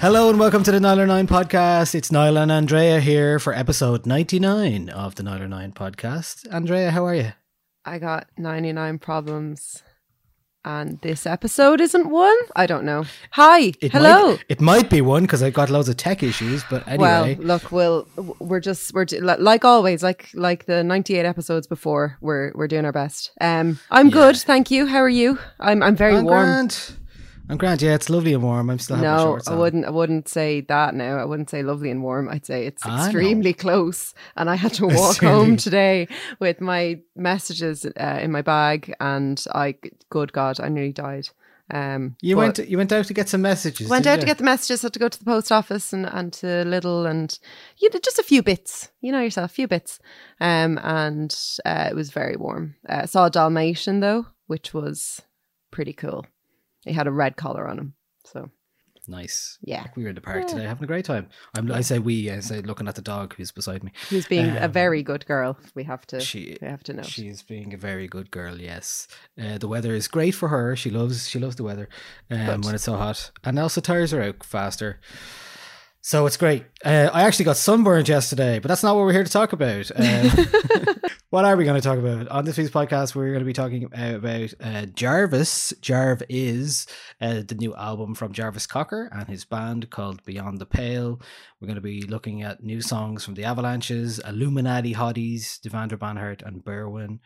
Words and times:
Hello 0.00 0.30
and 0.30 0.38
welcome 0.38 0.62
to 0.62 0.70
the 0.70 0.78
Nialler9 0.78 1.26
podcast. 1.26 1.92
It's 1.92 2.12
Niall 2.12 2.38
and 2.38 2.52
Andrea 2.52 3.00
here 3.00 3.40
for 3.40 3.52
episode 3.52 4.06
99 4.06 4.90
of 4.90 5.16
the 5.16 5.24
Nialler9 5.24 5.74
podcast. 5.74 6.46
Andrea, 6.54 6.92
how 6.92 7.04
are 7.04 7.16
you? 7.16 7.32
I 7.84 7.98
got 7.98 8.28
99 8.36 9.00
problems 9.00 9.82
and 10.64 11.00
this 11.00 11.26
episode 11.26 11.80
isn't 11.80 12.10
one? 12.10 12.36
I 12.54 12.66
don't 12.66 12.84
know. 12.84 13.06
Hi. 13.32 13.72
It 13.80 13.90
Hello. 13.90 14.30
Might, 14.30 14.44
it 14.48 14.60
might 14.60 14.88
be 14.88 15.00
one 15.00 15.22
because 15.22 15.42
I've 15.42 15.54
got 15.54 15.68
loads 15.68 15.88
of 15.88 15.96
tech 15.96 16.22
issues, 16.22 16.62
but 16.70 16.86
anyway. 16.86 17.34
Well, 17.34 17.44
look, 17.44 17.72
we'll 17.72 18.06
we're 18.38 18.60
just 18.60 18.94
we're 18.94 19.06
like 19.20 19.64
always, 19.64 20.04
like 20.04 20.28
like 20.32 20.66
the 20.66 20.84
98 20.84 21.24
episodes 21.24 21.66
before, 21.66 22.18
we're 22.20 22.52
we're 22.54 22.68
doing 22.68 22.84
our 22.84 22.92
best. 22.92 23.32
Um 23.40 23.80
I'm 23.90 24.10
good, 24.10 24.36
thank 24.36 24.70
you. 24.70 24.86
How 24.86 24.98
are 24.98 25.08
you? 25.08 25.40
I'm 25.58 25.82
I'm 25.82 25.96
very 25.96 26.14
I'm 26.16 26.24
warm. 26.24 26.44
grand. 26.44 26.94
I'm 27.48 27.56
grand. 27.56 27.80
Yeah, 27.80 27.94
it's 27.94 28.10
lovely 28.10 28.34
and 28.34 28.42
warm. 28.42 28.68
I'm 28.68 28.78
still 28.78 28.96
having 28.96 29.10
No, 29.10 29.24
shorts 29.24 29.48
I 29.48 29.54
wouldn't. 29.54 29.86
I 29.86 29.90
wouldn't 29.90 30.28
say 30.28 30.60
that. 30.62 30.94
Now, 30.94 31.16
I 31.16 31.24
wouldn't 31.24 31.48
say 31.48 31.62
lovely 31.62 31.90
and 31.90 32.02
warm. 32.02 32.28
I'd 32.28 32.44
say 32.44 32.66
it's 32.66 32.84
extremely 32.84 33.54
close. 33.54 34.14
And 34.36 34.50
I 34.50 34.54
had 34.56 34.74
to 34.74 34.86
walk 34.88 35.18
home 35.18 35.56
today 35.56 36.08
with 36.40 36.60
my 36.60 37.00
messages 37.16 37.86
uh, 37.86 38.18
in 38.20 38.32
my 38.32 38.42
bag, 38.42 38.94
and 39.00 39.42
I, 39.54 39.76
good 40.10 40.32
God, 40.32 40.60
I 40.60 40.68
nearly 40.68 40.92
died. 40.92 41.28
Um, 41.70 42.16
You 42.22 42.36
went. 42.36 42.58
You 42.58 42.78
went 42.78 42.92
out 42.92 43.06
to 43.06 43.14
get 43.14 43.28
some 43.28 43.42
messages. 43.42 43.88
Went 43.88 44.06
out 44.06 44.16
you? 44.16 44.20
to 44.20 44.26
get 44.26 44.38
the 44.38 44.44
messages, 44.44 44.82
had 44.82 44.92
to 44.94 44.98
go 44.98 45.08
to 45.08 45.18
the 45.18 45.24
post 45.24 45.52
office 45.52 45.92
and, 45.92 46.06
and 46.06 46.32
to 46.34 46.64
Little 46.64 47.06
and 47.06 47.38
you 47.78 47.90
know, 47.92 48.00
just 48.02 48.18
a 48.18 48.22
few 48.22 48.42
bits. 48.42 48.90
You 49.00 49.12
know 49.12 49.20
yourself, 49.20 49.50
a 49.50 49.54
few 49.54 49.68
bits. 49.68 50.00
Um, 50.40 50.78
and 50.82 51.34
uh, 51.64 51.88
it 51.90 51.94
was 51.94 52.10
very 52.10 52.36
warm. 52.36 52.76
Uh, 52.88 53.06
saw 53.06 53.26
a 53.26 53.30
Dalmatian 53.30 54.00
though, 54.00 54.26
which 54.46 54.72
was 54.72 55.20
pretty 55.70 55.92
cool. 55.92 56.26
He 56.88 56.94
had 56.94 57.06
a 57.06 57.12
red 57.12 57.36
collar 57.36 57.68
on 57.68 57.78
him. 57.78 57.94
So 58.24 58.50
Nice. 59.08 59.58
Yeah. 59.62 59.86
We 59.96 60.02
were 60.02 60.10
in 60.10 60.14
the 60.14 60.20
park 60.20 60.46
today, 60.46 60.64
having 60.64 60.84
a 60.84 60.86
great 60.86 61.06
time. 61.06 61.28
I'm, 61.56 61.72
I 61.72 61.80
say 61.80 61.98
we. 61.98 62.30
I 62.30 62.40
say 62.40 62.60
looking 62.60 62.86
at 62.88 62.94
the 62.94 63.00
dog 63.02 63.34
who's 63.34 63.50
beside 63.50 63.82
me. 63.82 63.90
he's 64.10 64.26
being 64.26 64.54
a 64.56 64.66
Um, 64.66 64.72
very 64.72 65.02
good 65.02 65.24
girl. 65.24 65.58
We 65.74 65.84
have 65.84 66.06
to. 66.08 66.20
She, 66.20 66.58
we 66.60 66.68
have 66.68 66.82
to 66.84 66.92
know. 66.92 67.02
She's 67.04 67.42
being 67.42 67.72
a 67.72 67.78
very 67.78 68.06
good 68.06 68.30
girl. 68.30 68.60
Yes, 68.60 69.08
uh, 69.42 69.56
the 69.56 69.66
weather 69.66 69.94
is 69.94 70.08
great 70.08 70.34
for 70.34 70.48
her. 70.48 70.76
She 70.76 70.90
loves 70.90 71.26
she 71.26 71.38
loves 71.38 71.56
the 71.56 71.64
weather 71.64 71.88
um, 72.30 72.60
when 72.60 72.74
it's 72.74 72.84
so 72.84 72.96
hot, 72.96 73.30
and 73.44 73.58
also 73.58 73.80
tires 73.80 74.10
her 74.10 74.20
out 74.22 74.44
faster. 74.44 75.00
So 76.08 76.24
it's 76.24 76.38
great. 76.38 76.64
Uh, 76.82 77.10
I 77.12 77.24
actually 77.24 77.44
got 77.44 77.58
sunburned 77.58 78.08
yesterday, 78.08 78.60
but 78.60 78.68
that's 78.68 78.82
not 78.82 78.96
what 78.96 79.04
we're 79.04 79.12
here 79.12 79.24
to 79.24 79.30
talk 79.30 79.52
about. 79.52 79.90
Um, 79.94 80.30
what 81.28 81.44
are 81.44 81.54
we 81.54 81.64
going 81.64 81.78
to 81.78 81.86
talk 81.86 81.98
about 81.98 82.28
on 82.28 82.46
this 82.46 82.56
week's 82.56 82.70
podcast? 82.70 83.14
We're 83.14 83.28
going 83.28 83.40
to 83.40 83.44
be 83.44 83.52
talking 83.52 83.84
about 83.92 84.54
uh, 84.58 84.86
Jarvis. 84.86 85.74
Jarv 85.82 86.22
is 86.30 86.86
uh, 87.20 87.42
the 87.46 87.56
new 87.56 87.74
album 87.74 88.14
from 88.14 88.32
Jarvis 88.32 88.66
Cocker 88.66 89.10
and 89.12 89.28
his 89.28 89.44
band 89.44 89.90
called 89.90 90.24
Beyond 90.24 90.60
the 90.60 90.64
Pale. 90.64 91.20
We're 91.60 91.66
going 91.66 91.74
to 91.74 91.82
be 91.82 92.00
looking 92.04 92.40
at 92.40 92.64
new 92.64 92.80
songs 92.80 93.22
from 93.22 93.34
the 93.34 93.44
Avalanches, 93.44 94.18
Illuminati 94.26 94.94
Hotties, 94.94 95.60
Devendra 95.60 95.98
Banhart, 95.98 96.40
and 96.40 96.64
Berwyn. 96.64 97.18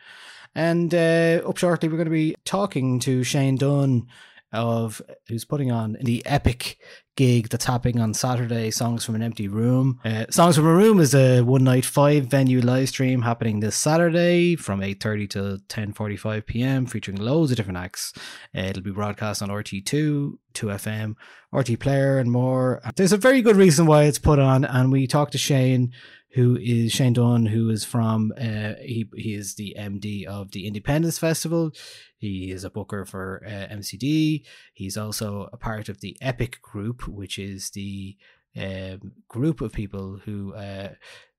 And 0.55 0.93
uh, 0.93 1.41
up 1.47 1.57
shortly, 1.57 1.87
we're 1.87 1.95
going 1.95 2.07
to 2.07 2.11
be 2.11 2.35
talking 2.43 2.99
to 2.99 3.23
Shane 3.23 3.55
Dunne 3.55 4.07
of 4.53 5.01
who's 5.27 5.45
putting 5.45 5.71
on 5.71 5.97
the 6.01 6.25
epic 6.25 6.77
gig 7.15 7.49
that's 7.49 7.65
happening 7.65 7.99
on 7.99 8.13
Saturday, 8.13 8.71
Songs 8.71 9.05
from 9.05 9.15
an 9.15 9.21
Empty 9.21 9.47
Room. 9.47 9.99
Uh, 10.03 10.25
Songs 10.29 10.55
from 10.55 10.65
a 10.65 10.73
Room 10.73 10.99
is 10.99 11.13
a 11.13 11.41
one 11.41 11.63
night 11.63 11.85
five 11.85 12.25
venue 12.25 12.61
live 12.61 12.89
stream 12.89 13.21
happening 13.21 13.59
this 13.59 13.75
Saturday 13.75 14.55
from 14.55 14.79
8.30 14.79 15.29
to 15.31 15.39
10.45 15.69 16.45
p.m. 16.45 16.85
featuring 16.85 17.17
loads 17.17 17.51
of 17.51 17.57
different 17.57 17.77
acts. 17.77 18.13
Uh, 18.55 18.61
it'll 18.61 18.83
be 18.83 18.91
broadcast 18.91 19.41
on 19.41 19.49
RTÉ2, 19.49 20.33
2FM, 20.53 21.15
RTÉ 21.53 21.79
Player 21.79 22.19
and 22.19 22.31
more. 22.31 22.81
There's 22.95 23.13
a 23.13 23.17
very 23.17 23.41
good 23.41 23.55
reason 23.55 23.85
why 23.85 24.03
it's 24.03 24.19
put 24.19 24.39
on 24.39 24.65
and 24.65 24.91
we 24.91 25.07
talked 25.07 25.33
to 25.33 25.37
Shane 25.37 25.91
who 26.33 26.57
is 26.57 26.91
Shane 26.91 27.13
Dunne, 27.13 27.45
who 27.45 27.69
is 27.69 27.85
from, 27.85 28.33
uh, 28.37 28.73
he, 28.81 29.07
he 29.15 29.33
is 29.33 29.55
the 29.55 29.75
MD 29.77 30.25
of 30.25 30.51
the 30.51 30.65
Indiependence 30.65 31.19
Festival. 31.19 31.71
He 32.17 32.51
is 32.51 32.63
a 32.63 32.71
booker 32.71 33.05
for 33.05 33.43
uh, 33.45 33.73
MCD. 33.73 34.43
He's 34.73 34.97
also 34.97 35.49
a 35.53 35.57
part 35.57 35.89
of 35.89 36.01
the 36.01 36.17
Epic 36.21 36.61
Group, 36.61 37.07
which 37.07 37.37
is 37.37 37.69
the 37.71 38.17
um, 38.57 39.13
group 39.27 39.61
of 39.61 39.73
people 39.73 40.19
who 40.25 40.53
uh, 40.53 40.89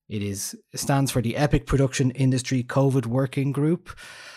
it 0.08 0.22
is 0.22 0.56
stands 0.74 1.10
for 1.10 1.22
the 1.22 1.36
Epic 1.36 1.66
Production 1.66 2.10
Industry 2.12 2.62
COVID 2.62 3.06
Working 3.06 3.52
Group. 3.52 3.90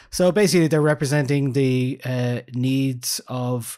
So 0.09 0.31
basically, 0.31 0.67
they're 0.67 0.81
representing 0.81 1.53
the 1.53 1.99
uh, 2.05 2.41
needs 2.53 3.19
of 3.27 3.77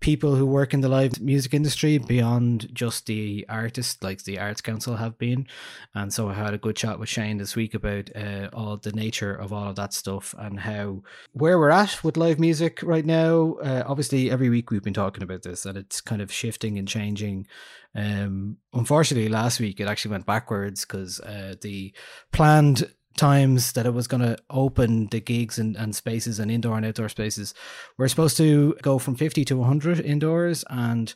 people 0.00 0.34
who 0.34 0.46
work 0.46 0.72
in 0.72 0.80
the 0.80 0.88
live 0.88 1.20
music 1.20 1.52
industry 1.52 1.98
beyond 1.98 2.74
just 2.74 3.06
the 3.06 3.44
artists, 3.48 4.02
like 4.02 4.24
the 4.24 4.38
Arts 4.38 4.62
Council 4.62 4.96
have 4.96 5.18
been. 5.18 5.46
And 5.94 6.12
so 6.12 6.30
I 6.30 6.34
had 6.34 6.54
a 6.54 6.58
good 6.58 6.76
chat 6.76 6.98
with 6.98 7.08
Shane 7.08 7.36
this 7.36 7.54
week 7.54 7.74
about 7.74 8.10
uh, 8.16 8.48
all 8.52 8.78
the 8.78 8.92
nature 8.92 9.34
of 9.34 9.52
all 9.52 9.68
of 9.68 9.76
that 9.76 9.92
stuff 9.92 10.34
and 10.38 10.60
how 10.60 11.02
where 11.32 11.58
we're 11.58 11.70
at 11.70 12.02
with 12.02 12.16
live 12.16 12.40
music 12.40 12.82
right 12.82 13.04
now. 13.04 13.54
Uh, 13.62 13.84
obviously, 13.86 14.30
every 14.30 14.48
week 14.48 14.70
we've 14.70 14.82
been 14.82 14.94
talking 14.94 15.22
about 15.22 15.42
this, 15.42 15.66
and 15.66 15.76
it's 15.76 16.00
kind 16.00 16.22
of 16.22 16.32
shifting 16.32 16.78
and 16.78 16.88
changing. 16.88 17.46
Um, 17.94 18.56
unfortunately, 18.72 19.28
last 19.28 19.60
week 19.60 19.80
it 19.80 19.88
actually 19.88 20.12
went 20.12 20.26
backwards 20.26 20.84
because 20.84 21.20
uh, 21.20 21.56
the 21.60 21.92
planned 22.32 22.90
times 23.20 23.72
that 23.72 23.84
it 23.84 23.92
was 23.92 24.06
going 24.06 24.22
to 24.22 24.38
open 24.48 25.06
the 25.08 25.20
gigs 25.20 25.58
and, 25.58 25.76
and 25.76 25.94
spaces 25.94 26.38
and 26.38 26.50
indoor 26.50 26.78
and 26.78 26.86
outdoor 26.86 27.10
spaces 27.10 27.52
We're 27.98 28.08
supposed 28.08 28.38
to 28.38 28.74
go 28.80 28.98
from 28.98 29.14
50 29.14 29.44
to 29.44 29.56
100 29.58 30.00
indoors 30.00 30.64
and 30.70 31.12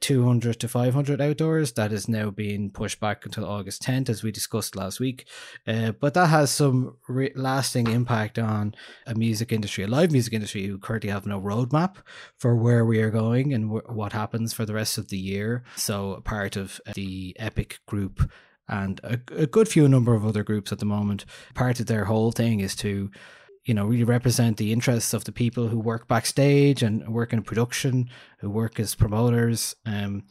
200 0.00 0.60
to 0.60 0.68
500 0.68 1.20
outdoors. 1.22 1.72
That 1.72 1.90
is 1.90 2.06
now 2.06 2.30
being 2.30 2.70
pushed 2.70 3.00
back 3.00 3.24
until 3.24 3.46
August 3.46 3.82
10th, 3.82 4.10
as 4.10 4.22
we 4.22 4.30
discussed 4.30 4.76
last 4.76 5.00
week. 5.00 5.26
Uh, 5.66 5.92
but 5.92 6.12
that 6.14 6.26
has 6.26 6.50
some 6.50 6.98
re- 7.08 7.32
lasting 7.34 7.88
impact 7.88 8.38
on 8.38 8.74
a 9.06 9.14
music 9.14 9.50
industry, 9.50 9.84
a 9.84 9.88
live 9.88 10.12
music 10.12 10.34
industry 10.34 10.66
who 10.66 10.78
currently 10.78 11.10
have 11.10 11.26
no 11.26 11.40
roadmap 11.40 11.96
for 12.36 12.54
where 12.54 12.84
we 12.84 13.00
are 13.00 13.10
going 13.10 13.54
and 13.54 13.70
wh- 13.70 13.90
what 13.90 14.12
happens 14.12 14.52
for 14.52 14.66
the 14.66 14.74
rest 14.74 14.98
of 14.98 15.08
the 15.08 15.18
year. 15.18 15.64
So, 15.76 16.20
part 16.24 16.56
of 16.56 16.78
the 16.94 17.34
Epic 17.38 17.80
group 17.86 18.30
and 18.68 19.00
a, 19.02 19.18
a 19.36 19.46
good 19.46 19.68
few 19.68 19.88
number 19.88 20.14
of 20.14 20.26
other 20.26 20.42
groups 20.42 20.72
at 20.72 20.78
the 20.78 20.84
moment, 20.84 21.24
part 21.54 21.80
of 21.80 21.86
their 21.86 22.04
whole 22.04 22.32
thing 22.32 22.60
is 22.60 22.76
to 22.76 23.10
you 23.68 23.74
know, 23.74 23.84
really 23.84 24.02
represent 24.02 24.56
the 24.56 24.72
interests 24.72 25.12
of 25.12 25.24
the 25.24 25.32
people 25.32 25.68
who 25.68 25.78
work 25.78 26.08
backstage 26.08 26.82
and 26.82 27.06
work 27.06 27.34
in 27.34 27.42
production, 27.42 28.08
who 28.38 28.48
work 28.48 28.80
as 28.80 28.94
promoters. 28.94 29.76
Um, 29.84 30.24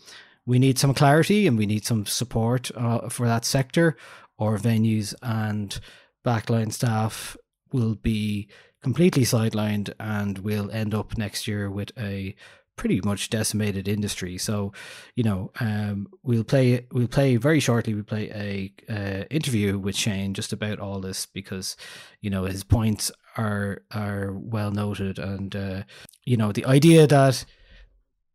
we 0.48 0.58
need 0.58 0.80
some 0.80 0.96
clarity 0.96 1.46
and 1.46 1.56
we 1.56 1.68
need 1.68 1.86
some 1.86 2.08
support 2.08 2.72
uh, 2.76 3.10
for 3.10 3.28
that 3.28 3.46
sector, 3.46 3.96
or 4.40 4.58
venues 4.58 5.14
and 5.22 5.80
backline 6.26 6.74
staff 6.74 7.38
will 7.72 7.94
be 7.94 8.48
completely 8.82 9.24
sidelined 9.24 9.94
and 10.00 10.40
we'll 10.40 10.72
end 10.72 10.96
up 10.96 11.16
next 11.16 11.48
year 11.48 11.70
with 11.70 11.92
a 11.96 12.36
pretty 12.78 13.02
much 13.04 13.30
decimated 13.30 13.88
industry. 13.88 14.38
So, 14.38 14.72
you 15.16 15.24
know, 15.24 15.52
um, 15.60 16.08
we'll 16.24 16.46
play 16.46 16.88
we'll 16.92 17.08
play 17.08 17.36
very 17.36 17.60
shortly. 17.60 17.94
We 17.94 18.04
play 18.04 18.30
a 18.30 18.74
uh, 18.94 19.24
interview 19.30 19.78
with 19.78 19.96
Shane 19.96 20.34
just 20.34 20.54
about 20.54 20.80
all 20.80 21.02
this 21.02 21.26
because, 21.26 21.76
you 22.22 22.30
know, 22.30 22.46
his 22.46 22.64
points 22.64 23.12
are 23.36 23.84
are 23.92 24.32
well 24.32 24.72
noted, 24.72 25.20
and 25.20 25.56
uh, 25.56 25.84
you 26.24 26.38
know, 26.38 26.52
the 26.52 26.66
idea 26.66 27.06
that 27.08 27.44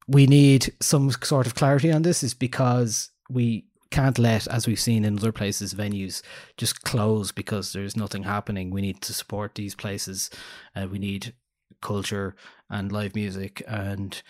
we 0.06 0.26
need 0.26 0.74
some 0.80 1.10
sort 1.10 1.46
of 1.46 1.54
clarity 1.54 1.90
on 1.90 2.02
this 2.02 2.22
is 2.22 2.34
because 2.34 3.10
we 3.30 3.64
can't 3.90 4.18
let, 4.18 4.48
as 4.48 4.66
we've 4.66 4.80
seen 4.80 5.04
in 5.04 5.18
other 5.18 5.32
places, 5.32 5.74
venues 5.74 6.22
just 6.56 6.82
close 6.82 7.30
because 7.30 7.72
there's 7.72 7.96
nothing 7.96 8.24
happening. 8.24 8.70
We 8.70 8.80
need 8.80 9.00
to 9.02 9.14
support 9.14 9.54
these 9.54 9.74
places. 9.74 10.30
Uh, 10.74 10.88
we 10.90 10.98
need 10.98 11.34
culture 11.80 12.34
and 12.68 12.92
live 12.92 13.14
music 13.14 13.62
and 13.66 14.22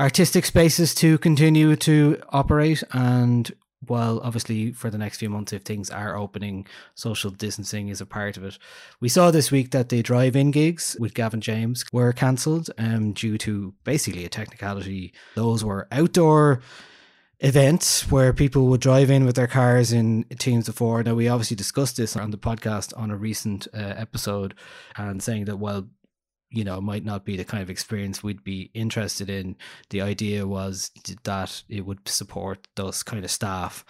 artistic 0.00 0.44
spaces 0.46 0.94
to 0.96 1.18
continue 1.18 1.76
to 1.76 2.20
operate. 2.30 2.82
And 2.92 3.52
while 3.86 4.20
obviously 4.22 4.72
for 4.72 4.90
the 4.90 4.98
next 4.98 5.18
few 5.18 5.28
months 5.28 5.52
if 5.52 5.62
things 5.62 5.90
are 5.90 6.16
opening 6.16 6.66
social 6.94 7.30
distancing 7.30 7.88
is 7.88 8.00
a 8.00 8.06
part 8.06 8.36
of 8.36 8.44
it. 8.44 8.58
We 9.00 9.08
saw 9.08 9.30
this 9.30 9.50
week 9.50 9.70
that 9.72 9.88
the 9.88 10.02
drive-in 10.02 10.50
gigs 10.50 10.96
with 11.00 11.14
gavin 11.14 11.40
james 11.40 11.84
were 11.92 12.12
cancelled 12.12 12.70
um, 12.78 13.12
due 13.12 13.38
to 13.38 13.74
basically 13.84 14.24
a 14.24 14.28
technicality. 14.28 15.12
Those 15.34 15.64
were 15.64 15.88
outdoor 15.90 16.60
events 17.40 18.08
where 18.08 18.32
people 18.32 18.68
would 18.68 18.80
drive 18.80 19.10
in 19.10 19.24
with 19.24 19.34
their 19.34 19.48
cars 19.48 19.92
in 19.92 20.24
teams 20.38 20.68
of 20.68 20.76
four. 20.76 21.02
Now 21.02 21.14
we 21.14 21.26
obviously 21.26 21.56
discussed 21.56 21.96
this 21.96 22.16
on 22.16 22.30
the 22.30 22.38
podcast 22.38 22.96
on 22.96 23.10
a 23.10 23.16
recent 23.16 23.66
uh, 23.74 23.78
episode 23.78 24.54
and 24.96 25.20
saying 25.20 25.46
that 25.46 25.56
while 25.56 25.88
you 26.52 26.64
know 26.64 26.80
might 26.80 27.04
not 27.04 27.24
be 27.24 27.36
the 27.36 27.44
kind 27.44 27.62
of 27.62 27.70
experience 27.70 28.22
we'd 28.22 28.44
be 28.44 28.70
interested 28.74 29.30
in. 29.30 29.56
The 29.90 30.02
idea 30.02 30.46
was 30.46 30.90
that 31.24 31.62
it 31.68 31.86
would 31.86 32.08
support 32.08 32.68
those 32.76 33.02
kind 33.02 33.24
of 33.24 33.30
staff. 33.30 33.84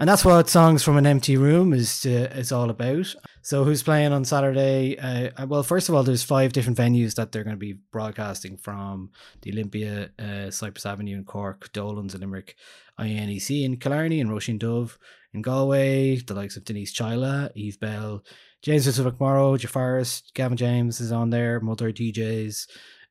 And 0.00 0.08
that's 0.08 0.24
what 0.24 0.48
songs 0.48 0.84
from 0.84 0.96
an 0.96 1.06
empty 1.06 1.36
room 1.36 1.72
is 1.72 2.06
uh, 2.06 2.30
is 2.34 2.52
all 2.52 2.70
about. 2.70 3.14
So 3.42 3.64
who's 3.64 3.82
playing 3.82 4.12
on 4.12 4.24
saturday 4.24 4.96
uh, 4.98 5.46
well 5.46 5.62
first 5.62 5.88
of 5.88 5.94
all 5.94 6.02
there's 6.02 6.22
five 6.22 6.52
different 6.52 6.78
venues 6.78 7.14
that 7.16 7.32
they're 7.32 7.44
going 7.44 7.56
to 7.56 7.60
be 7.60 7.80
broadcasting 7.92 8.56
from. 8.56 9.10
The 9.42 9.52
olympia 9.52 10.10
uh, 10.18 10.50
cyprus 10.50 10.86
avenue 10.86 11.16
in 11.16 11.24
cork 11.24 11.72
dolan's 11.72 12.14
in 12.14 12.20
limerick 12.20 12.56
inec 12.98 13.64
in 13.64 13.76
killarney 13.76 14.20
and 14.20 14.30
roisin 14.30 14.58
dubh 14.58 14.96
in 15.32 15.42
galway 15.42 16.16
the 16.16 16.34
likes 16.34 16.56
of 16.56 16.64
denise 16.64 16.92
chaila 16.92 17.50
eve 17.54 17.78
belle 17.80 18.24
James 18.62 18.84
Vincent 18.84 19.18
McMorrow, 19.18 19.58
Jafaris, 19.58 20.22
Gavin 20.34 20.56
James 20.56 21.00
is 21.00 21.12
on 21.12 21.30
there, 21.30 21.60
Mother 21.60 21.92
DJs, 21.92 22.66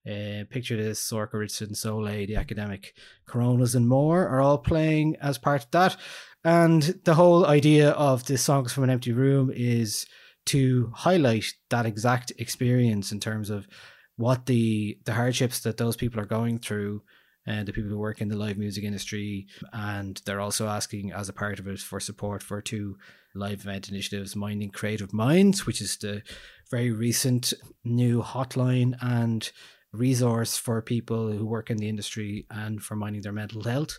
uh, 0.06 0.44
Picture 0.50 0.76
This, 0.76 1.00
Sorcha 1.00 1.34
Richardson, 1.34 1.70
Soulé, 1.70 2.28
The 2.28 2.36
Academic, 2.36 2.94
Coronas, 3.26 3.76
and 3.76 3.88
more 3.88 4.28
are 4.28 4.42
all 4.42 4.58
playing 4.58 5.16
as 5.22 5.38
part 5.38 5.64
of 5.64 5.72
that. 5.72 5.98
And 6.44 6.84
the 7.04 7.16
whole 7.16 7.46
idea 7.46 7.92
of 7.92 8.26
the 8.26 8.38
Songs 8.38 8.74
from 8.74 8.84
an 8.84 8.90
Empty 8.90 9.14
Room 9.14 9.52
is 9.54 10.06
to 10.48 10.92
highlight 10.96 11.46
that 11.70 11.86
exact 11.86 12.32
experience 12.38 13.12
in 13.12 13.20
terms 13.20 13.50
of 13.50 13.68
what 14.16 14.46
the 14.46 14.98
the 15.06 15.14
hardships 15.14 15.60
that 15.62 15.78
those 15.78 15.96
people 15.96 16.20
are 16.20 16.26
going 16.26 16.58
through 16.58 17.04
and 17.46 17.68
the 17.68 17.74
people 17.74 17.90
who 17.90 17.98
work 17.98 18.20
in 18.22 18.30
the 18.30 18.36
live 18.36 18.58
music 18.58 18.84
industry 18.84 19.48
and 19.72 20.22
they're 20.26 20.42
also 20.42 20.68
asking 20.68 21.12
as 21.12 21.30
a 21.30 21.34
part 21.34 21.60
of 21.60 21.68
it 21.68 21.80
for 21.80 22.00
support 22.00 22.42
for 22.42 22.62
two 22.62 22.98
live 23.38 23.62
event 23.62 23.90
initiatives 23.90 24.36
minding 24.36 24.70
creative 24.70 25.14
minds 25.14 25.66
which 25.66 25.82
is 25.82 25.98
the 25.98 26.22
very 26.70 26.92
recent 26.92 27.54
new 27.84 28.22
hotline 28.22 28.96
and 29.02 29.52
resource 29.94 30.58
for 30.58 30.82
people 30.82 31.32
who 31.32 31.46
work 31.46 31.70
in 31.70 31.78
the 31.78 31.90
industry 31.90 32.46
and 32.50 32.82
for 32.82 32.96
minding 32.96 33.22
their 33.22 33.32
mental 33.32 33.64
health. 33.64 33.98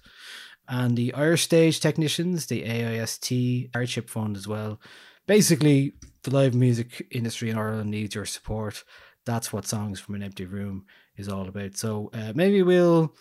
And 0.68 0.96
the 0.96 1.14
irish 1.14 1.42
stage 1.42 1.80
technicians 1.80 2.46
the 2.46 2.64
aist 2.64 3.32
hardship 3.74 4.10
fund 4.10 4.36
as 4.36 4.46
well. 4.46 4.80
Basically 5.26 5.94
the 6.22 6.30
live 6.30 6.54
music 6.54 7.06
industry 7.10 7.50
in 7.50 7.58
ireland 7.58 7.90
needs 7.90 8.14
your 8.14 8.26
support. 8.26 8.84
That's 9.24 9.52
what 9.52 9.66
songs 9.66 10.00
from 10.00 10.14
an 10.14 10.22
empty 10.22 10.44
room 10.44 10.84
is 11.16 11.28
all 11.28 11.48
about. 11.48 11.76
So 11.76 12.10
uh, 12.12 12.32
maybe 12.34 12.62
we'll 12.62 13.14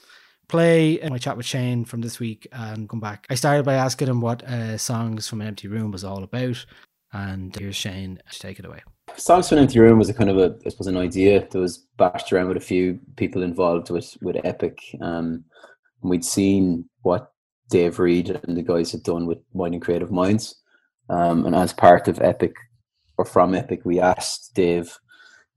play 0.47 0.99
my 1.09 1.17
chat 1.17 1.37
with 1.37 1.45
Shane 1.45 1.85
from 1.85 2.01
this 2.01 2.19
week 2.19 2.47
and 2.51 2.87
come 2.87 2.99
back. 2.99 3.25
I 3.29 3.35
started 3.35 3.63
by 3.63 3.73
asking 3.73 4.07
him 4.07 4.21
what 4.21 4.43
uh, 4.43 4.77
songs 4.77 5.27
from 5.27 5.41
an 5.41 5.47
empty 5.47 5.67
room 5.67 5.91
was 5.91 6.03
all 6.03 6.23
about, 6.23 6.65
and 7.11 7.55
here's 7.55 7.75
Shane 7.75 8.19
to 8.31 8.39
take 8.39 8.59
it 8.59 8.65
away. 8.65 8.81
Songs 9.15 9.49
from 9.49 9.57
an 9.57 9.63
Empty 9.63 9.79
Room 9.79 9.97
was 9.97 10.09
a 10.09 10.13
kind 10.13 10.29
of 10.29 10.37
a, 10.37 10.55
I 10.65 10.69
suppose, 10.69 10.87
an 10.87 10.97
idea 10.97 11.47
that 11.49 11.57
was 11.57 11.77
bashed 11.97 12.31
around 12.31 12.49
with 12.49 12.57
a 12.57 12.61
few 12.61 12.99
people 13.15 13.41
involved 13.41 13.89
with 13.89 14.17
with 14.21 14.35
Epic. 14.43 14.79
Um, 15.01 15.45
and 16.01 16.11
we'd 16.11 16.25
seen 16.25 16.87
what 17.01 17.31
Dave 17.69 17.99
Reed 17.99 18.39
and 18.43 18.55
the 18.55 18.61
guys 18.61 18.91
had 18.91 19.03
done 19.03 19.25
with 19.25 19.39
Minding 19.53 19.79
Creative 19.79 20.11
Minds, 20.11 20.55
um, 21.09 21.45
and 21.45 21.55
as 21.55 21.73
part 21.73 22.07
of 22.07 22.21
Epic 22.21 22.53
or 23.17 23.25
from 23.25 23.55
Epic, 23.55 23.81
we 23.83 23.99
asked 23.99 24.53
Dave 24.53 24.97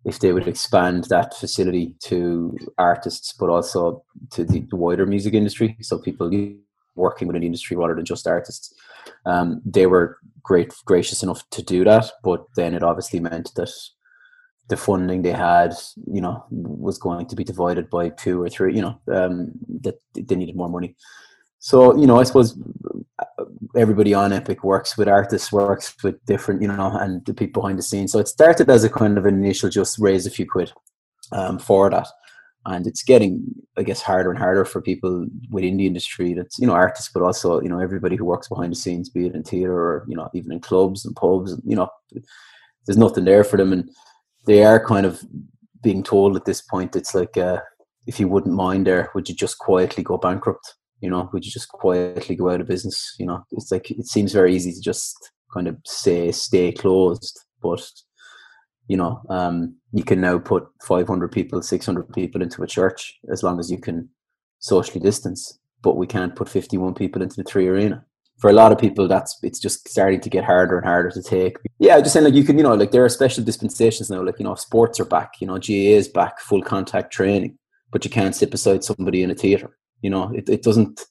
if 0.05 0.19
they 0.21 0.33
would 0.33 0.49
expand 0.49 1.05
that 1.05 1.35
facility 1.35 1.95
to 2.01 2.57
artists, 2.79 3.35
but 3.39 3.51
also 3.51 4.03
to 4.31 4.45
the, 4.45 4.65
wider 4.73 5.07
music 5.07 5.35
industry, 5.35 5.77
so 5.81 5.99
people 5.99 6.31
working 6.95 7.29
within 7.29 7.43
the 7.43 7.47
industry 7.47 7.77
rather 7.77 7.95
than 7.95 8.05
just 8.05 8.27
artists. 8.27 8.75
Um, 9.27 9.61
they 9.65 9.87
were 9.87 10.19
great, 10.43 10.73
gracious 10.85 11.23
enough 11.23 11.49
to 11.51 11.63
do 11.63 11.85
that, 11.85 12.11
but 12.23 12.45
then 12.57 12.75
it 12.75 12.83
obviously 12.83 13.21
meant 13.21 13.51
that 13.57 13.71
the 14.69 14.77
funding 14.77 15.23
they 15.23 15.33
had, 15.33 15.75
you 16.07 16.21
know, 16.21 16.45
was 16.51 16.97
going 16.97 17.27
to 17.27 17.37
be 17.37 17.45
divided 17.45 17.91
by 17.91 18.09
two 18.11 18.43
or 18.43 18.49
three. 18.49 18.75
You 18.75 18.83
know, 18.83 19.01
um, 19.13 19.53
that 19.83 20.01
they 20.15 20.37
needed 20.37 20.57
more 20.57 20.69
money. 20.69 20.95
So 21.59 21.97
you 21.99 22.07
know, 22.07 22.19
I 22.19 22.23
suppose 22.23 22.59
everybody 23.77 24.15
on 24.15 24.33
Epic 24.33 24.65
works 24.65 24.97
with 24.97 25.09
artists, 25.09 25.53
works 25.53 25.95
with 26.03 26.25
different, 26.27 26.63
you 26.63 26.69
know, 26.69 26.97
and 27.01 27.25
the 27.27 27.35
people 27.35 27.63
behind 27.63 27.79
the 27.79 27.83
scenes. 27.83 28.13
So 28.13 28.19
it 28.19 28.29
started 28.29 28.69
as 28.71 28.85
a 28.85 28.91
kind 28.91 29.19
of 29.19 29.27
an 29.27 29.35
initial 29.35 29.71
just 29.71 29.99
raise 29.99 30.27
a 30.27 30.31
few 30.31 30.49
quid 30.49 30.73
um, 31.33 31.59
for 31.59 31.91
that. 31.91 32.09
And 32.67 32.87
it's 32.87 33.03
getting, 33.03 33.43
I 33.79 33.83
guess, 33.83 34.03
harder 34.03 34.31
and 34.31 34.39
harder 34.39 34.67
for 34.67 34.83
people 34.83 35.27
within 35.51 35.79
the 35.79 35.87
industry 35.87 36.35
that's, 36.35 36.59
you 36.59 36.67
know, 36.67 36.75
artists, 36.75 37.11
but 37.13 37.23
also, 37.23 37.61
you 37.63 37.71
know, 37.71 37.81
everybody 37.81 38.17
who 38.17 38.27
works 38.27 38.49
behind 38.49 38.73
the 38.73 38.77
scenes, 38.77 39.09
be 39.09 39.27
it 39.27 39.35
in 39.35 39.43
theatre 39.43 39.73
or, 39.73 40.05
you 40.09 40.15
know, 40.15 40.29
even 40.35 40.53
in 40.53 40.61
clubs 40.61 41.07
and 41.07 41.17
pubs, 41.17 41.59
you 41.65 41.75
know, 41.75 41.89
there's 42.87 42.99
nothing 42.99 43.25
there 43.25 43.45
for 43.45 43.57
them. 43.57 43.73
And 43.73 43.91
they 44.47 44.63
are 44.63 44.85
kind 44.85 45.07
of 45.07 45.23
being 45.83 46.03
told 46.03 46.37
at 46.37 46.45
this 46.45 46.61
point, 46.61 46.97
it's 46.97 47.15
like, 47.15 47.37
uh, 47.39 47.61
if 48.07 48.21
you 48.21 48.29
wouldn't 48.29 48.55
mind 48.55 48.87
there, 48.87 49.11
would 49.15 49.29
you 49.29 49.35
just 49.35 49.59
quietly 49.59 50.03
go 50.03 50.19
bankrupt? 50.19 50.75
You 51.01 51.11
know 51.11 51.29
would 51.33 51.45
you 51.45 51.51
just 51.51 51.69
quietly 51.69 52.37
go 52.37 52.51
out 52.51 52.61
of 52.61 52.69
business? 52.69 53.15
You 53.19 53.27
know 53.27 53.45
it's 53.53 53.71
like 53.71 53.91
it 53.91 54.07
seems 54.07 54.33
very 54.33 54.55
easy 54.55 54.73
to 54.73 54.81
just 54.81 55.33
kind 55.53 55.69
of 55.69 55.77
say 55.85 56.31
stay 56.31 56.71
closed 56.73 57.41
but 57.61 57.83
you 58.89 58.97
know 58.97 59.23
um, 59.29 59.77
you 59.93 60.05
can 60.05 60.21
now 60.21 60.39
put 60.39 60.67
500 60.87 61.31
people 61.31 61.63
600 61.63 62.13
people 62.13 62.43
into 62.43 62.63
a 62.63 62.67
church 62.67 63.19
as 63.31 63.43
long 63.43 63.59
as 63.59 63.71
you 63.71 63.79
can 63.79 64.09
socially 64.59 65.01
distance 65.01 65.59
but 65.83 65.97
we 65.97 66.07
can't 66.07 66.37
put 66.37 66.49
51 66.49 66.95
people 66.95 67.23
into 67.23 67.37
the 67.37 67.45
three 67.45 67.67
arena. 67.67 68.05
For 68.39 68.51
a 68.51 68.55
lot 68.55 68.73
of 68.73 68.79
people 68.79 69.07
that's 69.07 69.39
it's 69.43 69.59
just 69.59 69.87
starting 69.87 70.21
to 70.21 70.31
get 70.31 70.45
harder 70.45 70.79
and 70.79 70.87
harder 70.87 71.11
to 71.11 71.23
take. 71.23 71.59
Yeah 71.79 72.01
just 72.01 72.15
saying 72.15 72.25
like 72.25 72.35
you 72.35 72.45
can 72.45 72.57
you 72.57 72.65
know 72.65 72.75
like 72.75 72.91
there 72.91 73.05
are 73.05 73.09
special 73.11 73.45
dispensations 73.45 74.11
now 74.11 74.23
like 74.23 74.39
you 74.39 74.45
know 74.45 74.55
sports 74.55 74.99
are 74.99 75.05
back 75.05 75.41
you 75.41 75.47
know 75.47 75.59
GAA 75.59 75.97
is 75.99 76.09
back 76.09 76.41
full 76.41 76.63
contact 76.63 77.13
training 77.13 77.59
but 77.91 78.05
you 78.05 78.11
can't 78.11 78.35
sit 78.35 78.51
beside 78.51 78.83
somebody 78.83 79.23
in 79.23 79.31
a 79.31 79.35
theater 79.35 79.77
you 80.03 80.11
know, 80.11 80.33
it, 80.35 80.49
it 80.49 80.63
doesn't 80.63 81.05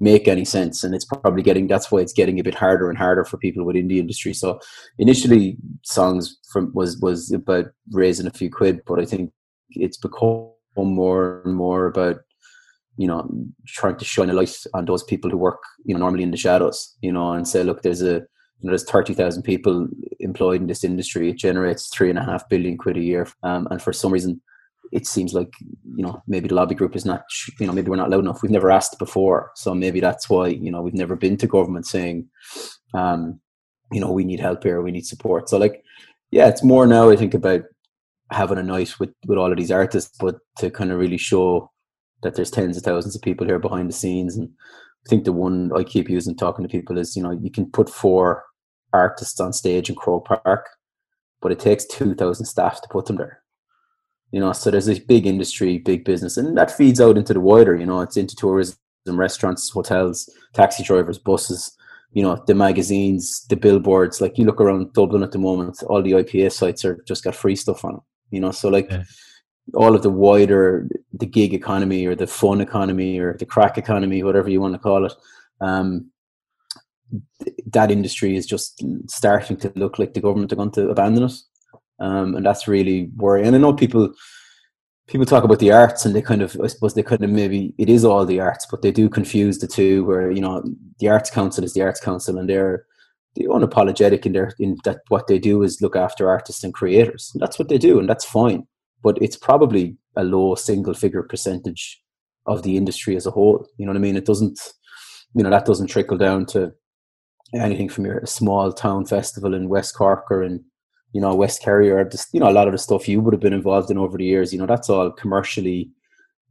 make 0.00 0.28
any 0.28 0.44
sense, 0.44 0.84
and 0.84 0.94
it's 0.94 1.04
probably 1.04 1.42
getting 1.42 1.66
that's 1.66 1.90
why 1.90 2.00
it's 2.00 2.12
getting 2.12 2.38
a 2.38 2.44
bit 2.44 2.54
harder 2.54 2.88
and 2.88 2.98
harder 2.98 3.24
for 3.24 3.36
people 3.36 3.64
within 3.64 3.88
the 3.88 3.98
industry. 3.98 4.32
So 4.32 4.60
initially, 4.98 5.56
songs 5.82 6.38
from 6.52 6.72
was 6.74 6.98
was 6.98 7.32
about 7.32 7.66
raising 7.90 8.26
a 8.26 8.32
few 8.32 8.50
quid, 8.50 8.82
but 8.86 9.00
I 9.00 9.04
think 9.04 9.32
it's 9.70 9.96
become 9.96 10.50
more 10.76 11.42
and 11.44 11.54
more 11.54 11.86
about 11.86 12.18
you 12.98 13.06
know, 13.06 13.30
trying 13.66 13.96
to 13.96 14.04
shine 14.04 14.28
a 14.28 14.32
light 14.32 14.54
on 14.74 14.84
those 14.84 15.04
people 15.04 15.30
who 15.30 15.38
work, 15.38 15.62
you 15.84 15.94
know, 15.94 16.00
normally 16.00 16.24
in 16.24 16.32
the 16.32 16.36
shadows, 16.36 16.96
you 17.00 17.12
know, 17.12 17.32
and 17.32 17.46
say, 17.46 17.62
look, 17.62 17.82
there's 17.82 18.02
a, 18.02 18.14
you 18.14 18.64
know, 18.64 18.70
there's 18.70 18.90
30,000 18.90 19.44
people 19.44 19.86
employed 20.18 20.60
in 20.60 20.66
this 20.66 20.82
industry. 20.82 21.30
It 21.30 21.38
generates 21.38 21.88
three 21.88 22.10
and 22.10 22.18
a 22.18 22.24
half 22.24 22.48
billion 22.48 22.76
quid 22.76 22.96
a 22.96 23.00
year. 23.00 23.28
Um, 23.44 23.68
and 23.70 23.80
for 23.80 23.92
some 23.92 24.12
reason, 24.12 24.42
it 24.92 25.06
seems 25.06 25.34
like, 25.34 25.52
you 25.60 26.02
know, 26.02 26.22
maybe 26.26 26.48
the 26.48 26.54
lobby 26.54 26.74
group 26.74 26.96
is 26.96 27.04
not, 27.04 27.24
you 27.60 27.66
know, 27.66 27.72
maybe 27.72 27.90
we're 27.90 27.96
not 27.96 28.10
loud 28.10 28.20
enough. 28.20 28.42
We've 28.42 28.50
never 28.50 28.70
asked 28.70 28.98
before. 28.98 29.50
So 29.54 29.74
maybe 29.74 30.00
that's 30.00 30.28
why, 30.28 30.48
you 30.48 30.70
know, 30.70 30.82
we've 30.82 30.94
never 30.94 31.16
been 31.16 31.36
to 31.38 31.46
government 31.46 31.86
saying, 31.86 32.28
um, 32.94 33.40
you 33.92 34.00
know, 34.00 34.10
we 34.10 34.24
need 34.24 34.40
help 34.40 34.62
here, 34.62 34.82
we 34.82 34.90
need 34.90 35.06
support. 35.06 35.48
So 35.48 35.58
like, 35.58 35.82
yeah, 36.30 36.48
it's 36.48 36.62
more 36.62 36.86
now, 36.86 37.10
I 37.10 37.16
think, 37.16 37.34
about 37.34 37.62
having 38.30 38.58
a 38.58 38.62
night 38.62 38.98
with, 38.98 39.10
with 39.26 39.38
all 39.38 39.50
of 39.50 39.56
these 39.56 39.70
artists, 39.70 40.14
but 40.18 40.36
to 40.58 40.70
kind 40.70 40.92
of 40.92 40.98
really 40.98 41.16
show 41.16 41.70
that 42.22 42.34
there's 42.34 42.50
tens 42.50 42.76
of 42.76 42.82
thousands 42.82 43.16
of 43.16 43.22
people 43.22 43.46
here 43.46 43.58
behind 43.58 43.88
the 43.88 43.94
scenes. 43.94 44.36
And 44.36 44.50
I 45.06 45.08
think 45.08 45.24
the 45.24 45.32
one 45.32 45.70
I 45.74 45.84
keep 45.84 46.10
using 46.10 46.36
talking 46.36 46.66
to 46.66 46.70
people 46.70 46.98
is, 46.98 47.16
you 47.16 47.22
know, 47.22 47.30
you 47.30 47.50
can 47.50 47.70
put 47.70 47.88
four 47.88 48.44
artists 48.92 49.40
on 49.40 49.52
stage 49.52 49.88
in 49.88 49.96
Croke 49.96 50.26
Park, 50.26 50.68
but 51.40 51.52
it 51.52 51.58
takes 51.60 51.86
2,000 51.86 52.44
staff 52.44 52.82
to 52.82 52.88
put 52.88 53.06
them 53.06 53.16
there. 53.16 53.42
You 54.30 54.40
know, 54.40 54.52
so 54.52 54.70
there's 54.70 54.86
this 54.86 54.98
big 54.98 55.26
industry, 55.26 55.78
big 55.78 56.04
business, 56.04 56.36
and 56.36 56.56
that 56.58 56.70
feeds 56.76 57.00
out 57.00 57.16
into 57.16 57.32
the 57.32 57.40
wider, 57.40 57.74
you 57.76 57.86
know, 57.86 58.00
it's 58.00 58.16
into 58.16 58.36
tourism, 58.36 58.76
restaurants, 59.06 59.70
hotels, 59.70 60.28
taxi 60.52 60.82
drivers, 60.82 61.18
buses, 61.18 61.74
you 62.12 62.22
know, 62.22 62.42
the 62.46 62.54
magazines, 62.54 63.46
the 63.48 63.56
billboards. 63.56 64.20
Like 64.20 64.36
you 64.36 64.44
look 64.44 64.60
around 64.60 64.92
Dublin 64.92 65.22
at 65.22 65.32
the 65.32 65.38
moment, 65.38 65.82
all 65.84 66.02
the 66.02 66.12
IPA 66.12 66.52
sites 66.52 66.84
are 66.84 67.02
just 67.06 67.24
got 67.24 67.34
free 67.34 67.56
stuff 67.56 67.84
on 67.84 67.92
them, 67.92 68.02
you 68.30 68.40
know, 68.40 68.50
so 68.50 68.68
like, 68.68 68.90
Yeah. 68.90 69.04
all 69.74 69.94
of 69.94 70.02
the 70.02 70.10
wider 70.10 70.88
the 71.12 71.26
gig 71.26 71.52
economy 71.52 72.06
or 72.06 72.14
the 72.14 72.26
fun 72.26 72.60
economy 72.60 73.18
or 73.18 73.36
the 73.38 73.46
crack 73.46 73.76
economy, 73.78 74.22
whatever 74.22 74.48
you 74.50 74.60
want 74.60 74.74
to 74.74 74.78
call 74.78 75.04
it, 75.06 75.12
um, 75.60 76.10
that 77.66 77.90
industry 77.90 78.36
is 78.36 78.46
just 78.46 78.82
starting 79.06 79.56
to 79.56 79.72
look 79.76 79.98
like 79.98 80.14
the 80.14 80.20
government 80.20 80.52
are 80.52 80.56
going 80.56 80.70
to 80.70 80.88
abandon 80.90 81.24
it, 81.24 81.32
um, 82.00 82.34
and 82.34 82.44
that's 82.44 82.68
really 82.68 83.10
worrying. 83.16 83.46
And 83.46 83.56
I 83.56 83.58
know 83.58 83.72
people 83.72 84.12
people 85.06 85.24
talk 85.24 85.42
about 85.42 85.58
the 85.58 85.72
arts 85.72 86.04
and 86.04 86.14
they 86.14 86.22
kind 86.22 86.42
of 86.42 86.56
I 86.62 86.66
suppose 86.66 86.94
they 86.94 87.02
kind 87.02 87.24
of 87.24 87.30
maybe 87.30 87.74
it 87.78 87.88
is 87.88 88.04
all 88.04 88.24
the 88.24 88.40
arts, 88.40 88.66
but 88.70 88.82
they 88.82 88.92
do 88.92 89.08
confuse 89.08 89.58
the 89.58 89.66
two. 89.66 90.04
Where 90.04 90.30
you 90.30 90.40
know 90.40 90.62
the 90.98 91.08
Arts 91.08 91.30
Council 91.30 91.64
is 91.64 91.74
the 91.74 91.82
Arts 91.82 92.00
Council, 92.00 92.38
and 92.38 92.48
they're 92.48 92.84
they're 93.34 93.48
unapologetic 93.48 94.26
in 94.26 94.32
their 94.32 94.52
in 94.58 94.76
that 94.84 95.00
what 95.08 95.26
they 95.26 95.38
do 95.38 95.62
is 95.62 95.80
look 95.80 95.96
after 95.96 96.28
artists 96.28 96.64
and 96.64 96.74
creators. 96.74 97.30
And 97.34 97.42
that's 97.42 97.58
what 97.58 97.68
they 97.68 97.78
do, 97.78 97.98
and 97.98 98.08
that's 98.08 98.24
fine. 98.24 98.66
But 99.02 99.20
it's 99.22 99.36
probably 99.36 99.96
a 100.16 100.24
low 100.24 100.54
single 100.56 100.94
figure 100.94 101.22
percentage 101.22 102.02
of 102.46 102.62
the 102.62 102.76
industry 102.76 103.16
as 103.16 103.26
a 103.26 103.30
whole. 103.30 103.66
You 103.76 103.86
know 103.86 103.92
what 103.92 103.98
I 103.98 104.00
mean? 104.00 104.16
It 104.16 104.26
doesn't, 104.26 104.58
you 105.34 105.44
know, 105.44 105.50
that 105.50 105.66
doesn't 105.66 105.86
trickle 105.86 106.16
down 106.16 106.46
to 106.46 106.72
anything 107.54 107.88
from 107.88 108.06
your 108.06 108.24
small 108.26 108.72
town 108.72 109.06
festival 109.06 109.54
in 109.54 109.68
West 109.68 109.94
Cork 109.94 110.24
or 110.30 110.42
in, 110.42 110.64
you 111.12 111.20
know, 111.20 111.34
West 111.34 111.66
or 111.66 112.04
just, 112.04 112.32
you 112.32 112.40
know, 112.40 112.48
a 112.48 112.52
lot 112.52 112.68
of 112.68 112.72
the 112.72 112.78
stuff 112.78 113.08
you 113.08 113.20
would 113.20 113.34
have 113.34 113.40
been 113.40 113.52
involved 113.52 113.90
in 113.90 113.98
over 113.98 114.18
the 114.18 114.24
years. 114.24 114.52
You 114.52 114.58
know, 114.58 114.66
that's 114.66 114.90
all 114.90 115.10
commercially 115.10 115.90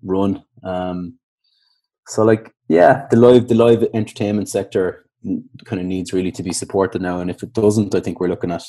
run. 0.04 0.44
Um, 0.64 1.18
so 2.08 2.24
like, 2.24 2.54
yeah, 2.68 3.08
the 3.12 3.18
live, 3.18 3.48
the 3.48 3.56
live 3.56 3.86
entertainment 3.94 4.50
sector 4.50 5.06
kind 5.66 5.80
of 5.80 5.86
needs 5.86 6.14
really 6.14 6.32
to 6.32 6.44
be 6.44 6.54
supported 6.54 7.02
now. 7.02 7.20
And 7.20 7.30
if 7.30 7.44
it 7.44 7.54
doesn't, 7.54 7.94
I 7.94 8.00
think 8.00 8.20
we're 8.20 8.30
looking 8.30 8.52
at 8.52 8.64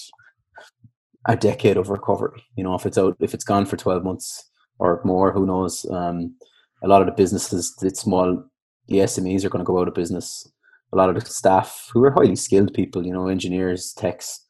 a 1.26 1.36
decade 1.36 1.76
of 1.76 1.88
recovery. 1.88 2.44
You 2.56 2.64
know, 2.64 2.74
if 2.74 2.86
it's 2.86 2.98
out, 2.98 3.16
if 3.20 3.34
it's 3.34 3.44
gone 3.44 3.66
for 3.66 3.76
12 3.76 4.02
months 4.04 4.50
or 4.78 5.00
more, 5.04 5.32
who 5.32 5.46
knows? 5.46 5.86
Um, 5.90 6.34
a 6.82 6.88
lot 6.88 7.02
of 7.02 7.06
the 7.06 7.12
businesses, 7.12 7.74
the 7.76 7.90
small, 7.90 8.44
the 8.88 8.98
SMEs 8.98 9.44
are 9.44 9.50
going 9.50 9.64
to 9.64 9.66
go 9.66 9.80
out 9.80 9.88
of 9.88 9.94
business. 9.94 10.50
A 10.92 10.96
lot 10.96 11.08
of 11.10 11.14
the 11.14 11.20
staff 11.22 11.90
who 11.92 12.02
are 12.04 12.10
highly 12.10 12.36
skilled 12.36 12.72
people, 12.72 13.04
you 13.04 13.12
know, 13.12 13.28
engineers, 13.28 13.92
techs, 13.92 14.47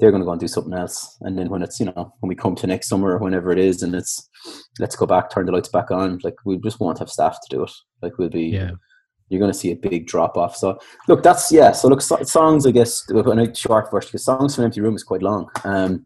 they're 0.00 0.10
going 0.10 0.22
to 0.22 0.26
go 0.26 0.32
and 0.32 0.40
do 0.40 0.48
something 0.48 0.72
else. 0.74 1.16
And 1.20 1.38
then 1.38 1.48
when 1.50 1.62
it's, 1.62 1.78
you 1.78 1.86
know, 1.86 2.12
when 2.20 2.28
we 2.28 2.34
come 2.34 2.54
to 2.56 2.66
next 2.66 2.88
summer 2.88 3.10
or 3.12 3.18
whenever 3.18 3.52
it 3.52 3.58
is, 3.58 3.82
and 3.82 3.94
it's, 3.94 4.28
let's 4.78 4.96
go 4.96 5.06
back, 5.06 5.30
turn 5.30 5.46
the 5.46 5.52
lights 5.52 5.68
back 5.68 5.90
on, 5.90 6.18
like 6.24 6.36
we 6.44 6.58
just 6.58 6.80
won't 6.80 6.98
have 6.98 7.10
staff 7.10 7.38
to 7.42 7.56
do 7.56 7.62
it. 7.62 7.70
Like 8.02 8.18
we'll 8.18 8.30
be, 8.30 8.44
Yeah. 8.46 8.72
you're 9.28 9.40
going 9.40 9.52
to 9.52 9.58
see 9.58 9.70
a 9.70 9.76
big 9.76 10.06
drop 10.06 10.36
off. 10.36 10.56
So 10.56 10.78
look, 11.06 11.22
that's 11.22 11.52
yeah. 11.52 11.72
So 11.72 11.88
look, 11.88 12.00
so, 12.00 12.22
songs, 12.22 12.66
I 12.66 12.70
guess, 12.70 13.08
a 13.10 13.54
short 13.54 13.90
version, 13.90 14.08
because 14.08 14.24
songs 14.24 14.54
from 14.56 14.64
Empty 14.64 14.80
Room 14.80 14.96
is 14.96 15.04
quite 15.04 15.22
long. 15.22 15.48
Um, 15.64 16.04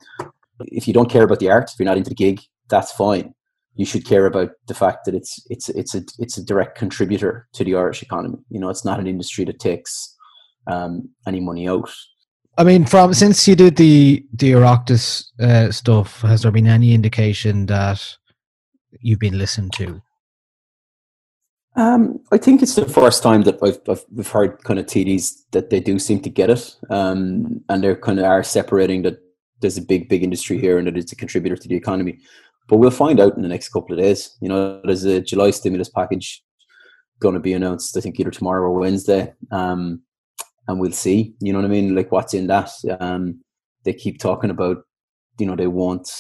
if 0.61 0.87
you 0.87 0.95
don't 0.95 1.11
care 1.11 1.25
about 1.25 1.39
the 1.39 1.51
art, 1.51 1.71
if 1.73 1.79
you're 1.79 1.87
not 1.87 1.97
into 1.97 2.11
the 2.11 2.15
gig, 2.17 2.41
that's 2.69 2.93
fine. 2.93 3.35
You 3.77 3.85
should 3.85 4.05
care 4.05 4.27
about 4.27 4.51
the 4.69 4.75
fact 4.75 5.05
that 5.05 5.15
it's 5.15 5.45
it's 5.51 5.69
it's 5.71 5.95
a 5.97 6.03
it's 6.21 6.39
a 6.39 6.45
direct 6.45 6.79
contributor 6.79 7.49
to 7.55 7.65
the 7.65 7.75
Irish 7.75 8.03
economy. 8.03 8.39
You 8.49 8.61
know, 8.61 8.69
it's 8.69 8.85
not 8.85 9.01
an 9.01 9.09
industry 9.09 9.45
that 9.47 9.59
takes 9.59 10.17
um, 10.69 11.09
any 11.27 11.41
money 11.41 11.69
out. 11.69 11.91
I 12.57 12.65
mean, 12.65 12.85
from 12.87 13.15
since 13.15 13.49
you 13.49 13.57
did 13.57 13.77
the 13.77 14.25
the 14.33 14.53
Oireachtas 14.53 15.31
uh, 15.41 15.73
stuff, 15.73 16.21
has 16.23 16.43
there 16.43 16.53
been 16.53 16.67
any 16.67 16.95
indication 16.95 17.67
that 17.67 18.17
you've 19.01 19.19
been 19.19 19.39
listened 19.39 19.73
to? 19.75 20.01
Um, 21.77 22.21
I 22.31 22.39
think 22.39 22.63
it's 22.63 22.77
the 22.77 22.89
first 22.89 23.23
time 23.23 23.43
that 23.43 23.59
I've, 23.61 23.81
I've 23.89 24.05
we've 24.13 24.31
heard 24.31 24.63
kind 24.63 24.79
of 24.79 24.87
TDs 24.87 25.43
that 25.51 25.71
they 25.71 25.81
do 25.81 25.99
seem 25.99 26.21
to 26.21 26.31
get 26.31 26.51
it, 26.51 26.77
um, 26.91 27.65
and 27.69 27.83
they're 27.83 27.97
kind 27.97 28.21
of 28.21 28.25
are 28.25 28.45
separating 28.45 29.03
that 29.03 29.19
there's 29.61 29.79
a 29.79 29.83
big 29.83 30.09
big 30.09 30.23
industry 30.23 30.59
here 30.59 30.79
and 30.79 30.87
that 30.87 30.97
it's 30.97 31.13
a 31.13 31.17
contributor 31.17 31.57
to 31.57 31.69
the 31.69 31.75
economy. 31.77 32.21
But 32.69 32.77
we'll 32.77 32.91
find 32.91 33.19
out 33.19 33.37
in 33.37 33.43
the 33.43 33.49
next 33.49 33.71
couple 33.71 33.95
of 33.95 34.03
days. 34.03 34.37
You 34.41 34.49
know, 34.49 34.81
there's 34.85 35.05
a 35.05 35.21
July 35.21 35.51
stimulus 35.51 35.89
package 35.89 36.43
going 37.19 37.35
to 37.35 37.41
be 37.41 37.53
announced. 37.53 37.97
I 37.97 38.01
think 38.01 38.21
either 38.21 38.31
tomorrow 38.31 38.63
or 38.63 38.79
Wednesday, 38.79 39.33
um, 39.51 40.03
and 40.69 40.81
we'll 40.81 40.93
see. 40.93 41.35
You 41.41 41.53
know 41.53 41.61
what 41.61 41.67
I 41.67 41.69
mean? 41.69 41.95
Like 41.95 42.11
what's 42.13 42.35
in 42.35 42.47
that? 42.49 42.71
Um, 43.01 43.41
they 43.85 43.93
keep 43.93 44.19
talking 44.19 44.51
about, 44.51 44.79
you 45.39 45.47
know, 45.47 45.57
they 45.57 45.67
want 45.67 46.11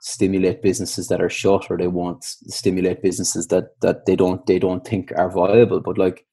stimulate 0.00 0.62
businesses 0.62 1.08
that 1.08 1.20
are 1.20 1.28
shut 1.28 1.70
or 1.70 1.76
they 1.76 1.88
want 1.88 2.24
stimulate 2.24 3.02
businesses 3.02 3.48
that 3.48 3.80
that 3.80 4.06
they 4.06 4.14
don't 4.14 4.46
they 4.46 4.58
don't 4.58 4.86
think 4.86 5.12
are 5.16 5.30
viable 5.30 5.80
but 5.80 5.98
like 5.98 6.24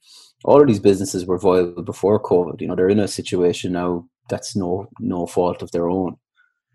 all 0.43 0.61
of 0.61 0.67
these 0.67 0.79
businesses 0.79 1.25
were 1.25 1.37
viable 1.37 1.81
before 1.81 2.21
covid 2.21 2.61
you 2.61 2.67
know 2.67 2.75
they're 2.75 2.89
in 2.89 2.99
a 2.99 3.07
situation 3.07 3.71
now 3.71 4.05
that's 4.29 4.55
no 4.55 4.87
no 4.99 5.25
fault 5.25 5.63
of 5.63 5.71
their 5.71 5.89
own 5.89 6.15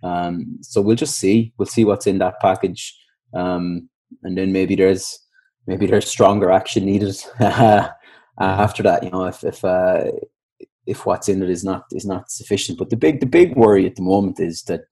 um 0.03 0.59
so 0.62 0.81
we'll 0.81 0.97
just 0.97 1.19
see 1.19 1.53
we'll 1.59 1.67
see 1.67 1.85
what's 1.85 2.07
in 2.07 2.19
that 2.19 2.41
package 2.41 2.97
um 3.35 3.89
and 4.25 4.37
then 4.37 4.53
maybe 4.53 4.75
there's 4.75 5.21
maybe 5.67 5.87
there's 5.87 6.09
stronger 6.09 6.50
action 6.50 6.85
needed 6.85 7.17
after 8.41 8.83
that 8.83 9.05
you 9.05 9.11
know 9.11 9.27
if 9.27 9.45
if 9.45 9.65
uh 9.65 10.05
if 10.93 11.07
what's 11.07 11.29
in 11.29 11.43
it 11.43 11.51
is 11.57 11.65
not 11.71 11.83
is 11.93 12.07
not 12.13 12.31
sufficient 12.31 12.79
but 12.79 12.91
the 12.91 12.97
big 13.05 13.21
the 13.21 13.33
big 13.39 13.57
worry 13.57 13.85
at 13.87 13.97
the 13.97 14.09
moment 14.13 14.39
is 14.41 14.63
that 14.65 14.83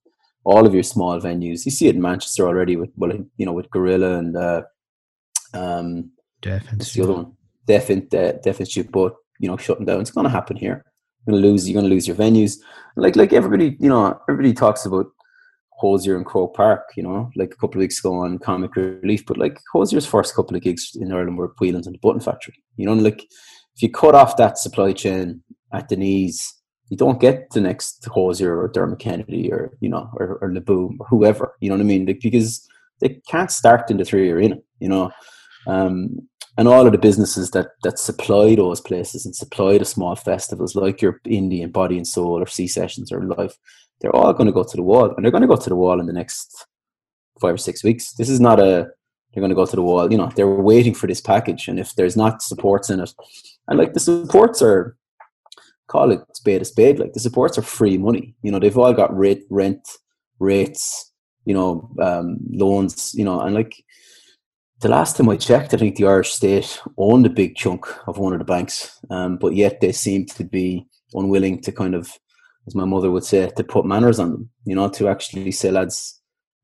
all 0.48 0.66
of 0.66 0.72
your 0.72 0.82
small 0.82 1.20
venues. 1.20 1.66
You 1.66 1.70
see 1.70 1.88
it 1.88 1.94
in 1.94 2.00
Manchester 2.00 2.46
already 2.46 2.76
with 2.76 2.90
well, 2.96 3.12
you 3.36 3.44
know, 3.44 3.52
with 3.52 3.70
Gorilla 3.70 4.18
and 4.18 4.34
uh, 4.34 4.62
um, 5.52 6.10
what's 6.74 6.94
the 6.94 7.02
other 7.02 7.12
one? 7.12 7.32
Deaf 7.66 7.90
in 7.90 8.08
uh, 8.14 8.32
Deaf 8.42 8.60
Institute, 8.60 8.90
both 8.90 9.12
you 9.38 9.48
know, 9.48 9.58
shutting 9.58 9.84
down. 9.84 10.00
It's 10.00 10.10
going 10.10 10.24
to 10.24 10.30
happen 10.30 10.56
here. 10.56 10.84
You're 11.26 11.32
going 11.32 11.42
to 11.42 11.48
lose. 11.48 11.68
You're 11.68 11.78
going 11.78 11.88
to 11.88 11.94
lose 11.94 12.08
your 12.08 12.16
venues. 12.16 12.56
Like 12.96 13.14
like 13.14 13.34
everybody, 13.34 13.76
you 13.78 13.90
know, 13.90 14.18
everybody 14.26 14.54
talks 14.54 14.86
about 14.86 15.06
Hozier 15.80 16.16
and 16.16 16.24
Croke 16.24 16.54
Park. 16.54 16.84
You 16.96 17.02
know, 17.02 17.30
like 17.36 17.52
a 17.52 17.56
couple 17.56 17.78
of 17.78 17.80
weeks 17.80 17.98
ago 17.98 18.14
on 18.14 18.38
Comic 18.38 18.74
Relief, 18.74 19.26
but 19.26 19.36
like 19.36 19.60
Hozier's 19.72 20.06
first 20.06 20.34
couple 20.34 20.56
of 20.56 20.62
gigs 20.62 20.92
in 20.94 21.12
Ireland 21.12 21.36
were 21.36 21.52
Whelan's 21.60 21.86
and 21.86 21.94
the 21.94 22.00
Button 22.00 22.20
Factory. 22.20 22.62
You 22.76 22.86
know, 22.86 22.94
like 22.94 23.22
if 23.22 23.82
you 23.82 23.90
cut 23.90 24.14
off 24.14 24.38
that 24.38 24.56
supply 24.56 24.92
chain 24.92 25.42
at 25.72 25.88
the 25.88 25.96
knees 25.96 26.54
you 26.88 26.96
don't 26.96 27.20
get 27.20 27.50
the 27.50 27.60
next 27.60 28.06
Hozier 28.06 28.58
or 28.58 28.68
Dermot 28.68 28.98
Kennedy 28.98 29.52
or 29.52 29.72
you 29.80 29.88
know 29.88 30.10
or, 30.14 30.38
or 30.40 30.52
or 30.68 30.90
whoever 31.08 31.54
you 31.60 31.68
know 31.68 31.76
what 31.76 31.82
I 31.82 31.84
mean 31.84 32.06
like, 32.06 32.20
because 32.20 32.66
they 33.00 33.20
can't 33.28 33.50
start 33.50 33.90
in 33.90 33.96
the 33.98 34.04
three 34.04 34.30
arena. 34.30 34.56
you 34.80 34.88
know 34.88 35.10
um, 35.66 36.28
and 36.56 36.66
all 36.66 36.86
of 36.86 36.92
the 36.92 36.98
businesses 36.98 37.50
that 37.52 37.68
that 37.82 37.98
supply 37.98 38.54
those 38.54 38.80
places 38.80 39.26
and 39.26 39.34
supply 39.34 39.78
the 39.78 39.84
small 39.84 40.16
festivals 40.16 40.74
like 40.74 41.02
your 41.02 41.20
indie 41.26 41.62
and 41.62 41.72
body 41.72 41.96
and 41.96 42.06
soul 42.06 42.42
or 42.42 42.46
Sea 42.46 42.66
Sessions 42.68 43.12
or 43.12 43.22
life 43.22 43.56
they're 44.00 44.14
all 44.14 44.32
going 44.32 44.46
to 44.46 44.52
go 44.52 44.64
to 44.64 44.76
the 44.76 44.82
wall 44.82 45.14
and 45.14 45.24
they're 45.24 45.32
going 45.32 45.42
to 45.42 45.48
go 45.48 45.56
to 45.56 45.68
the 45.68 45.76
wall 45.76 46.00
in 46.00 46.06
the 46.06 46.12
next 46.12 46.66
five 47.40 47.54
or 47.54 47.58
six 47.58 47.84
weeks 47.84 48.14
this 48.14 48.28
is 48.28 48.40
not 48.40 48.58
a 48.58 48.88
they're 49.32 49.42
going 49.42 49.50
to 49.50 49.54
go 49.54 49.66
to 49.66 49.76
the 49.76 49.82
wall 49.82 50.10
you 50.10 50.18
know 50.18 50.30
they're 50.34 50.48
waiting 50.48 50.94
for 50.94 51.06
this 51.06 51.20
package 51.20 51.68
and 51.68 51.78
if 51.78 51.94
there's 51.94 52.16
not 52.16 52.42
supports 52.42 52.90
in 52.90 53.00
it 53.00 53.12
and 53.68 53.78
like 53.78 53.92
the 53.92 54.00
supports 54.00 54.62
are 54.62 54.96
call 55.88 56.12
it 56.12 56.20
spade 56.34 56.62
a 56.62 56.64
spade. 56.64 56.98
Like 56.98 57.12
the 57.12 57.20
supports 57.20 57.58
are 57.58 57.62
free 57.62 57.98
money. 57.98 58.34
You 58.42 58.52
know, 58.52 58.58
they've 58.58 58.78
all 58.78 58.92
got 58.92 59.16
rate, 59.16 59.44
rent, 59.50 59.86
rates, 60.38 61.12
you 61.44 61.54
know, 61.54 61.90
um, 62.00 62.38
loans, 62.50 63.12
you 63.14 63.24
know, 63.24 63.40
and 63.40 63.54
like 63.54 63.74
the 64.80 64.88
last 64.88 65.16
time 65.16 65.28
I 65.28 65.36
checked, 65.36 65.74
I 65.74 65.76
think 65.76 65.96
the 65.96 66.06
Irish 66.06 66.32
state 66.32 66.80
owned 66.96 67.26
a 67.26 67.30
big 67.30 67.56
chunk 67.56 67.86
of 68.06 68.18
one 68.18 68.32
of 68.32 68.38
the 68.38 68.44
banks, 68.44 69.00
um, 69.10 69.36
but 69.36 69.54
yet 69.54 69.80
they 69.80 69.90
seem 69.90 70.26
to 70.26 70.44
be 70.44 70.86
unwilling 71.14 71.60
to 71.62 71.72
kind 71.72 71.94
of, 71.94 72.12
as 72.66 72.76
my 72.76 72.84
mother 72.84 73.10
would 73.10 73.24
say, 73.24 73.50
to 73.56 73.64
put 73.64 73.86
manners 73.86 74.20
on 74.20 74.30
them, 74.30 74.50
you 74.64 74.76
know, 74.76 74.88
to 74.90 75.08
actually 75.08 75.50
say, 75.50 75.72
lads, 75.72 76.20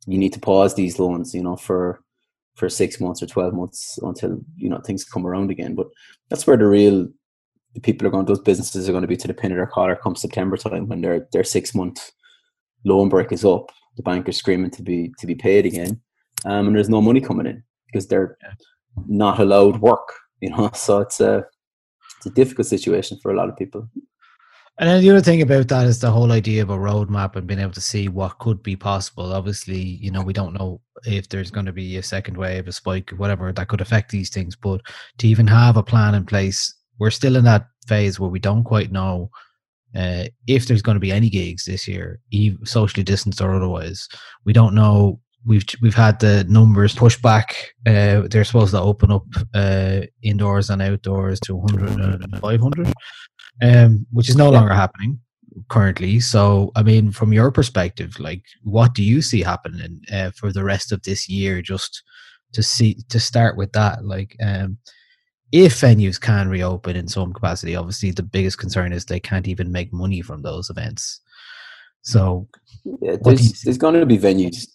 you 0.07 0.19
need 0.19 0.33
to 0.35 0.38
pause 0.38 0.75
these 0.75 0.99
loans, 0.99 1.35
you 1.35 1.43
know, 1.43 1.57
for 1.57 2.04
for 2.54 2.69
six 2.69 3.00
months 3.00 3.23
or 3.23 3.26
12 3.26 3.52
months 3.52 3.99
until 4.02 4.38
you 4.57 4.69
know 4.69 4.81
things 4.81 5.04
come 5.04 5.26
around 5.26 5.50
again 5.50 5.75
but 5.75 5.88
that's 6.28 6.47
where 6.47 6.57
the 6.57 6.66
real 6.66 7.09
the 7.75 7.81
people 7.81 8.07
are 8.07 8.11
going 8.11 8.25
those 8.25 8.40
businesses 8.40 8.88
are 8.88 8.93
going 8.93 9.02
to 9.02 9.09
be 9.09 9.16
to 9.16 9.28
the 9.28 9.35
pin 9.35 9.52
of 9.52 9.57
their 9.57 9.66
collar 9.66 9.97
come 9.97 10.16
september 10.16 10.57
time 10.57 10.88
when 10.88 11.00
their 11.00 11.28
their 11.33 11.45
six 11.45 11.75
month 11.75 12.12
loan 12.85 13.09
break 13.09 13.33
is 13.33 13.45
up 13.45 13.71
the 13.97 14.02
bank 14.02 14.28
is 14.28 14.37
screaming 14.37 14.71
to 14.71 14.83
be 14.83 15.12
to 15.19 15.26
be 15.26 15.35
paid 15.35 15.66
again 15.66 16.00
um, 16.45 16.66
and 16.66 16.76
there's 16.76 16.88
no 16.88 17.00
money 17.00 17.21
coming 17.21 17.47
in 17.47 17.62
because 17.87 18.07
they're 18.07 18.37
not 19.07 19.38
allowed 19.38 19.81
work 19.81 20.12
you 20.40 20.50
know 20.50 20.71
so 20.75 21.00
it's 21.00 21.21
a 21.21 21.45
it's 22.16 22.26
a 22.26 22.31
difficult 22.31 22.66
situation 22.66 23.19
for 23.23 23.33
a 23.33 23.37
lot 23.37 23.49
of 23.49 23.57
people 23.57 23.88
And 24.78 24.88
then 24.88 25.02
the 25.02 25.11
other 25.11 25.21
thing 25.21 25.40
about 25.40 25.69
that 25.69 25.87
is 25.87 26.00
the 26.00 26.11
whole 26.11 26.33
idea 26.33 26.61
of 26.61 26.71
a 26.71 26.76
roadmap 26.76 27.37
and 27.37 27.47
being 27.47 27.61
able 27.61 27.73
to 27.75 27.81
see 27.81 28.09
what 28.09 28.40
could 28.40 28.61
be 28.61 28.75
possible. 28.75 29.33
Obviously, 29.33 29.78
you 29.78 30.11
know, 30.11 30.23
we 30.23 30.33
don't 30.33 30.52
know 30.52 30.81
if 31.04 31.28
there's 31.28 31.52
going 31.52 31.66
to 31.66 31.73
be 31.73 31.97
a 31.97 32.02
second 32.02 32.37
wave, 32.37 32.66
a 32.66 32.73
spike, 32.73 33.11
whatever 33.11 33.52
that 33.52 33.69
could 33.69 33.81
affect 33.81 34.11
these 34.11 34.31
things. 34.31 34.57
But 34.57 34.81
to 35.19 35.28
even 35.28 35.47
have 35.47 35.76
a 35.76 35.83
plan 35.83 36.16
in 36.16 36.26
place, 36.26 36.75
we're 36.98 37.10
still 37.10 37.36
in 37.36 37.44
that 37.44 37.66
phase 37.86 38.18
where 38.18 38.30
we 38.30 38.38
don't 38.38 38.64
quite 38.64 38.92
know 38.92 39.30
uh, 39.94 40.24
if 40.46 40.66
there's 40.66 40.82
going 40.82 40.96
to 40.96 41.00
be 41.00 41.12
any 41.12 41.30
gigs 41.30 41.66
this 41.66 41.86
year, 41.86 42.20
socially 42.64 43.04
distanced 43.04 43.40
or 43.40 43.54
otherwise. 43.54 44.08
We 44.44 44.52
don't 44.52 44.74
know. 44.74 45.20
We've 45.46 45.64
we've 45.82 45.94
had 45.94 46.20
the 46.20 46.44
numbers 46.48 46.94
pushed 46.94 47.22
back. 47.22 47.74
Uh, 47.86 48.22
they're 48.30 48.44
supposed 48.44 48.72
to 48.72 48.80
open 48.80 49.12
up 49.12 49.26
uh, 49.52 50.00
indoors 50.22 50.70
and 50.70 50.80
outdoors 50.80 51.38
to 51.40 51.54
100 51.54 52.22
and 52.22 52.40
500 52.40 52.94
um, 53.62 54.06
which 54.10 54.28
is 54.28 54.36
no 54.36 54.50
longer 54.50 54.74
happening 54.74 55.18
currently. 55.68 56.20
So, 56.20 56.72
I 56.74 56.82
mean, 56.82 57.12
from 57.12 57.32
your 57.32 57.50
perspective, 57.50 58.18
like, 58.18 58.42
what 58.62 58.94
do 58.94 59.02
you 59.02 59.22
see 59.22 59.42
happening 59.42 60.00
uh, 60.12 60.30
for 60.32 60.52
the 60.52 60.64
rest 60.64 60.92
of 60.92 61.02
this 61.02 61.28
year? 61.28 61.62
Just 61.62 62.02
to 62.52 62.62
see 62.62 62.98
to 63.08 63.20
start 63.20 63.56
with 63.56 63.72
that, 63.72 64.04
like, 64.04 64.36
um, 64.42 64.78
if 65.52 65.80
venues 65.80 66.20
can 66.20 66.48
reopen 66.48 66.96
in 66.96 67.08
some 67.08 67.32
capacity, 67.32 67.76
obviously 67.76 68.10
the 68.10 68.22
biggest 68.22 68.58
concern 68.58 68.92
is 68.92 69.04
they 69.04 69.20
can't 69.20 69.48
even 69.48 69.70
make 69.70 69.92
money 69.92 70.20
from 70.20 70.42
those 70.42 70.70
events. 70.70 71.20
So, 72.02 72.48
Yeah, 72.84 73.12
What 73.20 73.24
do 73.24 73.30
you 73.30 73.36
there's, 73.36 73.62
there's 73.62 73.78
going 73.78 73.94
to 73.94 74.06
be 74.06 74.18
venues. 74.18 74.68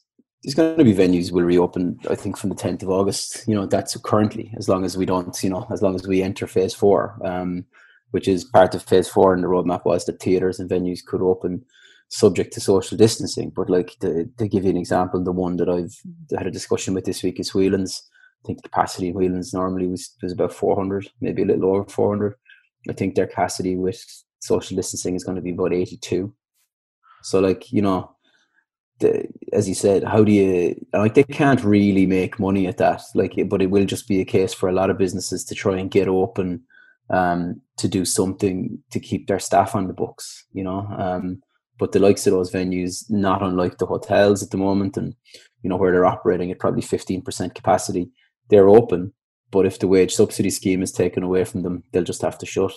There's 0.44 0.56
going 0.56 0.78
to 0.78 0.84
be 0.84 0.96
venues 0.96 1.32
will 1.32 1.44
reopen. 1.44 2.00
I 2.10 2.16
think 2.16 2.38
from 2.38 2.50
the 2.50 2.56
10th 2.56 2.84
of 2.84 2.90
August. 2.90 3.48
You 3.48 3.56
know, 3.56 3.66
that's 3.66 3.96
currently 3.98 4.54
as 4.58 4.70
long 4.70 4.86
as 4.86 4.98
we 4.98 5.06
don't. 5.06 5.38
You 5.44 5.52
know, 5.52 5.68
as 5.72 5.82
long 5.82 5.96
as 5.96 6.08
we 6.08 6.24
enter 6.24 6.48
phase 6.48 6.74
four, 6.74 7.20
um, 7.26 7.66
which 8.12 8.28
is 8.28 8.46
part 8.46 8.74
of 8.74 8.84
phase 8.84 9.08
four, 9.08 9.34
and 9.34 9.44
the 9.44 9.48
roadmap 9.48 9.86
was 9.86 10.06
that 10.06 10.22
theaters 10.22 10.60
and 10.60 10.70
venues 10.70 11.06
could 11.06 11.22
open, 11.22 11.64
subject 12.08 12.54
to 12.54 12.62
social 12.62 12.98
distancing. 12.98 13.52
But 13.56 13.70
like 13.70 13.96
to, 14.00 14.26
to 14.38 14.48
give 14.48 14.64
you 14.64 14.72
an 14.72 14.78
example, 14.78 15.24
the 15.24 15.32
one 15.32 15.58
that 15.58 15.70
I've 15.70 15.96
had 16.36 16.48
a 16.48 16.52
discussion 16.52 16.94
with 16.94 17.06
this 17.06 17.22
week 17.22 17.40
is 17.40 17.54
Whelan's. 17.54 18.02
I 18.44 18.48
think 18.48 18.62
the 18.62 18.70
capacity 18.70 19.10
in 19.10 19.16
Whelan's 19.16 19.54
normally 19.54 19.88
was 19.88 20.16
was 20.22 20.32
about 20.32 20.54
400, 20.54 21.10
maybe 21.22 21.44
a 21.44 21.46
little 21.46 21.76
over 21.76 21.90
400. 21.90 22.36
I 22.90 22.94
think 22.94 23.16
their 23.16 23.28
capacity 23.28 23.76
with 23.76 24.04
social 24.40 24.78
distancing 24.78 25.16
is 25.16 25.24
going 25.24 25.36
to 25.36 25.42
be 25.42 25.52
about 25.52 25.74
82. 25.74 26.34
So 27.22 27.40
like 27.40 27.72
you 27.72 27.82
know, 27.82 28.16
the, 29.00 29.28
as 29.54 29.68
you 29.68 29.76
said, 29.76 30.04
how 30.04 30.24
do 30.24 30.32
you 30.32 30.76
like 30.94 31.14
they 31.14 31.24
can't 31.24 31.64
really 31.64 32.06
make 32.06 32.40
money 32.40 32.68
at 32.68 32.78
that, 32.78 33.02
like, 33.16 33.34
but 33.48 33.62
it 33.62 33.72
will 33.72 33.86
just 33.86 34.08
be 34.08 34.22
a 34.22 34.26
case 34.26 34.54
for 34.54 34.70
a 34.70 34.74
lot 34.74 34.90
of 34.90 34.98
businesses 34.98 35.44
to 35.46 35.56
try 35.56 35.78
and 35.78 35.92
get 35.92 36.08
open, 36.08 36.64
um, 37.10 37.62
to 37.78 37.88
do 37.88 38.06
something 38.06 38.82
to 38.92 39.00
keep 39.00 39.28
their 39.28 39.40
staff 39.40 39.76
on 39.76 39.88
the 39.88 39.94
books, 39.94 40.46
you 40.54 40.64
know. 40.64 40.88
Um, 40.98 41.42
but 41.78 41.94
the 41.94 42.00
likes 42.00 42.28
of 42.28 42.34
those 42.34 42.52
venues, 42.52 43.10
not 43.10 43.42
unlike 43.42 43.78
the 43.78 43.86
hotels 43.86 44.44
at 44.44 44.52
the 44.52 44.58
moment, 44.58 44.98
and 44.98 45.16
you 45.64 45.70
know 45.70 45.78
where 45.78 45.92
they're 45.92 46.06
operating 46.06 46.52
at 46.52 46.60
probably 46.60 46.82
fifteen 46.82 47.22
percent 47.22 47.56
capacity, 47.56 48.12
they're 48.50 48.70
open. 48.70 49.14
But 49.52 49.66
if 49.66 49.80
the 49.80 49.88
wage 49.88 50.14
subsidy 50.14 50.52
scheme 50.52 50.84
is 50.84 50.92
taken 50.92 51.24
away 51.24 51.44
from 51.44 51.64
them, 51.64 51.84
they'll 51.92 52.04
just 52.04 52.22
have 52.22 52.38
to 52.40 52.46
shut 52.46 52.74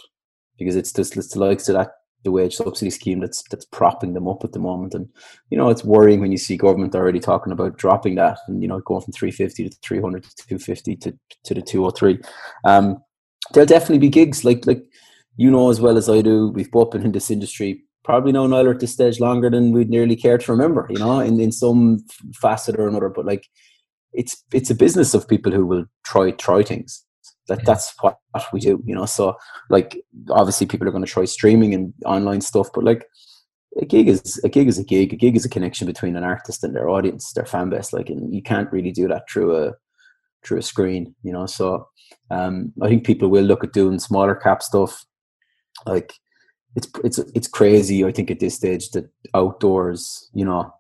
because 0.59 0.76
it's 0.76 0.93
just 0.93 1.17
it's 1.17 1.35
the 1.35 1.41
likes 1.41 1.69
of 1.69 1.75
that 1.75 1.91
the 2.25 2.31
wage 2.31 2.55
subsidy 2.57 2.91
scheme 2.91 3.21
that's 3.21 3.43
that's 3.50 3.64
propping 3.64 4.14
them 4.14 4.29
up 4.29 4.45
at 4.45 4.52
the 4.52 4.59
moment. 4.59 4.95
And 4.95 5.09
you 5.50 5.59
know, 5.59 5.69
it's 5.71 5.85
worrying 5.85 6.21
when 6.21 6.33
you 6.33 6.38
see 6.38 6.57
government 6.57 6.95
already 6.95 7.21
talking 7.21 7.52
about 7.52 7.79
dropping 7.79 8.14
that 8.17 8.38
and 8.49 8.62
you 8.62 8.69
know 8.69 8.81
going 8.81 9.02
from 9.02 9.12
350 9.12 9.69
to 9.69 9.76
300 9.83 10.23
to 10.23 10.37
250 10.37 10.97
to 10.97 11.19
to 11.45 11.55
the 11.55 11.62
203. 11.62 12.21
Um, 12.64 12.99
there'll 13.53 13.66
definitely 13.66 13.99
be 13.99 14.09
gigs 14.09 14.44
like 14.44 14.66
like 14.66 14.85
you 15.37 15.51
know 15.51 15.70
as 15.70 15.81
well 15.81 15.96
as 15.96 16.09
I 16.09 16.23
do. 16.23 16.49
We've 16.49 16.70
both 16.70 16.90
been 16.90 17.05
in 17.05 17.12
this 17.12 17.31
industry. 17.31 17.85
Probably 18.05 18.33
known 18.33 18.53
Euler 18.53 18.73
at 18.73 18.81
this 18.81 18.92
stage 18.92 19.20
longer 19.20 19.49
than 19.49 19.70
we'd 19.70 19.88
nearly 19.88 20.16
care 20.16 20.37
to 20.37 20.53
remember, 20.53 20.88
you 20.90 20.99
know, 20.99 21.20
in, 21.20 21.38
in 21.38 21.53
some 21.53 22.05
facet 22.35 22.77
or 22.77 22.88
another. 22.88 23.09
But 23.09 23.27
like, 23.27 23.46
it's 24.12 24.42
it's 24.53 24.70
a 24.70 24.75
business 24.75 25.14
of 25.14 25.29
people 25.29 25.53
who 25.53 25.66
will 25.66 25.85
try 26.05 26.31
try 26.33 26.62
things. 26.62 27.05
That 27.48 27.64
that's 27.64 27.94
what 28.01 28.18
we 28.53 28.61
do, 28.61 28.83
you 28.87 28.94
know. 28.94 29.07
So 29.07 29.37
like, 29.68 30.01
obviously, 30.31 30.66
people 30.66 30.87
are 30.87 30.92
going 30.92 31.05
to 31.05 31.11
try 31.11 31.25
streaming 31.25 31.75
and 31.75 31.92
online 32.05 32.40
stuff, 32.40 32.68
but 32.72 32.85
like, 32.85 33.05
a 33.81 33.85
gig 33.85 34.09
is 34.09 34.40
a 34.44 34.48
gig 34.48 34.68
is 34.68 34.79
a 34.79 34.85
gig. 34.85 35.12
A 35.12 35.16
gig 35.16 35.37
is 35.37 35.44
a 35.44 35.48
connection 35.48 35.87
between 35.87 36.16
an 36.16 36.25
artist 36.25 36.62
and 36.62 36.75
their 36.75 36.88
audience, 36.88 37.33
their 37.33 37.46
fan 37.46 37.70
base. 37.70 37.92
Like, 37.92 38.09
and 38.09 38.33
you 38.35 38.42
can't 38.42 38.70
really 38.70 38.92
do 38.92 39.09
that 39.09 39.29
through 39.29 39.57
a 39.57 39.72
through 40.44 40.59
a 40.59 40.62
screen, 40.62 41.14
you 41.22 41.33
know. 41.33 41.46
So 41.46 41.88
um, 42.31 42.72
I 42.83 42.88
think 42.88 43.05
people 43.05 43.29
will 43.29 43.44
look 43.44 43.64
at 43.64 43.72
doing 43.72 43.98
smaller 43.98 44.35
cap 44.35 44.62
stuff. 44.62 45.05
Like 45.87 46.12
it's 46.77 46.88
it's 47.03 47.18
it's 47.18 47.48
crazy. 47.48 48.05
I 48.05 48.12
think 48.12 48.31
at 48.31 48.40
this 48.40 48.55
stage 48.55 48.90
that 48.90 49.11
outdoors, 49.35 50.31
you 50.35 50.44
know, 50.44 50.72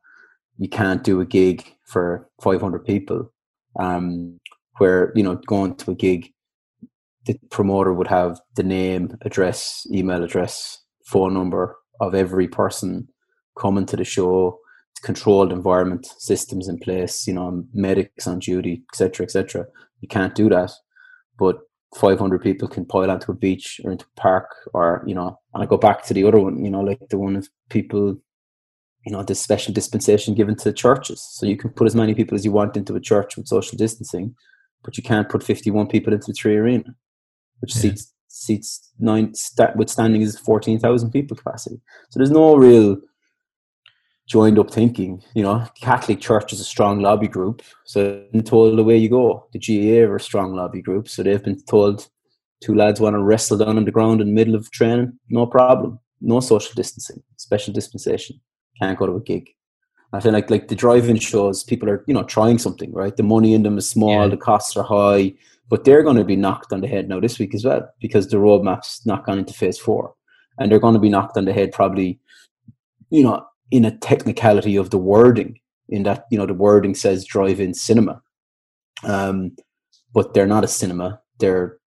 you 0.62 0.68
can't 0.68 1.02
do 1.02 1.20
a 1.20 1.26
gig 1.26 1.74
for 1.86 2.28
500 2.40 2.84
people. 2.84 3.32
Um, 3.78 4.38
where 4.78 5.12
you 5.14 5.22
know 5.22 5.36
going 5.46 5.74
to 5.76 5.90
a 5.90 5.94
gig, 5.94 6.32
the 7.26 7.38
promoter 7.50 7.92
would 7.92 8.06
have 8.06 8.40
the 8.56 8.62
name, 8.62 9.16
address, 9.22 9.86
email 9.92 10.22
address, 10.22 10.78
phone 11.04 11.34
number 11.34 11.76
of 12.00 12.14
every 12.14 12.48
person 12.48 13.08
coming 13.58 13.86
to 13.86 13.96
the 13.96 14.04
show 14.04 14.58
controlled 15.02 15.52
environment 15.52 16.06
systems 16.18 16.68
in 16.68 16.78
place 16.78 17.26
you 17.26 17.34
know 17.34 17.64
medics 17.74 18.26
on 18.26 18.38
duty 18.38 18.84
etc 18.92 19.24
etc 19.24 19.66
you 20.00 20.06
can't 20.06 20.36
do 20.36 20.48
that 20.48 20.70
but 21.38 21.58
500 21.96 22.40
people 22.40 22.68
can 22.68 22.84
pile 22.84 23.10
onto 23.10 23.32
a 23.32 23.34
beach 23.34 23.80
or 23.84 23.90
into 23.90 24.04
a 24.04 24.20
park 24.20 24.48
or 24.74 25.02
you 25.06 25.14
know 25.14 25.36
and 25.54 25.62
i 25.62 25.66
go 25.66 25.76
back 25.76 26.04
to 26.04 26.14
the 26.14 26.24
other 26.24 26.38
one 26.38 26.64
you 26.64 26.70
know 26.70 26.80
like 26.80 27.00
the 27.10 27.18
one 27.18 27.34
of 27.34 27.48
people 27.68 28.16
you 29.04 29.12
know 29.12 29.22
this 29.22 29.40
special 29.40 29.72
dispensation 29.74 30.34
given 30.34 30.56
to 30.56 30.72
churches 30.72 31.20
so 31.32 31.46
you 31.46 31.56
can 31.56 31.70
put 31.70 31.86
as 31.86 31.94
many 31.94 32.14
people 32.14 32.34
as 32.36 32.44
you 32.44 32.52
want 32.52 32.76
into 32.76 32.94
a 32.94 33.00
church 33.00 33.36
with 33.36 33.48
social 33.48 33.76
distancing 33.76 34.34
but 34.84 34.96
you 34.96 35.02
can't 35.02 35.28
put 35.28 35.42
51 35.42 35.86
people 35.88 36.12
into 36.12 36.28
the 36.28 36.32
three 36.34 36.56
arena 36.56 36.94
which 37.60 37.74
Yeah. 37.74 37.82
seats 37.82 38.12
seats 38.28 38.92
nine 38.98 39.34
sta- 39.34 39.74
withstanding 39.76 40.22
is 40.22 40.38
14,000 40.38 41.10
people 41.10 41.36
capacity 41.36 41.80
so 42.10 42.18
there's 42.18 42.30
no 42.30 42.56
real 42.56 42.98
joined 44.28 44.58
up 44.58 44.70
thinking. 44.72 45.22
You 45.34 45.42
know, 45.42 45.66
Catholic 45.80 46.20
Church 46.20 46.52
is 46.52 46.60
a 46.60 46.64
strong 46.64 47.00
lobby 47.00 47.28
group, 47.28 47.60
so 47.84 48.02
they've 48.02 48.32
been 48.32 48.44
told 48.44 48.78
away 48.78 48.96
you 48.96 49.10
go. 49.10 49.46
The 49.52 49.58
GAA 49.58 50.06
are 50.08 50.16
a 50.16 50.20
strong 50.20 50.54
lobby 50.54 50.80
group, 50.80 51.08
so 51.08 51.22
they've 51.22 51.42
been 51.42 51.60
told 51.64 52.08
two 52.62 52.74
lads 52.74 53.00
want 53.00 53.14
to 53.14 53.22
wrestle 53.22 53.58
down 53.58 53.76
on 53.76 53.84
the 53.84 53.90
ground 53.90 54.20
in 54.20 54.28
the 54.28 54.32
middle 54.32 54.54
of 54.54 54.70
training, 54.70 55.18
no 55.28 55.44
problem. 55.44 55.98
No 56.20 56.40
social 56.40 56.72
distancing, 56.74 57.20
special 57.36 57.74
dispensation. 57.74 58.40
Can't 58.82 58.98
go 58.98 59.06
to 59.06 59.16
a 59.16 59.20
gig. 59.20 59.48
I 60.12 60.20
feel 60.20 60.32
like 60.32 60.50
like 60.50 60.68
the 60.68 60.74
drive-in 60.74 61.18
shows, 61.18 61.62
people 61.64 61.88
are 61.88 62.04
you 62.06 62.14
know 62.14 62.24
trying 62.24 62.58
something, 62.58 62.92
right? 62.92 63.16
The 63.16 63.22
money 63.22 63.54
in 63.54 63.62
them 63.62 63.78
is 63.78 63.88
small, 63.88 64.24
Yeah. 64.24 64.28
the 64.28 64.36
costs 64.36 64.76
are 64.76 64.82
high, 64.82 65.34
but 65.70 65.84
they're 65.84 66.02
going 66.02 66.16
to 66.16 66.24
be 66.24 66.36
knocked 66.36 66.72
on 66.72 66.80
the 66.82 66.88
head 66.88 67.08
now 67.08 67.20
this 67.20 67.38
week 67.38 67.54
as 67.54 67.64
well 67.64 67.88
because 68.00 68.28
the 68.28 68.36
roadmap's 68.38 69.06
not 69.06 69.24
gone 69.24 69.38
into 69.38 69.54
phase 69.54 69.78
four, 69.78 70.14
and 70.58 70.70
they're 70.70 70.80
going 70.86 70.94
to 70.94 71.00
be 71.00 71.08
knocked 71.08 71.36
on 71.36 71.44
the 71.46 71.52
head 71.52 71.72
probably, 71.72 72.18
you 73.10 73.22
know, 73.22 73.46
in 73.70 73.84
a 73.84 73.96
technicality 73.98 74.76
of 74.76 74.90
the 74.90 74.98
wording, 74.98 75.60
in 75.88 76.02
that 76.02 76.26
you 76.30 76.36
know 76.38 76.46
the 76.46 76.54
wording 76.66 76.94
says 76.94 77.24
drive-in 77.24 77.72
cinema, 77.72 78.20
um, 79.04 79.56
but 80.12 80.34
they're 80.34 80.54
not 80.54 80.64
a 80.64 80.68
cinema; 80.68 81.20
they're 81.38 81.78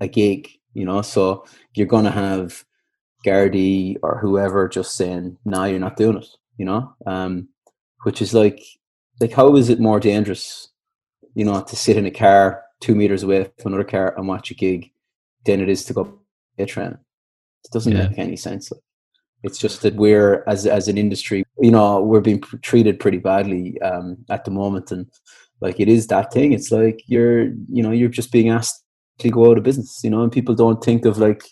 a 0.00 0.08
gig, 0.08 0.48
you 0.74 0.84
know. 0.84 1.02
So 1.02 1.44
you're 1.74 1.86
going 1.94 2.06
to 2.06 2.10
have 2.10 2.64
Gardaí 3.24 3.96
or 4.02 4.18
whoever 4.18 4.68
just 4.68 4.96
saying, 4.96 5.36
"No, 5.44 5.64
you're 5.64 5.78
not 5.78 5.96
doing 5.96 6.18
it," 6.18 6.26
you 6.56 6.64
know. 6.64 6.94
Um, 7.06 7.48
which 8.04 8.22
is 8.22 8.32
like, 8.32 8.60
like 9.20 9.32
how 9.32 9.56
is 9.56 9.68
it 9.68 9.80
more 9.80 9.98
dangerous, 10.00 10.68
you 11.34 11.44
know, 11.44 11.60
to 11.62 11.76
sit 11.76 11.96
in 11.96 12.06
a 12.06 12.10
car 12.10 12.62
two 12.80 12.94
meters 12.94 13.24
away 13.24 13.50
from 13.58 13.72
another 13.72 13.88
car 13.88 14.14
and 14.16 14.28
watch 14.28 14.50
a 14.52 14.54
gig 14.54 14.90
than 15.44 15.60
it 15.60 15.68
is 15.68 15.84
to 15.86 15.92
go 15.94 16.20
a 16.58 16.64
train? 16.66 16.96
It 17.64 17.72
doesn't 17.72 17.92
Yeah. 17.92 18.08
make 18.08 18.18
any 18.18 18.36
sense. 18.36 18.72
It's 19.42 19.58
just 19.58 19.82
that 19.82 19.94
we're 19.96 20.44
as 20.46 20.66
as 20.66 20.88
an 20.88 20.96
industry, 20.98 21.44
you 21.60 21.70
know, 21.72 22.00
we're 22.02 22.20
being 22.20 22.40
pr- 22.40 22.56
treated 22.58 23.00
pretty 23.00 23.18
badly 23.18 23.80
um, 23.82 24.24
at 24.30 24.44
the 24.44 24.50
moment, 24.52 24.90
and 24.92 25.06
like 25.60 25.80
it 25.80 25.88
is 25.88 26.06
that 26.06 26.32
thing. 26.32 26.52
It's 26.52 26.70
like 26.70 27.02
you're, 27.06 27.46
you 27.68 27.82
know, 27.82 27.90
you're 27.90 28.08
just 28.08 28.30
being 28.32 28.48
asked 28.48 28.84
to 29.18 29.30
go 29.30 29.50
out 29.50 29.58
of 29.58 29.64
business, 29.64 30.00
you 30.04 30.10
know, 30.10 30.22
and 30.22 30.30
people 30.30 30.54
don't 30.54 30.82
think 30.84 31.04
of 31.04 31.18
like, 31.18 31.42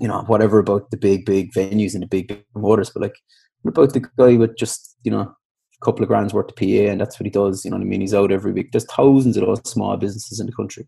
you 0.00 0.08
know, 0.08 0.22
whatever 0.26 0.58
about 0.58 0.90
the 0.90 0.96
big 0.96 1.24
big 1.26 1.52
venues 1.52 1.94
and 1.94 2.02
the 2.02 2.06
big 2.06 2.28
big 2.28 2.44
promoters, 2.52 2.90
but 2.90 3.02
like, 3.02 3.16
what 3.62 3.70
about 3.76 3.92
the 3.94 4.08
guy 4.16 4.36
with 4.36 4.56
just 4.56 4.96
you 5.04 5.10
know 5.10 5.20
a 5.20 5.84
couple 5.84 6.02
of 6.02 6.08
grand's 6.08 6.34
worth 6.34 6.50
of 6.50 6.56
PA, 6.56 6.64
and 6.90 7.00
that's 7.00 7.18
what 7.18 7.26
he 7.26 7.30
does. 7.30 7.64
You 7.64 7.70
know 7.70 7.76
what 7.76 7.84
I 7.84 7.88
mean? 7.88 8.00
He's 8.00 8.14
out 8.14 8.32
every 8.32 8.52
week. 8.52 8.72
There's 8.72 8.84
thousands 8.86 9.36
of 9.36 9.46
those 9.46 9.68
small 9.70 9.96
businesses 9.96 10.40
in 10.40 10.46
the 10.46 10.52
country, 10.52 10.86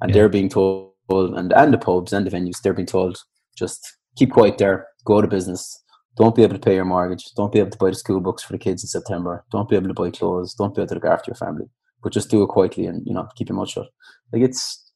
and 0.00 0.10
Yeah. 0.10 0.14
they're 0.14 0.28
being 0.28 0.48
told, 0.48 0.92
and 1.10 1.52
and 1.52 1.72
the 1.72 1.78
pubs 1.78 2.12
and 2.12 2.26
the 2.26 2.30
venues, 2.30 2.60
they're 2.62 2.74
being 2.74 2.86
told 2.86 3.18
just 3.56 3.80
keep 4.16 4.32
quiet 4.32 4.58
there, 4.58 4.86
go 5.04 5.20
to 5.20 5.28
business. 5.28 5.80
Don't 6.16 6.34
be 6.36 6.42
able 6.44 6.54
to 6.54 6.60
pay 6.60 6.76
your 6.76 6.84
mortgage. 6.84 7.24
Don't 7.36 7.52
be 7.52 7.58
able 7.58 7.70
to 7.70 7.78
buy 7.78 7.90
the 7.90 7.96
school 7.96 8.20
books 8.20 8.42
for 8.44 8.52
the 8.52 8.58
kids 8.58 8.84
in 8.84 8.88
September. 8.88 9.44
Don't 9.50 9.68
be 9.68 9.74
able 9.74 9.88
to 9.88 9.94
buy 9.94 10.10
clothes. 10.10 10.54
Don't 10.54 10.72
be 10.74 10.80
able 10.80 10.88
to 10.90 10.94
look 10.94 11.04
after 11.04 11.30
your 11.30 11.36
family. 11.36 11.66
But 12.02 12.12
just 12.12 12.30
do 12.30 12.42
it 12.44 12.48
quietly 12.48 12.86
and 12.86 13.04
you 13.06 13.14
know 13.14 13.26
keep 13.36 13.48
your 13.48 13.56
mouth 13.56 13.68
shut. 13.70 13.88
Like 14.32 14.42
it's 14.42 14.92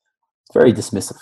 very 0.55 0.73
dismissive. 0.73 1.19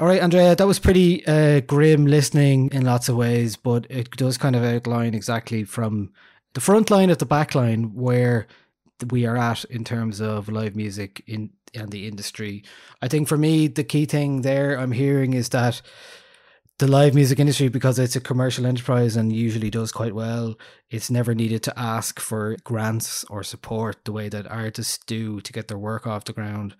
All 0.00 0.06
right, 0.06 0.22
Andrea, 0.22 0.54
that 0.54 0.66
was 0.66 0.78
pretty 0.78 1.26
uh, 1.26 1.58
grim 1.62 2.06
listening 2.06 2.70
in 2.70 2.84
lots 2.84 3.08
of 3.08 3.16
ways, 3.16 3.56
but 3.56 3.84
it 3.90 4.12
does 4.12 4.38
kind 4.38 4.54
of 4.54 4.62
outline 4.62 5.12
exactly 5.12 5.64
from 5.64 6.12
the 6.54 6.60
front 6.60 6.88
line 6.88 7.10
of 7.10 7.18
the 7.18 7.26
back 7.26 7.56
line 7.56 7.96
where 7.96 8.46
we 9.10 9.26
are 9.26 9.36
at 9.36 9.64
in 9.64 9.82
terms 9.82 10.20
of 10.20 10.48
live 10.48 10.76
music 10.76 11.24
in 11.26 11.50
and 11.74 11.90
the 11.90 12.06
industry. 12.06 12.62
I 13.02 13.08
think 13.08 13.26
for 13.26 13.36
me, 13.36 13.66
the 13.66 13.82
key 13.82 14.06
thing 14.06 14.42
there 14.42 14.78
I'm 14.78 14.92
hearing 14.92 15.34
is 15.34 15.48
that 15.48 15.82
the 16.78 16.86
live 16.86 17.16
music 17.16 17.40
industry, 17.40 17.66
because 17.66 17.98
it's 17.98 18.14
a 18.14 18.20
commercial 18.20 18.66
enterprise 18.66 19.16
and 19.16 19.32
usually 19.32 19.68
does 19.68 19.90
quite 19.90 20.14
well, 20.14 20.54
it's 20.90 21.10
never 21.10 21.34
needed 21.34 21.64
to 21.64 21.76
ask 21.76 22.20
for 22.20 22.56
grants 22.62 23.24
or 23.24 23.42
support 23.42 24.04
the 24.04 24.12
way 24.12 24.28
that 24.28 24.46
artists 24.46 24.98
do 25.06 25.40
to 25.40 25.52
get 25.52 25.66
their 25.66 25.76
work 25.76 26.06
off 26.06 26.24
the 26.24 26.32
ground. 26.32 26.76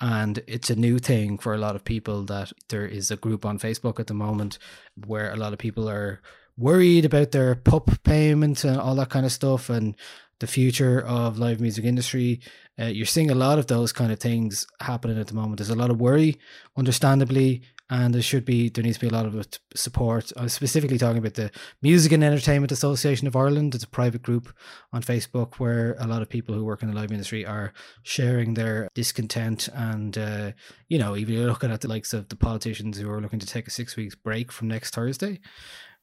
And 0.00 0.42
it's 0.46 0.70
a 0.70 0.76
new 0.76 0.98
thing 0.98 1.36
for 1.36 1.54
a 1.54 1.58
lot 1.58 1.76
of 1.76 1.84
people 1.84 2.24
that 2.24 2.52
there 2.68 2.86
is 2.86 3.10
a 3.10 3.16
group 3.16 3.44
on 3.44 3.58
Facebook 3.58 4.00
at 4.00 4.06
the 4.06 4.14
moment 4.14 4.58
where 5.06 5.30
a 5.30 5.36
lot 5.36 5.52
of 5.52 5.58
people 5.58 5.88
are 5.90 6.22
worried 6.56 7.04
about 7.04 7.32
their 7.32 7.54
pup 7.54 7.90
payments 8.02 8.64
and 8.64 8.78
all 8.78 8.94
that 8.94 9.10
kind 9.10 9.26
of 9.26 9.32
stuff 9.32 9.68
and 9.68 9.94
the 10.38 10.46
future 10.46 11.00
of 11.02 11.38
live 11.38 11.60
music 11.60 11.84
industry. 11.84 12.40
Uh, 12.78 12.86
you're 12.86 13.06
seeing 13.06 13.30
a 13.30 13.34
lot 13.34 13.58
of 13.58 13.66
those 13.66 13.92
kind 13.92 14.10
of 14.10 14.18
things 14.18 14.66
happening 14.80 15.18
at 15.18 15.26
the 15.26 15.34
moment. 15.34 15.58
There's 15.58 15.70
a 15.70 15.74
lot 15.74 15.90
of 15.90 16.00
worry, 16.00 16.38
understandably, 16.76 17.62
and 17.90 18.14
there 18.14 18.22
should 18.22 18.44
be 18.44 18.68
there 18.68 18.84
needs 18.84 18.96
to 18.98 19.06
be 19.06 19.08
a 19.08 19.12
lot 19.12 19.26
of 19.26 19.48
support. 19.74 20.32
I 20.36 20.44
was 20.44 20.52
specifically 20.52 20.96
talking 20.96 21.18
about 21.18 21.34
the 21.34 21.50
Music 21.82 22.12
and 22.12 22.22
Entertainment 22.22 22.70
Association 22.70 23.26
of 23.26 23.34
Ireland. 23.34 23.74
It's 23.74 23.84
a 23.84 23.88
private 23.88 24.22
group 24.22 24.54
on 24.92 25.02
Facebook 25.02 25.56
where 25.56 25.96
a 25.98 26.06
lot 26.06 26.22
of 26.22 26.28
people 26.28 26.54
who 26.54 26.64
work 26.64 26.82
in 26.82 26.88
the 26.88 26.94
live 26.94 27.10
industry 27.10 27.44
are 27.44 27.72
sharing 28.04 28.54
their 28.54 28.88
discontent 28.94 29.68
and 29.74 30.16
uh, 30.16 30.52
you 30.88 30.98
know 30.98 31.16
even 31.16 31.46
looking 31.46 31.72
at 31.72 31.80
the 31.80 31.88
likes 31.88 32.14
of 32.14 32.28
the 32.28 32.36
politicians 32.36 32.96
who 32.96 33.10
are 33.10 33.20
looking 33.20 33.40
to 33.40 33.46
take 33.46 33.66
a 33.66 33.70
six 33.70 33.96
weeks 33.96 34.14
break 34.14 34.52
from 34.52 34.68
next 34.68 34.94
Thursday, 34.94 35.40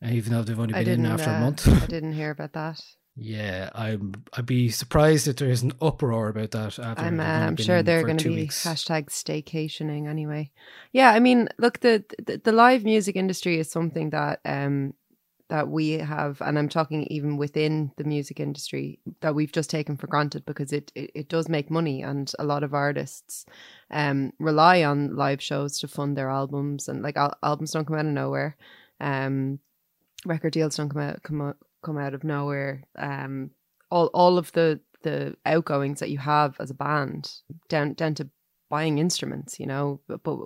even 0.05 0.33
though 0.33 0.43
they've 0.43 0.59
only 0.59 0.73
been 0.73 0.87
in 0.87 1.05
after 1.05 1.29
a 1.29 1.35
uh, 1.35 1.39
month. 1.39 1.67
I 1.67 1.85
didn't 1.87 2.13
hear 2.13 2.31
about 2.31 2.53
that. 2.53 2.81
Yeah, 3.19 3.71
I'm. 3.73 4.13
I'd 4.33 4.45
be 4.45 4.69
surprised 4.69 5.27
if 5.27 5.37
there 5.37 5.49
is 5.49 5.63
an 5.63 5.73
uproar 5.81 6.29
about 6.29 6.51
that. 6.51 6.77
I'm, 6.79 7.19
uh, 7.19 7.23
I'm 7.23 7.57
sure 7.57 7.81
they're 7.81 8.03
going 8.03 8.17
to 8.17 8.29
be 8.29 8.35
weeks. 8.41 8.63
hashtag 8.63 9.07
staycationing 9.07 10.07
anyway. 10.07 10.51
Yeah, 10.91 11.11
I 11.11 11.19
mean, 11.19 11.49
look, 11.57 11.79
the, 11.79 12.05
the 12.23 12.37
the 12.37 12.51
live 12.51 12.83
music 12.83 13.15
industry 13.15 13.59
is 13.59 13.71
something 13.71 14.11
that 14.11 14.39
um 14.45 14.93
that 15.49 15.67
we 15.67 15.91
have, 15.91 16.41
and 16.41 16.59
I'm 16.59 16.69
talking 16.69 17.05
even 17.05 17.37
within 17.37 17.91
the 17.97 18.03
music 18.03 18.39
industry 18.39 18.99
that 19.21 19.33
we've 19.33 19.51
just 19.51 19.71
taken 19.71 19.97
for 19.97 20.05
granted 20.05 20.45
because 20.45 20.71
it 20.71 20.91
it, 20.93 21.11
it 21.15 21.29
does 21.29 21.49
make 21.49 21.71
money, 21.71 22.03
and 22.03 22.31
a 22.37 22.43
lot 22.43 22.63
of 22.63 22.75
artists 22.75 23.45
um 23.89 24.31
rely 24.39 24.83
on 24.83 25.15
live 25.15 25.41
shows 25.41 25.79
to 25.79 25.87
fund 25.87 26.15
their 26.15 26.29
albums, 26.29 26.87
and 26.87 27.01
like 27.01 27.17
al- 27.17 27.37
albums 27.41 27.71
don't 27.71 27.85
come 27.85 27.95
out 27.97 28.05
of 28.05 28.11
nowhere, 28.11 28.57
um, 28.99 29.57
record 30.23 30.53
deals 30.53 30.75
don't 30.75 30.89
come 30.89 31.01
out 31.01 31.23
come 31.23 31.41
out, 31.41 31.57
come 31.83 31.97
out 31.97 32.13
of 32.13 32.23
nowhere, 32.23 32.83
um 32.97 33.51
all 33.89 34.07
all 34.07 34.37
of 34.37 34.51
the 34.53 34.79
the 35.03 35.35
outgoings 35.45 35.99
that 35.99 36.09
you 36.09 36.17
have 36.17 36.55
as 36.59 36.69
a 36.69 36.73
band 36.73 37.31
down 37.69 37.93
down 37.93 38.15
to 38.15 38.27
buying 38.69 38.97
instruments 38.97 39.59
you 39.59 39.65
know 39.65 40.01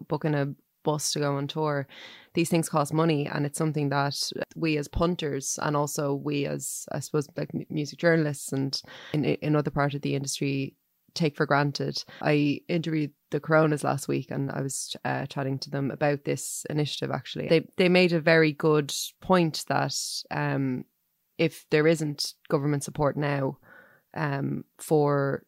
booking 0.08 0.36
a 0.36 0.54
bus 0.84 1.14
to 1.14 1.20
go 1.20 1.36
on 1.36 1.48
tour. 1.48 1.88
These 2.34 2.50
things 2.50 2.70
cost 2.70 2.94
money 2.94 3.28
and 3.28 3.46
it's 3.46 3.58
something 3.58 3.90
that 3.90 4.16
we 4.56 4.78
as 4.78 4.88
punters 4.88 5.60
and 5.62 5.76
also 5.76 6.14
we 6.14 6.46
as 6.46 6.86
i 6.92 7.00
suppose 7.00 7.28
like 7.38 7.52
music 7.70 8.00
journalists 8.00 8.52
and 8.52 8.82
in 9.14 9.26
in 9.26 9.56
other 9.56 9.72
part 9.72 9.94
of 9.94 10.02
the 10.02 10.16
industry 10.16 10.76
take 11.14 11.36
for 11.36 11.46
granted. 11.46 12.04
I 12.22 12.62
interviewed 12.70 13.12
the 13.32 13.42
coronas 13.42 13.84
last 13.84 14.08
week 14.08 14.32
and 14.32 14.50
i 14.52 14.62
was 14.62 14.96
uh, 15.06 15.26
chatting 15.26 15.60
to 15.60 15.70
them 15.70 15.92
about 15.92 16.24
this 16.24 16.66
initiative 16.70 17.12
actually. 17.12 17.48
They 17.50 17.68
they 17.78 17.90
made 17.90 18.14
a 18.14 18.22
very 18.22 18.54
good 18.54 18.94
point 19.22 19.66
that 19.68 19.96
um 20.32 20.86
if 21.48 21.66
there 21.72 21.88
isn't 21.94 22.34
government 22.50 22.84
support 22.84 23.16
now 23.18 23.58
um, 24.14 24.64
for 24.78 25.44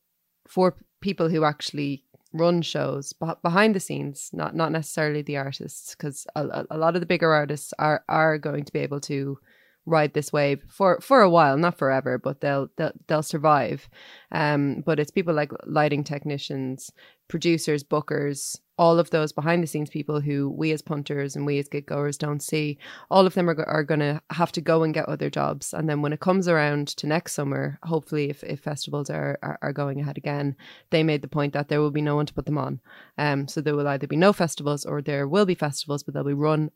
for 0.47 0.75
people 1.01 1.29
who 1.29 1.43
actually 1.43 2.03
run 2.33 2.61
shows 2.63 3.13
beh 3.21 3.35
behind 3.43 3.75
the 3.75 3.79
scenes, 3.87 4.29
not 4.33 4.55
not 4.55 4.71
necessarily 4.71 5.21
the 5.23 5.37
artists, 5.37 5.95
because 5.95 6.25
a, 6.35 6.41
a- 6.59 6.67
a 6.75 6.77
lot 6.83 6.95
of 6.95 7.01
the 7.01 7.11
bigger 7.13 7.31
artists 7.41 7.73
are 7.77 7.99
are 8.07 8.37
going 8.47 8.65
to 8.65 8.73
be 8.73 8.79
able 8.87 8.99
to 9.01 9.37
ride 9.85 10.13
this 10.13 10.31
wave 10.33 10.59
for 10.77 10.99
for 11.01 11.21
a 11.21 11.29
while, 11.37 11.57
not 11.57 11.77
forever, 11.77 12.17
but 12.17 12.39
they'll 12.41 12.67
they'll, 12.77 12.95
they'll 13.07 13.23
survive. 13.35 13.89
Um, 14.31 14.81
but 14.85 14.99
it's 14.99 15.11
people 15.11 15.35
like 15.35 15.51
lighting 15.79 16.03
technicians, 16.03 16.91
producers, 17.27 17.83
bookers, 17.83 18.57
all 18.77 18.97
of 18.97 19.11
those 19.11 19.31
behind 19.31 19.61
the 19.61 19.67
scenes 19.67 19.89
people 19.89 20.19
who 20.19 20.49
we 20.49 20.71
as 20.71 20.81
punters 20.81 21.35
and 21.35 21.45
we 21.45 21.59
as 21.59 21.67
gig 21.67 21.85
goers 21.85 22.17
don't 22.17 22.41
see. 22.41 22.77
All 23.11 23.27
of 23.27 23.35
them 23.35 23.49
are, 23.49 23.63
are 23.69 23.83
going 23.83 23.99
to 23.99 24.21
have 24.31 24.51
to 24.53 24.61
go 24.61 24.83
and 24.83 24.93
get 24.93 25.07
other 25.07 25.29
jobs. 25.29 25.73
And 25.73 25.87
then 25.87 26.01
when 26.01 26.13
it 26.13 26.19
comes 26.19 26.47
around 26.47 26.87
to 26.89 27.07
next 27.07 27.33
summer, 27.33 27.77
hopefully, 27.83 28.29
if, 28.29 28.43
if 28.43 28.61
festivals 28.61 29.09
are, 29.09 29.37
are, 29.43 29.59
are 29.61 29.73
going 29.73 30.01
ahead 30.01 30.17
again, 30.17 30.55
they 30.89 31.03
made 31.03 31.21
the 31.21 31.27
point 31.27 31.53
that 31.53 31.67
there 31.67 31.81
will 31.81 31.91
be 31.91 32.01
no 32.01 32.15
one 32.15 32.25
to 32.25 32.33
put 32.33 32.45
them 32.45 32.57
on. 32.57 32.79
Um, 33.17 33.47
so 33.47 33.61
there 33.61 33.75
will 33.75 33.87
either 33.87 34.07
be 34.07 34.15
no 34.15 34.33
festivals 34.33 34.85
or 34.85 35.01
there 35.01 35.27
will 35.27 35.45
be 35.45 35.55
festivals, 35.55 36.01
but 36.01 36.13
they'll 36.13 36.23
be 36.23 36.33
run 36.33 36.71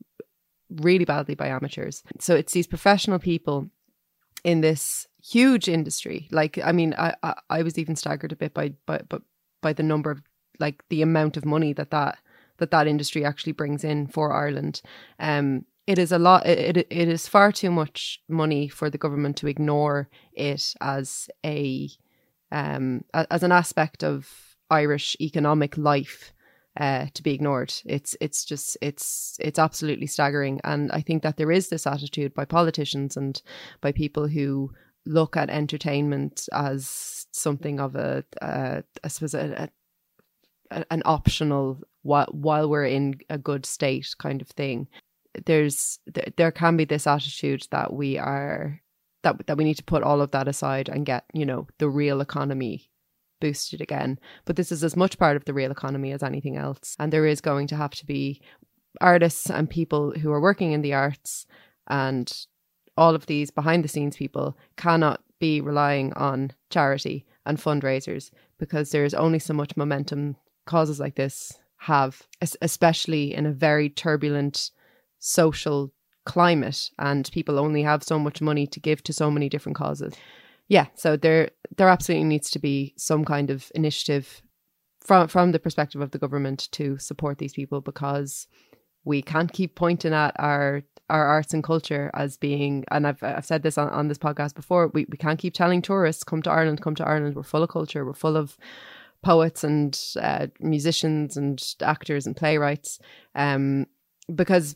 really 0.70 1.06
badly 1.06 1.34
by 1.34 1.48
amateurs. 1.48 2.04
So 2.20 2.36
it's 2.36 2.54
these 2.54 2.68
professional 2.68 3.20
people 3.20 3.70
in 4.44 4.62
this 4.62 5.08
huge 5.24 5.68
industry. 5.68 6.28
Like, 6.32 6.60
I 6.64 6.72
mean, 6.72 6.94
I, 6.98 7.16
I, 7.24 7.34
I 7.50 7.64
was 7.64 7.80
even 7.80 7.96
staggered 7.96 8.32
a 8.32 8.36
bit 8.36 8.54
by, 8.54 8.74
by, 8.86 9.00
by, 9.10 9.18
by 9.62 9.74
the 9.74 9.84
number 9.84 10.12
of, 10.12 10.22
like, 10.60 10.84
the 10.90 11.02
amount 11.02 11.38
of 11.38 11.46
money 11.46 11.74
that 11.74 11.92
that, 11.92 12.18
that 12.58 12.72
that 12.72 12.88
industry 12.88 13.24
actually 13.26 13.54
brings 13.54 13.84
in 13.84 14.08
for 14.08 14.34
Ireland. 14.34 14.82
Um, 15.20 15.66
it 15.86 15.98
is 15.98 16.12
a 16.12 16.20
lot. 16.20 16.46
It, 16.46 16.78
it 16.78 16.88
it 16.90 17.08
is 17.08 17.28
far 17.28 17.52
too 17.52 17.72
much 17.72 18.20
money 18.28 18.68
for 18.68 18.90
the 18.90 18.98
government 18.98 19.38
to 19.38 19.48
ignore 19.48 20.10
it 20.34 20.74
as 20.82 21.30
a, 21.46 21.90
um, 22.52 23.04
as 23.14 23.44
an 23.44 23.52
aspect 23.52 24.04
of 24.04 24.30
Irish 24.70 25.16
economic 25.22 25.78
life 25.78 26.34
uh, 26.78 27.06
to 27.14 27.24
be 27.24 27.34
ignored. 27.34 27.74
It's 27.86 28.18
it's 28.20 28.44
just 28.44 28.78
it's 28.82 29.38
it's 29.40 29.60
absolutely 29.60 30.08
staggering, 30.08 30.60
and 30.64 30.92
I 30.92 31.02
think 31.02 31.24
that 31.24 31.38
there 31.38 31.52
is 31.52 31.70
this 31.70 31.88
attitude 31.88 32.34
by 32.34 32.46
politicians 32.46 33.16
and 33.16 33.42
by 33.80 33.94
people 33.94 34.28
who 34.28 34.72
look 35.06 35.38
at 35.38 35.50
entertainment 35.50 36.50
as 36.52 37.28
something 37.32 37.80
of 37.80 37.96
a, 37.96 38.26
I 38.42 39.08
suppose 39.08 39.34
a, 39.34 39.70
an 40.72 41.02
optional 41.06 41.80
while 42.04 42.30
while 42.32 42.70
we're 42.70 42.86
in 42.86 43.20
a 43.30 43.38
good 43.38 43.66
state 43.66 44.16
kind 44.20 44.42
of 44.42 44.48
thing. 44.50 44.88
There's 45.46 46.00
th- 46.14 46.34
there 46.38 46.52
can 46.52 46.78
be 46.78 46.86
this 46.86 47.08
attitude 47.08 47.68
that 47.72 47.94
we 47.94 48.18
are 48.18 48.82
that 49.24 49.46
that 49.48 49.58
we 49.58 49.64
need 49.64 49.78
to 49.78 49.84
put 49.84 50.04
all 50.04 50.22
of 50.22 50.32
that 50.32 50.48
aside 50.48 50.90
and 50.90 51.06
get 51.06 51.26
you 51.34 51.46
know 51.46 51.68
the 51.80 51.90
real 51.90 52.22
economy 52.22 52.90
boosted 53.40 53.82
again. 53.82 54.20
But 54.46 54.56
this 54.56 54.72
is 54.72 54.84
as 54.84 54.96
much 54.96 55.18
part 55.18 55.38
of 55.38 55.46
the 55.46 55.54
real 55.54 55.72
economy 55.72 56.12
as 56.12 56.24
anything 56.24 56.58
else. 56.58 56.96
And 56.98 57.14
there 57.14 57.26
is 57.26 57.42
going 57.42 57.68
to 57.68 57.76
have 57.76 57.92
to 57.92 58.06
be 58.06 58.42
artists 59.00 59.50
and 59.50 59.70
people 59.70 60.12
who 60.12 60.32
are 60.32 60.42
working 60.42 60.72
in 60.72 60.82
the 60.82 60.94
arts 60.94 61.46
and 61.88 62.48
all 62.98 63.14
of 63.14 63.28
these 63.28 63.52
behind 63.52 63.84
the 63.84 63.88
scenes 63.88 64.18
people 64.18 64.58
cannot 64.76 65.22
be 65.40 65.62
relying 65.62 66.12
on 66.14 66.52
charity 66.70 67.26
and 67.46 67.60
fundraisers 67.60 68.32
because 68.58 68.90
there 68.92 69.06
is 69.06 69.14
only 69.14 69.40
so 69.40 69.54
much 69.54 69.78
momentum 69.78 70.36
causes 70.68 71.00
like 71.00 71.16
this 71.16 71.58
have, 71.78 72.22
especially 72.62 73.34
in 73.34 73.46
a 73.46 73.52
very 73.52 73.90
turbulent 73.90 74.72
social 75.20 75.92
climate 76.26 76.90
and 77.00 77.32
people 77.32 77.58
only 77.58 77.82
have 77.82 78.04
so 78.04 78.20
much 78.20 78.42
money 78.42 78.68
to 78.68 78.80
give 78.80 79.02
to 79.02 79.14
so 79.14 79.32
many 79.32 79.50
different 79.50 79.78
causes. 79.78 80.14
Yeah 80.68 80.88
so 80.96 81.16
there 81.16 81.52
there 81.78 81.88
absolutely 81.88 82.28
needs 82.28 82.50
to 82.52 82.60
be 82.60 82.94
some 82.98 83.24
kind 83.24 83.50
of 83.50 83.72
initiative 83.74 84.42
from 85.00 85.28
from 85.28 85.52
the 85.52 85.60
perspective 85.60 86.02
of 86.02 86.12
the 86.12 86.20
government 86.20 86.68
to 86.74 86.98
support 86.98 87.38
these 87.38 87.54
people 87.54 87.80
because 87.82 88.48
we 89.06 89.22
can't 89.22 89.54
keep 89.54 89.76
pointing 89.76 90.14
at 90.14 90.36
our 90.38 90.84
our 91.10 91.26
arts 91.26 91.54
and 91.54 91.64
culture 91.64 92.12
as 92.14 92.36
being 92.36 92.84
and 92.92 93.08
I've 93.08 93.24
I've 93.24 93.46
said 93.46 93.64
this 93.64 93.78
on, 93.78 93.88
on 93.90 94.10
this 94.10 94.18
podcast 94.18 94.56
before 94.56 94.90
we, 94.90 95.06
we 95.10 95.18
can't 95.18 95.40
keep 95.40 95.54
telling 95.54 95.82
tourists 95.82 96.26
come 96.26 96.42
to 96.42 96.52
Ireland 96.52 96.82
come 96.82 96.96
to 96.96 97.08
Ireland. 97.08 97.36
We're 97.36 97.44
full 97.44 97.64
of 97.64 97.70
culture. 97.70 98.06
We're 98.06 98.14
full 98.14 98.36
of 98.36 98.58
poets 99.28 99.64
and 99.64 100.00
uh, 100.22 100.48
musicians 100.60 101.36
and 101.36 101.76
actors 101.82 102.26
and 102.26 102.38
playwrights 102.38 103.00
um 103.36 103.86
because 104.34 104.76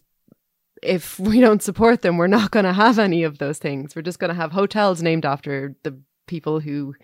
if 0.81 1.19
we 1.29 1.39
don't 1.39 1.63
support 1.63 2.01
them, 2.01 2.17
we're 2.17 2.27
not 2.27 2.51
going 2.51 2.65
to 2.65 2.73
have 2.73 2.97
any 2.99 3.23
of 3.23 3.37
those 3.37 3.59
things. 3.59 3.95
We're 3.95 4.01
just 4.01 4.19
going 4.19 4.29
to 4.29 4.41
have 4.41 4.51
hotels 4.51 5.01
named 5.01 5.25
after 5.25 5.75
the 5.83 5.99
people 6.27 6.59
who 6.59 6.95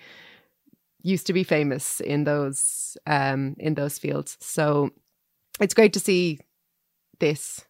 used 1.03 1.27
to 1.27 1.33
be 1.33 1.43
famous 1.43 2.01
in 2.01 2.23
those 2.23 2.97
um 3.05 3.55
in 3.59 3.75
those 3.75 3.97
fields. 3.97 4.37
So 4.41 4.89
it's 5.61 5.73
great 5.73 5.93
to 5.93 5.99
see 5.99 6.39
this 7.19 7.66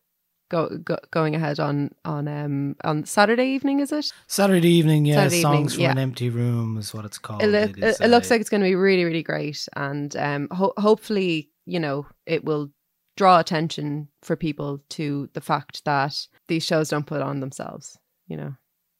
go, 0.49 0.77
go 0.77 0.97
going 1.12 1.36
ahead 1.36 1.60
on 1.60 1.91
on 2.05 2.27
um 2.27 2.75
on 2.83 3.05
Saturday 3.05 3.47
evening. 3.47 3.79
Is 3.79 3.91
it? 3.91 4.12
Saturday 4.27 4.69
evening, 4.69 5.05
yeah, 5.05 5.15
Saturday 5.15 5.38
evening, 5.38 5.53
songs 5.53 5.73
from 5.73 5.83
yeah. 5.83 5.91
an 5.91 5.97
empty 5.97 6.29
room 6.29 6.77
is 6.77 6.93
what 6.93 7.05
it's 7.05 7.17
called. 7.17 7.43
it, 7.43 7.47
look, 7.47 7.77
it, 7.77 7.83
is, 7.83 8.01
it 8.01 8.10
looks 8.10 8.31
uh, 8.31 8.36
like 8.36 8.41
it's 8.41 8.49
going 8.49 8.62
to 8.62 8.67
be 8.67 8.75
really 8.75 9.03
really 9.03 9.23
great 9.23 9.67
and 9.75 10.15
um 10.17 10.47
ho- 10.51 10.73
hopefully 10.77 11.49
you 11.65 11.79
know 11.79 12.05
it 12.25 12.43
will 12.43 12.71
draw 13.15 13.39
attention 13.39 14.07
for 14.21 14.36
people 14.36 14.79
to 14.89 15.29
the 15.33 15.41
fact 15.41 15.83
that 15.86 16.27
these 16.47 16.63
shows 16.63 16.89
don't 16.89 17.07
put 17.07 17.21
on 17.21 17.39
themselves 17.39 17.97
you 18.27 18.38
know 18.38 18.53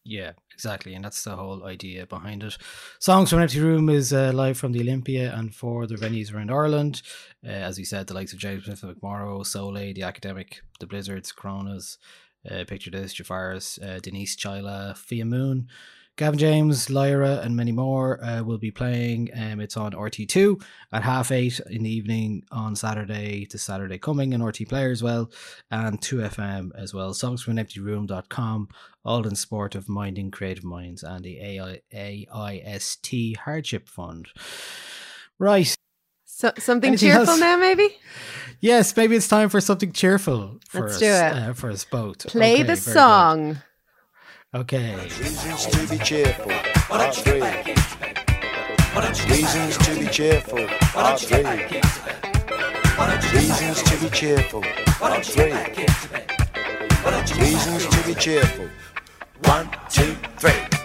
Yeah, 0.10 0.32
exactly, 0.54 0.94
and 0.94 1.04
that's 1.04 1.26
the 1.26 1.36
whole 1.36 1.66
idea 1.66 2.08
behind 2.08 2.42
it. 2.42 2.58
Songs 2.98 3.30
from 3.30 3.40
Empty 3.40 3.60
Room 3.60 3.90
is 3.90 4.14
uh, 4.14 4.32
live 4.34 4.58
from 4.58 4.72
the 4.72 4.80
Olympia 4.80 5.36
and 5.36 5.54
for 5.54 5.86
the 5.86 5.96
venues 5.96 6.34
around 6.34 6.50
Ireland. 6.50 7.02
Uh, 7.46 7.50
as 7.50 7.78
we 7.78 7.84
said, 7.84 8.08
the 8.08 8.14
likes 8.14 8.32
of 8.32 8.40
James 8.40 8.64
Vincent 8.64 9.02
McMorrow, 9.02 9.42
Soulé, 9.42 9.94
The 9.94 10.04
Academic, 10.04 10.62
The 10.80 10.88
Blizzards, 10.88 11.34
Coronas, 11.34 11.98
uh, 12.50 12.64
Picture 12.66 12.90
This, 12.90 13.14
Jafaris, 13.14 13.84
uh, 13.84 14.00
Denise 14.00 14.38
Chaila, 14.38 14.96
Fia 14.96 15.26
Moon, 15.26 15.68
Gavin 16.18 16.40
James, 16.40 16.90
Lyra, 16.90 17.42
and 17.44 17.56
many 17.56 17.72
more 17.72 18.24
uh, 18.24 18.42
will 18.42 18.58
be 18.58 18.72
playing. 18.72 19.30
Um, 19.36 19.60
it's 19.60 19.78
on 19.78 19.92
RTÉ2 19.94 20.60
at 20.92 21.04
half 21.04 21.32
eight 21.32 21.60
in 21.70 21.84
the 21.84 21.90
evening 21.92 22.44
on 22.52 22.76
Saturday 22.76 23.46
to 23.46 23.58
Saturday 23.60 24.00
coming, 24.00 24.34
and 24.34 24.42
RTÉ 24.42 24.68
Player 24.68 24.90
as 24.90 25.04
well, 25.04 25.30
and 25.70 26.02
2FM 26.02 26.72
as 26.76 26.92
well. 26.92 27.14
Songs 27.14 27.44
from 27.44 27.52
an 27.52 27.60
empty 27.60 27.80
room.com, 27.80 28.68
all 29.06 29.28
in 29.28 29.36
support 29.36 29.76
of 29.76 29.88
Minding 29.88 30.32
Creative 30.32 30.64
Minds 30.64 31.04
and 31.04 31.24
the 31.24 31.40
AI, 31.40 31.82
AIST 31.94 33.38
Hardship 33.38 33.88
Fund. 33.88 34.28
Right. 35.38 35.76
so 36.26 36.52
something 36.58 36.90
Anything 36.90 37.10
cheerful 37.12 37.30
else? 37.30 37.40
now 37.40 37.58
maybe 37.58 37.96
Yes, 38.60 38.98
maybe 38.98 39.16
it's 39.16 39.28
time 39.28 39.50
for 39.50 39.62
something 39.62 39.92
cheerful 39.92 40.58
for 40.68 40.82
Let's 40.82 40.94
us, 40.96 41.00
do 41.00 41.06
it. 41.06 41.34
Uh, 41.50 41.54
for 41.54 41.70
us 41.70 41.86
both. 41.86 42.26
play 42.26 42.56
Okay, 42.56 42.64
the 42.64 42.76
song. 42.76 43.54
good. 43.54 43.62
Song 44.54 44.62
Okay. 44.62 44.96
Reasons 44.96 45.66
to 45.68 45.88
be 45.90 45.98
cheerful, 45.98 46.52
part 46.88 47.16
three. 47.16 47.42
Reasons 49.30 49.78
to 49.78 50.00
be 50.00 50.08
cheerful, 50.08 50.68
part 50.94 51.20
three. 51.20 51.44
Reasons 53.38 53.84
to 53.84 53.98
be 54.02 54.10
cheerful, 54.10 54.62
part 55.00 55.26
three. 55.26 55.54
Reasons 57.42 57.88
to 57.88 58.08
be 58.08 58.16
cheerful. 58.16 58.70
One, 59.44 59.70
two, 59.90 60.16
three. 60.38 60.77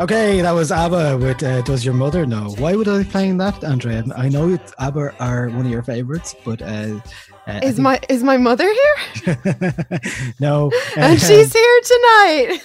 Okay, 0.00 0.40
that 0.40 0.52
was 0.52 0.72
ABBA 0.72 1.18
with 1.18 1.42
uh, 1.42 1.60
Does 1.60 1.84
Your 1.84 1.92
Mother 1.92 2.24
Know? 2.24 2.54
Why 2.56 2.74
would 2.74 2.88
I 2.88 3.02
be 3.02 3.04
playing 3.10 3.36
that, 3.36 3.62
Andrea? 3.62 4.02
I 4.16 4.30
know 4.30 4.58
ABBA 4.78 5.14
are 5.22 5.50
one 5.50 5.66
of 5.66 5.70
your 5.70 5.82
favourites, 5.82 6.34
but. 6.42 6.62
Uh, 6.62 7.00
uh, 7.46 7.60
is 7.62 7.78
my 7.78 7.98
is 8.08 8.22
my 8.22 8.36
mother 8.36 8.64
here 8.64 9.36
no. 10.40 10.70
and 10.96 11.18
she's 11.18 11.52
here 11.52 11.80
tonight 11.82 12.60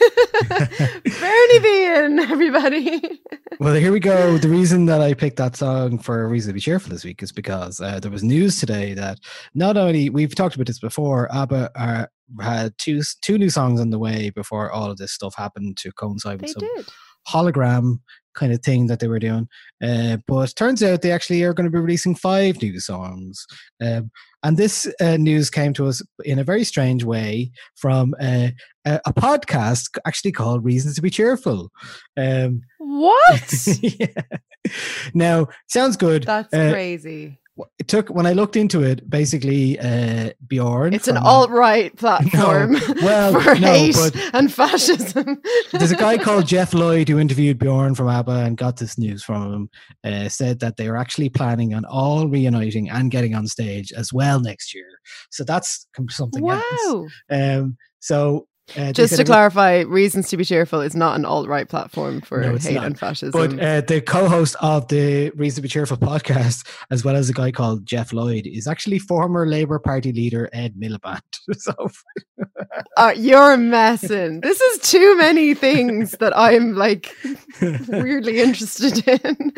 bernie 1.20 1.60
bean 1.60 2.20
everybody 2.20 3.02
Well, 3.60 3.74
here 3.74 3.92
we 3.94 4.02
go. 4.02 4.38
The 4.38 4.50
reason 4.50 4.86
that 4.88 5.02
I 5.02 5.14
picked 5.14 5.38
that 5.38 5.56
song 5.56 5.98
for 5.98 6.24
a 6.24 6.28
reason 6.28 6.50
to 6.50 6.54
be 6.54 6.60
cheerful 6.60 6.92
this 6.92 7.06
week 7.06 7.24
is 7.24 7.32
because 7.32 7.80
uh, 7.80 8.00
there 8.00 8.12
was 8.12 8.22
news 8.22 8.60
today 8.60 8.94
that 8.96 9.20
not 9.54 9.78
only 9.78 10.10
we've 10.10 10.36
talked 10.36 10.56
about 10.56 10.68
this 10.68 10.80
before, 10.80 11.34
ABBA 11.34 11.72
are, 11.76 12.12
had 12.42 12.78
two 12.78 13.02
two 13.22 13.38
new 13.38 13.50
songs 13.50 13.80
on 13.80 13.92
the 13.92 14.00
way 14.00 14.30
before 14.30 14.72
all 14.72 14.92
of 14.92 14.98
this 14.98 15.14
stuff 15.14 15.36
happened 15.36 15.78
to 15.78 15.92
coincide 15.94 16.40
they 16.40 16.48
with 16.48 16.52
some 16.52 16.68
did 16.76 16.86
hologram 17.28 18.00
kind 18.36 18.52
of 18.52 18.62
thing 18.62 18.88
that 18.88 19.00
they 19.00 19.08
were 19.08 19.20
doing. 19.20 19.48
Uh, 19.82 20.18
but 20.28 20.54
turns 20.56 20.84
out 20.84 21.02
they 21.02 21.12
actually 21.12 21.42
are 21.44 21.54
going 21.54 21.66
to 21.66 21.72
be 21.72 21.80
releasing 21.80 22.14
five 22.16 22.62
new 22.62 22.80
songs. 22.80 23.46
Um, 23.82 24.12
and 24.44 24.58
this 24.58 24.92
uh, 25.00 25.18
news 25.18 25.50
came 25.50 25.74
to 25.74 25.88
us 25.88 26.02
in 26.24 26.38
a 26.38 26.44
very 26.44 26.64
strange 26.64 27.04
way 27.04 27.50
from 27.76 28.14
uh, 28.22 28.50
a, 28.86 29.00
a 29.06 29.14
podcast 29.14 29.98
actually 30.06 30.34
called 30.34 30.64
Reasons 30.66 30.96
to 30.96 31.02
Be 31.02 31.10
Cheerful. 31.10 31.72
Um, 32.18 32.62
what 32.78 33.68
yeah. 33.82 34.08
Now, 35.14 35.48
sounds 35.68 35.98
good. 35.98 36.24
that's 36.24 36.54
Uh, 36.54 36.72
crazy 36.72 37.40
It 37.80 37.88
took 37.88 38.10
when 38.10 38.26
I 38.26 38.34
looked 38.34 38.58
into 38.58 38.84
it. 38.84 39.10
Basically, 39.10 39.80
uh, 39.80 40.32
Bjorn. 40.46 40.94
it's 40.94 41.08
an 41.08 41.16
alt 41.16 41.50
right 41.50 41.96
platform 41.96 42.74
well, 43.02 43.40
for 43.42 43.56
no, 43.56 43.68
hate 43.68 43.96
but- 43.96 44.16
and 44.34 44.52
fascism. 44.54 45.42
There's 45.72 45.92
a 45.92 45.96
guy 45.96 46.18
called 46.18 46.48
Geoff 46.48 46.74
Lloyd 46.74 47.08
who 47.08 47.18
interviewed 47.18 47.58
Bjorn 47.58 47.96
from 47.96 48.10
ABBA 48.10 48.44
and 48.44 48.58
got 48.58 48.78
this 48.78 48.98
news 48.98 49.24
from 49.24 49.54
him. 49.54 49.70
Uh, 50.04 50.28
said 50.28 50.60
that 50.60 50.76
they 50.76 50.90
were 50.90 50.98
actually 50.98 51.30
planning 51.30 51.74
on 51.74 51.86
all 51.86 52.28
reuniting 52.28 52.90
and 52.90 53.10
getting 53.10 53.36
on 53.36 53.48
stage 53.48 53.94
as 53.94 54.12
well 54.12 54.42
next 54.42 54.76
year. 54.76 54.88
So 55.30 55.44
that's 55.46 55.88
something 56.10 56.50
else. 56.50 56.64
wow. 56.86 57.08
Um, 57.30 57.78
so 58.00 58.48
uh, 58.78 58.92
Just 58.94 59.16
to 59.18 59.24
clarify, 59.24 59.82
Reasons 59.82 60.30
to 60.30 60.38
Be 60.38 60.44
Cheerful 60.46 60.82
is 60.82 60.96
not 60.96 61.16
an 61.18 61.26
alt 61.26 61.48
right 61.48 61.68
platform 61.70 62.22
for 62.22 62.42
No, 62.42 62.56
hate 62.58 62.74
not. 62.76 62.86
and 62.86 63.00
fascism. 63.00 63.32
But 63.32 63.60
uh, 63.64 63.82
the 63.82 64.02
co-host 64.02 64.56
of 64.62 64.88
the 64.88 65.30
Reason 65.36 65.58
to 65.58 65.62
Be 65.62 65.68
Cheerful 65.70 65.98
podcast, 65.98 66.68
as 66.90 67.04
well 67.06 67.16
as 67.16 67.30
a 67.30 67.34
guy 67.34 67.52
called 67.52 67.86
Geoff 67.86 68.12
Lloyd, 68.14 68.48
is 68.48 68.68
actually 68.68 69.00
former 69.00 69.46
Labour 69.48 69.78
Party 69.80 70.12
leader 70.12 70.50
Ed 70.54 70.76
Miliband. 70.76 71.22
so 71.58 71.74
Uh, 72.98 73.14
you're 73.16 73.56
messing. 73.58 74.42
This 74.42 74.60
is 74.60 74.80
too 74.90 75.18
many 75.18 75.54
things 75.54 76.12
that 76.14 76.36
I'm 76.38 76.76
like 76.76 77.14
weirdly 77.62 78.40
interested 78.42 79.06
in. 79.08 79.54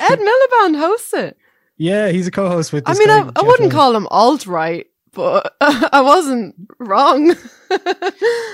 Ed 0.00 0.18
Miliband 0.18 0.78
hosts 0.78 1.14
it. 1.14 1.36
yeah, 1.76 2.08
he's 2.08 2.26
a 2.26 2.30
co-host 2.30 2.72
with. 2.72 2.84
I 2.86 2.94
mean, 2.94 3.08
guy, 3.08 3.18
I, 3.20 3.30
I 3.36 3.42
wouldn't 3.42 3.60
Lloyd. 3.60 3.72
call 3.72 3.96
him 3.96 4.06
alt 4.10 4.46
right, 4.46 4.86
but 5.18 5.56
I 5.60 6.00
wasn't 6.00 6.54
wrong. 6.78 7.34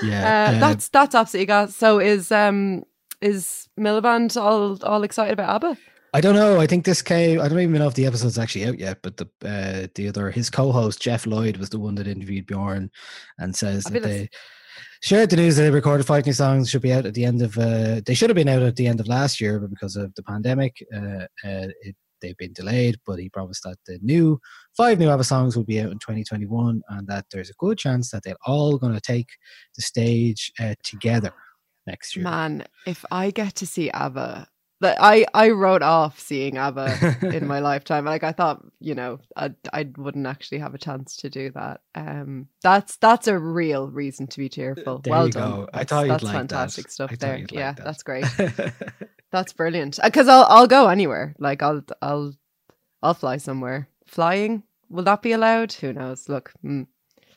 Yeah, 0.03 0.51
uh, 0.51 0.55
uh, 0.57 0.59
that's 0.59 0.89
that's 0.89 1.15
absolutely 1.15 1.45
gas. 1.45 1.73
So 1.73 1.99
is 1.99 2.29
um 2.29 2.83
is 3.21 3.69
Miliband 3.79 4.39
all 4.39 4.77
all 4.83 5.03
excited 5.03 5.33
about 5.33 5.55
ABBA? 5.55 5.77
I 6.13 6.21
don't 6.21 6.35
know. 6.35 6.59
I 6.59 6.67
think 6.67 6.83
this 6.83 7.01
came. 7.01 7.39
I 7.39 7.47
don't 7.47 7.61
even 7.61 7.79
know 7.79 7.87
if 7.87 7.93
the 7.93 8.05
episode's 8.05 8.37
actually 8.37 8.65
out 8.65 8.77
yet. 8.77 8.99
But 9.01 9.15
the 9.15 9.25
uh, 9.41 9.87
the 9.95 10.09
other 10.09 10.31
his 10.31 10.49
co-host 10.49 11.01
Geoff 11.01 11.25
Lloyd 11.25 11.55
was 11.57 11.69
the 11.69 11.79
one 11.79 11.95
that 11.95 12.07
interviewed 12.07 12.45
Bjorn, 12.45 12.91
and 13.39 13.55
says 13.55 13.85
I 13.87 13.91
that 13.91 14.03
they 14.03 14.29
shared 15.01 15.29
the 15.29 15.37
news 15.37 15.55
that 15.55 15.63
they 15.63 15.71
recorded 15.71 16.05
five 16.05 16.25
new 16.25 16.33
songs. 16.33 16.69
Should 16.69 16.81
be 16.81 16.93
out 16.93 17.05
at 17.05 17.13
the 17.13 17.25
end 17.25 17.41
of. 17.41 17.57
Uh, 17.57 18.01
they 18.05 18.13
should 18.13 18.29
have 18.29 18.35
been 18.35 18.49
out 18.49 18.63
at 18.63 18.75
the 18.75 18.87
end 18.87 18.99
of 18.99 19.07
last 19.07 19.39
year, 19.39 19.59
but 19.59 19.69
because 19.69 19.95
of 19.95 20.13
the 20.15 20.23
pandemic, 20.23 20.75
uh, 20.93 21.23
uh, 21.43 21.69
it, 21.81 21.95
they've 22.21 22.37
been 22.37 22.53
delayed. 22.53 22.97
But 23.05 23.19
he 23.19 23.29
promised 23.29 23.63
that 23.63 23.77
the 23.85 23.99
new 24.01 24.39
five 24.75 24.99
new 24.99 25.09
ABBA 25.09 25.23
songs 25.23 25.55
will 25.55 25.63
be 25.63 25.79
out 25.79 25.91
in 25.91 25.99
2021, 25.99 26.81
and 26.89 27.07
that 27.07 27.25
there's 27.31 27.49
a 27.49 27.59
good 27.59 27.77
chance 27.77 28.11
that 28.11 28.23
they're 28.23 28.35
all 28.45 28.77
going 28.77 28.93
to 28.93 29.01
take 29.01 29.29
the 29.75 29.81
stage 29.81 30.51
uh, 30.59 30.75
together 30.83 31.33
next 31.87 32.15
year. 32.15 32.23
Man, 32.23 32.65
if 32.85 33.05
I 33.11 33.31
get 33.31 33.55
to 33.55 33.67
see 33.67 33.89
ABBA, 33.91 34.47
But 34.85 34.97
I 34.99 35.25
I 35.33 35.49
wrote 35.49 35.81
off 35.81 36.19
seeing 36.19 36.57
ABBA 36.57 37.17
in 37.35 37.47
my 37.47 37.59
lifetime. 37.59 38.05
Like 38.05 38.23
I 38.23 38.31
thought, 38.33 38.63
you 38.79 38.93
know, 38.93 39.19
I 39.35 39.51
I 39.73 39.89
wouldn't 39.97 40.27
actually 40.27 40.59
have 40.59 40.75
a 40.75 40.77
chance 40.77 41.15
to 41.17 41.29
do 41.29 41.49
that. 41.51 41.81
Um, 41.95 42.47
that's 42.61 42.97
that's 42.97 43.27
a 43.27 43.37
real 43.39 43.87
reason 43.89 44.27
to 44.27 44.37
be 44.37 44.47
cheerful. 44.49 44.99
There 44.99 45.11
well 45.11 45.25
you 45.25 45.31
done. 45.31 45.51
go. 45.51 45.69
I 45.73 45.83
That's- 45.83 45.89
thought 45.89 46.01
you'd 46.05 46.11
that's 46.11 46.23
like 46.23 46.33
that. 46.33 46.37
fantastic 46.37 46.91
stuff 46.91 47.11
I 47.11 47.15
there. 47.15 47.37
like 47.39 47.51
yeah, 47.51 47.71
that. 47.73 47.83
that's 47.83 48.03
great. 48.03 48.25
That's 49.31 49.51
brilliant. 49.53 49.99
Because 50.01 50.27
I'll 50.29 50.45
I'll 50.49 50.67
go 50.67 50.87
anywhere. 50.87 51.35
Like 51.39 51.61
I'll 51.63 51.83
I'll 52.01 52.33
I'll 53.03 53.13
fly 53.15 53.37
somewhere. 53.37 53.89
Flying 54.05 54.63
will 54.89 55.03
that 55.03 55.21
be 55.23 55.31
allowed? 55.33 55.73
Who 55.73 55.91
knows? 55.93 56.29
Look, 56.29 56.53
mm, 56.63 56.85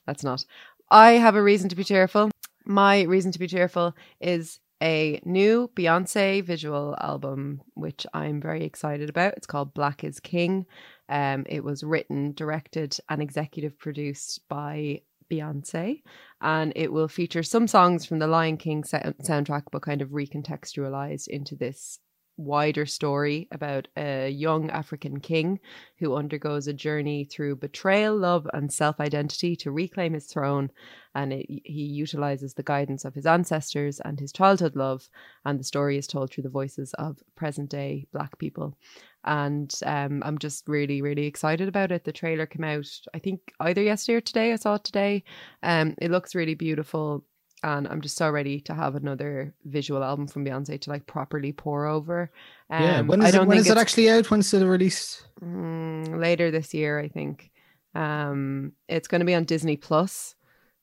that's 0.07 0.23
not. 0.23 0.45
I 0.91 1.13
have 1.13 1.35
a 1.35 1.43
reason 1.43 1.69
to 1.71 1.77
be 1.77 1.83
cheerful. 1.83 2.31
My 2.67 3.03
reason 3.03 3.33
to 3.33 3.39
be 3.39 3.49
cheerful 3.49 3.97
is 4.21 4.61
a 4.83 5.21
new 5.25 5.71
Beyonce 5.75 6.45
visual 6.45 6.97
album, 7.01 7.63
which 7.75 8.07
I'm 8.15 8.41
very 8.41 8.65
excited 8.65 9.09
about. 9.09 9.35
It's 9.37 9.47
called 9.47 9.75
Black 9.75 10.05
is 10.05 10.21
King. 10.21 10.67
Um, 11.09 11.45
it 11.49 11.65
was 11.65 11.83
written, 11.83 12.33
directed, 12.33 12.99
and 13.09 13.21
executive 13.23 13.79
produced 13.79 14.41
by 14.49 15.03
Beyonce, 15.31 16.03
and 16.41 16.73
it 16.77 16.93
will 16.93 17.09
feature 17.09 17.43
some 17.43 17.67
songs 17.67 18.07
from 18.07 18.19
the 18.19 18.27
Lion 18.27 18.57
King 18.57 18.85
sou- 18.85 18.99
soundtrack, 19.23 19.65
but 19.71 19.83
kind 19.83 20.03
of 20.03 20.11
recontextualized 20.11 21.29
into 21.29 21.55
this 21.55 21.99
wider 22.39 22.87
story 22.87 23.49
about 23.51 23.89
a 23.97 24.31
young 24.31 24.71
African 24.71 25.21
king 25.21 25.59
who 25.99 26.17
undergoes 26.17 26.69
a 26.69 26.73
journey 26.73 27.25
through 27.25 27.57
betrayal, 27.57 28.17
love, 28.17 28.47
and 28.55 28.73
self 28.73 29.01
identity 29.01 29.57
to 29.57 29.71
reclaim 29.71 30.15
his 30.15 30.27
throne. 30.27 30.71
And 31.15 31.33
it, 31.33 31.47
he 31.49 31.83
utilizes 31.83 32.55
the 32.55 32.63
guidance 32.63 33.05
of 33.05 33.15
his 33.15 33.27
ancestors 33.27 34.01
and 34.01 34.21
his 34.21 34.33
childhood 34.33 34.77
love. 34.77 35.11
And 35.45 35.59
the 35.59 35.65
story 35.65 35.99
is 35.99 36.07
told 36.07 36.33
through 36.33 36.45
the 36.45 36.49
voices 36.49 36.95
of 36.95 37.19
present 37.37 37.69
day 37.69 38.07
Black 38.13 38.39
people. 38.39 38.77
And 39.25 39.75
um, 39.85 40.23
I'm 40.25 40.39
just 40.39 40.69
really, 40.69 41.03
really 41.03 41.27
excited 41.27 41.69
about 41.69 41.91
it. 41.91 42.05
The 42.05 42.13
trailer 42.13 42.47
came 42.47 42.65
out, 42.65 42.89
I 43.13 43.19
think, 43.19 43.53
either 43.61 43.83
yesterday 43.83 44.17
or 44.17 44.21
today. 44.21 44.53
I 44.53 44.57
saw 44.57 44.77
it 44.77 44.85
today. 44.85 45.25
Um, 45.63 45.97
it 45.99 46.11
looks 46.13 46.37
really 46.37 46.55
beautiful 46.55 47.25
and 47.63 47.89
I'm 47.89 48.01
just 48.01 48.17
so 48.17 48.31
ready 48.31 48.61
to 48.63 48.75
have 48.75 48.95
another 48.95 49.55
visual 49.65 50.05
album 50.05 50.27
from 50.27 50.45
Beyonce 50.45 50.81
to 50.81 50.91
like 50.91 51.07
properly 51.07 51.53
pour 51.53 51.87
over. 51.87 52.31
Um, 52.71 52.83
yeah. 52.83 53.01
when 53.01 53.21
is, 53.21 53.27
I 53.27 53.29
it, 53.29 53.33
don't 53.33 53.47
when 53.49 53.59
is 53.59 53.69
it 53.71 53.77
actually 53.79 54.11
out? 54.11 54.31
When's 54.31 54.51
the 54.51 54.67
release? 54.67 55.25
Mm, 55.43 56.21
later 56.21 56.51
this 56.51 56.73
year, 56.75 56.99
I 57.01 57.09
think. 57.09 57.51
Um, 57.95 58.73
it's 58.89 59.09
going 59.09 59.21
to 59.21 59.25
be 59.25 59.35
on 59.35 59.45
Disney 59.45 59.77
Plus, 59.77 60.35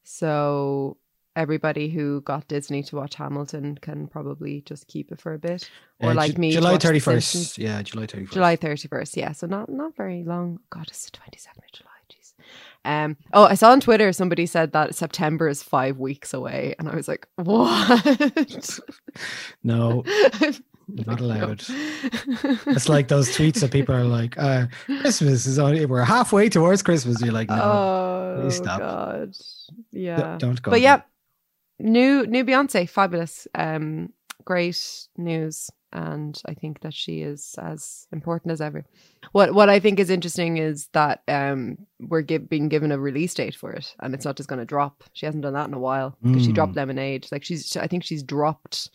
so 0.03 0.97
everybody 1.35 1.89
who 1.89 2.21
got 2.21 2.47
Disney 2.47 2.81
to 2.83 2.95
watch 2.95 3.15
Hamilton 3.15 3.77
can 3.81 4.07
probably 4.07 4.61
just 4.61 4.87
keep 4.87 5.11
it 5.11 5.19
for 5.19 5.33
a 5.33 5.39
bit, 5.39 5.69
or 5.99 6.11
Uh, 6.11 6.13
like 6.13 6.35
Ju- 6.35 6.41
me, 6.41 6.51
July 6.51 6.77
thirty 6.77 6.99
first. 6.99 7.57
Yeah, 7.57 7.81
July 7.83 8.05
thirty 8.05 8.25
first. 8.25 8.33
July 8.33 8.55
thirty 8.55 8.87
first. 8.87 9.15
Yeah, 9.17 9.31
so 9.33 9.47
not 9.47 9.69
not 9.69 9.95
very 9.95 10.23
long. 10.23 10.59
God, 10.69 10.87
it's 10.87 11.05
the 11.05 11.11
twenty 11.11 11.37
second 11.37 11.63
of 11.63 11.71
July. 11.71 11.91
Um. 12.85 13.17
Oh, 13.33 13.43
I 13.43 13.55
saw 13.55 13.71
on 13.71 13.81
Twitter 13.81 14.13
somebody 14.13 14.45
said 14.45 14.71
that 14.73 14.95
September 14.95 15.47
is 15.49 15.63
five 15.63 15.97
weeks 15.97 16.33
away, 16.33 16.75
and 16.79 16.87
I 16.87 16.95
was 16.95 17.07
like, 17.07 17.27
what? 17.35 18.05
No, 19.63 20.03
not 20.87 21.19
allowed. 21.19 21.63
It's 22.67 22.89
like 22.89 23.07
those 23.07 23.29
tweets 23.29 23.61
that 23.61 23.71
people 23.71 23.95
are 23.95 24.03
like, 24.03 24.37
uh, 24.37 24.67
"Christmas 24.85 25.45
is 25.45 25.57
only 25.57 25.85
we're 25.85 26.03
halfway 26.03 26.49
towards 26.49 26.83
Christmas." 26.83 27.21
You're 27.21 27.33
like, 27.33 27.49
"No, 27.49 28.41
oh 28.43 28.49
stop. 28.49 28.79
God. 28.79 29.35
Yeah. 29.91 30.37
don't 30.37 30.61
go." 30.61 30.71
but 30.71 30.81
there." 30.81 30.83
yeah, 30.83 31.01
new 31.79 32.25
new 32.27 32.43
Beyonce, 32.45 32.87
fabulous. 32.89 33.47
Um, 33.55 34.11
great 34.43 35.07
news, 35.17 35.71
and 35.95 36.39
I 36.45 36.53
think 36.53 36.81
that 36.81 36.93
she 36.93 37.21
is 37.21 37.55
as 37.57 38.05
important 38.11 38.51
as 38.51 38.61
ever. 38.61 38.85
What 39.31 39.53
what 39.53 39.69
I 39.69 39.79
think 39.79 39.99
is 39.99 40.09
interesting 40.09 40.57
is 40.57 40.87
that 40.93 41.21
um 41.27 41.77
we're 41.99 42.21
give, 42.21 42.49
being 42.49 42.67
given 42.69 42.91
a 42.91 42.99
release 42.99 43.33
date 43.33 43.55
for 43.55 43.71
it, 43.71 43.95
and 44.01 44.13
it's 44.13 44.25
not 44.25 44.35
just 44.37 44.49
going 44.49 44.59
to 44.59 44.65
drop. 44.65 45.03
She 45.13 45.25
hasn't 45.25 45.43
done 45.43 45.53
that 45.53 45.67
in 45.69 45.73
a 45.73 45.79
while 45.79 46.17
because 46.21 46.43
she 46.45 46.51
dropped 46.51 46.73
Mm. 46.73 46.77
Lemonade. 46.77 47.27
Like 47.31 47.43
she's, 47.45 47.75
I 47.77 47.87
think 47.87 48.03
she's 48.03 48.23
dropped. 48.23 48.89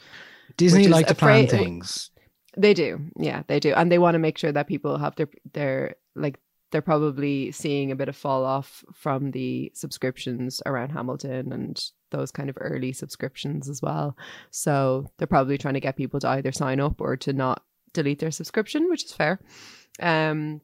Disney 0.57 0.89
like 0.89 1.07
to 1.07 1.15
plan 1.15 1.45
afraid- 1.47 1.51
things. 1.59 2.11
They 2.57 2.75
do, 2.75 2.99
yeah, 3.17 3.43
they 3.47 3.61
do, 3.61 3.73
and 3.75 3.91
they 3.91 3.99
want 3.99 4.15
to 4.17 4.19
make 4.19 4.37
sure 4.37 4.53
that 4.53 4.67
people 4.67 4.99
have 4.99 5.15
their 5.17 5.29
their 5.55 5.95
like 6.17 6.37
they're 6.73 6.83
probably 6.83 7.53
seeing 7.53 7.91
a 7.93 7.97
bit 7.97 8.09
of 8.09 8.17
fall 8.17 8.45
off 8.45 8.85
from 8.93 9.31
the 9.31 9.71
subscriptions 9.75 10.61
around 10.67 10.91
Hamilton 10.91 11.53
and 11.53 11.81
those 12.11 12.31
kind 12.31 12.51
of 12.51 12.59
early 12.61 12.93
subscriptions 12.93 13.69
as 13.69 13.83
well. 13.83 14.17
So 14.51 15.11
they're 15.17 15.27
probably 15.27 15.59
trying 15.59 15.75
to 15.75 15.81
get 15.81 15.97
people 15.97 16.21
to 16.21 16.29
either 16.29 16.53
sign 16.53 16.81
up 16.81 17.01
or 17.01 17.17
to 17.19 17.33
not 17.33 17.63
delete 17.93 18.19
their 18.19 18.31
subscription, 18.31 18.89
which 18.89 19.05
is 19.05 19.13
fair. 19.13 19.41
Um, 20.01 20.61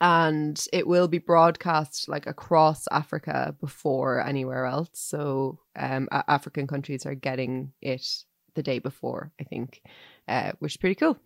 and 0.00 0.66
it 0.72 0.86
will 0.86 1.06
be 1.06 1.18
broadcast 1.18 2.08
like 2.08 2.26
across 2.26 2.88
Africa 2.90 3.54
before 3.60 4.26
anywhere 4.26 4.66
else. 4.66 4.90
So 4.94 5.60
um, 5.76 6.08
African 6.10 6.66
countries 6.66 7.06
are 7.06 7.14
getting 7.14 7.72
it 7.80 8.24
the 8.54 8.64
day 8.64 8.80
before, 8.80 9.30
I 9.40 9.44
think, 9.44 9.80
uh, 10.26 10.52
which 10.58 10.72
is 10.72 10.76
pretty 10.76 10.96
cool. 10.96 11.16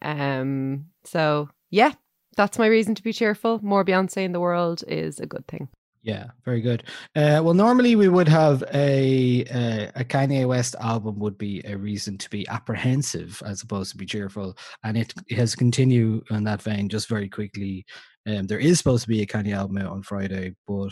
Um, 0.00 0.86
so 1.04 1.50
yeah, 1.70 1.92
that's 2.36 2.58
my 2.58 2.66
reason 2.66 2.94
to 2.94 3.02
be 3.02 3.12
cheerful. 3.12 3.60
More 3.62 3.84
Beyonce 3.84 4.24
in 4.24 4.32
the 4.32 4.40
world 4.40 4.82
is 4.88 5.20
a 5.20 5.26
good 5.26 5.46
thing. 5.46 5.68
Yeah, 6.02 6.26
very 6.44 6.60
good. 6.60 6.82
Uh, 7.14 7.40
well, 7.44 7.54
normally 7.54 7.94
we 7.94 8.08
would 8.08 8.28
have 8.28 8.64
a, 8.74 9.44
a 9.52 9.90
a 9.94 10.04
Kanye 10.04 10.48
West 10.48 10.74
album 10.80 11.18
would 11.20 11.38
be 11.38 11.62
a 11.64 11.76
reason 11.76 12.18
to 12.18 12.28
be 12.28 12.46
apprehensive 12.48 13.40
as 13.46 13.62
opposed 13.62 13.92
to 13.92 13.96
be 13.96 14.04
cheerful, 14.04 14.56
and 14.82 14.96
it 14.96 15.14
has 15.30 15.54
continued 15.54 16.24
in 16.30 16.42
that 16.42 16.60
vein. 16.60 16.88
Just 16.88 17.08
very 17.08 17.28
quickly, 17.28 17.86
um, 18.26 18.48
there 18.48 18.58
is 18.58 18.78
supposed 18.78 19.02
to 19.02 19.08
be 19.08 19.22
a 19.22 19.26
Kanye 19.26 19.54
album 19.54 19.78
out 19.78 19.92
on 19.92 20.02
Friday, 20.02 20.56
but 20.66 20.90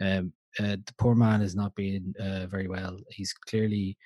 um, 0.00 0.32
uh, 0.58 0.76
the 0.76 0.94
poor 0.96 1.14
man 1.14 1.42
is 1.42 1.54
not 1.54 1.74
being 1.74 2.14
uh, 2.18 2.46
very 2.46 2.68
well. 2.68 2.98
He's 3.10 3.32
clearly. 3.32 3.96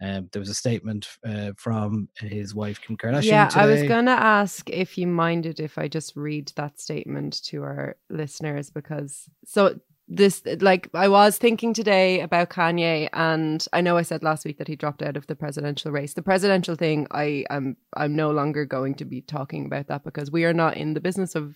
Um, 0.00 0.28
there 0.32 0.38
was 0.38 0.48
a 0.48 0.54
statement 0.54 1.08
uh, 1.26 1.50
from 1.56 2.08
his 2.20 2.54
wife 2.54 2.80
Kim 2.80 2.96
Kardashian. 2.96 3.24
yeah, 3.24 3.50
I 3.52 3.66
was 3.66 3.82
gonna 3.82 4.12
ask 4.12 4.70
if 4.70 4.96
you 4.96 5.08
minded 5.08 5.58
if 5.58 5.76
I 5.76 5.88
just 5.88 6.14
read 6.14 6.52
that 6.54 6.80
statement 6.80 7.42
to 7.46 7.64
our 7.64 7.96
listeners 8.08 8.70
because 8.70 9.28
so 9.44 9.76
this 10.08 10.42
like 10.60 10.88
I 10.94 11.08
was 11.08 11.36
thinking 11.36 11.74
today 11.74 12.20
about 12.20 12.48
Kanye 12.48 13.08
and 13.12 13.64
I 13.72 13.82
know 13.82 13.96
I 13.98 14.02
said 14.02 14.22
last 14.22 14.44
week 14.44 14.58
that 14.58 14.68
he 14.68 14.74
dropped 14.74 15.02
out 15.02 15.16
of 15.16 15.26
the 15.26 15.36
presidential 15.36 15.92
race. 15.92 16.14
The 16.14 16.22
presidential 16.22 16.76
thing 16.76 17.06
I 17.10 17.44
am 17.50 17.76
I'm 17.94 18.16
no 18.16 18.30
longer 18.30 18.64
going 18.64 18.94
to 18.96 19.04
be 19.04 19.20
talking 19.20 19.66
about 19.66 19.88
that 19.88 20.04
because 20.04 20.30
we 20.30 20.44
are 20.44 20.54
not 20.54 20.76
in 20.76 20.94
the 20.94 21.00
business 21.00 21.34
of 21.34 21.54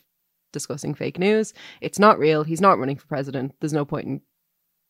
discussing 0.52 0.94
fake 0.94 1.18
news. 1.18 1.54
It's 1.80 1.98
not 1.98 2.18
real. 2.18 2.44
He's 2.44 2.60
not 2.60 2.78
running 2.78 2.96
for 2.96 3.06
president. 3.06 3.54
There's 3.60 3.72
no 3.72 3.86
point 3.86 4.06
in 4.06 4.20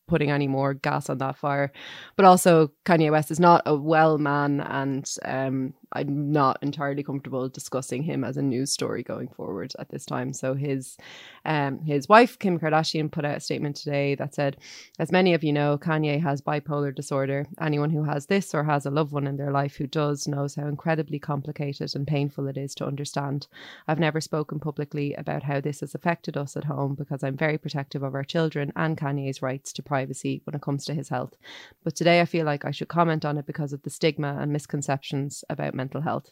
putting 0.07 0.31
any 0.31 0.47
more 0.47 0.73
gas 0.73 1.09
on 1.09 1.17
that 1.19 1.37
fire. 1.37 1.71
But 2.15 2.25
also, 2.25 2.71
Kanye 2.85 3.11
West 3.11 3.31
is 3.31 3.39
not 3.39 3.61
a 3.65 3.75
well 3.75 4.17
man, 4.17 4.59
and 4.59 5.09
um, 5.23 5.73
I'm 5.93 6.31
not 6.31 6.57
entirely 6.61 7.03
comfortable 7.03 7.49
discussing 7.49 8.03
him 8.03 8.23
as 8.23 8.37
a 8.37 8.41
news 8.41 8.71
story 8.71 9.03
going 9.03 9.27
forward 9.29 9.73
at 9.79 9.89
this 9.89 10.05
time. 10.05 10.33
So 10.33 10.53
his 10.53 10.97
um, 11.45 11.79
his 11.79 12.07
wife 12.09 12.39
Kim 12.39 12.59
Kardashian 12.59 13.11
put 13.11 13.25
out 13.25 13.37
a 13.37 13.41
statement 13.41 13.75
today 13.75 14.15
that 14.15 14.35
said, 14.35 14.57
"As 14.99 15.11
many 15.11 15.33
of 15.33 15.43
you 15.43 15.53
know, 15.53 15.77
Kanye 15.77 16.21
has 16.21 16.41
bipolar 16.41 16.93
disorder. 16.93 17.45
Anyone 17.59 17.89
who 17.89 18.03
has 18.03 18.27
this 18.27 18.53
or 18.53 18.63
has 18.63 18.85
a 18.85 18.91
loved 18.91 19.11
one 19.11 19.27
in 19.27 19.37
their 19.37 19.51
life 19.51 19.75
who 19.75 19.87
does 19.87 20.27
knows 20.27 20.55
how 20.55 20.67
incredibly 20.67 21.19
complicated 21.19 21.95
and 21.95 22.07
painful 22.07 22.47
it 22.47 22.57
is 22.57 22.73
to 22.75 22.85
understand. 22.85 23.47
I've 23.87 23.99
never 23.99 24.21
spoken 24.21 24.59
publicly 24.59 25.13
about 25.15 25.43
how 25.43 25.59
this 25.59 25.81
has 25.81 25.95
affected 25.95 26.37
us 26.37 26.55
at 26.55 26.65
home 26.65 26.95
because 26.95 27.23
I'm 27.23 27.37
very 27.37 27.57
protective 27.57 28.03
of 28.03 28.15
our 28.15 28.23
children 28.23 28.71
and 28.75 28.97
Kanye's 28.97 29.41
rights 29.41 29.73
to 29.73 29.83
privacy 29.83 30.41
when 30.45 30.55
it 30.55 30.61
comes 30.61 30.85
to 30.85 30.93
his 30.93 31.09
health. 31.09 31.35
But 31.83 31.95
today 31.95 32.21
I 32.21 32.25
feel 32.25 32.45
like 32.45 32.65
I 32.65 32.71
should 32.71 32.87
comment 32.87 33.25
on 33.25 33.37
it 33.37 33.45
because 33.45 33.73
of 33.73 33.83
the 33.83 33.89
stigma 33.89 34.37
and 34.39 34.51
misconceptions 34.51 35.43
about 35.49 35.73
mental 35.83 36.01
health. 36.01 36.27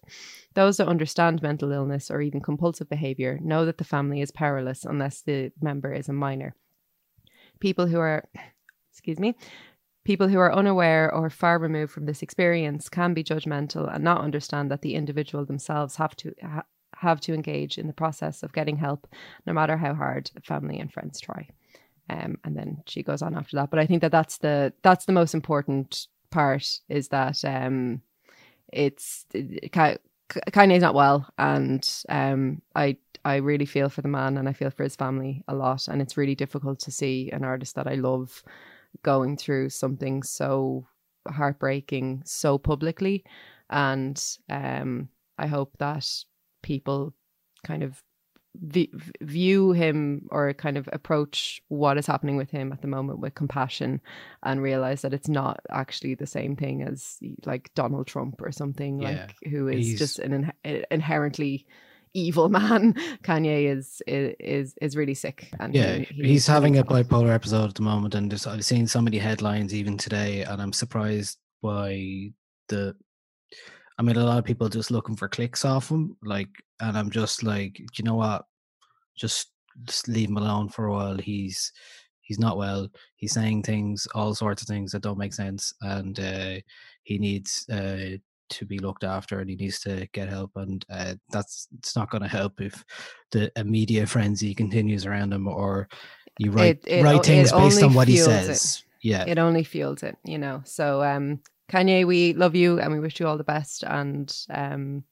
Those 0.53 0.77
that 0.77 0.87
understand 0.87 1.41
mental 1.41 1.71
illness 1.71 2.11
or 2.11 2.21
even 2.21 2.41
compulsive 2.41 2.89
behavior 2.89 3.39
know 3.41 3.65
that 3.65 3.77
the 3.77 3.91
family 3.95 4.21
is 4.21 4.31
powerless 4.31 4.85
unless 4.85 5.21
the 5.21 5.51
member 5.61 5.93
is 5.93 6.09
a 6.09 6.13
minor. 6.13 6.55
People 7.59 7.87
who 7.87 7.99
are, 7.99 8.23
excuse 8.91 9.19
me, 9.19 9.35
People 10.03 10.27
who 10.27 10.39
are 10.39 10.53
unaware 10.53 11.13
or 11.13 11.29
far 11.29 11.59
removed 11.59 11.91
from 11.91 12.07
this 12.07 12.23
experience 12.23 12.89
can 12.89 13.13
be 13.13 13.23
judgmental 13.23 13.93
and 13.93 14.03
not 14.03 14.21
understand 14.21 14.71
that 14.71 14.81
the 14.81 14.95
individual 14.95 15.45
themselves 15.45 15.95
have 15.97 16.15
to 16.15 16.33
ha- 16.41 16.65
have 16.95 17.21
to 17.21 17.33
engage 17.33 17.77
in 17.77 17.85
the 17.85 17.93
process 17.93 18.41
of 18.41 18.51
getting 18.51 18.77
help, 18.77 19.07
no 19.45 19.53
matter 19.53 19.77
how 19.77 19.93
hard 19.93 20.31
family 20.43 20.79
and 20.79 20.91
friends 20.91 21.19
try. 21.19 21.47
Um, 22.09 22.37
and 22.43 22.57
then 22.57 22.81
she 22.87 23.03
goes 23.03 23.21
on 23.21 23.37
after 23.37 23.57
that. 23.57 23.69
But 23.69 23.79
I 23.79 23.85
think 23.85 24.01
that 24.01 24.11
that's 24.11 24.39
the 24.39 24.73
that's 24.81 25.05
the 25.05 25.13
most 25.13 25.35
important 25.35 26.07
part 26.31 26.79
is 26.89 27.09
that 27.09 27.45
um, 27.45 28.01
it's 28.71 29.25
Ka- 29.71 29.97
Kanye's 30.51 30.81
not 30.81 30.95
well, 30.95 31.27
and 31.37 31.87
um, 32.09 32.61
I 32.75 32.97
I 33.25 33.37
really 33.37 33.65
feel 33.65 33.89
for 33.89 34.01
the 34.01 34.07
man 34.07 34.37
and 34.37 34.47
I 34.49 34.53
feel 34.53 34.71
for 34.71 34.83
his 34.83 34.95
family 34.95 35.43
a 35.47 35.55
lot, 35.55 35.87
and 35.87 36.01
it's 36.01 36.17
really 36.17 36.35
difficult 36.35 36.79
to 36.81 36.91
see 36.91 37.29
an 37.31 37.43
artist 37.43 37.75
that 37.75 37.87
I 37.87 37.95
love 37.95 38.43
going 39.03 39.37
through 39.37 39.69
something 39.69 40.23
so 40.23 40.87
heartbreaking 41.27 42.23
so 42.25 42.57
publicly 42.57 43.23
and 43.69 44.21
um 44.49 45.07
I 45.37 45.47
hope 45.47 45.77
that 45.77 46.07
people 46.63 47.13
kind 47.63 47.83
of 47.83 48.01
v- 48.55 48.91
view 49.21 49.71
him 49.71 50.27
or 50.31 50.53
kind 50.53 50.77
of 50.77 50.89
approach 50.91 51.61
what 51.69 51.97
is 51.97 52.05
happening 52.07 52.37
with 52.37 52.49
him 52.51 52.71
at 52.73 52.81
the 52.81 52.87
moment 52.87 53.19
with 53.19 53.33
compassion 53.35 54.01
and 54.43 54.61
realize 54.61 55.01
that 55.03 55.13
it's 55.13 55.29
not 55.29 55.59
actually 55.69 56.15
the 56.15 56.27
same 56.27 56.55
thing 56.55 56.81
as 56.83 57.17
like 57.45 57.71
Donald 57.75 58.07
Trump 58.07 58.41
or 58.41 58.51
something 58.51 59.01
Yeah. 59.01 59.09
like 59.09 59.35
who 59.51 59.67
is 59.67 59.85
He's- 59.87 59.99
just 59.99 60.19
an 60.19 60.51
in- 60.63 60.85
inherently 60.91 61.65
evil 62.13 62.49
man. 62.59 62.93
Kanye 63.23 63.73
is 63.73 64.01
is 64.07 64.75
is 64.81 64.97
really 64.97 65.13
sick 65.15 65.47
and 65.59 65.73
Yeah, 65.73 65.99
he- 65.99 66.03
he- 66.13 66.27
he's 66.29 66.47
having 66.47 66.77
a 66.77 66.83
bipolar 66.83 67.33
episode 67.33 67.69
at 67.69 67.75
the 67.75 67.83
moment, 67.83 68.15
and 68.15 68.29
there's, 68.29 68.45
I've 68.45 68.65
seen 68.65 68.85
so 68.87 69.01
many 69.01 69.17
headlines 69.17 69.73
even 69.73 69.97
today, 69.97 70.43
and 70.43 70.61
I'm 70.61 70.73
surprised 70.73 71.37
by 71.61 72.31
the. 72.67 72.95
I 74.01 74.03
mean, 74.03 74.15
a 74.17 74.23
lot 74.25 74.39
of 74.39 74.45
people 74.45 74.67
just 74.67 74.89
looking 74.89 75.15
for 75.15 75.29
clicks 75.29 75.63
off 75.63 75.91
him, 75.91 76.17
like, 76.23 76.49
and 76.79 76.97
I'm 76.97 77.11
just 77.11 77.43
like, 77.43 77.75
do 77.75 77.85
you 77.97 78.03
know 78.03 78.15
what? 78.15 78.45
Just 79.15 79.51
just 79.85 80.07
leave 80.07 80.27
him 80.29 80.37
alone 80.37 80.69
for 80.69 80.87
a 80.87 80.91
while. 80.91 81.17
He's 81.17 81.71
he's 82.21 82.39
not 82.39 82.57
well. 82.57 82.87
He's 83.17 83.33
saying 83.33 83.61
things, 83.61 84.07
all 84.15 84.33
sorts 84.33 84.63
of 84.63 84.67
things 84.67 84.91
that 84.91 85.03
don't 85.03 85.19
make 85.19 85.33
sense, 85.35 85.71
and 85.81 86.19
uh, 86.19 86.55
he 87.03 87.19
needs 87.19 87.69
uh, 87.69 88.17
to 88.49 88.65
be 88.65 88.79
looked 88.79 89.03
after, 89.03 89.39
and 89.39 89.47
he 89.51 89.55
needs 89.55 89.79
to 89.81 90.07
get 90.13 90.29
help. 90.29 90.49
And 90.55 90.83
uh, 90.89 91.13
that's 91.29 91.67
it's 91.77 91.95
not 91.95 92.09
going 92.09 92.23
to 92.23 92.27
help 92.27 92.59
if 92.59 92.83
the 93.29 93.51
media 93.63 94.07
frenzy 94.07 94.55
continues 94.55 95.05
around 95.05 95.31
him, 95.31 95.47
or 95.47 95.87
you 96.39 96.49
write 96.49 96.79
It- 96.85 97.01
it 97.01 97.03
write 97.03 97.23
things 97.23 97.51
based 97.51 97.83
on 97.83 97.93
what 97.93 98.07
he 98.07 98.15
fuels 98.15 98.29
it. 98.29 98.45
says. 98.45 98.83
Yeah, 99.03 99.25
it 99.27 99.37
only 99.37 99.63
fuels 99.63 100.01
it, 100.01 100.17
you 100.25 100.39
know. 100.39 100.63
So 100.65 101.03
um 101.03 101.41
Kanye, 101.71 102.05
we 102.05 102.33
love 102.33 102.55
you 102.55 102.79
and 102.79 102.91
we 102.91 102.99
wish 102.99 103.19
you 103.19 103.27
all 103.27 103.37
the 103.37 103.43
best 103.43 103.83
and 103.83 104.33
um 104.49 105.03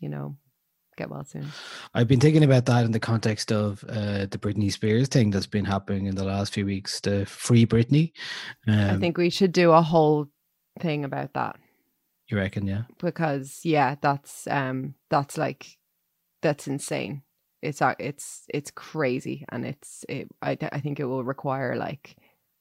you 0.00 0.08
know, 0.08 0.36
get 0.96 1.10
well 1.10 1.24
soon. 1.24 1.46
I've 1.92 2.08
been 2.08 2.20
thinking 2.20 2.42
about 2.42 2.64
that 2.66 2.84
in 2.86 2.92
the 2.92 3.00
context 3.00 3.52
of 3.52 3.84
uh, 3.86 4.24
the 4.26 4.38
Britney 4.38 4.72
Spears 4.72 5.08
thing 5.08 5.30
that's 5.30 5.46
been 5.46 5.66
happening 5.66 6.06
in 6.06 6.14
the 6.14 6.24
last 6.24 6.54
few 6.54 6.64
weeks, 6.64 7.00
the 7.00 7.26
Free 7.26 7.66
Britney. 7.66 8.12
Um, 8.66 8.78
I 8.78 8.96
think 8.96 9.18
we 9.18 9.28
should 9.28 9.52
do 9.52 9.72
a 9.72 9.82
whole 9.82 10.28
thing 10.80 11.04
about 11.04 11.34
that 11.34 11.56
you 12.30 12.36
reckon, 12.36 12.66
yeah. 12.66 12.82
because 12.98 13.60
yeah, 13.64 13.96
that's 14.00 14.46
um 14.46 14.94
that's 15.10 15.36
like 15.36 15.76
that's 16.42 16.68
insane. 16.68 17.22
It's 17.60 17.80
a- 17.80 17.96
it's 17.98 18.44
it's 18.48 18.70
crazy 18.70 19.44
and 19.50 19.66
it's 19.66 20.04
it, 20.08 20.28
I 20.40 20.56
I 20.72 20.80
think 20.80 21.00
it 21.00 21.04
will 21.04 21.24
require 21.24 21.76
like 21.76 22.16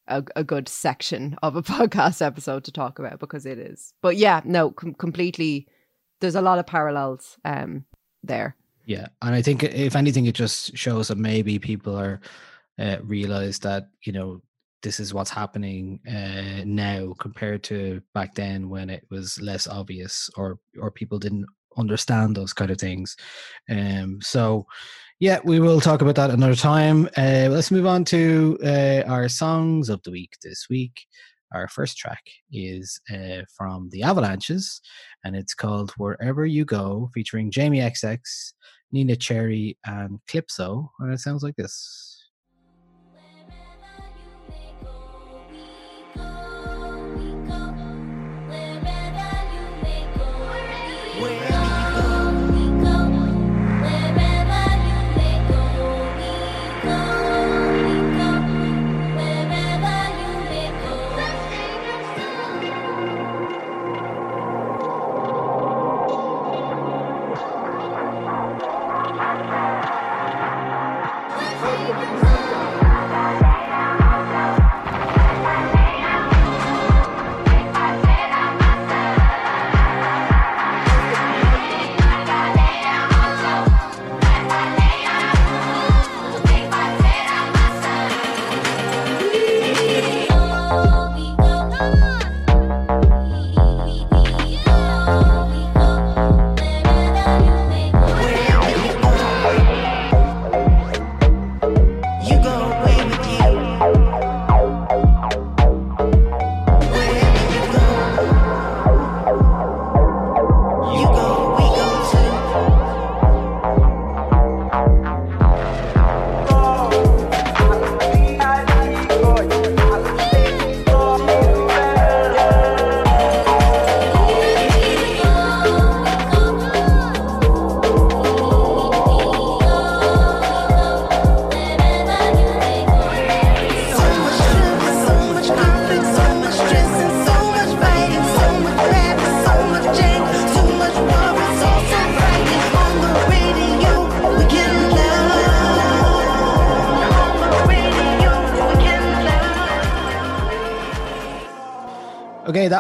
a, 0.09 0.23
a 0.35 0.43
good 0.43 0.67
section 0.67 1.37
of 1.41 1.55
a 1.55 1.61
podcast 1.63 2.21
episode 2.25 2.63
to 2.65 2.71
talk 2.71 2.99
about 2.99 3.19
because 3.19 3.45
it 3.45 3.59
is. 3.59 3.93
But 4.01 4.17
yeah, 4.17 4.41
no, 4.43 4.71
com- 4.71 4.95
completely. 4.95 5.67
There's 6.19 6.35
a 6.35 6.41
lot 6.41 6.59
of 6.59 6.67
parallels 6.67 7.37
um 7.45 7.85
there. 8.23 8.55
Yeah, 8.85 9.07
and 9.21 9.35
I 9.35 9.41
think 9.41 9.63
if 9.63 9.95
anything, 9.95 10.25
it 10.25 10.35
just 10.35 10.75
shows 10.75 11.09
that 11.09 11.17
maybe 11.17 11.59
people 11.59 11.95
are 11.95 12.19
uh, 12.79 12.97
realize 13.03 13.59
that 13.59 13.89
you 14.03 14.11
know 14.11 14.41
this 14.81 14.99
is 14.99 15.13
what's 15.13 15.29
happening 15.29 15.99
uh, 16.07 16.63
now 16.65 17.13
compared 17.19 17.63
to 17.63 18.01
back 18.13 18.33
then 18.35 18.69
when 18.69 18.89
it 18.89 19.05
was 19.09 19.39
less 19.41 19.67
obvious 19.67 20.29
or 20.37 20.59
or 20.79 20.89
people 20.89 21.19
didn't 21.19 21.45
understand 21.77 22.35
those 22.35 22.53
kind 22.53 22.71
of 22.71 22.77
things. 22.77 23.15
Um, 23.69 24.19
so 24.21 24.65
yeah, 25.19 25.39
we 25.43 25.59
will 25.59 25.81
talk 25.81 26.01
about 26.01 26.15
that 26.15 26.29
another 26.29 26.55
time. 26.55 27.09
Uh, 27.17 27.49
let's 27.49 27.71
move 27.71 27.85
on 27.85 28.05
to 28.05 28.57
uh, 28.63 29.03
our 29.05 29.27
songs 29.27 29.89
of 29.89 30.01
the 30.03 30.11
week 30.11 30.37
this 30.41 30.67
week. 30.69 31.01
Our 31.53 31.67
first 31.67 31.97
track 31.97 32.23
is 32.53 33.01
uh, 33.13 33.41
from 33.57 33.89
the 33.91 34.03
Avalanches, 34.03 34.81
and 35.25 35.35
it's 35.35 35.53
called 35.53 35.91
"Wherever 35.97 36.45
You 36.45 36.63
Go," 36.63 37.09
featuring 37.13 37.51
Jamie 37.51 37.79
XX, 37.79 38.19
Neneh 38.95 39.19
Cherry, 39.19 39.77
and 39.85 40.19
CLYPSO. 40.29 40.87
And 40.99 41.13
it 41.13 41.19
sounds 41.19 41.43
like 41.43 41.55
this. 41.57 42.18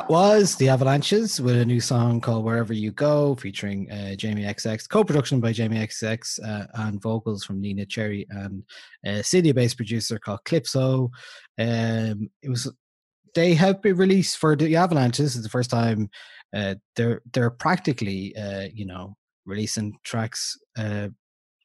Was 0.09 0.55
the 0.55 0.69
Avalanches 0.69 1.39
with 1.39 1.55
a 1.55 1.65
new 1.65 1.79
song 1.79 2.19
called 2.19 2.43
"Wherever 2.43 2.73
You 2.73 2.91
Go," 2.91 3.35
featuring 3.35 3.91
uh, 3.91 4.15
Jamie 4.15 4.41
XX, 4.41 4.89
co-production 4.89 5.39
by 5.39 5.53
Jamie 5.53 5.77
XX, 5.77 6.39
uh, 6.43 6.65
and 6.73 6.99
vocals 6.99 7.43
from 7.43 7.61
Neneh 7.61 7.87
Cherry 7.87 8.25
and 8.31 8.63
a 9.05 9.21
Sydney-based 9.21 9.77
producer 9.77 10.17
called 10.17 10.39
CLYPSO. 10.45 11.11
Um, 11.59 12.27
it 12.41 12.49
was 12.49 12.71
they 13.35 13.53
have 13.53 13.83
been 13.83 13.97
released 13.97 14.39
for 14.39 14.55
the 14.55 14.75
Avalanches. 14.75 15.35
It's 15.35 15.43
the 15.43 15.49
first 15.49 15.69
time 15.69 16.09
uh, 16.55 16.73
they're 16.95 17.21
they're 17.31 17.51
practically 17.51 18.35
uh, 18.35 18.67
you 18.73 18.87
know 18.87 19.15
releasing 19.45 19.93
tracks 20.03 20.57
uh, 20.75 21.09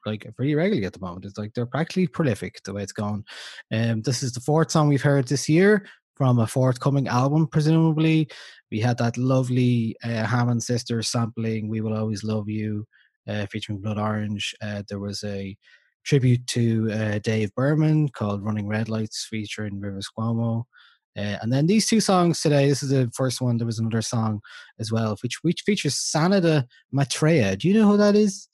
like 0.04 0.30
pretty 0.36 0.54
regularly 0.54 0.84
at 0.84 0.92
the 0.92 1.00
moment. 1.00 1.24
It's 1.24 1.38
like 1.38 1.54
they're 1.54 1.64
practically 1.64 2.08
prolific 2.08 2.62
the 2.62 2.74
way 2.74 2.82
it's 2.82 2.92
gone. 2.92 3.24
Um, 3.72 4.02
this 4.02 4.22
is 4.22 4.32
the 4.32 4.40
fourth 4.40 4.70
song 4.70 4.90
we've 4.90 5.00
heard 5.00 5.28
this 5.28 5.48
year 5.48 5.86
from 6.14 6.38
a 6.38 6.46
forthcoming 6.46 7.08
album, 7.08 7.46
presumably. 7.46 8.28
We 8.70 8.80
had 8.80 8.98
that 8.98 9.16
lovely 9.16 9.96
uh, 10.04 10.24
Hammond 10.24 10.62
Sisters 10.62 11.08
sampling 11.08 11.68
"We 11.68 11.80
Will 11.80 11.96
Always 11.96 12.24
Love 12.24 12.48
You," 12.48 12.86
uh, 13.28 13.46
featuring 13.46 13.80
Blood 13.80 13.98
Orange. 13.98 14.54
Uh, 14.62 14.82
there 14.88 15.00
was 15.00 15.22
a 15.24 15.56
tribute 16.04 16.46
to 16.48 16.90
uh, 16.92 17.18
Dave 17.18 17.54
Berman 17.54 18.08
called 18.10 18.44
"Running 18.44 18.68
Red 18.68 18.88
Lights," 18.88 19.26
featuring 19.28 19.80
Rivers 19.80 20.08
Cuomo. 20.16 20.64
Uh, 21.16 21.38
and 21.42 21.52
then 21.52 21.66
these 21.66 21.86
two 21.86 22.00
songs 22.00 22.40
today. 22.40 22.68
This 22.68 22.82
is 22.82 22.90
the 22.90 23.10
first 23.14 23.40
one. 23.40 23.56
There 23.56 23.66
was 23.66 23.78
another 23.78 24.02
song 24.02 24.40
as 24.80 24.90
well, 24.90 25.16
which 25.22 25.38
which 25.42 25.62
features 25.62 25.94
Sananda 25.94 26.64
Maitreya. 26.92 27.56
Do 27.56 27.68
you 27.68 27.74
know 27.74 27.88
who 27.88 27.96
that 27.96 28.16
is? 28.16 28.48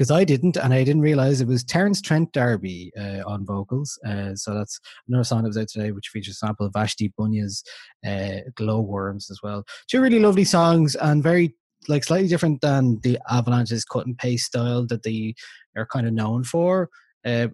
Because 0.00 0.10
I 0.10 0.24
didn't, 0.24 0.56
and 0.56 0.72
I 0.72 0.82
didn't 0.82 1.02
realize 1.02 1.42
it 1.42 1.46
was 1.46 1.62
Terence 1.62 2.00
Trent 2.00 2.32
D'Arby 2.32 2.90
uh, 2.98 3.20
on 3.26 3.44
vocals. 3.44 3.98
Uh, 4.02 4.34
so 4.34 4.54
that's 4.54 4.80
another 5.06 5.24
song 5.24 5.42
that 5.42 5.50
was 5.50 5.58
out 5.58 5.68
today, 5.68 5.92
which 5.92 6.08
features 6.08 6.36
a 6.36 6.46
sample 6.46 6.64
of 6.64 6.72
Vashti 6.72 7.12
Bunyan's 7.18 7.62
uh, 8.08 8.38
Glowworms 8.54 9.30
as 9.30 9.40
well. 9.42 9.62
Two 9.90 10.00
really 10.00 10.18
lovely 10.18 10.44
songs 10.44 10.96
and 10.96 11.22
very 11.22 11.54
like 11.86 12.02
slightly 12.02 12.28
different 12.28 12.62
than 12.62 12.98
the 13.02 13.18
Avalanche's 13.30 13.84
cut 13.84 14.06
and 14.06 14.16
paste 14.16 14.46
style 14.46 14.86
that 14.86 15.02
they 15.02 15.34
are 15.76 15.84
kind 15.84 16.06
of 16.06 16.14
known 16.14 16.44
for. 16.44 16.88
Uh, 17.22 17.48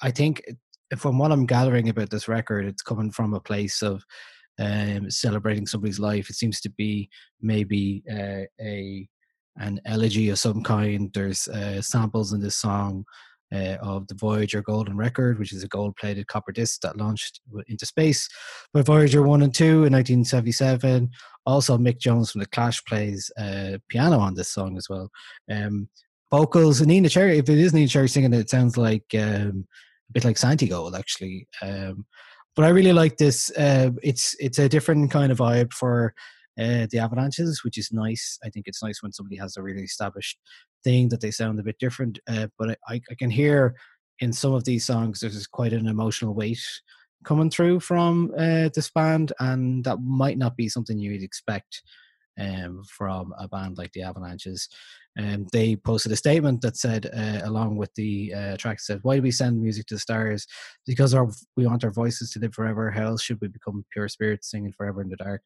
I 0.00 0.12
think 0.12 0.44
from 0.96 1.18
what 1.18 1.32
I'm 1.32 1.46
gathering 1.46 1.88
about 1.88 2.10
this 2.10 2.28
record, 2.28 2.64
it's 2.64 2.80
coming 2.80 3.10
from 3.10 3.34
a 3.34 3.40
place 3.40 3.82
of 3.82 4.04
um, 4.60 5.10
celebrating 5.10 5.66
somebody's 5.66 5.98
life. 5.98 6.30
It 6.30 6.36
seems 6.36 6.60
to 6.60 6.70
be 6.70 7.10
maybe 7.40 8.04
uh, 8.08 8.44
a 8.64 9.08
an 9.58 9.80
elegy 9.84 10.30
of 10.30 10.38
some 10.38 10.62
kind. 10.62 11.10
There's 11.12 11.48
uh, 11.48 11.82
samples 11.82 12.32
in 12.32 12.40
this 12.40 12.56
song 12.56 13.04
uh, 13.52 13.76
of 13.80 14.06
the 14.08 14.14
Voyager 14.14 14.62
Golden 14.62 14.96
Record, 14.96 15.38
which 15.38 15.52
is 15.52 15.62
a 15.62 15.68
gold-plated 15.68 16.26
copper 16.26 16.52
disc 16.52 16.80
that 16.82 16.96
launched 16.96 17.40
into 17.68 17.86
space 17.86 18.28
by 18.72 18.82
Voyager 18.82 19.22
One 19.22 19.42
and 19.42 19.54
Two 19.54 19.84
in 19.84 19.92
1977. 19.92 21.10
Also, 21.46 21.78
Mick 21.78 21.98
Jones 21.98 22.30
from 22.30 22.40
the 22.40 22.46
Clash 22.48 22.84
plays 22.84 23.30
uh, 23.38 23.78
piano 23.88 24.18
on 24.18 24.34
this 24.34 24.50
song 24.50 24.76
as 24.76 24.88
well. 24.88 25.10
Um, 25.50 25.88
vocals, 26.30 26.82
Neneh 26.82 27.10
Cherry. 27.10 27.38
If 27.38 27.48
it 27.48 27.58
is 27.58 27.72
Neneh 27.72 27.90
Cherry 27.90 28.08
singing, 28.08 28.34
it, 28.34 28.40
it 28.40 28.50
sounds 28.50 28.76
like 28.76 29.04
um, 29.14 29.66
a 30.08 30.12
bit 30.12 30.24
like 30.24 30.36
Santigold 30.36 30.98
actually. 30.98 31.48
Um, 31.62 32.04
but 32.54 32.64
I 32.64 32.70
really 32.70 32.92
like 32.92 33.16
this. 33.16 33.50
Uh, 33.56 33.90
it's 34.02 34.34
it's 34.40 34.58
a 34.58 34.68
different 34.68 35.10
kind 35.10 35.30
of 35.30 35.38
vibe 35.38 35.72
for 35.72 36.12
uh, 36.58 36.86
the 36.90 36.98
Avalanches, 36.98 37.62
which 37.64 37.78
is 37.78 37.92
nice. 37.92 38.38
I 38.44 38.50
think 38.50 38.66
it's 38.66 38.82
nice 38.82 39.02
when 39.02 39.12
somebody 39.12 39.36
has 39.36 39.56
a 39.56 39.62
really 39.62 39.82
established 39.82 40.38
thing 40.84 41.08
that 41.10 41.20
they 41.20 41.30
sound 41.30 41.60
a 41.60 41.64
bit 41.64 41.78
different. 41.78 42.18
Uh, 42.28 42.48
but 42.58 42.78
I, 42.88 43.00
I 43.10 43.14
can 43.18 43.30
hear 43.30 43.76
in 44.20 44.32
some 44.32 44.52
of 44.52 44.64
these 44.64 44.84
songs 44.84 45.20
there's 45.20 45.46
quite 45.46 45.72
an 45.72 45.86
emotional 45.86 46.34
weight 46.34 46.62
coming 47.24 47.50
through 47.50 47.80
from 47.80 48.32
uh, 48.36 48.68
this 48.74 48.90
band, 48.90 49.32
and 49.40 49.84
that 49.84 49.98
might 50.00 50.38
not 50.38 50.56
be 50.56 50.68
something 50.68 50.98
you'd 50.98 51.22
expect 51.22 51.82
um, 52.38 52.82
from 52.84 53.34
a 53.38 53.48
band 53.48 53.78
like 53.78 53.92
the 53.92 54.02
Avalanches. 54.02 54.68
Um, 55.18 55.46
they 55.52 55.74
posted 55.74 56.12
a 56.12 56.16
statement 56.16 56.60
that 56.60 56.76
said, 56.76 57.10
uh, 57.12 57.40
along 57.42 57.76
with 57.76 57.92
the 57.94 58.32
uh, 58.34 58.56
track, 58.56 58.78
said, 58.80 59.00
"Why 59.02 59.16
do 59.16 59.22
we 59.22 59.32
send 59.32 59.60
music 59.60 59.86
to 59.86 59.96
the 59.96 60.00
stars? 60.00 60.46
Because 60.86 61.14
our 61.14 61.28
we 61.56 61.66
want 61.66 61.84
our 61.84 61.90
voices 61.90 62.30
to 62.32 62.38
live 62.38 62.54
forever. 62.54 62.90
How 62.90 63.06
else 63.06 63.22
should 63.22 63.40
we 63.40 63.48
become 63.48 63.84
pure 63.92 64.08
spirits 64.08 64.50
singing 64.50 64.72
forever 64.72 65.02
in 65.02 65.08
the 65.08 65.16
dark? 65.16 65.42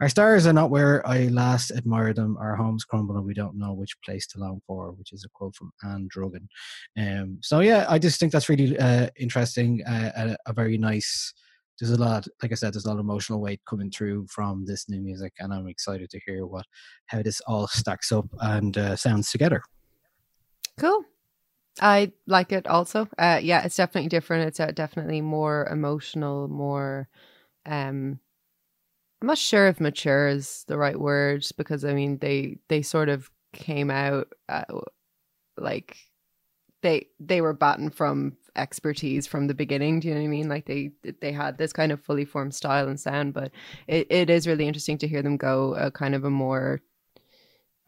Our 0.00 0.08
stars 0.08 0.46
are 0.46 0.52
not 0.52 0.70
where 0.70 1.06
I 1.06 1.26
last 1.26 1.70
admired 1.70 2.16
them. 2.16 2.36
Our 2.38 2.54
homes 2.56 2.84
crumble, 2.84 3.16
and 3.16 3.24
we 3.24 3.34
don't 3.34 3.58
know 3.58 3.72
which 3.72 4.00
place 4.04 4.26
to 4.28 4.38
long 4.38 4.60
for." 4.66 4.92
Which 4.92 5.12
is 5.12 5.24
a 5.24 5.28
quote 5.28 5.54
from 5.54 5.72
Ann 5.82 6.08
Druyan. 6.14 6.46
Um, 6.96 7.38
so 7.40 7.60
yeah, 7.60 7.86
I 7.88 7.98
just 7.98 8.20
think 8.20 8.32
that's 8.32 8.48
really 8.48 8.78
uh, 8.78 9.08
interesting. 9.16 9.82
Uh, 9.84 10.12
a, 10.16 10.50
a 10.50 10.52
very 10.52 10.78
nice 10.78 11.32
there's 11.78 11.92
a 11.92 11.96
lot 11.96 12.26
like 12.42 12.50
i 12.50 12.56
said 12.56 12.74
there's 12.74 12.86
a 12.86 12.88
lot 12.88 12.94
of 12.94 13.04
emotional 13.04 13.40
weight 13.40 13.60
coming 13.64 13.88
through 13.88 14.26
from 14.28 14.66
this 14.66 14.88
new 14.88 15.00
music 15.00 15.32
and 15.38 15.54
i'm 15.54 15.68
excited 15.68 16.10
to 16.10 16.18
hear 16.26 16.44
what 16.44 16.66
how 17.06 17.22
this 17.22 17.40
all 17.46 17.68
stacks 17.68 18.10
up 18.10 18.26
and 18.40 18.76
uh, 18.76 18.96
sounds 18.96 19.30
together 19.30 19.62
Cool. 20.78 21.04
I 21.80 22.12
like 22.26 22.52
it 22.52 22.66
also. 22.66 23.08
Uh, 23.18 23.40
yeah, 23.42 23.64
it's 23.64 23.76
definitely 23.76 24.08
different. 24.08 24.48
It's 24.48 24.60
uh, 24.60 24.70
definitely 24.72 25.20
more 25.20 25.66
emotional, 25.70 26.48
more. 26.48 27.08
Um, 27.66 28.20
I'm 29.20 29.26
not 29.26 29.38
sure 29.38 29.66
if 29.66 29.80
mature 29.80 30.28
is 30.28 30.64
the 30.68 30.78
right 30.78 30.98
word 30.98 31.44
because 31.56 31.84
I 31.84 31.92
mean 31.92 32.18
they 32.18 32.58
they 32.68 32.82
sort 32.82 33.08
of 33.08 33.30
came 33.52 33.90
out 33.90 34.32
uh, 34.48 34.64
like 35.56 35.96
they 36.82 37.08
they 37.18 37.40
were 37.40 37.52
batting 37.52 37.90
from 37.90 38.36
expertise 38.54 39.26
from 39.26 39.46
the 39.46 39.54
beginning. 39.54 40.00
Do 40.00 40.08
you 40.08 40.14
know 40.14 40.20
what 40.20 40.26
I 40.26 40.28
mean? 40.28 40.48
Like 40.48 40.66
they 40.66 40.92
they 41.20 41.32
had 41.32 41.58
this 41.58 41.72
kind 41.72 41.92
of 41.92 42.00
fully 42.00 42.24
formed 42.24 42.54
style 42.54 42.88
and 42.88 42.98
sound, 42.98 43.34
but 43.34 43.50
it, 43.86 44.06
it 44.10 44.30
is 44.30 44.46
really 44.46 44.66
interesting 44.66 44.98
to 44.98 45.08
hear 45.08 45.22
them 45.22 45.36
go 45.36 45.74
a 45.74 45.90
kind 45.90 46.14
of 46.14 46.24
a 46.24 46.30
more 46.30 46.80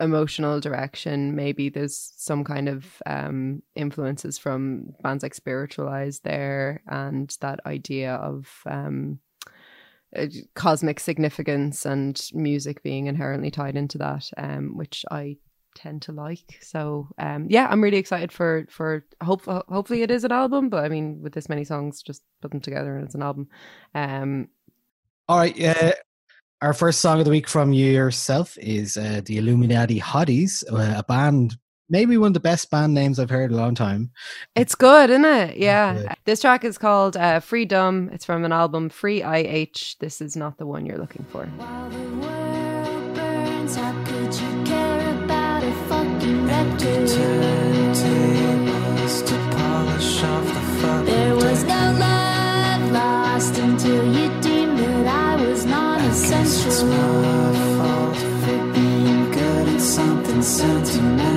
emotional 0.00 0.60
direction. 0.60 1.36
Maybe 1.36 1.68
there's 1.68 2.12
some 2.16 2.42
kind 2.42 2.68
of 2.68 2.86
um, 3.06 3.62
influences 3.76 4.38
from 4.38 4.94
bands 5.02 5.22
like 5.22 5.34
Spiritualized 5.34 6.24
there, 6.24 6.82
and 6.88 7.34
that 7.40 7.60
idea 7.66 8.14
of 8.14 8.48
um, 8.66 9.20
cosmic 10.54 11.00
significance 11.00 11.86
and 11.86 12.20
music 12.32 12.82
being 12.82 13.06
inherently 13.06 13.50
tied 13.50 13.76
into 13.76 13.98
that, 13.98 14.28
um, 14.36 14.76
which 14.76 15.04
I 15.11 15.36
tend 15.76 16.02
to 16.02 16.12
like. 16.12 16.58
So 16.61 17.08
um, 17.18 17.46
yeah, 17.48 17.68
I'm 17.70 17.82
really 17.82 17.98
excited 17.98 18.32
for 18.32 18.66
for 18.70 19.04
hope 19.22 19.44
hopefully 19.44 20.02
it 20.02 20.11
is 20.11 20.24
an 20.24 20.32
album, 20.32 20.68
but 20.68 20.84
I 20.84 20.88
mean 20.88 21.20
with 21.22 21.32
this 21.32 21.48
many 21.48 21.64
songs, 21.64 22.02
just 22.02 22.22
put 22.42 22.50
them 22.50 22.61
together 22.61 22.96
and 22.96 23.04
it's 23.04 23.14
an 23.14 23.22
album. 23.22 23.48
Um, 23.94 24.48
all 25.28 25.38
right 25.38 25.62
uh, 25.62 25.92
our 26.61 26.72
first 26.72 27.00
song 27.00 27.20
of 27.20 27.24
the 27.24 27.30
week 27.30 27.48
from 27.48 27.72
you 27.72 27.90
yourself 27.90 28.58
is 28.58 28.96
uh, 28.96 29.20
the 29.24 29.38
illuminati 29.38 30.00
hotties 30.00 30.64
uh, 30.72 30.98
a 30.98 31.04
band 31.04 31.56
maybe 31.91 32.16
one 32.16 32.28
of 32.28 32.34
the 32.34 32.41
best 32.41 32.70
band 32.70 32.95
names 32.95 33.18
i've 33.18 33.28
heard 33.30 33.51
in 33.51 33.59
a 33.59 33.61
long 33.61 33.74
time 33.74 34.11
It's 34.57 34.74
good, 34.74 35.11
isn't 35.11 35.24
it? 35.24 35.57
Yeah. 35.59 35.95
good. 35.95 36.09
This 36.24 36.41
track 36.41 36.64
is 36.64 36.78
called 36.78 37.16
uh, 37.16 37.41
Freedom. 37.41 38.09
It's 38.12 38.24
from 38.24 38.45
an 38.45 38.53
album, 38.53 38.88
Free 38.88 39.22
IH. 39.22 39.97
This 40.01 40.20
is 40.20 40.36
not 40.36 40.57
the 40.59 40.66
one 40.66 40.86
you're 40.86 40.99
looking 40.99 41.24
for. 41.30 41.45
While 41.47 41.91
the 41.91 41.99
world 42.22 43.14
burns, 43.14 43.76
how 43.76 43.93
could 44.05 44.32
you 44.43 44.64
care 44.64 45.24
about 45.24 45.62
a 45.64 45.72
fucking 45.88 46.47
record? 46.47 47.09
Turntables 48.01 49.16
to 49.28 49.34
polish 49.57 50.22
off 50.22 50.45
the 50.47 50.61
fucking 50.80 51.05
There 51.07 51.34
was 51.34 51.64
no 51.64 51.82
love 51.99 52.93
lost 52.93 53.59
until 53.59 54.05
you 54.16 54.28
deemed 54.41 54.78
that 54.78 55.07
I 55.07 55.47
was 55.47 55.64
non-essential. 55.66 56.86
my 56.86 57.53
fault 57.76 58.16
for 58.43 58.61
being 58.74 59.30
good 59.32 59.68
at 59.74 59.80
something 59.80 60.43
sentimental. 60.43 61.29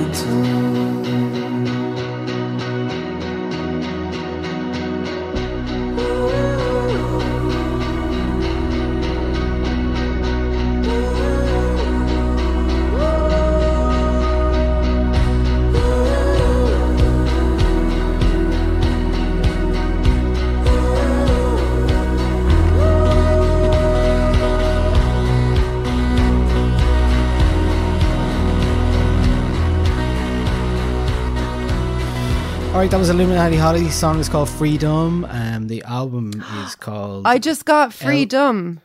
All 32.74 32.80
right 32.80 32.90
that 32.90 32.98
was 32.98 33.08
illuminati 33.08 33.54
hotties 33.54 33.92
song 33.92 34.18
is 34.18 34.28
called 34.28 34.50
freedom 34.50 35.24
um 35.26 35.68
the 35.68 35.80
album 35.84 36.32
is 36.64 36.74
called 36.86 37.24
I 37.24 37.38
just 37.38 37.64
got 37.64 37.92
freedom. 37.94 38.80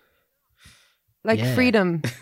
Like 1.23 1.39
Yeah. 1.39 1.55
freedom. 1.55 2.01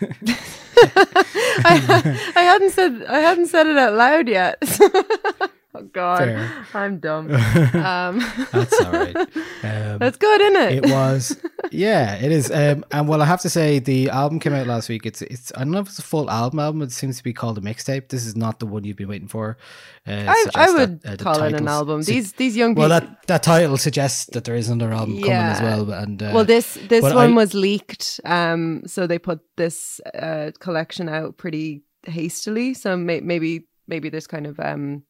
I, 1.64 2.32
I 2.34 2.40
hadn't 2.40 2.70
said 2.70 3.04
I 3.06 3.18
hadn't 3.20 3.48
said 3.48 3.66
it 3.66 3.76
out 3.76 3.92
loud 3.94 4.28
yet. 4.28 4.56
oh 5.78 5.82
god. 5.92 6.18
Fair. 6.18 6.66
I'm 6.74 6.98
dumb. 6.98 7.30
Um 7.74 8.18
that's 8.52 8.80
all 8.80 8.92
right 8.92 9.16
um, 9.62 9.98
That's 9.98 10.16
good, 10.16 10.40
isn't 10.40 10.56
it? 10.62 10.84
it 10.84 10.90
was 10.90 11.36
yeah 11.70 12.14
it 12.16 12.32
is 12.32 12.50
um 12.50 12.84
and 12.92 13.08
well 13.08 13.20
i 13.20 13.26
have 13.26 13.40
to 13.42 13.50
say 13.50 13.78
the 13.78 14.08
album 14.08 14.38
came 14.40 14.54
out 14.54 14.66
last 14.66 14.88
week 14.88 15.04
it's 15.04 15.20
it's 15.22 15.52
i 15.54 15.58
don't 15.58 15.70
know 15.72 15.80
if 15.80 15.88
it's 15.88 15.98
a 15.98 16.02
full 16.02 16.30
album 16.30 16.58
album 16.60 16.80
it 16.82 16.92
seems 16.92 17.18
to 17.18 17.24
be 17.24 17.32
called 17.32 17.58
a 17.58 17.60
mixtape 17.60 18.08
this 18.08 18.24
is 18.24 18.34
not 18.36 18.58
the 18.58 18.66
one 18.66 18.84
you've 18.84 18.96
been 18.96 19.08
waiting 19.08 19.28
for 19.28 19.58
uh, 20.06 20.24
I, 20.28 20.46
I 20.54 20.70
would 20.72 21.02
that, 21.02 21.20
uh, 21.20 21.24
call 21.24 21.42
it 21.42 21.52
an 21.54 21.68
album. 21.68 22.02
su- 22.02 22.12
These 22.12 22.32
these 22.34 22.56
young 22.56 22.70
people. 22.74 22.88
well 22.88 23.00
that 23.00 23.26
that 23.26 23.42
title 23.42 23.76
suggests 23.76 24.26
that 24.32 24.44
there 24.44 24.54
is 24.56 24.68
another 24.70 24.94
album 24.94 25.16
coming 25.20 25.32
as 25.54 25.60
well 25.60 25.90
and 25.90 26.22
uh, 26.22 26.30
well, 26.32 26.44
this 26.44 26.78
this 26.88 27.02
one 27.02 27.32
I- 27.32 27.36
was 27.36 27.52
leaked, 27.52 28.20
um, 28.24 28.82
so 28.86 29.06
they 29.06 29.18
put 29.18 29.40
this 29.56 30.00
uh, 30.14 30.52
collection 30.60 31.08
out 31.08 31.36
pretty 31.36 31.82
hastily. 32.06 32.72
So 32.74 32.96
may- 32.96 33.20
maybe 33.20 33.66
maybe 33.86 34.08
there's 34.08 34.26
kind 34.26 34.46
of 34.46 34.58
um 34.60 35.02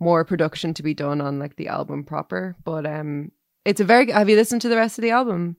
more 0.00 0.24
production 0.24 0.74
to 0.74 0.82
be 0.82 0.94
done 0.94 1.20
on 1.20 1.38
like 1.38 1.54
the 1.56 1.68
album 1.68 2.02
proper. 2.04 2.56
But 2.64 2.86
um, 2.86 3.30
it's 3.64 3.80
a 3.80 3.84
very. 3.84 4.10
Have 4.10 4.28
you 4.28 4.36
listened 4.36 4.62
to 4.62 4.68
the 4.68 4.76
rest 4.76 4.98
of 4.98 5.02
the 5.02 5.10
album? 5.10 5.56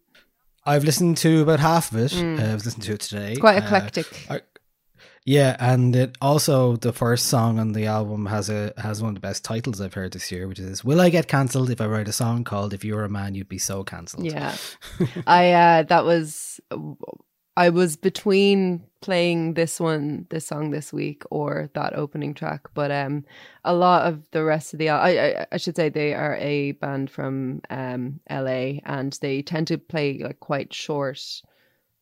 i've 0.63 0.83
listened 0.83 1.17
to 1.17 1.41
about 1.41 1.59
half 1.59 1.91
of 1.91 1.97
it 1.97 2.13
uh, 2.15 2.51
i 2.51 2.53
was 2.53 2.65
listening 2.65 2.85
to 2.85 2.93
it 2.93 2.99
today 3.01 3.29
Mm. 3.29 3.31
It's 3.31 3.39
quite 3.39 3.55
Uh, 3.63 3.65
eclectic. 3.65 4.05
I- 4.29 4.41
yeah, 5.25 5.55
and 5.59 5.95
it 5.95 6.17
also 6.21 6.75
the 6.77 6.93
first 6.93 7.27
song 7.27 7.57
on 7.59 7.73
the 7.73 7.85
album 7.87 8.25
has 8.27 8.47
a 8.49 8.71
has 8.77 9.01
one 9.01 9.09
of 9.09 9.15
the 9.15 9.21
best 9.27 9.43
titles 9.43 9.79
I've 9.81 9.93
heard 9.95 10.13
this 10.13 10.31
year, 10.31 10.47
which 10.47 10.59
is 10.59 10.83
"Will 10.83 10.99
I 11.01 11.09
Get 11.09 11.27
Cancelled 11.27 11.69
if 11.71 11.79
I 11.81 11.85
write 11.85 12.07
a 12.07 12.11
song 12.11 12.43
called 12.43 12.73
If 12.73 12.83
You 12.83 12.95
Were 12.95 13.05
a 13.05 13.09
Man 13.09 13.33
You'd 13.35 13.47
Be 13.49 13.59
So 13.59 13.83
Cancelled." 13.83 14.25
Yeah, 14.25 14.55
I 15.27 15.51
uh, 15.51 15.83
that 15.83 16.05
was 16.05 16.59
I 17.57 17.69
was 17.69 17.97
between 17.97 18.83
playing 19.01 19.55
this 19.55 19.79
one, 19.79 20.27
this 20.29 20.45
song 20.47 20.71
this 20.71 20.93
week, 20.93 21.23
or 21.29 21.69
that 21.73 21.95
opening 21.95 22.33
track. 22.33 22.67
But 22.73 22.91
um, 22.91 23.25
a 23.65 23.73
lot 23.73 24.07
of 24.07 24.29
the 24.31 24.43
rest 24.43 24.73
of 24.73 24.79
the 24.79 24.89
I 24.89 25.09
I, 25.09 25.45
I 25.51 25.57
should 25.57 25.75
say 25.75 25.89
they 25.89 26.13
are 26.13 26.37
a 26.37 26.73
band 26.73 27.09
from 27.09 27.61
um 27.69 28.19
L.A. 28.27 28.81
and 28.85 29.17
they 29.21 29.41
tend 29.41 29.67
to 29.67 29.77
play 29.77 30.19
like 30.19 30.39
quite 30.39 30.73
short 30.73 31.21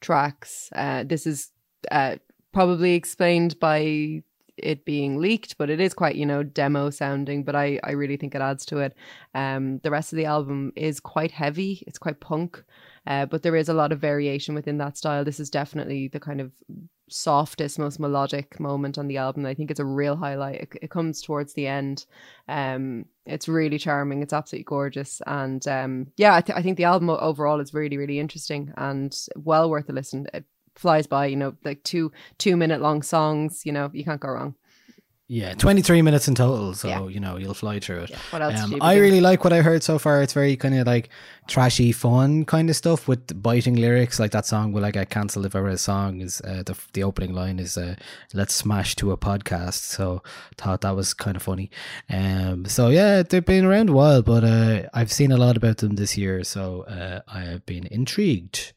tracks. 0.02 0.70
Uh, 0.76 1.04
this 1.04 1.26
is 1.26 1.52
uh 1.92 2.18
probably 2.52 2.96
explained 2.96 3.60
by 3.60 4.24
it 4.64 4.86
being 4.86 5.18
leaked, 5.18 5.58
but 5.58 5.70
it 5.70 5.80
is 5.80 5.94
quite, 5.94 6.16
you 6.16 6.26
know, 6.26 6.44
demo 6.44 6.90
sounding, 6.90 7.44
but 7.44 7.56
I, 7.56 7.80
I 7.84 7.92
really 7.92 8.18
think 8.18 8.36
it 8.36 8.42
adds 8.42 8.66
to 8.68 8.80
it. 8.80 8.96
Um, 9.34 9.80
the 9.80 9.92
rest 9.92 10.12
of 10.14 10.18
the 10.18 10.26
album 10.26 10.74
is 10.76 11.00
quite 11.00 11.32
heavy, 11.32 11.84
it's 11.88 11.98
quite 11.98 12.20
punk, 12.20 12.64
uh, 13.10 13.26
but 13.26 13.42
there 13.42 13.56
is 13.56 13.68
a 13.68 13.74
lot 13.74 13.92
of 13.92 14.00
variation 14.00 14.54
within 14.56 14.78
that 14.78 14.96
style. 14.96 15.26
This 15.26 15.40
is 15.40 15.50
definitely 15.50 16.08
the 16.08 16.20
kind 16.20 16.40
of 16.40 16.52
softest, 17.10 17.80
most 17.80 18.00
melodic 18.00 18.60
moment 18.60 19.00
on 19.00 19.08
the 19.08 19.18
album. 19.18 19.48
I 19.48 19.56
think 19.56 19.72
it's 19.72 19.80
a 19.80 19.86
real 19.86 20.16
highlight. 20.16 20.62
It, 20.62 20.70
it 20.84 20.92
comes 20.92 21.22
towards 21.22 21.54
the 21.54 21.66
end. 21.66 22.06
Um, 22.48 23.06
it's 23.26 23.48
really 23.48 23.80
charming. 23.80 24.22
It's 24.22 24.32
absolutely 24.32 24.66
gorgeous, 24.66 25.22
and 25.26 25.68
um, 25.68 26.08
yeah, 26.18 26.36
I, 26.36 26.42
th- 26.42 26.58
I 26.58 26.62
think 26.62 26.78
the 26.78 26.84
album 26.84 27.10
overall 27.10 27.60
is 27.60 27.74
really, 27.74 27.98
really 27.98 28.20
interesting 28.20 28.72
and 28.78 29.18
well 29.36 29.70
worth 29.70 29.90
a 29.90 29.94
listen. 29.94 30.28
It 30.34 30.46
flies 30.76 31.08
by, 31.08 31.26
you 31.26 31.36
know, 31.36 31.56
like 31.66 31.84
two 31.84 32.12
two 32.38 32.56
minute 32.56 32.80
long 32.80 33.02
songs. 33.02 33.64
You 33.66 33.72
know, 33.72 33.90
you 33.92 34.06
can't 34.06 34.22
go 34.22 34.30
wrong. 34.30 34.56
Yeah, 35.32 35.54
23 35.54 36.02
minutes 36.02 36.28
in 36.28 36.34
total, 36.34 36.74
so 36.74 36.88
Yeah. 36.88 37.08
you 37.08 37.20
know 37.20 37.38
you'll 37.38 37.54
fly 37.54 37.80
through 37.80 38.00
it. 38.06 38.16
What 38.32 38.42
else? 38.42 38.60
Um, 38.60 38.78
I 38.82 38.96
really 38.98 39.22
like 39.22 39.44
what 39.44 39.54
I 39.54 39.62
heard 39.62 39.84
so 39.84 40.00
far. 40.00 40.24
It's 40.24 40.34
very 40.34 40.56
kind 40.58 40.74
of 40.74 40.88
like 40.88 41.10
trashy, 41.48 41.92
fun 41.92 42.46
kind 42.46 42.68
of 42.68 42.76
stuff 42.76 43.08
with 43.08 43.40
biting 43.40 43.76
lyrics. 43.76 44.20
Like 44.20 44.32
that 44.32 44.48
song 44.48 44.72
"Will 44.74 44.84
I 44.84 44.90
Get 44.90 45.12
Cancelled 45.12 45.46
If 45.46 45.56
I 45.56 45.60
Write 45.60 45.76
a 45.76 45.78
Song?" 45.78 46.22
is 46.22 46.42
uh, 46.42 46.64
the 46.66 46.76
the 46.94 47.04
opening 47.04 47.34
line 47.36 47.60
is 47.60 47.78
uh, 47.78 47.94
"Let's 48.34 48.56
smash 48.56 48.96
to 48.96 49.12
a 49.12 49.18
podcast." 49.18 49.84
So 49.84 50.24
thought 50.58 50.82
that 50.82 50.96
was 50.96 51.14
kind 51.14 51.36
of 51.38 51.44
funny. 51.44 51.70
Um, 52.10 52.66
so 52.66 52.90
yeah, 52.90 53.22
they've 53.22 53.46
been 53.46 53.66
around 53.66 53.90
a 53.90 53.94
while, 53.94 54.24
but 54.24 54.44
uh, 54.44 54.90
I've 54.96 55.12
seen 55.12 55.32
a 55.32 55.38
lot 55.38 55.58
about 55.58 55.78
them 55.78 55.96
this 55.96 56.18
year, 56.18 56.44
so 56.44 56.86
uh, 56.86 57.22
I 57.28 57.42
have 57.42 57.68
been 57.68 57.86
intrigued. 57.92 58.74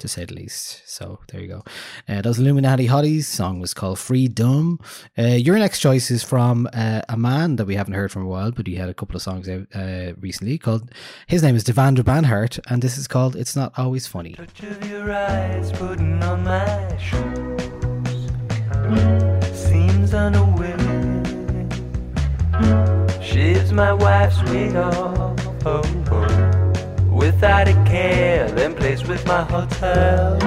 To 0.00 0.08
say 0.08 0.24
the 0.24 0.34
least. 0.34 0.82
So 0.86 1.20
there 1.28 1.40
you 1.40 1.48
go. 1.48 1.64
Uh, 2.08 2.20
those 2.20 2.38
Illuminati 2.38 2.86
Hotties 2.86 3.24
song 3.24 3.60
was 3.60 3.72
called 3.72 3.98
Freedom. 3.98 4.78
Uh, 5.18 5.22
your 5.22 5.58
next 5.58 5.80
choice 5.80 6.10
is 6.10 6.22
from 6.22 6.68
uh, 6.74 7.00
a 7.08 7.16
man 7.16 7.56
that 7.56 7.66
we 7.66 7.76
haven't 7.76 7.94
heard 7.94 8.12
from 8.12 8.22
a 8.22 8.28
while, 8.28 8.52
but 8.52 8.66
he 8.66 8.76
had 8.76 8.88
a 8.88 8.94
couple 8.94 9.16
of 9.16 9.22
songs 9.22 9.48
out 9.48 9.66
uh, 9.74 10.12
recently 10.20 10.58
called. 10.58 10.90
His 11.26 11.42
name 11.42 11.56
is 11.56 11.64
Devendra 11.64 12.02
Banhart, 12.02 12.60
and 12.68 12.82
this 12.82 12.98
is 12.98 13.08
called 13.08 13.36
"It's 13.36 13.56
Not 13.56 13.72
Always 13.78 14.06
Funny." 14.06 14.34
Touch 14.34 14.62
of 14.64 14.90
your 14.90 15.12
eyes 15.12 15.72
putting 15.72 16.22
on 16.22 16.44
my 16.44 16.96
shoes 16.98 17.56
seems. 19.56 19.96
Shaves 23.20 23.72
my 23.72 23.92
wife's 23.92 24.38
off 24.76 25.38
oh, 25.66 25.82
oh, 26.10 26.55
without 27.16 27.68
a 27.68 27.74
care, 27.84 28.50
then 28.50 28.74
plays 28.74 29.02
with 29.06 29.26
my 29.26 29.42
hotel. 29.42 30.38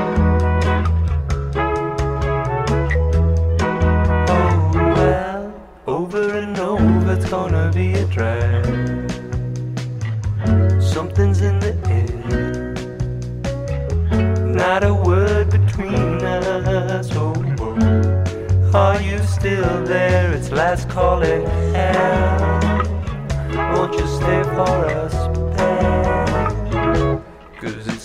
Oh 4.36 4.72
well, 4.98 5.44
over 5.88 6.38
and 6.38 6.58
over, 6.60 7.14
it's 7.14 7.30
gonna 7.30 7.72
be 7.74 7.94
a 7.94 8.06
drag. 8.06 8.66
Something's 10.82 11.42
in 11.42 11.60
the 11.60 11.74
air 11.90 12.10
not 14.60 14.84
a 14.84 14.94
word 14.94 15.50
between 15.50 16.22
us. 16.24 17.10
Oh, 17.14 17.34
oh. 17.60 18.72
are 18.74 19.02
you 19.02 19.18
still 19.20 19.84
there? 19.86 20.34
It's 20.34 20.52
last 20.52 20.90
calling 20.90 21.46
hell. 21.74 22.60
Won't 23.74 23.94
you 23.94 24.06
stay 24.08 24.44
for? 24.44 24.66
Cause 24.66 25.19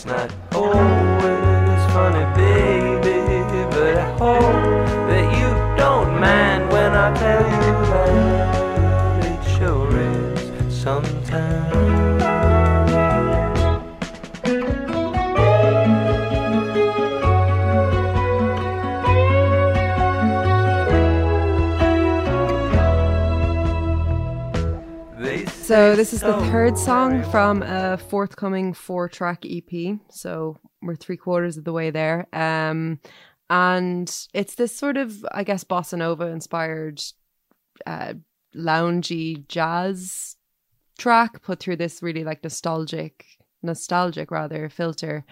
it's 0.04 0.12
not 0.12 0.30
always 0.54 1.92
funny, 1.92 2.24
baby. 2.36 3.20
But 3.70 3.96
I 3.96 4.10
hope 4.18 4.86
that 5.08 5.26
you 5.38 5.76
don't 5.78 6.20
mind 6.20 6.70
when 6.70 6.92
I 6.92 7.14
tell 7.14 7.42
you 7.42 7.72
that 7.90 9.24
it 9.24 9.58
sure 9.58 10.00
is 10.00 10.82
sometimes. 10.82 12.03
So 25.74 25.96
this 25.96 26.12
is 26.12 26.20
the 26.20 26.38
third 26.52 26.78
song 26.78 27.24
so. 27.24 27.30
from 27.30 27.62
a 27.64 27.96
forthcoming 27.96 28.74
four-track 28.74 29.44
EP. 29.44 29.98
So 30.08 30.56
we're 30.80 30.94
three 30.94 31.16
quarters 31.16 31.56
of 31.56 31.64
the 31.64 31.72
way 31.72 31.90
there. 31.90 32.28
Um, 32.32 33.00
and 33.50 34.08
it's 34.32 34.54
this 34.54 34.78
sort 34.78 34.96
of, 34.96 35.26
I 35.32 35.42
guess, 35.42 35.64
bossa 35.64 35.98
nova 35.98 36.26
inspired, 36.26 37.02
uh, 37.88 38.14
loungy 38.54 39.48
jazz 39.48 40.36
track 40.96 41.42
put 41.42 41.58
through 41.58 41.78
this 41.78 42.04
really 42.04 42.22
like 42.22 42.44
nostalgic, 42.44 43.26
nostalgic 43.60 44.30
rather 44.30 44.68
filter. 44.68 45.24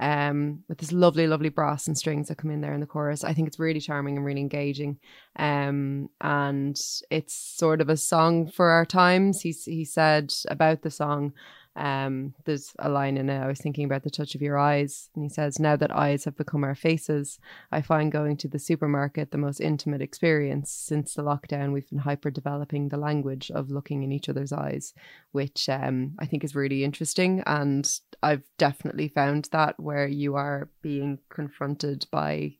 Um, 0.00 0.64
with 0.66 0.78
this 0.78 0.92
lovely, 0.92 1.26
lovely 1.26 1.50
brass 1.50 1.86
and 1.86 1.96
strings 1.96 2.28
that 2.28 2.38
come 2.38 2.50
in 2.50 2.62
there 2.62 2.72
in 2.72 2.80
the 2.80 2.86
chorus. 2.86 3.22
I 3.22 3.34
think 3.34 3.48
it's 3.48 3.58
really 3.58 3.80
charming 3.80 4.16
and 4.16 4.24
really 4.24 4.40
engaging. 4.40 4.98
Um, 5.36 6.08
and 6.20 6.80
it's 7.10 7.34
sort 7.34 7.82
of 7.82 7.90
a 7.90 7.96
song 7.96 8.50
for 8.50 8.70
our 8.70 8.86
times. 8.86 9.42
He 9.42 9.52
he 9.52 9.84
said 9.84 10.32
about 10.48 10.82
the 10.82 10.90
song. 10.90 11.34
Um, 11.76 12.34
there's 12.44 12.72
a 12.78 12.88
line 12.88 13.16
in 13.16 13.30
it. 13.30 13.38
I 13.38 13.46
was 13.46 13.60
thinking 13.60 13.84
about 13.84 14.02
the 14.02 14.10
touch 14.10 14.34
of 14.34 14.42
your 14.42 14.58
eyes, 14.58 15.08
and 15.14 15.22
he 15.22 15.28
says, 15.28 15.58
"Now 15.58 15.76
that 15.76 15.94
eyes 15.94 16.24
have 16.24 16.36
become 16.36 16.64
our 16.64 16.74
faces, 16.74 17.38
I 17.70 17.80
find 17.80 18.10
going 18.10 18.36
to 18.38 18.48
the 18.48 18.58
supermarket 18.58 19.30
the 19.30 19.38
most 19.38 19.60
intimate 19.60 20.02
experience. 20.02 20.70
Since 20.70 21.14
the 21.14 21.22
lockdown, 21.22 21.72
we've 21.72 21.88
been 21.88 22.00
hyper 22.00 22.30
developing 22.30 22.88
the 22.88 22.96
language 22.96 23.50
of 23.50 23.70
looking 23.70 24.02
in 24.02 24.12
each 24.12 24.28
other's 24.28 24.52
eyes, 24.52 24.94
which 25.32 25.68
um, 25.68 26.14
I 26.18 26.26
think 26.26 26.44
is 26.44 26.54
really 26.54 26.84
interesting. 26.84 27.42
And 27.46 27.90
I've 28.22 28.44
definitely 28.58 29.08
found 29.08 29.48
that 29.52 29.78
where 29.78 30.08
you 30.08 30.34
are 30.34 30.70
being 30.82 31.18
confronted 31.28 32.06
by 32.10 32.56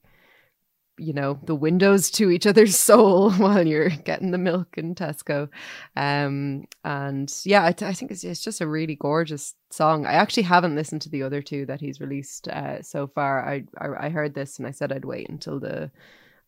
you 1.00 1.12
know 1.12 1.38
the 1.44 1.54
windows 1.54 2.10
to 2.12 2.30
each 2.30 2.46
other's 2.46 2.78
soul 2.90 3.32
while 3.32 3.66
you're 3.66 3.88
getting 3.88 4.30
the 4.30 4.38
milk 4.38 4.76
in 4.76 4.94
Tesco, 4.94 5.48
um, 5.96 6.66
and 6.84 7.32
yeah, 7.44 7.62
I, 7.62 7.68
I 7.68 7.92
think 7.92 8.10
it's, 8.10 8.24
it's 8.24 8.44
just 8.44 8.60
a 8.60 8.66
really 8.66 8.96
gorgeous 8.96 9.54
song. 9.70 10.06
I 10.06 10.12
actually 10.12 10.44
haven't 10.44 10.76
listened 10.76 11.02
to 11.02 11.08
the 11.08 11.22
other 11.22 11.42
two 11.42 11.66
that 11.66 11.80
he's 11.80 12.00
released 12.00 12.48
uh, 12.48 12.82
so 12.82 13.06
far. 13.06 13.48
I, 13.48 13.64
I 13.78 14.06
I 14.06 14.08
heard 14.10 14.34
this 14.34 14.58
and 14.58 14.66
I 14.66 14.70
said 14.72 14.92
I'd 14.92 15.04
wait 15.04 15.28
until 15.28 15.58
the 15.58 15.90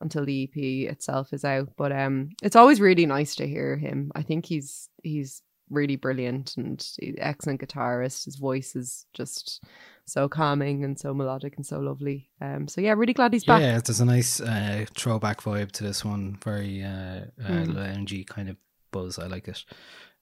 until 0.01 0.25
the 0.25 0.45
EP 0.45 0.91
itself 0.91 1.33
is 1.33 1.45
out, 1.45 1.69
but 1.77 1.93
um, 1.93 2.31
it's 2.43 2.57
always 2.57 2.81
really 2.81 3.07
nice 3.07 3.37
to 3.37 3.47
hear 3.47 3.77
him. 3.77 4.13
I 4.15 4.23
think 4.23 4.47
he's 4.47 4.89
he's 5.03 5.43
really 5.71 5.97
brilliant 5.97 6.57
and 6.57 6.87
excellent 7.19 7.61
guitarist. 7.61 8.25
His 8.27 8.37
voice 8.37 8.77
is 8.77 9.07
just 9.15 9.63
so 10.05 10.29
calming 10.29 10.85
and 10.85 10.99
so 10.99 11.15
melodic 11.15 11.57
and 11.57 11.65
so 11.67 11.79
lovely. 11.81 12.29
Um, 12.41 12.69
so 12.69 12.81
yeah, 12.81 12.93
really 12.93 13.15
glad 13.15 13.33
he's 13.33 13.45
back. 13.45 13.61
Yeah, 13.61 13.81
there's 13.81 14.01
a 14.01 14.05
nice 14.05 14.41
uh, 14.41 14.85
throwback 14.97 15.41
vibe 15.41 15.73
to 15.73 15.85
this 15.85 16.05
one. 16.05 16.39
Very 16.45 16.83
uh, 16.83 17.23
uh, 17.43 17.49
Mm. 17.49 17.75
loungy 17.75 18.27
kind 18.27 18.49
of 18.49 18.57
buzz. 18.91 19.19
I 19.19 19.27
like 19.27 19.49
it. 19.49 19.65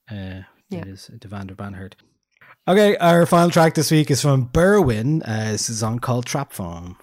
Uh, 0.09 0.41
Yeah. 0.69 0.79
It 0.81 0.87
is 0.87 1.09
Devendra 1.17 1.55
Banhart. 1.55 1.93
Okay, 2.67 2.95
our 2.97 3.25
final 3.25 3.49
track 3.49 3.73
this 3.73 3.91
week 3.91 4.11
is 4.11 4.21
from 4.21 4.47
Berwyn. 4.49 5.21
Uh, 5.25 5.51
this 5.51 5.69
is 5.69 5.81
on 5.83 5.93
song 5.93 5.99
called 5.99 6.25
Trap 6.25 6.53
Phone. 6.53 6.95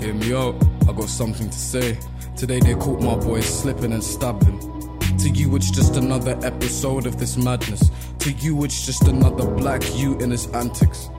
Hear 0.00 0.14
me 0.14 0.32
out, 0.34 0.54
I 0.88 0.92
got 0.92 1.08
something 1.08 1.50
to 1.50 1.58
say. 1.58 1.98
Today 2.38 2.60
they 2.60 2.76
caught 2.76 3.02
my 3.02 3.16
boy 3.16 3.40
slipping 3.40 3.92
and 3.92 4.02
stabbing. 4.02 4.60
To 5.18 5.28
you, 5.28 5.56
it's 5.56 5.72
just 5.72 5.96
another 5.96 6.38
episode 6.44 7.04
of 7.04 7.18
this 7.18 7.36
madness. 7.36 7.90
To 8.20 8.30
you, 8.30 8.62
it's 8.62 8.86
just 8.86 9.08
another 9.08 9.44
black 9.44 9.82
you 9.96 10.16
in 10.20 10.30
his 10.30 10.46
antics. 10.52 11.10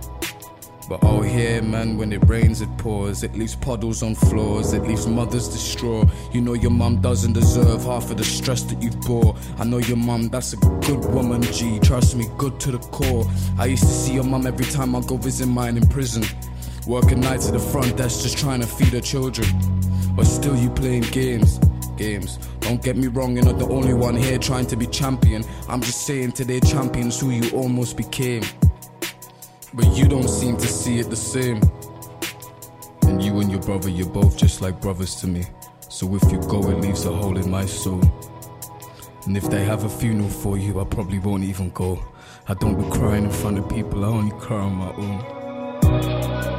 But 0.87 1.01
oh, 1.03 1.21
here, 1.21 1.61
man, 1.61 1.97
when 1.97 2.13
it 2.13 2.25
rains, 2.29 2.61
it 2.61 2.69
pours. 2.77 3.21
It 3.23 3.35
leaves 3.35 3.53
puddles 3.53 4.01
on 4.01 4.15
floors, 4.15 4.71
it 4.71 4.83
leaves 4.83 5.07
mothers 5.07 5.49
distraught. 5.49 6.07
You 6.31 6.39
know 6.39 6.53
your 6.53 6.71
mum 6.71 7.01
doesn't 7.01 7.33
deserve 7.33 7.83
half 7.83 8.09
of 8.09 8.15
the 8.15 8.23
stress 8.23 8.63
that 8.63 8.81
you've 8.81 9.01
bore. 9.01 9.35
I 9.57 9.65
know 9.65 9.79
your 9.79 9.97
mum, 9.97 10.29
that's 10.29 10.53
a 10.53 10.57
good 10.57 11.03
woman, 11.03 11.41
G. 11.41 11.79
Trust 11.79 12.15
me, 12.15 12.29
good 12.37 12.61
to 12.61 12.71
the 12.71 12.79
core. 12.79 13.29
I 13.57 13.65
used 13.65 13.83
to 13.83 13.89
see 13.89 14.13
your 14.13 14.23
mum 14.23 14.47
every 14.47 14.67
time 14.67 14.95
I 14.95 15.01
go 15.01 15.17
visit 15.17 15.47
mine 15.47 15.75
in 15.75 15.85
prison. 15.89 16.23
Working 16.89 17.19
nights 17.19 17.45
at 17.45 17.53
the 17.53 17.59
front 17.59 17.97
that's 17.97 18.23
just 18.23 18.39
trying 18.39 18.61
to 18.61 18.65
feed 18.65 18.93
her 18.93 18.99
children. 18.99 19.47
But 20.15 20.25
still, 20.25 20.55
you 20.55 20.71
playing 20.71 21.03
games. 21.03 21.59
Games. 21.97 22.37
Don't 22.61 22.81
get 22.81 22.97
me 22.97 23.05
wrong, 23.05 23.35
you're 23.35 23.45
not 23.45 23.59
the 23.59 23.67
only 23.67 23.93
one 23.93 24.15
here 24.15 24.39
trying 24.39 24.65
to 24.65 24.75
be 24.75 24.87
champion. 24.87 25.43
I'm 25.67 25.81
just 25.81 26.07
saying 26.07 26.31
to 26.31 26.45
their 26.45 26.59
champions 26.61 27.19
who 27.19 27.29
you 27.29 27.55
almost 27.55 27.95
became. 27.95 28.41
But 29.71 29.85
you 29.95 30.07
don't 30.07 30.27
seem 30.27 30.57
to 30.57 30.65
see 30.65 30.97
it 30.97 31.11
the 31.11 31.15
same. 31.15 31.61
And 33.03 33.21
you 33.21 33.39
and 33.39 33.51
your 33.51 33.61
brother, 33.61 33.89
you're 33.89 34.09
both 34.09 34.35
just 34.35 34.63
like 34.63 34.81
brothers 34.81 35.13
to 35.17 35.27
me. 35.27 35.43
So 35.89 36.15
if 36.15 36.23
you 36.31 36.39
go, 36.39 36.71
it 36.71 36.81
leaves 36.81 37.05
a 37.05 37.13
hole 37.13 37.37
in 37.37 37.51
my 37.51 37.67
soul. 37.67 38.01
And 39.27 39.37
if 39.37 39.47
they 39.47 39.63
have 39.63 39.83
a 39.83 39.89
funeral 39.89 40.27
for 40.27 40.57
you, 40.57 40.81
I 40.81 40.85
probably 40.85 41.19
won't 41.19 41.43
even 41.43 41.69
go. 41.69 42.03
I 42.47 42.55
don't 42.55 42.81
be 42.81 42.89
crying 42.89 43.25
in 43.25 43.29
front 43.29 43.59
of 43.59 43.69
people, 43.69 44.03
I 44.03 44.07
only 44.07 44.35
cry 44.39 44.57
on 44.57 44.73
my 44.73 44.91
own. 44.93 46.58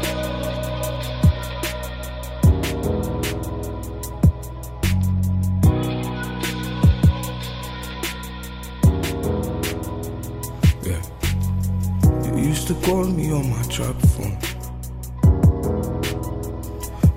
Call 12.91 13.05
me 13.05 13.31
on 13.31 13.49
my 13.49 13.63
trap 13.75 13.95
phone. 14.13 14.37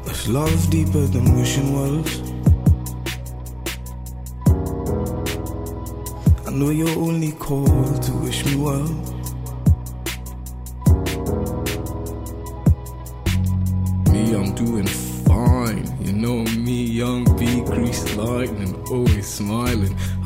Is 0.05 0.27
love 0.29 0.69
deeper 0.69 1.05
than 1.13 1.35
wishing 1.35 1.73
wells? 1.73 2.13
I 6.45 6.51
know 6.51 6.69
you're 6.69 6.99
only 6.99 7.31
called 7.31 8.03
to 8.03 8.11
wish 8.23 8.45
me 8.45 8.55
well. 8.55 9.12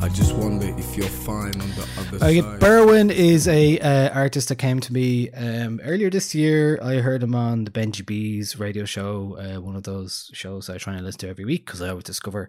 I 0.00 0.08
just 0.08 0.34
wonder 0.34 0.66
if 0.78 0.96
you're 0.96 1.06
fine 1.08 1.60
on 1.60 1.70
the 1.70 1.86
other 1.98 2.16
Okay, 2.16 2.40
side. 2.40 2.60
Berwyn 2.60 3.10
is 3.10 3.48
a 3.48 3.78
uh, 3.80 4.10
artist 4.10 4.48
that 4.48 4.56
came 4.56 4.78
to 4.80 4.92
me 4.92 5.30
um, 5.32 5.80
earlier 5.82 6.08
this 6.08 6.34
year. 6.34 6.78
I 6.80 6.96
heard 6.96 7.22
him 7.22 7.34
on 7.34 7.64
the 7.64 7.70
Benji 7.70 8.06
B's 8.06 8.58
radio 8.58 8.84
show, 8.84 9.36
uh, 9.38 9.60
one 9.60 9.74
of 9.74 9.82
those 9.82 10.30
shows 10.32 10.70
I 10.70 10.78
try 10.78 10.94
and 10.94 11.04
listen 11.04 11.20
to 11.20 11.28
every 11.28 11.44
week 11.44 11.66
because 11.66 11.82
I 11.82 11.88
always 11.88 12.04
discover 12.04 12.48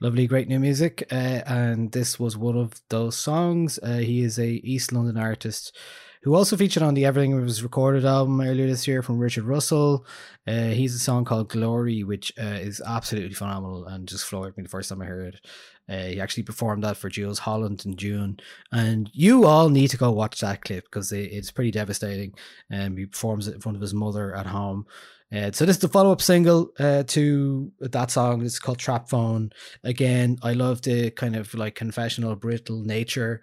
lovely, 0.00 0.26
great 0.26 0.48
new 0.48 0.58
music. 0.58 1.06
Uh, 1.12 1.42
and 1.46 1.92
this 1.92 2.18
was 2.18 2.36
one 2.36 2.56
of 2.56 2.80
those 2.88 3.16
songs. 3.16 3.78
Uh, 3.82 3.98
he 3.98 4.22
is 4.22 4.38
a 4.38 4.48
East 4.48 4.90
London 4.92 5.18
artist 5.18 5.76
who 6.22 6.34
also 6.34 6.56
featured 6.56 6.82
on 6.82 6.94
the 6.94 7.04
Everything 7.04 7.40
Was 7.40 7.62
Recorded 7.62 8.04
album 8.04 8.40
earlier 8.40 8.66
this 8.66 8.88
year 8.88 9.00
from 9.00 9.18
Richard 9.18 9.44
Russell. 9.44 10.04
Uh, 10.44 10.70
he's 10.70 10.94
a 10.94 10.98
song 10.98 11.24
called 11.24 11.48
Glory, 11.50 12.02
which 12.02 12.32
uh, 12.36 12.58
is 12.60 12.82
absolutely 12.84 13.34
phenomenal 13.34 13.84
and 13.86 14.08
just 14.08 14.24
floored 14.24 14.56
me 14.56 14.64
the 14.64 14.68
first 14.68 14.88
time 14.88 15.02
I 15.02 15.04
heard 15.04 15.34
it. 15.34 15.46
Uh, 15.88 16.04
he 16.04 16.20
actually 16.20 16.42
performed 16.42 16.82
that 16.82 16.96
for 16.96 17.08
Jools 17.08 17.40
Holland 17.40 17.84
in 17.86 17.96
June, 17.96 18.38
and 18.72 19.10
you 19.12 19.46
all 19.46 19.68
need 19.68 19.88
to 19.90 19.96
go 19.96 20.10
watch 20.10 20.40
that 20.40 20.62
clip 20.62 20.84
because 20.84 21.12
it, 21.12 21.32
it's 21.32 21.50
pretty 21.50 21.70
devastating. 21.70 22.34
Um, 22.72 22.96
he 22.96 23.06
performs 23.06 23.46
it 23.48 23.54
in 23.54 23.60
front 23.60 23.76
of 23.76 23.82
his 23.82 23.94
mother 23.94 24.34
at 24.34 24.46
home. 24.46 24.86
Uh, 25.34 25.50
so 25.52 25.66
this 25.66 25.76
is 25.76 25.82
the 25.82 25.88
follow-up 25.88 26.22
single 26.22 26.70
uh, 26.78 27.02
to 27.04 27.72
that 27.80 28.10
song. 28.10 28.44
It's 28.44 28.60
called 28.60 28.78
Trap 28.78 29.08
Phone. 29.08 29.50
Again, 29.82 30.38
I 30.42 30.52
love 30.52 30.82
the 30.82 31.10
kind 31.10 31.34
of 31.34 31.52
like 31.54 31.74
confessional, 31.74 32.36
brittle 32.36 32.82
nature 32.82 33.42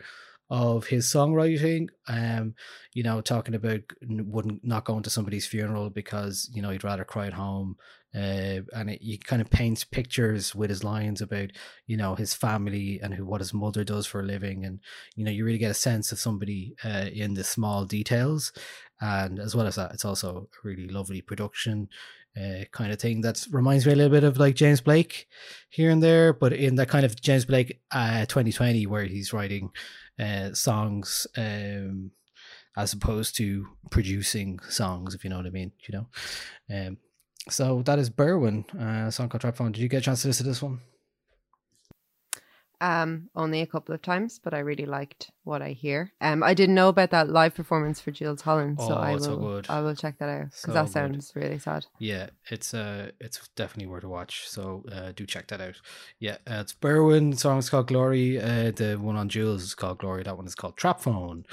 of 0.49 0.87
his 0.87 1.07
songwriting. 1.07 1.89
Um, 2.07 2.55
you 2.93 3.03
know, 3.03 3.21
talking 3.21 3.55
about 3.55 3.81
wouldn't 4.01 4.63
not 4.63 4.85
going 4.85 5.03
to 5.03 5.09
somebody's 5.09 5.47
funeral 5.47 5.89
because 5.89 6.49
you 6.53 6.61
know 6.61 6.69
he'd 6.69 6.83
rather 6.83 7.03
cry 7.03 7.27
at 7.27 7.33
home. 7.33 7.75
Uh, 8.15 8.61
and 8.75 8.91
it, 8.91 9.01
he 9.01 9.17
kind 9.17 9.41
of 9.41 9.49
paints 9.49 9.83
pictures 9.83 10.53
with 10.53 10.69
his 10.69 10.83
lines 10.83 11.21
about 11.21 11.49
you 11.87 11.97
know 11.97 12.15
his 12.15 12.33
family 12.33 12.99
and 13.01 13.13
who 13.13 13.25
what 13.25 13.41
his 13.41 13.53
mother 13.53 13.83
does 13.83 14.05
for 14.05 14.19
a 14.19 14.25
living, 14.25 14.65
and 14.65 14.79
you 15.15 15.25
know 15.25 15.31
you 15.31 15.45
really 15.45 15.57
get 15.57 15.71
a 15.71 15.75
sense 15.75 16.11
of 16.11 16.19
somebody 16.19 16.75
uh, 16.83 17.07
in 17.11 17.33
the 17.33 17.43
small 17.43 17.85
details. 17.85 18.51
And 19.01 19.39
as 19.39 19.55
well 19.55 19.67
as 19.67 19.75
that, 19.75 19.93
it's 19.93 20.05
also 20.05 20.47
a 20.63 20.67
really 20.67 20.87
lovely 20.87 21.21
production 21.21 21.89
uh, 22.37 22.63
kind 22.71 22.91
of 22.91 22.99
thing 22.99 23.21
that 23.21 23.45
reminds 23.51 23.85
me 23.85 23.93
a 23.93 23.95
little 23.95 24.11
bit 24.11 24.23
of 24.23 24.37
like 24.37 24.55
James 24.55 24.81
Blake 24.81 25.27
here 25.69 25.89
and 25.89 26.01
there, 26.01 26.33
but 26.33 26.53
in 26.53 26.75
that 26.75 26.89
kind 26.89 27.05
of 27.05 27.19
James 27.21 27.45
Blake 27.45 27.81
uh, 27.91 28.21
2020 28.25 28.87
where 28.87 29.05
he's 29.05 29.33
writing 29.33 29.69
uh, 30.19 30.53
songs 30.53 31.27
um, 31.37 32.11
as 32.75 32.93
opposed 32.93 33.35
to 33.37 33.67
producing 33.91 34.59
songs, 34.69 35.13
if 35.13 35.23
you 35.23 35.29
know 35.29 35.37
what 35.37 35.45
I 35.45 35.51
mean, 35.51 35.71
you 35.87 35.99
know. 35.99 36.07
Um, 36.75 36.97
so 37.49 37.81
that 37.83 37.99
is 37.99 38.09
Berwyn, 38.09 38.65
uh, 38.79 39.11
song 39.11 39.29
called 39.29 39.41
Trap 39.41 39.55
Phone. 39.57 39.71
Did 39.71 39.81
you 39.81 39.89
get 39.89 39.97
a 39.97 40.01
chance 40.01 40.21
to 40.21 40.27
listen 40.27 40.45
to 40.45 40.49
this 40.51 40.61
one? 40.61 40.79
Um, 42.81 43.29
only 43.33 43.61
a 43.61 43.65
couple 43.65 43.95
of 43.95 44.01
times, 44.01 44.41
but 44.43 44.53
I 44.53 44.59
really 44.59 44.85
liked 44.85 45.31
what 45.45 45.61
I 45.61 45.69
hear. 45.69 46.11
Um, 46.19 46.43
I 46.43 46.53
didn't 46.53 46.75
know 46.75 46.89
about 46.89 47.11
that 47.11 47.29
live 47.29 47.55
performance 47.55 48.01
for 48.01 48.11
Jools 48.11 48.41
Holland, 48.41 48.77
so 48.81 48.89
Oh, 48.89 48.97
I 48.97 49.13
will. 49.13 49.19
so 49.23 49.37
good. 49.37 49.67
I 49.69 49.79
will 49.79 49.95
check 49.95 50.17
that 50.19 50.27
out 50.27 50.45
because 50.47 50.59
So 50.59 50.73
that 50.73 50.83
good. 50.87 50.91
sounds 50.91 51.31
really 51.33 51.59
sad. 51.59 51.85
Yeah, 51.97 52.31
it's 52.49 52.73
uh 52.73 53.11
it's 53.21 53.47
definitely 53.55 53.89
worth 53.89 54.03
a 54.03 54.09
watch. 54.09 54.49
So 54.49 54.83
uh, 54.91 55.13
do 55.15 55.25
check 55.25 55.47
that 55.47 55.61
out. 55.61 55.79
Yeah, 56.19 56.37
uh, 56.45 56.59
it's 56.59 56.73
Berwyn. 56.73 57.31
The 57.31 57.37
song 57.37 57.59
is 57.59 57.69
called 57.69 57.87
Glory. 57.87 58.37
Uh, 58.41 58.71
the 58.71 58.97
one 58.99 59.15
on 59.15 59.29
Jools 59.29 59.63
is 59.63 59.75
called 59.75 59.99
Glory. 59.99 60.23
That 60.23 60.35
one 60.35 60.45
is 60.47 60.55
called 60.55 60.75
Trap 60.75 60.99
Phone. 60.99 61.45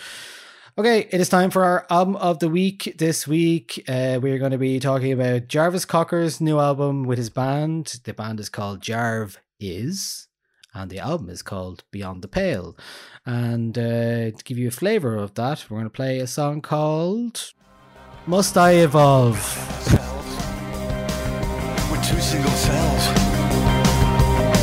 Okay, 0.81 1.07
it 1.11 1.21
is 1.21 1.29
time 1.29 1.51
for 1.51 1.63
our 1.63 1.87
album 1.91 2.17
of 2.17 2.39
the 2.39 2.49
week. 2.49 2.95
This 2.97 3.29
week, 3.29 3.85
uh, 3.87 4.19
we're 4.23 4.39
going 4.39 4.53
to 4.53 4.57
be 4.57 4.81
talking 4.81 5.13
about 5.13 5.47
Jarvis 5.47 5.85
Cocker's 5.85 6.41
new 6.41 6.59
album 6.59 7.03
with 7.03 7.19
his 7.19 7.29
band. 7.29 8.01
The 8.05 8.15
band 8.15 8.41
is 8.41 8.49
called 8.49 8.81
Jarv 8.81 9.37
Is, 9.61 10.29
and 10.73 10.91
the 10.91 10.99
album 10.99 11.29
is 11.29 11.43
called 11.43 11.85
Beyond 11.91 12.23
the 12.23 12.29
Pale. 12.29 12.79
And 13.27 13.77
uh, 13.77 14.31
to 14.31 14.43
give 14.43 14.57
you 14.57 14.69
a 14.69 14.71
flavor 14.71 15.17
of 15.17 15.35
that, 15.35 15.67
we're 15.69 15.77
going 15.77 15.85
to 15.85 15.91
play 15.91 16.19
a 16.19 16.27
song 16.27 16.63
called 16.63 17.53
Must 18.27 18.57
I 18.57 18.77
Evolve? 18.77 19.37
With 21.93 22.09
two 22.09 22.21
single 22.21 22.51
cells. 22.53 23.07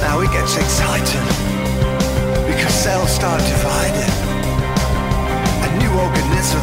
Now 0.01 0.21
it 0.21 0.31
gets 0.31 0.57
exciting 0.57 1.27
because 2.47 2.73
cells 2.73 3.11
start 3.11 3.39
dividing. 3.39 4.16
Organism. 5.97 6.61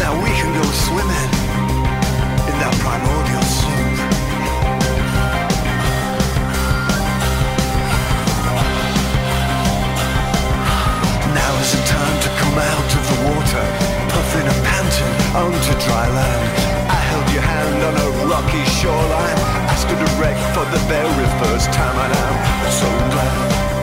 Now 0.00 0.16
we 0.24 0.30
can 0.40 0.50
go 0.56 0.64
swimming 0.88 1.30
in 2.48 2.54
that 2.64 2.74
primordial 2.80 3.44
soup. 3.44 3.92
Now 11.36 11.52
is 11.60 11.70
the 11.76 11.82
time 11.84 12.16
to 12.24 12.30
come 12.40 12.56
out 12.56 12.90
of 12.98 13.04
the 13.04 13.18
water, 13.28 13.64
puffing 14.16 14.48
and 14.48 14.60
panting 14.64 15.14
onto 15.36 15.74
dry 15.84 16.08
land. 16.08 16.44
I 16.88 16.98
held 17.12 17.28
your 17.36 17.44
hand 17.44 17.84
on 17.84 17.94
a 18.00 18.08
rocky 18.32 18.64
shoreline. 18.80 19.40
I 19.68 19.74
stood 19.76 20.00
erect 20.16 20.40
for 20.56 20.64
the 20.72 20.80
very 20.88 21.28
first 21.36 21.70
time, 21.72 21.96
and 22.00 22.12
I'm 22.16 22.72
so 22.72 22.88
glad. 23.12 23.77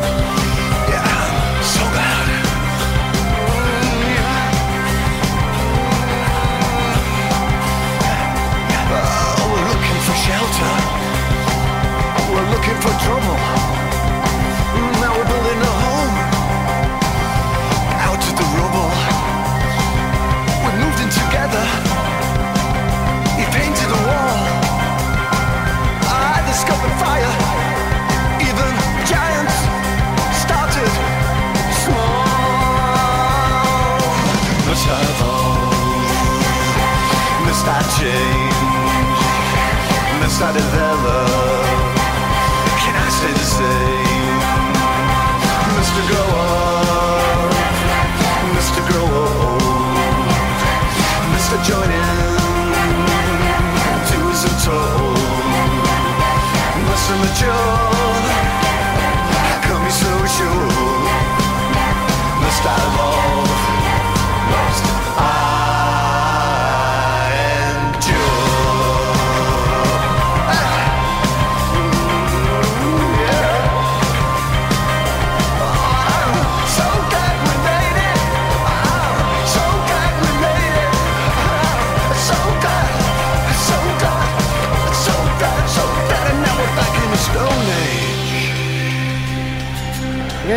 Shelter. 10.25 10.75
We're 12.33 12.49
looking 12.49 12.77
for 12.81 12.93
trouble. 13.05 13.37
Now 15.01 15.11
we're 15.13 15.29
building 15.29 15.59
a 15.71 15.73
home 15.85 16.15
out 18.07 18.23
of 18.29 18.33
the 18.39 18.47
rubble. 18.57 18.91
We 20.65 20.71
moved 20.81 20.99
in 21.05 21.09
together. 21.21 21.65
He 23.37 23.45
painted 23.53 23.89
a 23.97 24.01
wall. 24.07 24.37
I 26.09 26.41
discovered 26.49 26.95
fire. 27.05 27.33
Even 28.49 28.71
giants 29.05 29.57
started 30.43 30.91
small. 31.83 32.25
Must 34.65 34.85
I 34.89 34.99
evolve? 35.13 35.69
Must 37.45 37.65
I 37.67 37.79
change? 37.99 38.44
Must 40.35 40.43
I 40.43 40.51
develop? 40.51 41.54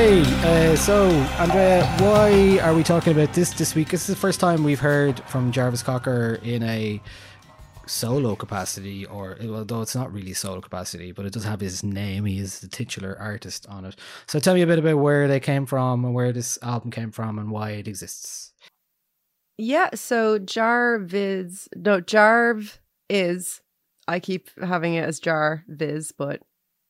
Okay, 0.08 0.22
uh, 0.72 0.74
so 0.74 1.10
Andrea, 1.38 1.84
why 1.98 2.58
are 2.60 2.72
we 2.72 2.82
talking 2.82 3.12
about 3.12 3.34
this 3.34 3.50
this 3.50 3.74
week? 3.74 3.90
This 3.90 4.08
is 4.08 4.14
the 4.14 4.18
first 4.18 4.40
time 4.40 4.64
we've 4.64 4.80
heard 4.80 5.20
from 5.24 5.52
Jarvis 5.52 5.82
Cocker 5.82 6.40
in 6.42 6.62
a 6.62 6.98
solo 7.84 8.34
capacity, 8.34 9.04
or 9.04 9.36
although 9.42 9.82
it's 9.82 9.94
not 9.94 10.10
really 10.10 10.32
solo 10.32 10.62
capacity, 10.62 11.12
but 11.12 11.26
it 11.26 11.34
does 11.34 11.44
have 11.44 11.60
his 11.60 11.84
name. 11.84 12.24
He 12.24 12.38
is 12.38 12.60
the 12.60 12.68
titular 12.68 13.18
artist 13.20 13.66
on 13.68 13.84
it. 13.84 13.96
So 14.26 14.38
tell 14.38 14.54
me 14.54 14.62
a 14.62 14.66
bit 14.66 14.78
about 14.78 14.96
where 14.96 15.28
they 15.28 15.40
came 15.40 15.66
from 15.66 16.06
and 16.06 16.14
where 16.14 16.32
this 16.32 16.58
album 16.62 16.90
came 16.90 17.10
from 17.10 17.38
and 17.38 17.50
why 17.50 17.72
it 17.72 17.86
exists. 17.86 18.54
Yeah, 19.58 19.90
so 19.92 20.38
Jarviz, 20.38 21.68
no, 21.76 22.00
Jarv 22.00 22.78
is. 23.10 23.60
I 24.06 24.20
keep 24.20 24.48
having 24.58 24.94
it 24.94 25.04
as 25.04 25.20
Jar 25.20 25.64
Viz, 25.68 26.12
but 26.16 26.40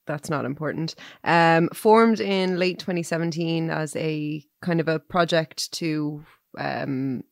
that's 0.08 0.28
not 0.28 0.44
important. 0.44 0.96
Um, 1.22 1.68
formed 1.72 2.20
in 2.20 2.58
late 2.58 2.80
2017 2.80 3.70
as 3.70 3.94
a 3.94 4.44
kind 4.60 4.80
of 4.80 4.88
a 4.88 4.98
project 4.98 5.70
to 5.74 6.24
um, 6.58 7.22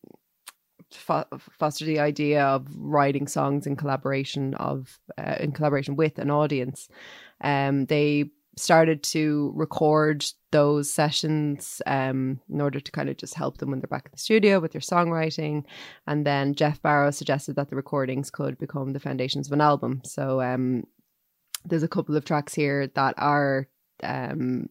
fo- 0.93 1.27
foster 1.59 1.85
the 1.85 1.99
idea 1.99 2.45
of 2.45 2.69
writing 2.77 3.27
songs 3.27 3.67
in 3.67 3.75
collaboration 3.75 4.55
of 4.55 4.99
uh, 5.19 5.37
in 5.41 5.53
collaboration 5.53 5.97
with 5.97 6.19
an 6.19 6.31
audience. 6.31 6.89
Um, 7.41 7.87
they 7.87 8.31
started 8.59 9.03
to 9.03 9.53
record 9.55 10.25
those 10.51 10.91
sessions 10.91 11.83
um, 11.87 12.41
in 12.49 12.61
order 12.61 12.81
to 12.81 12.93
kind 12.93 13.11
of 13.11 13.17
just 13.19 13.35
help 13.35 13.59
them 13.59 13.71
when 13.71 13.81
they're 13.81 13.87
back 13.87 14.07
in 14.07 14.13
the 14.13 14.19
studio 14.19 14.59
with 14.59 14.73
their 14.73 14.81
songwriting. 14.81 15.63
And 16.07 16.27
then 16.27 16.55
Geoff 16.55 16.81
Barrow 16.81 17.11
suggested 17.11 17.57
that 17.57 17.69
the 17.69 17.77
recordings 17.77 18.31
could 18.31 18.57
become 18.59 18.95
the 18.95 19.01
foundations 19.01 19.47
of 19.47 19.53
an 19.53 19.61
album. 19.61 20.01
So 20.05 20.41
um, 20.41 20.85
there's 21.67 21.83
a 21.83 21.89
couple 21.89 22.17
of 22.17 22.25
tracks 22.25 22.55
here 22.55 22.87
that 22.95 23.15
are. 23.19 23.69
Um, 24.03 24.69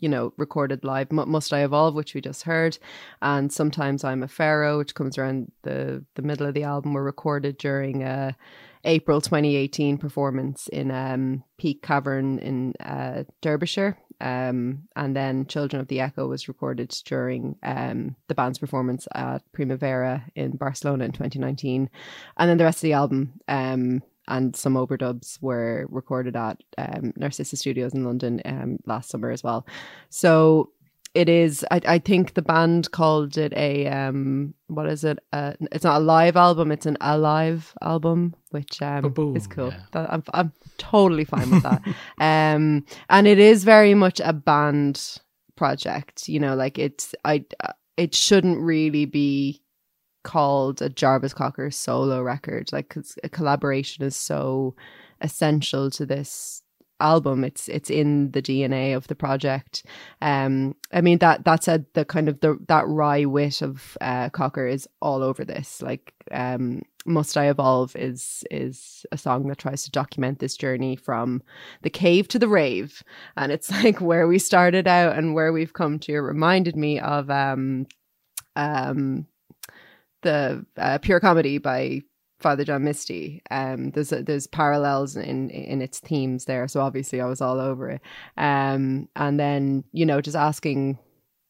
you 0.00 0.08
know, 0.08 0.32
recorded 0.36 0.84
live. 0.84 1.08
M- 1.10 1.28
Must 1.28 1.52
I 1.52 1.64
Evolve, 1.64 1.94
which 1.96 2.14
we 2.14 2.20
just 2.20 2.44
heard, 2.44 2.78
and 3.20 3.52
sometimes 3.52 4.04
I'm 4.04 4.22
a 4.22 4.28
Pharaoh, 4.28 4.78
which 4.78 4.94
comes 4.94 5.18
around 5.18 5.50
the 5.62 6.04
the 6.14 6.22
middle 6.22 6.46
of 6.46 6.54
the 6.54 6.62
album, 6.62 6.92
were 6.92 7.02
recorded 7.02 7.58
during 7.58 8.04
a 8.04 8.36
April 8.84 9.20
2018 9.20 9.98
performance 9.98 10.68
in 10.68 10.90
um, 10.90 11.44
Peak 11.58 11.82
Cavern 11.82 12.38
in 12.38 12.74
uh, 12.80 13.24
Derbyshire. 13.42 13.98
Um, 14.20 14.88
and 14.96 15.14
then 15.14 15.46
Children 15.46 15.80
of 15.80 15.88
the 15.88 16.00
Echo 16.00 16.26
was 16.26 16.48
recorded 16.48 16.88
during 17.04 17.56
um, 17.62 18.16
the 18.26 18.34
band's 18.34 18.58
performance 18.58 19.06
at 19.14 19.42
Primavera 19.52 20.24
in 20.34 20.56
Barcelona 20.56 21.04
in 21.04 21.12
2019. 21.12 21.88
And 22.36 22.50
then 22.50 22.58
the 22.58 22.64
rest 22.64 22.78
of 22.78 22.82
the 22.82 22.94
album 22.94 23.40
um, 23.46 24.02
and 24.28 24.54
some 24.54 24.74
overdubs 24.74 25.40
were 25.42 25.86
recorded 25.90 26.36
at 26.36 26.62
um, 26.76 27.12
Narcissa 27.16 27.56
Studios 27.56 27.94
in 27.94 28.04
London 28.04 28.40
um, 28.44 28.78
last 28.86 29.10
summer 29.10 29.30
as 29.30 29.42
well. 29.42 29.66
So 30.10 30.70
it 31.14 31.28
is 31.28 31.64
I, 31.70 31.80
I 31.86 31.98
think 31.98 32.34
the 32.34 32.42
band 32.42 32.90
called 32.90 33.38
it 33.38 33.52
a 33.54 33.86
um 33.88 34.54
what 34.66 34.86
is 34.88 35.04
it 35.04 35.18
uh, 35.32 35.54
it's 35.72 35.84
not 35.84 35.96
a 35.96 36.04
live 36.04 36.36
album 36.36 36.70
it's 36.70 36.86
an 36.86 36.96
alive 37.00 37.74
album 37.82 38.34
which 38.50 38.80
um 38.82 39.02
Ba-boom, 39.02 39.36
is 39.36 39.46
cool 39.46 39.72
yeah. 39.94 40.06
I'm, 40.10 40.22
I'm 40.34 40.52
totally 40.76 41.24
fine 41.24 41.50
with 41.50 41.62
that 41.62 41.82
um 42.18 42.84
and 43.08 43.26
it 43.26 43.38
is 43.38 43.64
very 43.64 43.94
much 43.94 44.20
a 44.22 44.32
band 44.32 45.18
project 45.56 46.28
you 46.28 46.38
know 46.38 46.54
like 46.54 46.78
it's 46.78 47.14
i 47.24 47.44
uh, 47.64 47.72
it 47.96 48.14
shouldn't 48.14 48.60
really 48.60 49.06
be 49.06 49.60
called 50.24 50.82
a 50.82 50.88
jarvis 50.88 51.34
cocker 51.34 51.70
solo 51.70 52.22
record. 52.22 52.72
Like 52.72 52.88
'cause 52.88 53.18
a 53.24 53.28
collaboration 53.28 54.04
is 54.04 54.16
so 54.16 54.74
essential 55.20 55.90
to 55.92 56.06
this 56.06 56.62
album. 57.00 57.44
It's 57.44 57.68
it's 57.68 57.90
in 57.90 58.32
the 58.32 58.42
dna 58.42 58.96
of 58.96 59.06
the 59.06 59.14
project. 59.14 59.84
Um 60.20 60.74
i 60.92 61.00
mean 61.00 61.18
that 61.18 61.44
that 61.44 61.62
said 61.64 61.86
the 61.94 62.04
kind 62.04 62.28
of 62.28 62.40
the 62.40 62.58
that 62.68 62.86
wry 62.88 63.24
wit 63.24 63.62
of 63.62 63.96
uh 64.00 64.30
cocker 64.30 64.66
is 64.66 64.88
all 65.00 65.22
over 65.22 65.44
this. 65.44 65.80
Like 65.82 66.12
um 66.32 66.82
must 67.06 67.36
i 67.38 67.48
evolve 67.48 67.94
is 67.96 68.44
is 68.50 69.06
a 69.12 69.16
song 69.16 69.46
that 69.48 69.58
tries 69.58 69.84
to 69.84 69.90
document 69.90 70.40
this 70.40 70.56
journey 70.56 70.96
from 70.96 71.40
the 71.82 71.90
cave 71.90 72.28
to 72.28 72.38
the 72.38 72.48
rave. 72.48 73.02
And 73.36 73.52
it's 73.52 73.70
like 73.84 74.00
where 74.00 74.26
we 74.26 74.38
started 74.40 74.88
out 74.88 75.16
and 75.16 75.34
where 75.34 75.52
we've 75.52 75.72
come 75.72 75.98
to. 76.00 76.12
It 76.12 76.18
reminded 76.18 76.76
me 76.76 76.98
of 77.00 77.30
um 77.30 77.86
um 78.56 79.26
the 80.22 80.64
uh, 80.76 80.98
pure 80.98 81.20
comedy 81.20 81.58
by 81.58 82.02
Father 82.40 82.64
John 82.64 82.84
Misty. 82.84 83.42
Um, 83.50 83.90
there's 83.90 84.10
there's 84.10 84.46
parallels 84.46 85.16
in 85.16 85.50
in 85.50 85.82
its 85.82 85.98
themes 86.00 86.44
there, 86.44 86.68
so 86.68 86.80
obviously 86.80 87.20
I 87.20 87.26
was 87.26 87.40
all 87.40 87.60
over 87.60 87.90
it. 87.90 88.02
Um, 88.36 89.08
and 89.16 89.38
then 89.38 89.84
you 89.92 90.06
know 90.06 90.20
just 90.20 90.36
asking, 90.36 90.98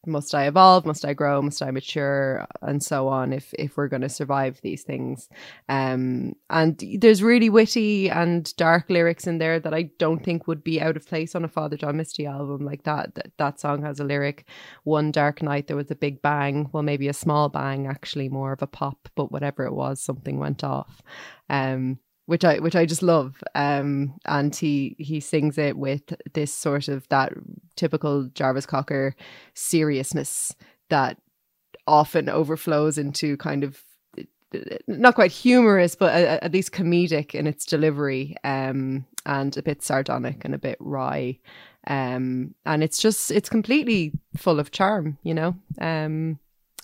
must 0.09 0.34
I 0.34 0.46
evolve? 0.46 0.86
Must 0.86 1.04
I 1.04 1.14
grow? 1.14 1.40
Must 1.42 1.62
I 1.62 1.70
mature? 1.70 2.46
And 2.62 2.82
so 2.82 3.09
on. 3.09 3.32
If 3.32 3.54
if 3.59 3.76
we're 3.76 3.88
going 3.88 4.02
to 4.02 4.09
survive 4.09 4.61
these 4.62 4.82
things, 4.82 5.28
um, 5.68 6.34
and 6.50 6.82
there's 6.98 7.22
really 7.22 7.50
witty 7.50 8.11
and 8.11 8.54
dark 8.56 8.88
lyrics 8.90 9.26
in 9.26 9.38
there 9.38 9.61
that 9.61 9.74
I 9.74 9.90
don't 9.98 10.24
think 10.24 10.46
would 10.46 10.64
be 10.64 10.80
out 10.80 10.96
of 10.96 11.06
place 11.06 11.34
on 11.34 11.44
a 11.44 11.48
Father 11.48 11.76
John 11.76 11.96
Misty 11.96 12.26
album 12.26 12.64
like 12.64 12.84
that. 12.84 13.14
That, 13.14 13.32
that 13.36 13.61
song 13.61 13.82
has 13.82 14.00
a 14.00 14.04
lyric, 14.04 14.48
"One 14.84 15.12
dark 15.12 15.42
night 15.42 15.66
there 15.66 15.76
was 15.76 15.90
a 15.90 15.94
big 15.96 16.22
bang." 16.22 16.68
Well, 16.72 16.82
maybe 16.82 17.09
a 17.09 17.12
small 17.12 17.48
bang, 17.48 17.86
actually 17.86 18.28
more 18.28 18.52
of 18.52 18.62
a 18.62 18.66
pop, 18.66 19.09
but 19.14 19.30
whatever 19.30 19.64
it 19.64 19.74
was, 19.74 20.00
something 20.00 20.38
went 20.38 20.64
off. 20.64 21.02
Um, 21.48 21.98
which 22.29 22.45
I 22.45 22.59
which 22.59 22.76
I 22.76 22.85
just 22.85 23.03
love. 23.03 23.43
Um, 23.55 24.12
and 24.26 24.55
he 24.55 24.95
he 24.99 25.18
sings 25.18 25.57
it 25.57 25.79
with 25.79 26.03
this 26.35 26.53
sort 26.53 26.89
of 26.89 27.09
that 27.09 27.33
typical 27.74 28.29
Jarvis 28.35 28.66
Cocker 28.66 29.14
seriousness 29.55 30.55
that 30.91 31.16
often 31.87 32.29
overflows 32.29 32.99
into 32.99 33.39
kind 33.39 33.64
of 33.64 33.83
not 34.87 35.14
quite 35.14 35.33
humorous, 35.33 35.95
but 35.95 36.12
at 36.12 36.53
least 36.53 36.72
comedic 36.72 37.35
in 37.35 37.47
its 37.47 37.64
delivery, 37.64 38.37
um, 38.45 39.07
and 39.24 39.57
a 39.57 39.62
bit 39.62 39.83
sardonic 39.83 40.45
and 40.45 40.55
a 40.55 40.59
bit 40.59 40.76
wry. 40.81 41.39
Um, 41.87 42.55
and 42.66 42.85
it's 42.85 43.01
just 43.01 43.31
it's 43.31 43.49
completely 43.49 44.12
full 44.37 44.61
of 44.61 44.70
charm, 44.70 45.16
you 45.22 45.33
know. 45.33 45.57
Um, 45.81 46.39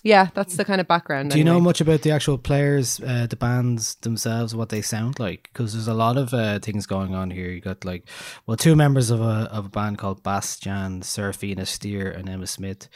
yeah, 0.05 0.29
that's 0.35 0.55
the 0.55 0.63
kind 0.63 0.79
of 0.79 0.87
background. 0.87 1.31
Do 1.31 1.37
you 1.39 1.43
know 1.43 1.59
much 1.59 1.81
about 1.81 2.01
the 2.03 2.11
actual 2.11 2.37
players, 2.37 2.99
uh, 3.01 3.25
the 3.27 3.35
bands 3.35 3.95
themselves, 3.95 4.53
what 4.55 4.69
they 4.69 4.81
sound 4.83 5.19
like? 5.19 5.49
Because 5.51 5.73
there's 5.73 5.87
a 5.87 5.95
lot 5.95 6.15
of 6.15 6.31
uh, 6.33 6.59
things 6.59 6.85
going 6.85 7.15
on 7.15 7.31
here. 7.31 7.49
You 7.49 7.59
got 7.59 7.83
like, 7.83 8.07
well, 8.45 8.55
two 8.55 8.75
members 8.75 9.09
of 9.09 9.19
a 9.19 9.49
of 9.51 9.65
a 9.65 9.69
band 9.69 9.97
called 9.97 10.21
Bas 10.21 10.59
Jan, 10.59 11.01
Serafina 11.01 11.65
Steer, 11.65 12.11
and 12.11 12.29
Emma 12.29 12.45
Smith, 12.45 12.87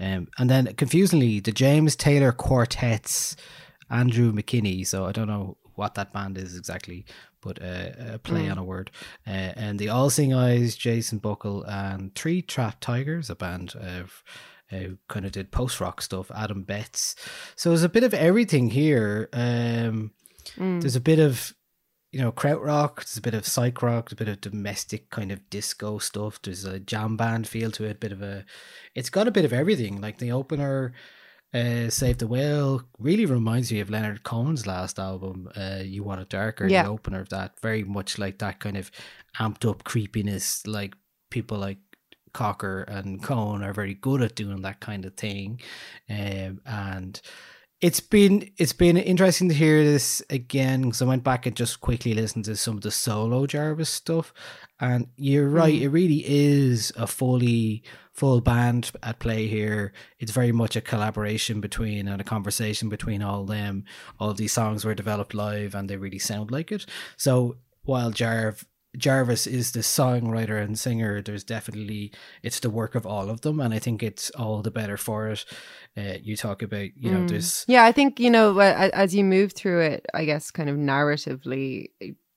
um, 0.00 0.26
and 0.38 0.50
then 0.50 0.74
confusingly 0.74 1.38
the 1.40 1.52
James 1.52 1.94
Taylor 1.94 2.32
Quartets, 2.32 3.36
Andrew 3.88 4.32
McKinney. 4.32 4.84
So 4.84 5.06
I 5.06 5.12
don't 5.12 5.28
know 5.28 5.56
what 5.76 5.94
that 5.94 6.12
band 6.12 6.36
is 6.36 6.56
exactly, 6.58 7.04
but 7.40 7.62
uh, 7.62 8.14
a 8.14 8.18
play 8.18 8.46
Mm. 8.46 8.50
on 8.52 8.58
a 8.58 8.64
word. 8.64 8.90
Uh, 9.24 9.30
and 9.54 9.78
the 9.78 9.90
All 9.90 10.10
Seeing 10.10 10.34
I, 10.34 10.66
Jason 10.66 11.18
Buckle, 11.18 11.62
and 11.68 12.12
Three 12.16 12.42
Trapped 12.42 12.80
Tigers, 12.80 13.30
a 13.30 13.36
band 13.36 13.76
of 13.76 14.24
who 14.70 14.98
kind 15.08 15.24
of 15.26 15.32
did 15.32 15.50
post 15.50 15.80
rock 15.80 16.00
stuff. 16.02 16.30
Adam 16.34 16.62
Betts. 16.62 17.14
So 17.56 17.70
there's 17.70 17.82
a 17.82 17.88
bit 17.88 18.04
of 18.04 18.14
everything 18.14 18.70
here. 18.70 19.28
Um, 19.32 20.12
Mm. 20.56 20.80
There's 20.80 20.96
a 20.96 21.00
bit 21.00 21.18
of 21.18 21.52
you 22.10 22.20
know 22.20 22.32
krautrock. 22.32 22.96
There's 22.96 23.18
a 23.18 23.20
bit 23.22 23.34
of 23.34 23.46
psych 23.46 23.82
rock. 23.82 24.06
There's 24.08 24.14
a 24.14 24.24
bit 24.24 24.28
of 24.28 24.40
domestic 24.40 25.10
kind 25.10 25.30
of 25.30 25.48
disco 25.50 25.98
stuff. 25.98 26.40
There's 26.40 26.64
a 26.64 26.80
jam 26.80 27.18
band 27.18 27.46
feel 27.46 27.70
to 27.72 27.84
it. 27.84 28.00
Bit 28.00 28.12
of 28.12 28.22
a. 28.22 28.46
It's 28.94 29.10
got 29.10 29.28
a 29.28 29.30
bit 29.30 29.44
of 29.44 29.52
everything. 29.52 30.00
Like 30.00 30.16
the 30.18 30.32
opener. 30.32 30.94
Uh, 31.52 31.88
Save 31.90 32.18
the 32.18 32.26
Whale 32.26 32.82
really 32.98 33.24
reminds 33.26 33.70
me 33.72 33.80
of 33.80 33.88
Leonard 33.90 34.22
Cohen's 34.22 34.66
last 34.66 34.98
album, 34.98 35.48
uh, 35.56 35.80
You 35.82 36.02
Want 36.04 36.20
It 36.20 36.28
Darker, 36.28 36.66
Yeah. 36.66 36.82
the 36.82 36.90
opener 36.90 37.20
of 37.20 37.28
that. 37.30 37.58
Very 37.62 37.84
much 37.84 38.18
like 38.18 38.38
that 38.38 38.60
kind 38.60 38.76
of 38.76 38.90
amped 39.38 39.68
up 39.68 39.82
creepiness, 39.84 40.66
like 40.66 40.94
people 41.30 41.56
like 41.58 41.78
Cocker 42.32 42.82
and 42.82 43.22
Cohen 43.22 43.62
are 43.62 43.72
very 43.72 43.94
good 43.94 44.22
at 44.22 44.34
doing 44.34 44.62
that 44.62 44.80
kind 44.80 45.04
of 45.04 45.14
thing. 45.14 45.60
Um, 46.08 46.60
and 46.66 47.20
it's 47.80 48.00
been 48.00 48.50
it's 48.56 48.72
been 48.72 48.96
interesting 48.96 49.48
to 49.48 49.54
hear 49.54 49.84
this 49.84 50.20
again 50.30 50.82
because 50.82 51.00
I 51.00 51.04
went 51.04 51.22
back 51.22 51.46
and 51.46 51.54
just 51.54 51.80
quickly 51.80 52.12
listened 52.12 52.44
to 52.46 52.56
some 52.56 52.76
of 52.76 52.82
the 52.82 52.90
solo 52.90 53.46
Jarvis 53.46 53.88
stuff, 53.88 54.32
and 54.80 55.06
you're 55.16 55.48
right, 55.48 55.74
Mm. 55.74 55.82
it 55.82 55.88
really 55.90 56.24
is 56.26 56.92
a 56.96 57.06
fully 57.06 57.84
full 58.12 58.40
band 58.40 58.90
at 59.04 59.20
play 59.20 59.46
here. 59.46 59.92
It's 60.18 60.32
very 60.32 60.50
much 60.50 60.74
a 60.74 60.80
collaboration 60.80 61.60
between 61.60 62.08
and 62.08 62.20
a 62.20 62.24
conversation 62.24 62.88
between 62.88 63.22
all 63.22 63.44
them. 63.44 63.84
All 64.18 64.30
of 64.30 64.38
these 64.38 64.52
songs 64.52 64.84
were 64.84 64.94
developed 64.96 65.32
live, 65.32 65.76
and 65.76 65.88
they 65.88 65.96
really 65.96 66.18
sound 66.18 66.50
like 66.50 66.72
it. 66.72 66.84
So 67.16 67.58
while 67.84 68.10
Jarv 68.10 68.64
Jarvis 68.96 69.46
is 69.46 69.72
the 69.72 69.80
songwriter 69.80 70.62
and 70.62 70.78
singer. 70.78 71.20
There's 71.20 71.44
definitely 71.44 72.12
it's 72.42 72.60
the 72.60 72.70
work 72.70 72.94
of 72.94 73.06
all 73.06 73.28
of 73.28 73.42
them, 73.42 73.60
and 73.60 73.74
I 73.74 73.78
think 73.78 74.02
it's 74.02 74.30
all 74.30 74.62
the 74.62 74.70
better 74.70 74.96
for 74.96 75.28
it. 75.28 75.44
Uh, 75.96 76.14
you 76.22 76.36
talk 76.36 76.62
about 76.62 76.96
you 76.96 77.10
know 77.10 77.20
Mm. 77.20 77.28
there's 77.28 77.64
yeah 77.68 77.84
i 77.84 77.90
think 77.92 78.20
you 78.20 78.30
know 78.30 78.58
as 78.60 79.14
you 79.16 79.24
move 79.24 79.52
through 79.52 79.80
it 79.80 80.06
i 80.14 80.24
guess 80.24 80.50
kind 80.52 80.68
of 80.68 80.76
narratively 80.76 81.88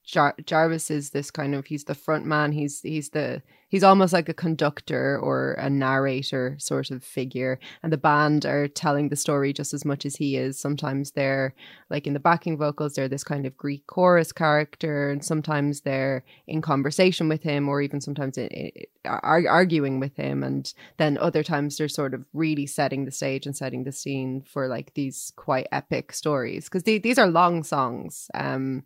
Jar- 0.04 0.34
Jarvis 0.44 0.90
is 0.90 1.10
this 1.10 1.30
kind 1.30 1.54
of 1.54 1.66
he's 1.66 1.84
the 1.84 1.94
front 1.94 2.26
man. 2.26 2.52
He's 2.52 2.80
he's 2.80 3.10
the 3.10 3.42
he's 3.68 3.84
almost 3.84 4.12
like 4.12 4.28
a 4.28 4.34
conductor 4.34 5.18
or 5.18 5.52
a 5.52 5.70
narrator 5.70 6.56
sort 6.58 6.90
of 6.90 7.04
figure, 7.04 7.58
and 7.82 7.92
the 7.92 7.96
band 7.96 8.44
are 8.44 8.66
telling 8.66 9.08
the 9.08 9.16
story 9.16 9.52
just 9.52 9.72
as 9.72 9.84
much 9.84 10.04
as 10.04 10.16
he 10.16 10.36
is. 10.36 10.58
Sometimes 10.58 11.12
they're 11.12 11.54
like 11.88 12.06
in 12.06 12.14
the 12.14 12.20
backing 12.20 12.58
vocals, 12.58 12.94
they're 12.94 13.08
this 13.08 13.22
kind 13.24 13.46
of 13.46 13.56
Greek 13.56 13.86
chorus 13.86 14.32
character, 14.32 15.10
and 15.10 15.24
sometimes 15.24 15.82
they're 15.82 16.24
in 16.48 16.62
conversation 16.62 17.28
with 17.28 17.42
him, 17.44 17.68
or 17.68 17.80
even 17.80 18.00
sometimes 18.00 18.36
eh, 18.36 18.48
eh, 18.50 18.70
eh, 18.76 18.84
i 19.04 19.08
i 19.08 19.18
ar- 19.22 19.48
arguing 19.48 20.00
with 20.00 20.16
him, 20.16 20.42
and 20.42 20.74
then 20.96 21.16
other 21.18 21.44
times 21.44 21.76
they're 21.76 21.88
sort 21.88 22.12
of 22.12 22.24
really 22.32 22.66
setting 22.66 23.04
the 23.04 23.12
stage 23.12 23.46
and 23.46 23.56
setting 23.56 23.84
the 23.84 23.92
scene 23.92 24.42
for 24.42 24.66
like 24.66 24.94
these 24.94 25.32
quite 25.36 25.68
epic 25.70 26.12
stories 26.12 26.64
because 26.64 26.82
these 26.82 27.18
are 27.18 27.28
long 27.28 27.62
songs. 27.62 28.28
Um, 28.34 28.82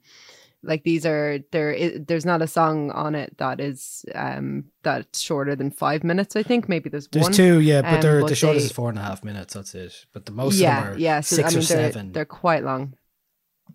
like 0.67 0.83
these 0.85 1.07
are 1.07 1.39
there 1.53 1.99
there's 1.99 2.25
not 2.27 2.43
a 2.43 2.47
song 2.47 2.91
on 2.91 3.14
it 3.14 3.37
that 3.39 3.61
is 3.61 4.05
um 4.14 4.64
that's 4.83 5.21
shorter 5.21 5.55
than 5.57 5.71
five 5.71 6.05
minutes 6.05 6.37
i 6.37 6.43
think 6.43 6.69
maybe 6.69 6.89
there's, 6.91 7.05
one. 7.07 7.11
There's 7.12 7.25
one 7.25 7.33
two, 7.33 7.61
yeah, 7.61 7.83
but 7.83 7.95
um, 7.95 8.01
they're 8.01 8.21
but 8.21 8.29
the 8.29 8.35
shortest 8.35 8.64
they- 8.64 8.67
is 8.67 8.73
four 8.73 8.89
and 8.91 8.99
a 8.99 9.03
half 9.03 9.25
minutes. 9.25 9.55
That's 9.55 9.75
it. 9.75 10.07
But 10.12 10.27
the 10.27 10.33
most 10.33 10.57
yeah 10.57 10.79
of 10.79 10.85
them 10.85 10.95
are 10.95 10.99
yeah 10.99 11.21
so, 11.21 11.37
six 11.37 11.47
I 11.47 11.51
mean, 11.51 11.59
or 11.59 11.62
they're, 11.62 11.93
seven. 11.93 12.12
they're 12.12 12.25
quite 12.25 12.64
long 12.64 12.95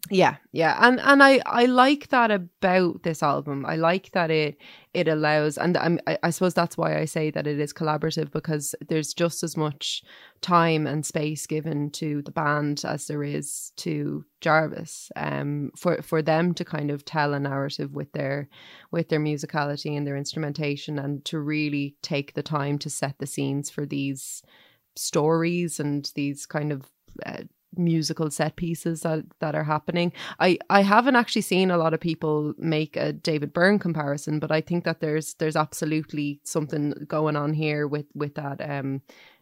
yeah 0.09 0.37
yeah 0.51 0.77
and 0.81 0.99
and 1.01 1.21
i 1.21 1.39
i 1.45 1.65
like 1.65 2.07
that 2.09 2.31
about 2.31 3.03
this 3.03 3.21
album. 3.21 3.65
I 3.65 3.75
like 3.75 4.11
that 4.13 4.31
it 4.31 4.57
it 4.93 5.07
allows 5.07 5.57
and 5.57 5.77
i'm 5.77 5.99
I, 6.07 6.17
I 6.23 6.29
suppose 6.31 6.53
that's 6.53 6.77
why 6.77 6.97
i 6.97 7.05
say 7.05 7.29
that 7.29 7.45
it 7.45 7.59
is 7.59 7.73
collaborative 7.73 8.31
because 8.31 8.73
there's 8.87 9.13
just 9.13 9.43
as 9.43 9.55
much 9.55 10.01
time 10.39 10.87
and 10.87 11.05
space 11.05 11.45
given 11.45 11.91
to 11.91 12.21
the 12.23 12.31
band 12.31 12.83
as 12.85 13.07
there 13.07 13.23
is 13.23 13.73
to 13.77 14.25
jarvis 14.39 15.11
um 15.15 15.71
for 15.77 16.01
for 16.01 16.21
them 16.21 16.53
to 16.55 16.65
kind 16.65 16.89
of 16.89 17.05
tell 17.05 17.33
a 17.33 17.39
narrative 17.39 17.93
with 17.93 18.11
their 18.13 18.49
with 18.91 19.09
their 19.09 19.19
musicality 19.19 19.95
and 19.95 20.07
their 20.07 20.17
instrumentation 20.17 20.97
and 20.99 21.23
to 21.25 21.39
really 21.39 21.95
take 22.01 22.33
the 22.33 22.43
time 22.43 22.79
to 22.79 22.89
set 22.89 23.19
the 23.19 23.27
scenes 23.27 23.69
for 23.69 23.85
these 23.85 24.41
stories 24.95 25.79
and 25.79 26.11
these 26.15 26.45
kind 26.45 26.71
of 26.71 26.89
uh, 27.25 27.43
musical 27.77 28.29
set 28.29 28.55
pieces 28.55 29.01
that 29.01 29.23
that 29.39 29.55
are 29.55 29.63
happening. 29.63 30.11
I 30.39 30.57
I 30.69 30.81
haven't 30.81 31.15
actually 31.15 31.43
seen 31.43 31.71
a 31.71 31.77
lot 31.77 31.93
of 31.93 31.99
people 31.99 32.53
make 32.57 32.95
a 32.95 33.13
David 33.13 33.53
Byrne 33.53 33.79
comparison, 33.79 34.39
but 34.39 34.51
I 34.51 34.61
think 34.61 34.83
that 34.83 34.99
there's 34.99 35.35
there's 35.35 35.55
absolutely 35.55 36.39
something 36.43 36.93
going 37.07 37.35
on 37.35 37.53
here 37.53 37.87
with 37.87 38.05
with 38.13 38.35
that 38.35 38.61
um 38.61 39.01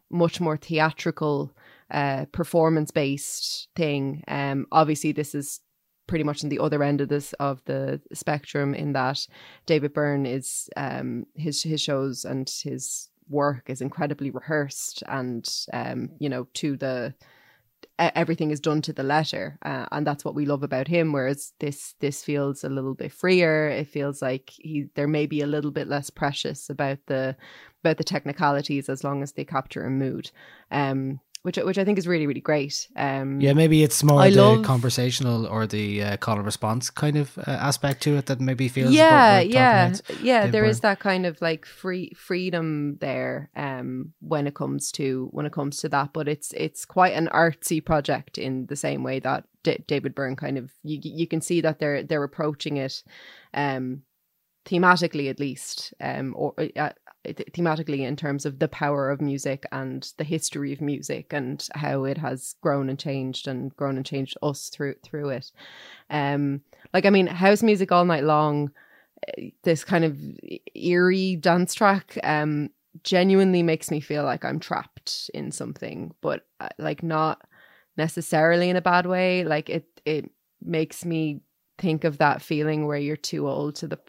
much 0.10 0.40
more 0.42 0.58
theatrical 0.58 1.52
uh 1.92 2.26
performance 2.32 2.92
based 2.92 3.70
thing. 3.76 4.24
Um 4.28 4.68
obviously 4.72 5.12
this 5.12 5.34
is 5.34 5.62
pretty 6.08 6.24
much 6.24 6.44
on 6.44 6.50
the 6.50 6.60
other 6.60 6.84
end 6.84 7.02
of 7.02 7.10
this 7.10 7.34
of 7.34 7.64
the 7.66 8.02
spectrum 8.14 8.74
in 8.74 8.94
that 8.94 9.28
David 9.66 9.94
Byrne 9.94 10.26
is 10.26 10.70
um 10.78 11.26
his 11.36 11.64
his 11.64 11.82
shows 11.82 12.26
and 12.26 12.50
his 12.64 13.10
work 13.30 13.70
is 13.70 13.82
incredibly 13.82 14.32
rehearsed 14.32 15.04
and 15.08 15.48
um 15.72 16.10
you 16.20 16.30
know 16.30 16.48
to 16.56 16.76
the 16.78 17.14
everything 17.98 18.52
is 18.52 18.60
done 18.60 18.82
to 18.82 18.94
the 18.94 19.04
letter 19.04 19.58
uh, 19.64 19.86
and 19.92 20.08
that's 20.08 20.24
what 20.24 20.36
we 20.36 20.46
love 20.46 20.64
about 20.64 20.88
him 20.88 21.12
whereas 21.12 21.54
this 21.60 21.96
this 22.00 22.24
feels 22.24 22.64
a 22.64 22.70
little 22.70 22.94
bit 22.94 23.12
freer. 23.12 23.68
It 23.70 23.88
feels 23.88 24.22
like 24.22 24.50
he 24.50 24.88
there 24.96 25.08
may 25.08 25.26
be 25.26 25.42
a 25.42 25.48
little 25.48 25.72
bit 25.72 25.88
less 25.88 26.10
precious 26.10 26.70
about 26.70 27.00
the 27.08 27.36
about 27.84 27.98
the 27.98 28.04
technicalities 28.04 28.90
as 28.90 29.04
long 29.04 29.24
as 29.24 29.34
they 29.34 29.46
capture 29.46 29.86
a 29.86 29.90
mood. 29.90 30.32
Um 30.72 31.20
which 31.44 31.58
which 31.58 31.78
I 31.78 31.86
think 31.86 31.98
is 31.98 32.08
really 32.08 32.28
really 32.28 32.42
great. 32.42 32.88
Um 32.96 33.40
yeah, 33.42 33.54
maybe 33.54 33.84
it's 33.84 34.04
more 34.04 34.22
I 34.22 34.30
the 34.30 34.42
love- 34.42 34.66
conversational 34.66 35.46
or 35.48 35.66
the 35.68 36.04
uh, 36.04 36.18
call 36.18 36.36
and 36.38 36.46
response 36.46 36.90
kind 36.90 37.16
of 37.18 37.38
uh, 37.38 37.52
aspect 37.52 38.02
to 38.04 38.18
it 38.18 38.26
that 38.26 38.40
maybe 38.42 38.68
feels. 38.68 38.94
yeah 38.94 39.38
what 39.38 39.46
we're 39.46 39.52
talking 39.52 39.54
yeah 39.56 39.90
yeah 40.22 40.48
there 40.48 40.66
is 40.66 40.80
that 40.82 41.00
kind 41.00 41.26
of 41.26 41.42
like 41.42 41.66
free 41.66 42.12
freedom 42.16 42.98
there 43.00 43.50
um 43.56 44.14
when 44.20 44.48
it 44.48 44.56
comes 44.56 44.92
to 44.92 45.30
when 45.32 45.46
it 45.46 45.52
comes 45.54 45.78
to 45.78 45.90
that 45.90 46.12
but 46.14 46.28
it's 46.28 46.54
it's 46.58 46.86
quite 46.86 47.14
an 47.14 47.28
artsy 47.34 47.84
project 47.84 48.38
in 48.38 48.66
the 48.68 48.76
same 48.76 49.04
way 49.04 49.20
that 49.20 49.44
D- 49.64 49.84
David 49.88 50.16
Byrne 50.16 50.36
kind 50.36 50.58
of 50.58 50.72
you 50.84 51.00
you 51.02 51.28
can 51.28 51.42
see 51.42 51.62
that 51.62 51.80
they're 51.80 52.04
they're 52.04 52.24
approaching 52.24 52.78
it 52.78 53.04
um 53.54 54.02
thematically 54.70 55.30
at 55.30 55.40
least 55.40 55.94
um 56.02 56.34
or 56.38 56.54
uh, 56.76 56.90
thematically 57.26 58.00
in 58.00 58.16
terms 58.16 58.46
of 58.46 58.60
the 58.60 58.68
power 58.68 59.10
of 59.10 59.22
music 59.22 59.66
and 59.72 60.14
the 60.18 60.24
history 60.24 60.72
of 60.72 60.82
music 60.82 61.34
and 61.34 61.68
how 61.76 62.04
it 62.04 62.18
has 62.18 62.56
grown 62.62 62.90
and 62.90 63.00
changed 63.00 63.48
and 63.48 63.76
grown 63.76 63.98
and 63.98 64.06
changed 64.06 64.38
us 64.42 64.70
through 64.70 64.96
through 65.04 65.30
it. 65.30 65.52
Um 66.10 66.62
like 66.94 67.06
i 67.06 67.10
mean 67.10 67.28
house 67.28 67.62
music 67.62 67.92
all 67.92 68.06
night 68.06 68.24
long 68.24 68.72
eh, 69.38 69.50
this 69.64 69.84
kind 69.84 70.06
of 70.06 70.18
eerie 70.76 71.36
dance 71.36 71.74
track 71.74 72.18
um 72.24 72.70
genuinely 73.04 73.62
makes 73.62 73.92
me 73.92 74.00
feel 74.00 74.24
like 74.24 74.44
i'm 74.44 74.60
trapped 74.60 75.30
in 75.34 75.52
something 75.52 76.12
but 76.22 76.48
uh, 76.60 76.70
like 76.80 77.04
not 77.04 77.48
necessarily 78.00 78.70
in 78.70 78.78
a 78.78 78.82
bad 78.82 79.06
way. 79.06 79.44
Like 79.44 79.70
it 79.70 79.86
it 80.06 80.32
makes 80.62 81.06
me 81.06 81.42
think 81.78 82.04
of 82.04 82.18
that 82.18 82.42
feeling 82.42 82.88
where 82.88 82.98
you're 82.98 83.16
too 83.16 83.48
old 83.48 83.76
to 83.76 83.88
the 83.88 84.00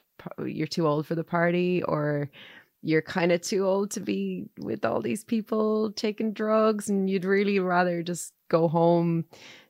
you're 0.45 0.67
too 0.67 0.87
old 0.87 1.07
for 1.07 1.15
the 1.15 1.25
party 1.25 1.83
or 1.85 2.31
you're 2.83 3.03
kind 3.03 3.31
of 3.33 3.41
too 3.43 3.67
old 3.67 3.91
to 3.91 4.01
be 4.01 4.49
with 4.59 4.85
all 4.85 5.01
these 5.01 5.25
people 5.25 5.93
taking 5.93 6.33
drugs 6.33 6.89
and 6.89 7.11
you'd 7.11 7.25
really 7.25 7.59
rather 7.59 8.03
just 8.03 8.33
go 8.49 8.69
home 8.69 9.25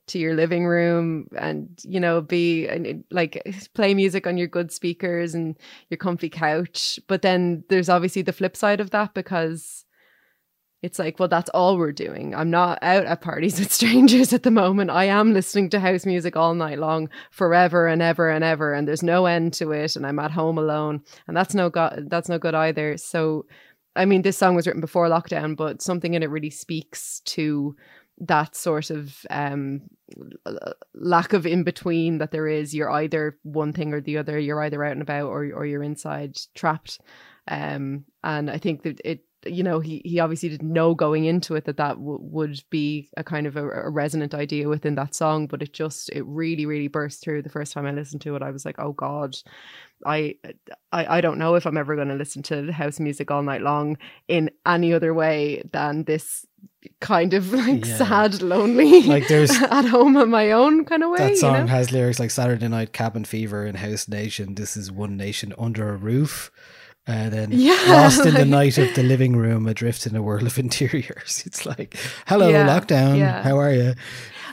to 0.07 0.18
your 0.18 0.34
living 0.34 0.66
room 0.66 1.28
and 1.38 1.68
you 1.84 2.01
know 2.01 2.20
be 2.20 2.66
and 2.66 3.05
like 3.11 3.40
play 3.74 3.94
music 3.94 4.26
on 4.26 4.36
your 4.36 4.48
good 4.48 4.72
speakers 4.72 5.34
and 5.34 5.57
your 5.88 5.98
comfy 5.98 6.28
couch. 6.28 6.98
But 7.07 7.22
then 7.22 7.64
there's 7.68 7.88
obviously 7.88 8.22
the 8.22 8.32
flip 8.32 8.57
side 8.57 8.80
of 8.80 8.90
that 8.90 9.14
because 9.14 9.84
it's 10.83 10.99
like 10.99 11.18
well 11.18 11.28
that's 11.28 11.51
all 11.51 11.76
we're 11.76 11.93
doing. 11.93 12.35
I'm 12.35 12.51
not 12.51 12.78
out 12.83 13.05
at 13.05 13.20
parties 13.20 13.59
with 13.59 13.72
strangers 13.72 14.33
at 14.33 14.43
the 14.43 14.51
moment. 14.51 14.91
I 14.91 15.05
am 15.05 15.33
listening 15.33 15.70
to 15.70 15.81
house 15.81 16.07
music 16.07 16.37
all 16.37 16.55
night 16.55 16.78
long 16.78 17.09
forever 17.31 17.87
and 17.87 18.01
ever 18.03 18.31
and 18.31 18.43
ever 18.45 18.72
and 18.72 18.89
there's 18.89 19.03
no 19.03 19.26
end 19.26 19.53
to 19.55 19.72
it 19.72 19.97
and 19.97 20.07
i'm 20.07 20.18
at 20.18 20.31
home 20.31 20.59
alone 20.59 21.03
and 21.26 21.37
that's 21.37 21.55
no 21.55 21.70
go- 21.70 22.05
that's 22.09 22.28
no 22.28 22.39
good 22.39 22.55
either. 22.55 22.97
So 22.97 23.47
i 23.97 24.05
mean 24.05 24.22
this 24.22 24.39
song 24.39 24.55
was 24.55 24.66
written 24.66 24.81
before 24.81 25.09
lockdown 25.09 25.57
but 25.57 25.83
something 25.83 26.14
in 26.14 26.22
it 26.22 26.31
really 26.31 26.51
speaks 26.51 27.20
to 27.24 27.74
that 28.20 28.55
sort 28.55 28.91
of 28.91 29.16
um 29.31 29.81
lack 30.95 31.33
of 31.33 31.47
in 31.47 31.62
between 31.64 32.18
that 32.18 32.31
there 32.31 32.47
is. 32.47 32.74
You're 32.74 32.91
either 32.91 33.39
one 33.43 33.72
thing 33.72 33.95
or 33.95 34.01
the 34.01 34.18
other. 34.18 34.39
You're 34.39 34.62
either 34.62 34.85
out 34.85 34.93
and 34.93 35.03
about 35.03 35.26
or 35.26 35.51
or 35.55 35.64
you're 35.66 35.83
inside 35.83 36.37
trapped. 36.55 37.01
Um 37.49 38.05
and 38.22 38.51
i 38.51 38.59
think 38.59 38.83
that 38.83 39.01
it 39.05 39.24
you 39.47 39.62
know 39.62 39.80
he 39.80 40.03
he 40.05 40.20
obviously 40.20 40.49
didn't 40.49 40.72
know 40.72 40.95
going 40.95 41.24
into 41.24 41.55
it 41.55 41.64
that 41.64 41.76
that 41.78 41.95
w- 41.97 42.18
would 42.20 42.62
be 42.70 43.09
a 43.16 43.24
kind 43.24 43.47
of 43.47 43.57
a, 43.57 43.66
a 43.68 43.88
resonant 43.91 44.34
idea 44.34 44.68
within 44.68 44.95
that 44.97 45.14
song 45.14 45.47
but 45.47 45.62
it 45.62 45.72
just 45.72 46.11
it 46.11 46.22
really 46.26 46.66
really 46.66 46.88
burst 46.88 47.22
through 47.22 47.41
the 47.41 47.49
first 47.49 47.72
time 47.72 47.86
i 47.86 47.91
listened 47.91 48.20
to 48.20 48.36
it 48.36 48.43
i 48.43 48.51
was 48.51 48.64
like 48.66 48.78
oh 48.78 48.93
god 48.93 49.34
I, 50.07 50.36
I 50.93 51.18
I 51.18 51.20
don't 51.20 51.36
know 51.38 51.57
if 51.57 51.66
I'm 51.66 51.76
ever 51.76 51.95
going 51.95 52.09
to 52.09 52.14
listen 52.14 52.43
to 52.45 52.72
house 52.72 52.99
music 52.99 53.30
all 53.30 53.43
night 53.43 53.61
long 53.61 53.99
in 54.28 54.51
any 54.64 54.95
other 54.95 55.12
way 55.12 55.62
than 55.72 56.05
this 56.05 56.47
kind 57.01 57.34
of 57.34 57.53
like 57.53 57.84
Yeah. 57.84 57.97
sad, 57.99 58.41
lonely, 58.41 59.03
Like, 59.03 59.28
there's- 59.28 59.61
at 59.70 59.84
home 59.84 60.16
on 60.16 60.30
my 60.30 60.53
own 60.53 60.86
kind 60.86 61.03
of 61.03 61.11
way. 61.11 61.18
That 61.18 61.36
song 61.36 61.55
you 61.55 61.61
know? 61.61 61.66
has 61.66 61.93
lyrics 61.93 62.18
like 62.18 62.30
Saturday 62.30 62.66
Night 62.68 62.95
Cabin 62.95 63.26
Fever 63.26 63.66
and 63.66 63.76
House 63.76 64.09
Nation. 64.09 64.55
This 64.55 64.74
is 64.74 64.91
one 64.91 65.18
nation 65.18 65.53
under 65.59 65.91
a 65.91 65.97
roof. 65.97 66.51
And 67.11 67.32
then 67.32 67.48
Yeah, 67.52 67.78
lost 67.88 68.24
in 68.24 68.34
the 68.34 68.40
like- 68.40 68.48
night 68.61 68.78
of 68.78 68.94
the 68.94 69.02
living 69.02 69.36
room, 69.36 69.66
adrift 69.66 70.06
in 70.06 70.14
a 70.16 70.22
world 70.22 70.44
of 70.46 70.58
interiors. 70.66 71.42
It's 71.46 71.66
like, 71.66 71.96
hello, 72.26 72.48
Yeah, 72.48 72.66
lockdown. 72.66 73.18
yeah. 73.18 73.42
How 73.42 73.58
are 73.58 73.72
you? 73.72 73.94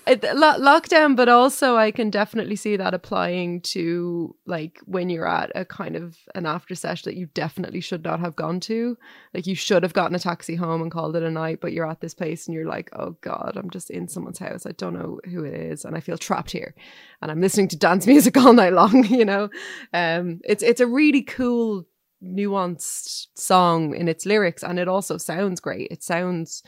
It- 0.08 0.24
lo- 0.24 0.58
lockdown, 0.60 1.18
but 1.18 1.28
also 1.28 1.76
I 1.76 1.92
can 1.92 2.10
definitely 2.10 2.56
see 2.56 2.78
that 2.78 2.94
applying 2.94 3.60
to 3.74 4.34
like 4.46 4.80
when 4.86 5.10
you're 5.10 5.28
at 5.28 5.52
a 5.54 5.66
kind 5.66 5.98
of 5.98 6.16
an 6.34 6.46
after 6.46 6.76
session 6.76 7.12
that 7.12 7.18
you 7.20 7.26
definitely 7.34 7.82
should 7.82 8.06
not 8.06 8.22
have 8.22 8.34
gone 8.38 8.62
to. 8.62 8.98
Like 9.34 9.48
you 9.48 9.56
should 9.56 9.84
have 9.84 9.92
gotten 9.92 10.16
a 10.16 10.20
taxi 10.20 10.56
home 10.56 10.82
and 10.82 10.90
called 10.90 11.18
it 11.18 11.24
a 11.24 11.30
night, 11.30 11.60
but 11.60 11.74
you're 11.74 11.90
at 11.90 12.00
this 12.00 12.14
place 12.14 12.48
and 12.48 12.56
you're 12.56 12.66
like, 12.70 12.90
oh 12.94 13.18
God, 13.20 13.54
I'm 13.58 13.70
just 13.70 13.90
in 13.90 14.08
someone's 14.08 14.40
house. 14.40 14.66
I 14.66 14.72
don't 14.72 14.94
know 14.94 15.20
who 15.26 15.44
it 15.44 15.54
is, 15.54 15.84
and 15.84 15.94
I 15.94 16.00
feel 16.00 16.18
trapped 16.18 16.52
here. 16.52 16.74
And 17.22 17.30
I'm 17.30 17.42
listening 17.42 17.68
to 17.70 17.76
dance 17.78 18.08
music 18.08 18.38
all 18.38 18.54
night 18.54 18.72
long, 18.72 19.04
you 19.08 19.26
know? 19.26 19.50
Um 19.94 20.40
it's 20.46 20.64
it's 20.64 20.80
a 20.80 20.88
really 20.88 21.22
cool 21.22 21.86
nuanced 22.24 23.28
song 23.36 23.96
in 23.96 24.08
its 24.08 24.26
lyrics 24.26 24.64
and 24.64 24.80
it 24.80 24.88
also 24.88 25.18
sounds 25.18 25.60
great. 25.60 25.90
It 25.92 26.04
sounds 26.04 26.64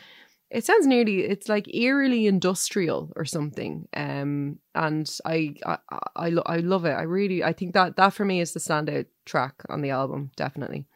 it 0.50 0.66
sounds 0.66 0.88
nearly 0.88 1.22
it's 1.26 1.48
like 1.48 1.74
eerily 1.74 2.26
industrial 2.26 3.12
or 3.16 3.26
something 3.26 3.88
um 3.96 4.58
and 4.76 5.18
i 5.26 5.54
i 5.66 5.78
I, 6.16 6.32
I 6.46 6.58
love 6.58 6.86
it 6.86 6.94
i 6.94 7.04
really 7.04 7.44
i 7.44 7.54
think 7.54 7.74
that 7.74 7.96
that 7.98 8.14
for 8.14 8.26
me 8.26 8.42
is 8.42 8.54
the 8.54 8.60
standout 8.60 9.06
track 9.26 9.54
on 9.70 9.82
the 9.82 9.92
album 9.92 10.32
definitely 10.36 10.88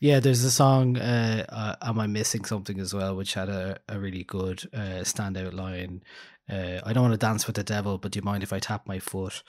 Yeah, 0.00 0.20
there's 0.20 0.44
a 0.44 0.50
song, 0.50 0.98
uh, 0.98 1.46
uh, 1.48 1.76
Am 1.80 1.98
I 1.98 2.06
Missing 2.06 2.44
Something 2.44 2.78
as 2.78 2.92
well, 2.92 3.16
which 3.16 3.34
had 3.34 3.48
a, 3.48 3.78
a 3.88 3.98
really 3.98 4.24
good 4.24 4.68
uh, 4.74 5.00
standout 5.02 5.54
line. 5.54 6.02
Uh, 6.50 6.80
I 6.84 6.92
don't 6.92 7.04
want 7.04 7.14
to 7.14 7.26
dance 7.26 7.46
with 7.46 7.56
the 7.56 7.62
devil, 7.64 7.96
but 7.96 8.12
do 8.12 8.18
you 8.18 8.22
mind 8.22 8.42
if 8.42 8.52
I 8.52 8.58
tap 8.58 8.86
my 8.86 8.98
foot? 8.98 9.42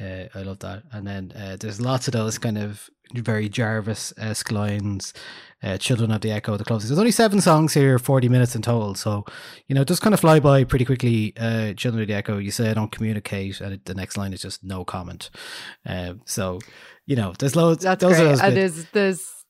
Uh, 0.00 0.24
I 0.34 0.42
love 0.42 0.60
that. 0.60 0.84
And 0.92 1.06
then 1.06 1.32
uh, 1.36 1.56
there's 1.58 1.80
lots 1.80 2.08
of 2.08 2.12
those 2.12 2.38
kind 2.38 2.58
of 2.58 2.88
very 3.14 3.48
Jarvis 3.48 4.12
esque 4.16 4.50
lines. 4.50 5.12
Uh, 5.62 5.78
Children 5.78 6.10
of 6.10 6.20
the 6.22 6.32
Echo, 6.32 6.56
the 6.56 6.64
closest. 6.64 6.88
There's 6.88 6.98
only 6.98 7.12
seven 7.12 7.40
songs 7.40 7.72
here, 7.72 7.98
40 7.98 8.28
minutes 8.28 8.56
in 8.56 8.62
total. 8.62 8.96
So, 8.96 9.24
you 9.68 9.74
know, 9.74 9.82
it 9.82 9.88
just 9.88 10.02
kind 10.02 10.12
of 10.12 10.18
fly 10.18 10.40
by 10.40 10.64
pretty 10.64 10.84
quickly. 10.84 11.34
Uh, 11.36 11.72
Children 11.74 12.02
of 12.02 12.08
the 12.08 12.14
Echo, 12.14 12.38
you 12.38 12.50
say 12.50 12.70
I 12.70 12.74
don't 12.74 12.90
communicate, 12.90 13.60
and 13.60 13.80
the 13.84 13.94
next 13.94 14.16
line 14.16 14.32
is 14.32 14.42
just 14.42 14.64
no 14.64 14.84
comment. 14.84 15.30
Um, 15.86 16.22
so, 16.24 16.58
you 17.06 17.14
know, 17.14 17.32
there's 17.38 17.54
loads. 17.54 17.84
That's 17.84 18.02
those 18.02 18.16
great. 18.16 18.24
Are 18.24 18.28
those 18.30 18.40
and 18.40 18.56
there's 18.56 18.84
there's 18.90 19.41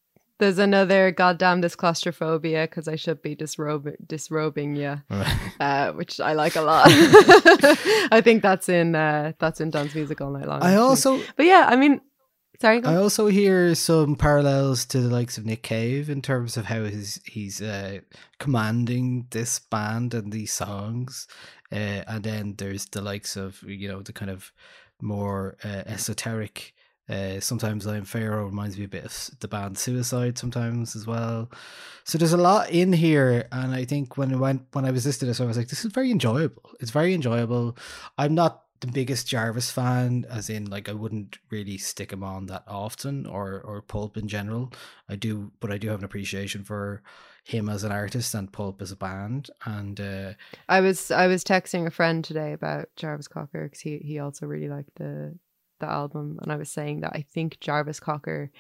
there's 0.43 0.59
another 0.59 1.13
goddamn 1.13 1.61
this 1.61 1.77
claustrophobia 1.77 2.63
because 2.63 2.89
I 2.89 2.97
should 2.97 3.23
be 3.23 3.37
disrobe, 3.37 3.95
disrobing 4.05 4.75
you, 4.75 5.01
uh, 5.61 5.93
which 5.93 6.19
I 6.19 6.33
like 6.33 6.57
a 6.57 6.63
lot. 6.63 6.87
I 6.91 8.21
think 8.25 8.43
that's 8.43 8.69
in 8.69 8.97
uh, 8.97 9.35
that's 9.39 9.61
in 9.61 9.71
dance 9.71 9.95
music 9.95 10.21
all 10.21 10.33
night 10.33 10.49
long. 10.49 10.61
I 10.61 10.73
actually. 10.73 10.83
also 10.83 11.21
but 11.37 11.47
yeah, 11.47 11.67
I 11.69 11.77
mean, 11.77 12.01
sorry. 12.61 12.83
I 12.83 12.97
also 12.97 13.29
hear 13.29 13.77
some 13.77 14.17
parallels 14.17 14.85
to 14.87 15.01
the 15.01 15.09
likes 15.09 15.39
of 15.39 15.47
Nick 15.47 15.63
Cave 15.63 16.11
in 16.11 16.23
terms 16.23 16.57
of 16.57 16.65
how 16.65 16.83
he's 16.83 17.21
he's 17.25 17.63
uh, 17.63 18.01
commanding 18.41 19.29
this 19.31 19.61
band 19.61 20.13
and 20.13 20.33
these 20.33 20.53
songs, 20.53 21.29
uh, 21.71 22.03
and 22.09 22.25
then 22.25 22.55
there's 22.59 22.87
the 22.87 23.01
likes 23.01 23.37
of 23.37 23.63
you 23.63 23.87
know 23.87 24.03
the 24.03 24.13
kind 24.13 24.31
of 24.31 24.53
more 25.01 25.57
uh, 25.65 25.85
esoteric. 25.87 26.75
Uh, 27.13 27.41
sometimes 27.41 27.87
I'm 27.87 28.05
Pharaoh 28.05 28.47
reminds 28.47 28.79
me 28.79 28.85
a 28.85 28.89
bit 28.89 29.05
of 29.05 29.31
the 29.41 29.49
band 29.49 29.77
Suicide 29.77 30.39
sometimes 30.39 30.97
as 30.97 31.07
well. 31.07 31.51
So 32.05 32.17
there's 32.17 32.33
a 32.33 32.39
lot 32.39 32.71
in 32.71 32.93
here, 32.93 33.47
and 33.53 33.75
I 33.75 33.85
think 33.85 34.17
when 34.17 34.33
I 34.33 34.37
went 34.37 34.63
when 34.73 34.87
I 34.87 34.91
was 34.91 35.05
listening 35.05 35.27
to 35.27 35.27
this, 35.27 35.41
I 35.41 35.45
was 35.45 35.59
like, 35.59 35.69
this 35.69 35.85
is 35.85 35.93
very 35.93 36.11
enjoyable. 36.11 36.71
It's 36.81 36.91
very 36.91 37.13
enjoyable. 37.13 37.77
I'm 38.17 38.35
not 38.35 38.63
the 38.81 38.87
biggest 38.87 39.29
Jarvis 39.29 39.71
fan, 39.71 40.25
as 40.31 40.49
in 40.49 40.71
like 40.71 40.89
I 40.89 40.95
wouldn't 40.95 41.39
really 41.51 41.77
stick 41.77 42.13
him 42.13 42.25
on 42.25 42.47
that 42.47 42.65
often, 42.67 43.27
or 43.27 43.61
or 43.61 43.83
Pulp 43.83 44.17
in 44.17 44.27
general. 44.27 44.73
I 45.07 45.17
do, 45.17 45.53
but 45.61 45.71
I 45.71 45.77
do 45.77 45.89
have 45.89 45.99
an 45.99 46.07
appreciation 46.07 46.65
for 46.65 47.03
him 47.45 47.69
as 47.69 47.85
an 47.85 47.93
artist 47.93 48.35
and 48.35 48.51
Pulp 48.51 48.81
as 48.81 48.91
a 48.91 48.97
band. 48.97 49.51
And 49.67 50.01
uh, 50.01 50.33
I 50.67 50.81
was 50.81 51.11
I 51.11 51.27
was 51.27 51.45
texting 51.45 51.87
a 51.87 51.91
friend 51.91 52.25
today 52.25 52.55
about 52.55 52.89
Jarvis 52.97 53.29
Cocker 53.29 53.65
because 53.65 53.81
he 53.81 53.99
he 53.99 54.19
also 54.19 54.47
really 54.47 54.71
liked 54.71 54.95
the 54.97 55.39
the 55.83 55.91
album, 55.91 56.39
and 56.41 56.51
I 56.51 56.57
was 56.57 56.71
saying 56.71 57.01
that 57.03 57.13
I 57.15 57.27
think 57.35 57.61
Jarvis 57.61 58.01
Cocker 58.01 58.51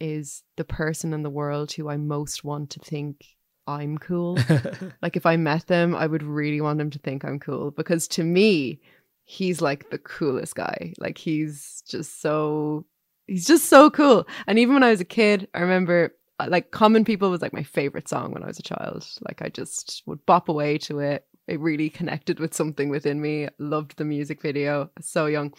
is 0.00 0.42
the 0.56 0.64
person 0.64 1.12
in 1.12 1.22
the 1.22 1.30
world 1.30 1.70
who 1.72 1.88
I 1.88 1.96
most 1.96 2.42
want 2.42 2.70
to 2.70 2.80
think 2.80 3.24
I'm 3.66 3.98
cool. 3.98 4.38
like 5.02 5.16
if 5.16 5.26
I 5.26 5.36
met 5.36 5.66
them, 5.66 5.94
I 5.94 6.06
would 6.06 6.22
really 6.22 6.60
want 6.60 6.78
them 6.78 6.90
to 6.90 6.98
think 6.98 7.24
I'm 7.24 7.38
cool 7.38 7.70
because 7.70 8.08
to 8.08 8.24
me, 8.24 8.80
he's 9.24 9.60
like 9.60 9.90
the 9.90 9.98
coolest 9.98 10.56
guy. 10.56 10.94
Like 10.98 11.18
he's 11.18 11.82
just 11.88 12.20
so 12.20 12.86
he's 13.26 13.46
just 13.46 13.66
so 13.66 13.90
cool. 13.90 14.26
And 14.46 14.58
even 14.58 14.74
when 14.74 14.82
I 14.82 14.90
was 14.90 15.00
a 15.00 15.04
kid, 15.04 15.48
I 15.54 15.60
remember 15.60 16.14
uh, 16.40 16.46
like 16.48 16.70
Common 16.70 17.04
People 17.04 17.30
was 17.30 17.42
like 17.42 17.52
my 17.52 17.62
favorite 17.62 18.08
song 18.08 18.32
when 18.32 18.42
I 18.42 18.46
was 18.46 18.58
a 18.58 18.62
child. 18.62 19.06
Like 19.20 19.42
I 19.42 19.48
just 19.48 20.02
would 20.06 20.24
bop 20.26 20.48
away 20.48 20.78
to 20.78 20.98
it. 21.00 21.26
It 21.50 21.60
really 21.60 21.90
connected 21.90 22.38
with 22.38 22.54
something 22.54 22.88
within 22.88 23.20
me. 23.20 23.48
Loved 23.58 23.96
the 23.96 24.04
music 24.04 24.40
video. 24.40 24.88
So 25.00 25.26
young. 25.26 25.52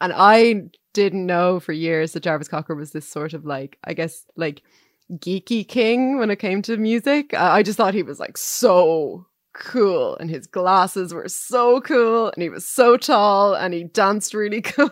And 0.00 0.12
I 0.14 0.62
didn't 0.94 1.26
know 1.26 1.60
for 1.60 1.72
years 1.72 2.12
that 2.12 2.22
Jarvis 2.22 2.48
Cocker 2.48 2.74
was 2.74 2.92
this 2.92 3.08
sort 3.08 3.34
of 3.34 3.44
like, 3.44 3.78
I 3.84 3.92
guess, 3.92 4.24
like 4.36 4.62
geeky 5.12 5.66
king 5.68 6.18
when 6.18 6.30
it 6.30 6.36
came 6.36 6.62
to 6.62 6.76
music. 6.76 7.34
I 7.34 7.58
I 7.58 7.62
just 7.62 7.76
thought 7.76 7.94
he 7.94 8.02
was 8.02 8.18
like 8.18 8.38
so 8.38 9.26
cool 9.58 10.16
and 10.18 10.30
his 10.30 10.46
glasses 10.46 11.12
were 11.12 11.28
so 11.28 11.80
cool 11.80 12.30
and 12.30 12.42
he 12.42 12.48
was 12.48 12.66
so 12.66 12.96
tall 12.96 13.54
and 13.54 13.74
he 13.74 13.84
danced 13.84 14.34
really 14.34 14.60
cool, 14.62 14.88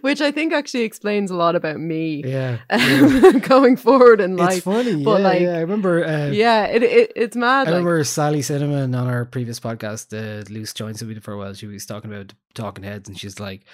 which 0.00 0.20
I 0.20 0.30
think 0.30 0.52
actually 0.52 0.84
explains 0.84 1.30
a 1.30 1.34
lot 1.36 1.54
about 1.56 1.78
me 1.78 2.22
yeah, 2.24 2.58
um, 2.70 3.38
going 3.40 3.76
forward 3.76 4.20
in 4.20 4.36
life. 4.36 4.56
it's 4.58 4.64
funny. 4.64 5.04
but 5.04 5.20
yeah, 5.20 5.28
like, 5.28 5.40
yeah, 5.42 5.56
I 5.56 5.60
remember. 5.60 6.04
Uh, 6.04 6.26
yeah, 6.28 6.64
it, 6.64 6.82
it 6.82 7.12
it's 7.16 7.36
mad. 7.36 7.68
I 7.68 7.70
like- 7.70 7.78
remember 7.78 8.02
Sally 8.04 8.42
Cinnamon 8.42 8.94
on 8.94 9.06
our 9.06 9.24
previous 9.24 9.60
podcast, 9.60 10.08
the 10.08 10.46
Loose 10.50 10.72
Joints 10.72 11.00
that 11.00 11.06
we 11.06 11.18
for 11.18 11.32
a 11.34 11.38
while. 11.38 11.52
She 11.54 11.66
was 11.66 11.84
talking 11.84 12.10
about 12.12 12.32
Talking 12.54 12.84
Heads, 12.84 13.08
and 13.08 13.18
she's 13.18 13.40
like, 13.40 13.64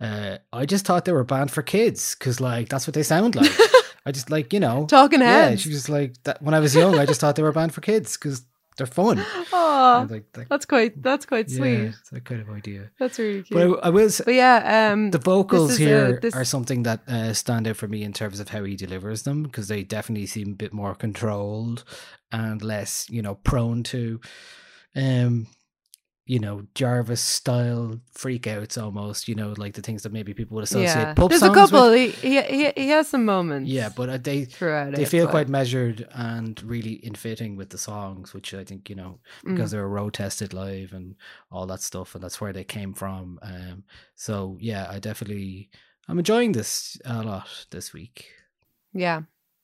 uh, 0.00 0.38
"I 0.52 0.66
just 0.66 0.86
thought 0.86 1.04
they 1.04 1.12
were 1.12 1.24
banned 1.24 1.50
for 1.50 1.62
kids 1.62 2.14
because, 2.18 2.40
like, 2.40 2.68
that's 2.68 2.86
what 2.86 2.94
they 2.94 3.02
sound 3.02 3.34
like." 3.34 3.50
I 4.06 4.10
just 4.10 4.30
like, 4.30 4.52
you 4.52 4.58
know, 4.58 4.86
Talking 4.86 5.20
Yeah, 5.20 5.50
Heads. 5.50 5.62
she 5.62 5.68
was 5.68 5.88
like 5.88 6.14
that 6.24 6.42
when 6.42 6.54
I 6.54 6.58
was 6.60 6.74
young. 6.74 6.98
I 6.98 7.06
just 7.06 7.20
thought 7.20 7.36
they 7.36 7.42
were 7.42 7.52
banned 7.52 7.72
for 7.72 7.80
kids 7.80 8.16
because 8.16 8.42
they're 8.76 8.86
fun. 8.86 9.18
Aw, 9.52 10.00
And, 10.02 10.10
like, 10.10 10.48
that's 10.48 10.64
quite 10.66 11.02
that's 11.02 11.26
quite 11.26 11.48
yeah, 11.50 11.56
sweet. 11.58 11.80
it's 11.88 12.10
that 12.10 12.24
kind 12.24 12.40
of 12.40 12.50
idea. 12.50 12.90
That's 12.98 13.18
really 13.18 13.42
cute. 13.42 13.50
But 13.58 13.84
I, 13.84 13.88
I 13.88 13.90
will 13.90 14.10
say, 14.10 14.24
But 14.24 14.34
yeah, 14.34 14.90
um, 14.92 15.10
the 15.10 15.18
vocals 15.18 15.72
is 15.72 15.80
a- 15.80 15.82
here 15.84 16.18
this- 16.20 16.34
are 16.34 16.44
something 16.44 16.82
that 16.84 17.00
uh, 17.08 17.32
stand 17.34 17.66
out 17.68 17.76
for 17.76 17.88
me 17.88 18.02
in 18.02 18.12
terms 18.12 18.40
of 18.40 18.48
how 18.48 18.64
he 18.64 18.76
delivers 18.76 19.22
them 19.24 19.42
because 19.42 19.68
they 19.68 19.82
definitely 19.84 20.26
seem 20.26 20.52
a 20.52 20.54
bit 20.56 20.72
more 20.72 20.94
controlled 20.94 21.84
and 22.30 22.62
less, 22.62 23.08
you 23.10 23.20
know, 23.22 23.34
prone 23.34 23.82
to, 23.84 24.20
um, 24.96 25.46
you 26.24 26.38
know, 26.38 26.62
Jarvis 26.76 27.20
style 27.20 28.00
freakouts 28.16 28.80
almost. 28.80 29.26
You 29.28 29.34
know, 29.34 29.54
like 29.56 29.74
the 29.74 29.82
things 29.82 30.02
that 30.04 30.12
maybe 30.12 30.32
people 30.34 30.54
would 30.54 30.64
associate. 30.64 30.86
yeah, 30.86 31.14
Pulp 31.14 31.30
there's 31.30 31.42
a 31.42 31.52
couple. 31.52 31.90
With. 31.90 32.14
He, 32.20 32.28
he 32.40 32.42
he 32.42 32.72
he 32.76 32.88
has 32.90 33.08
some 33.08 33.24
moments. 33.24 33.68
Yeah, 33.70 33.88
but 33.94 34.08
uh, 34.08 34.18
they 34.18 34.44
they 34.44 35.02
it, 35.02 35.08
feel 35.08 35.26
but- 35.26 35.32
quite 35.32 35.48
measured 35.48 36.06
and 36.14 36.62
really 36.62 36.92
in 37.04 37.14
fitting 37.16 37.56
with 37.56 37.70
the 37.70 37.78
songs, 37.78 38.32
which 38.32 38.54
I 38.54 38.64
think 38.64 38.88
you 38.88 38.96
know 38.96 39.18
because 39.44 39.70
Mm. 39.70 39.72
they 39.72 39.78
were 39.78 39.88
road 39.88 40.14
tested 40.14 40.52
live 40.54 40.92
and 40.92 41.16
all 41.50 41.66
that 41.66 41.80
stuff, 41.82 42.14
and 42.14 42.22
that's 42.22 42.40
where 42.40 42.52
they 42.52 42.64
came 42.64 42.94
from. 42.94 43.38
Um, 43.42 43.84
so 44.14 44.56
yeah, 44.60 44.86
I 44.88 45.00
definitely 45.00 45.70
I'm 46.08 46.18
enjoying 46.18 46.52
this 46.52 46.98
a 47.04 47.22
lot 47.22 47.66
this 47.70 47.92
week. 47.92 48.26
Yeah, 48.94 49.22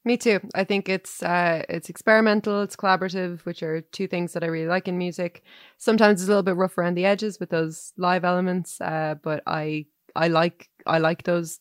me 0.09 0.17
too. 0.17 0.41
I 0.55 0.65
think 0.65 0.89
it's 0.89 1.23
uh, 1.23 1.63
it's 1.69 1.89
experimental, 1.89 2.63
it's 2.63 2.75
collaborative, 2.75 3.45
which 3.45 3.63
are 3.63 3.83
two 3.83 4.09
things 4.09 4.33
that 4.33 4.43
I 4.43 4.47
really 4.47 4.67
like 4.67 4.89
in 4.89 4.99
music. 4.99 5.45
Sometimes 5.77 6.21
it's 6.21 6.29
a 6.29 6.31
little 6.33 6.43
bit 6.43 6.57
rough 6.57 6.77
around 6.77 6.95
the 6.97 7.05
edges 7.05 7.39
with 7.39 7.51
those 7.51 7.93
live 7.97 8.25
elements, 8.25 8.81
uh, 8.81 9.15
but 9.23 9.43
I 9.47 9.87
I 10.17 10.29
like 10.29 10.69
I 10.87 10.99
like 10.99 11.23
those 11.23 11.61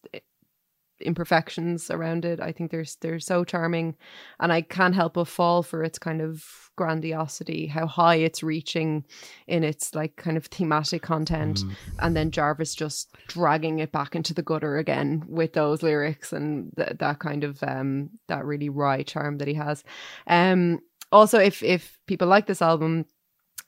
imperfections 1.02 1.90
around 1.92 2.26
it. 2.26 2.40
I 2.40 2.52
think 2.52 2.72
they're 2.72 2.86
they're 3.02 3.20
so 3.20 3.44
charming, 3.44 3.96
and 4.40 4.52
I 4.54 4.62
can't 4.62 4.96
help 4.96 5.14
but 5.16 5.28
fall 5.28 5.64
for 5.64 5.84
its 5.84 6.00
kind 6.00 6.22
of 6.22 6.44
grandiosity, 6.76 7.68
how 7.68 7.88
high 7.88 8.16
it's 8.16 8.44
reaching 8.44 9.04
in 9.48 9.64
its 9.64 9.96
like 9.96 10.16
kind 10.16 10.38
of 10.38 10.46
thematic 10.46 11.02
content, 11.02 11.60
Mm. 11.60 11.76
and 12.00 12.16
then 12.16 12.32
Jarvis 12.32 12.76
just 12.76 13.16
dragging 13.28 13.80
it 13.80 13.92
back 13.92 14.16
into 14.16 14.34
the 14.34 14.44
gutter 14.44 14.78
again 14.78 15.24
with 15.28 15.54
those 15.54 15.82
lyrics 15.84 16.32
and 16.34 16.72
th- 16.78 16.98
that 17.00 17.20
kind 17.20 17.44
of 17.44 17.62
um 17.64 18.10
that 18.28 18.46
really 18.46 18.70
wry 18.70 19.04
charm 19.04 19.38
that 19.40 19.48
he 19.48 19.56
has. 19.56 19.84
Um, 20.28 20.80
also, 21.12 21.40
if 21.40 21.64
if 21.64 21.98
people 22.08 22.28
like 22.28 22.48
this 22.48 22.62
album, 22.62 23.06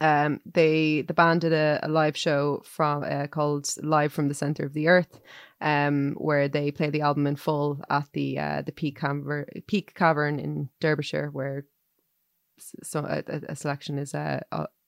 um 0.02 0.39
they 0.45 1.02
the 1.02 1.14
band 1.14 1.41
did 1.41 1.54
a, 1.54 1.80
a 1.84 1.89
live 1.89 2.16
show 2.16 2.62
from 2.66 3.04
uh, 3.04 3.28
called 3.28 3.68
live 3.84 4.14
from 4.14 4.28
the 4.28 4.34
center 4.34 4.66
of 4.66 4.74
the 4.74 4.88
earth 4.88 5.20
um 5.62 6.14
where 6.18 6.47
they 6.47 6.72
play 6.72 6.89
the 6.89 7.02
album 7.02 7.28
in 7.28 7.36
full 7.36 7.82
at 7.89 8.08
the 8.14 8.39
uh 8.39 8.62
the 8.62 8.72
peak 8.72 9.00
cavern 9.00 9.45
peak 9.68 9.93
cavern 9.95 10.39
in 10.39 10.70
derbyshire 10.80 11.30
where 11.32 11.66
so 12.84 13.00
a, 13.02 13.24
a- 13.50 13.56
selection 13.56 13.97
is 13.97 14.14
uh, 14.14 14.39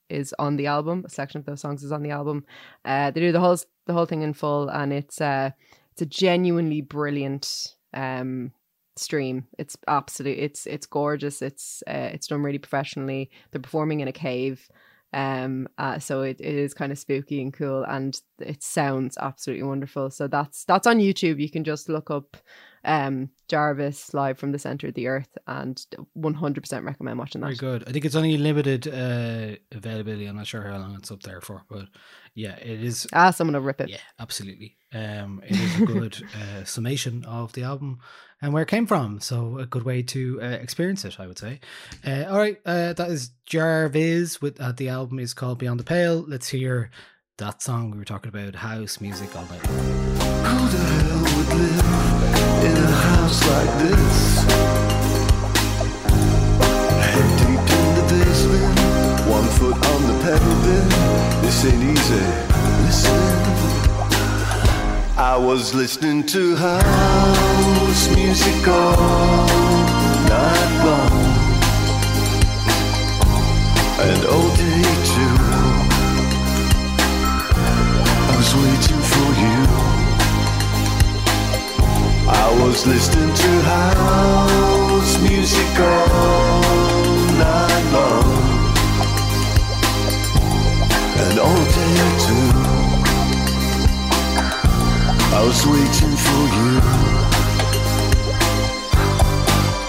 is 0.09 0.33
on 0.39 0.57
the 0.57 0.67
album 0.67 1.03
a 1.05 1.09
selection 1.09 1.39
of 1.39 1.45
those 1.45 1.61
songs 1.61 1.83
is 1.83 1.91
on 1.91 2.03
the 2.03 2.11
album. 2.11 2.45
Uh 2.85 3.11
they 3.11 3.21
do 3.21 3.31
the 3.31 3.39
whole 3.39 3.57
the 3.87 3.93
whole 3.93 4.05
thing 4.05 4.21
in 4.21 4.33
full 4.33 4.69
and 4.69 4.93
it's 4.93 5.21
uh 5.21 5.51
it's 5.91 6.01
a 6.01 6.05
genuinely 6.05 6.81
brilliant 6.81 7.75
um 7.93 8.51
stream. 8.97 9.47
It's 9.57 9.77
absolute 9.87 10.37
it's 10.37 10.67
it's 10.67 10.85
gorgeous. 10.85 11.41
It's 11.41 11.81
uh, 11.87 12.09
it's 12.13 12.27
done 12.27 12.43
really 12.43 12.59
professionally. 12.59 13.31
They're 13.51 13.61
performing 13.61 14.01
in 14.01 14.07
a 14.07 14.13
cave 14.13 14.67
um 15.13 15.67
uh, 15.77 15.99
so 15.99 16.21
it, 16.21 16.39
it 16.39 16.55
is 16.55 16.73
kind 16.73 16.91
of 16.91 16.97
spooky 16.97 17.41
and 17.41 17.53
cool 17.53 17.83
and 17.83 18.21
it 18.39 18.63
sounds 18.63 19.17
absolutely 19.19 19.63
wonderful. 19.63 20.09
So 20.09 20.27
that's 20.27 20.63
that's 20.65 20.87
on 20.87 20.99
youtube. 20.99 21.39
You 21.39 21.49
can 21.49 21.63
just 21.63 21.89
look 21.89 22.09
up 22.09 22.37
um 22.83 23.29
jarvis 23.47 24.13
live 24.13 24.37
from 24.39 24.53
the 24.53 24.59
center 24.59 24.87
of 24.87 24.93
the 24.93 25.07
earth 25.07 25.37
and 25.45 25.85
100% 26.17 26.85
recommend 26.85 27.19
watching 27.19 27.41
that. 27.41 27.47
Very 27.47 27.57
good. 27.57 27.83
I 27.87 27.91
think 27.91 28.05
it's 28.05 28.15
only 28.15 28.37
limited 28.37 28.87
uh, 28.87 29.57
availability. 29.71 30.25
I'm 30.25 30.37
not 30.37 30.47
sure 30.47 30.61
how 30.61 30.77
long 30.77 30.95
it's 30.95 31.11
up 31.11 31.21
there 31.23 31.41
for, 31.41 31.63
but 31.69 31.87
yeah, 32.33 32.55
it 32.55 32.81
is. 32.81 33.07
ah 33.11 33.31
someone 33.31 33.55
will 33.55 33.61
rip 33.61 33.81
it 33.81 33.89
Yeah, 33.89 33.97
absolutely. 34.19 34.77
Um, 34.93 35.41
it 35.45 35.59
is 35.59 35.81
a 35.81 35.85
good 35.85 36.23
uh, 36.35 36.63
summation 36.63 37.25
of 37.25 37.51
the 37.53 37.63
album 37.63 37.99
and 38.41 38.53
where 38.53 38.63
it 38.63 38.69
came 38.69 38.87
from. 38.87 39.19
So 39.19 39.57
a 39.59 39.65
good 39.65 39.83
way 39.83 40.01
to 40.03 40.39
uh, 40.41 40.45
experience 40.45 41.05
it, 41.05 41.19
I 41.19 41.27
would 41.27 41.37
say. 41.37 41.59
Uh, 42.05 42.25
all 42.29 42.37
right, 42.37 42.57
uh, 42.65 42.93
that 42.93 43.09
is 43.09 43.31
Jarvis. 43.45 44.41
With 44.41 44.59
uh, 44.61 44.71
the 44.71 44.89
album 44.89 45.19
is 45.19 45.33
called 45.33 45.59
Beyond 45.59 45.79
the 45.79 45.83
Pale. 45.83 46.25
Let's 46.27 46.47
hear 46.47 46.89
that 47.41 47.59
song 47.59 47.89
we 47.89 47.97
were 47.97 48.05
talking 48.05 48.29
about, 48.29 48.53
house 48.53 49.01
music 49.01 49.35
all 49.35 49.41
night. 49.45 49.65
Who 49.65 50.59
the 50.67 50.77
hell 50.77 51.21
would 51.23 51.51
live 51.57 51.89
in 52.67 52.77
a 52.77 52.91
house 53.09 53.41
like 53.49 53.73
this? 53.81 54.43
Head 57.01 57.29
deep 57.39 57.65
in 57.79 57.87
the 57.97 58.05
basement, 58.13 58.77
one 59.27 59.47
foot 59.57 59.73
on 59.73 60.01
the 60.09 60.17
pedal 60.21 60.55
bin. 60.61 60.85
This 61.41 61.65
ain't 61.65 61.83
easy. 61.83 62.25
Listen, 62.85 63.21
I 65.17 65.35
was 65.35 65.73
listening 65.73 66.23
to 66.27 66.55
house 66.57 68.15
music 68.15 68.67
all 68.67 69.47
night 70.29 70.85
long 70.85 71.21
and 74.03 74.25
oh 74.27 74.51
all 74.57 74.70
was 78.53 78.63
waiting 78.63 79.01
for 79.01 79.29
you. 79.43 79.57
I 82.27 82.63
was 82.63 82.85
listening 82.85 83.33
to 83.33 83.61
house 83.61 85.21
music 85.21 85.79
all 85.79 86.61
night 87.37 87.85
long 87.93 88.31
and 91.23 91.39
all 91.39 91.63
day 91.77 91.97
too. 92.25 92.51
I 95.33 95.39
was 95.45 95.65
waiting 95.65 96.15
for 96.25 96.43
you 96.57 96.71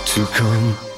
to 0.04 0.20
come 0.32 0.91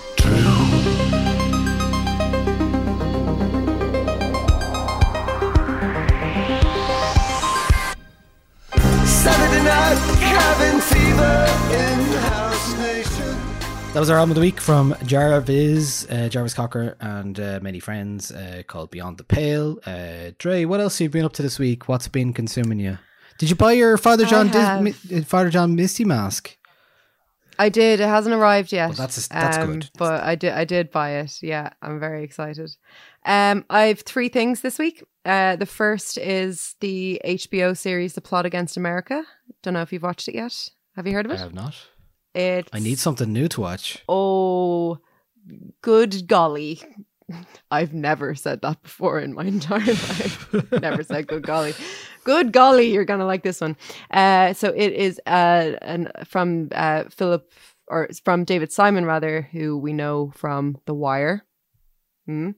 That 13.95 14.01
was 14.01 14.11
our 14.11 14.17
album 14.19 14.33
of 14.33 14.35
the 14.35 14.41
week 14.41 14.59
from 14.61 14.97
Jarvis, 15.07 16.11
uh, 16.11 16.29
Jarvis 16.29 16.53
Cocker, 16.53 16.97
and 16.99 17.39
uh, 17.39 17.61
many 17.63 17.79
friends 17.79 18.33
uh, 18.33 18.65
called 18.67 18.91
Beyond 18.91 19.19
the 19.19 19.23
Pale. 19.25 19.79
Uh, 19.87 20.33
Dre, 20.37 20.65
what 20.65 20.81
else 20.81 20.99
have 20.99 21.05
you 21.05 21.11
been 21.11 21.25
up 21.25 21.33
to 21.35 21.43
this 21.43 21.61
week? 21.61 21.89
What's 21.89 22.09
been 22.09 22.33
consuming 22.33 22.81
you? 22.81 22.99
Did 23.39 23.51
you 23.51 23.55
buy 23.55 23.71
your 23.71 23.97
Father 23.97 24.25
John 24.27 24.49
Dis- 24.49 24.81
Mi- 25.13 25.21
Father 25.23 25.49
John 25.49 25.77
Misty 25.77 26.05
mask? 26.05 26.57
I 27.57 27.69
did. 27.69 28.01
It 28.01 28.09
hasn't 28.09 28.35
arrived 28.35 28.73
yet. 28.73 28.89
Well, 28.89 28.97
that's- 28.97 29.29
that's 29.29 29.59
um, 29.59 29.75
good. 29.75 29.91
But 29.97 30.25
I 30.25 30.35
did. 30.35 30.55
I 30.55 30.65
did 30.65 30.91
buy 30.91 31.19
it. 31.19 31.39
Yeah, 31.41 31.71
I'm 31.81 32.01
very 32.01 32.25
excited. 32.25 32.73
Um, 33.25 33.65
I 33.71 33.83
have 33.83 34.01
three 34.01 34.29
things 34.29 34.61
this 34.61 34.77
week. 34.77 35.05
Uh, 35.25 35.57
the 35.57 35.67
first 35.67 36.19
is 36.19 36.75
the 36.81 37.21
HBO 37.25 37.77
series 37.77 38.15
The 38.15 38.21
Plot 38.21 38.45
Against 38.47 38.77
America. 38.77 39.25
Don't 39.63 39.75
know 39.75 39.83
if 39.83 39.93
you've 39.93 40.03
watched 40.03 40.29
it 40.29 40.35
yet. 40.35 40.69
Have 40.97 41.07
you 41.07 41.13
heard 41.15 41.25
of 41.27 41.33
it? 41.33 41.39
I 41.39 41.43
have 41.43 41.55
not. 41.55 41.75
It's 42.35 42.69
I 42.73 42.79
need 42.81 42.99
something 42.99 43.33
new 43.33 43.49
to 43.49 43.61
watch. 43.61 44.03
Oh, 44.09 44.99
good 45.81 46.27
golly. 46.27 46.81
I've 47.71 47.95
never 47.95 48.35
said 48.35 48.61
that 48.63 48.83
before 48.83 49.19
in 49.19 49.33
my 49.35 49.45
entire 49.47 49.81
life. 49.81 50.55
never 50.73 51.03
said 51.03 51.27
good 51.27 51.47
golly. 51.47 51.75
Good 52.25 52.53
golly, 52.53 52.91
you're 52.93 53.05
gonna 53.05 53.27
like 53.27 53.43
this 53.43 53.61
one. 53.61 53.77
Uh, 54.11 54.53
so 54.53 54.69
it 54.77 54.93
is 54.93 55.21
uh, 55.27 55.73
an, 55.81 56.11
from 56.27 56.69
uh, 56.75 57.05
Philip 57.11 57.51
or 57.89 58.09
from 58.25 58.45
David 58.45 58.73
Simon 58.73 59.05
rather, 59.05 59.43
who 59.53 59.79
we 59.79 59.93
know 59.93 60.33
from 60.35 60.77
The 60.87 60.95
Wire. 60.95 61.45
Hmm. 62.27 62.51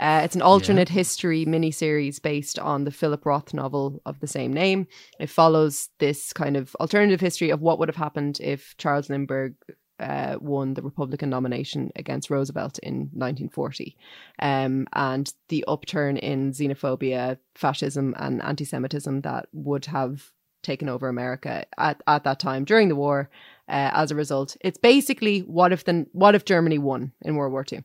Uh, 0.00 0.22
it's 0.24 0.34
an 0.34 0.40
alternate 0.40 0.88
history 0.88 1.44
miniseries 1.44 2.20
based 2.20 2.58
on 2.58 2.84
the 2.84 2.90
Philip 2.90 3.26
Roth 3.26 3.52
novel 3.52 4.00
of 4.06 4.18
the 4.20 4.26
same 4.26 4.50
name. 4.50 4.86
It 5.20 5.28
follows 5.28 5.90
this 5.98 6.32
kind 6.32 6.56
of 6.56 6.74
alternative 6.80 7.20
history 7.20 7.50
of 7.50 7.60
what 7.60 7.78
would 7.78 7.88
have 7.88 7.96
happened 7.96 8.40
if 8.40 8.74
Charles 8.78 9.10
Lindbergh 9.10 9.54
uh, 10.00 10.38
won 10.40 10.72
the 10.72 10.80
Republican 10.80 11.28
nomination 11.28 11.90
against 11.96 12.30
Roosevelt 12.30 12.78
in 12.78 13.10
1940, 13.12 13.94
um, 14.40 14.86
and 14.94 15.32
the 15.50 15.64
upturn 15.68 16.16
in 16.16 16.52
xenophobia, 16.52 17.36
fascism, 17.54 18.14
and 18.18 18.42
anti-Semitism 18.42 19.20
that 19.20 19.48
would 19.52 19.84
have 19.84 20.32
taken 20.62 20.88
over 20.88 21.08
America 21.08 21.66
at, 21.78 22.02
at 22.06 22.24
that 22.24 22.40
time 22.40 22.64
during 22.64 22.88
the 22.88 22.96
war. 22.96 23.30
Uh, 23.70 23.90
as 23.94 24.10
a 24.10 24.16
result, 24.16 24.56
it's 24.62 24.78
basically 24.78 25.40
what 25.40 25.72
if 25.72 25.84
the 25.84 26.04
what 26.10 26.34
if 26.34 26.44
Germany 26.44 26.78
won 26.78 27.12
in 27.22 27.36
World 27.36 27.52
War 27.52 27.64
II, 27.70 27.84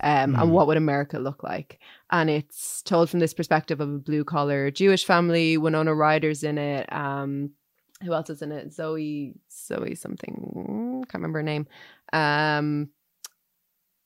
um, 0.00 0.34
and 0.34 0.50
what 0.50 0.66
would 0.66 0.78
America 0.78 1.18
look 1.18 1.42
like? 1.42 1.78
And 2.10 2.30
it's 2.30 2.80
told 2.82 3.10
from 3.10 3.20
this 3.20 3.34
perspective 3.34 3.80
of 3.80 3.88
a 3.88 3.98
blue 3.98 4.24
collar 4.24 4.70
Jewish 4.70 5.04
family. 5.04 5.58
Winona 5.58 5.94
Ryder's 5.94 6.42
in 6.42 6.56
it. 6.56 6.90
Um, 6.90 7.50
who 8.02 8.14
else 8.14 8.30
is 8.30 8.40
in 8.40 8.50
it? 8.50 8.72
Zoe, 8.72 9.34
Zoe 9.52 9.94
something. 9.94 11.04
Can't 11.08 11.14
remember 11.14 11.40
her 11.40 11.42
name. 11.42 11.66
Um, 12.12 12.88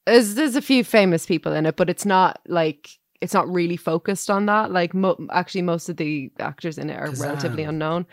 there's 0.07 0.35
there's 0.35 0.57
a 0.57 0.63
few 0.63 0.83
famous 0.83 1.27
people 1.27 1.53
in 1.53 1.67
it, 1.67 1.77
but 1.77 1.89
it's 1.89 2.05
not 2.05 2.41
like 2.47 2.99
it's 3.21 3.35
not 3.35 3.49
really 3.49 3.77
focused 3.77 4.31
on 4.31 4.47
that. 4.47 4.73
Like 4.73 4.95
mo- 4.95 5.29
actually, 5.31 5.63
most 5.63 5.89
of 5.89 5.97
the 5.97 6.31
actors 6.39 6.79
in 6.79 6.91
it 6.91 6.99
are 6.99 7.11
relatively 7.11 7.63
unknown. 7.65 8.07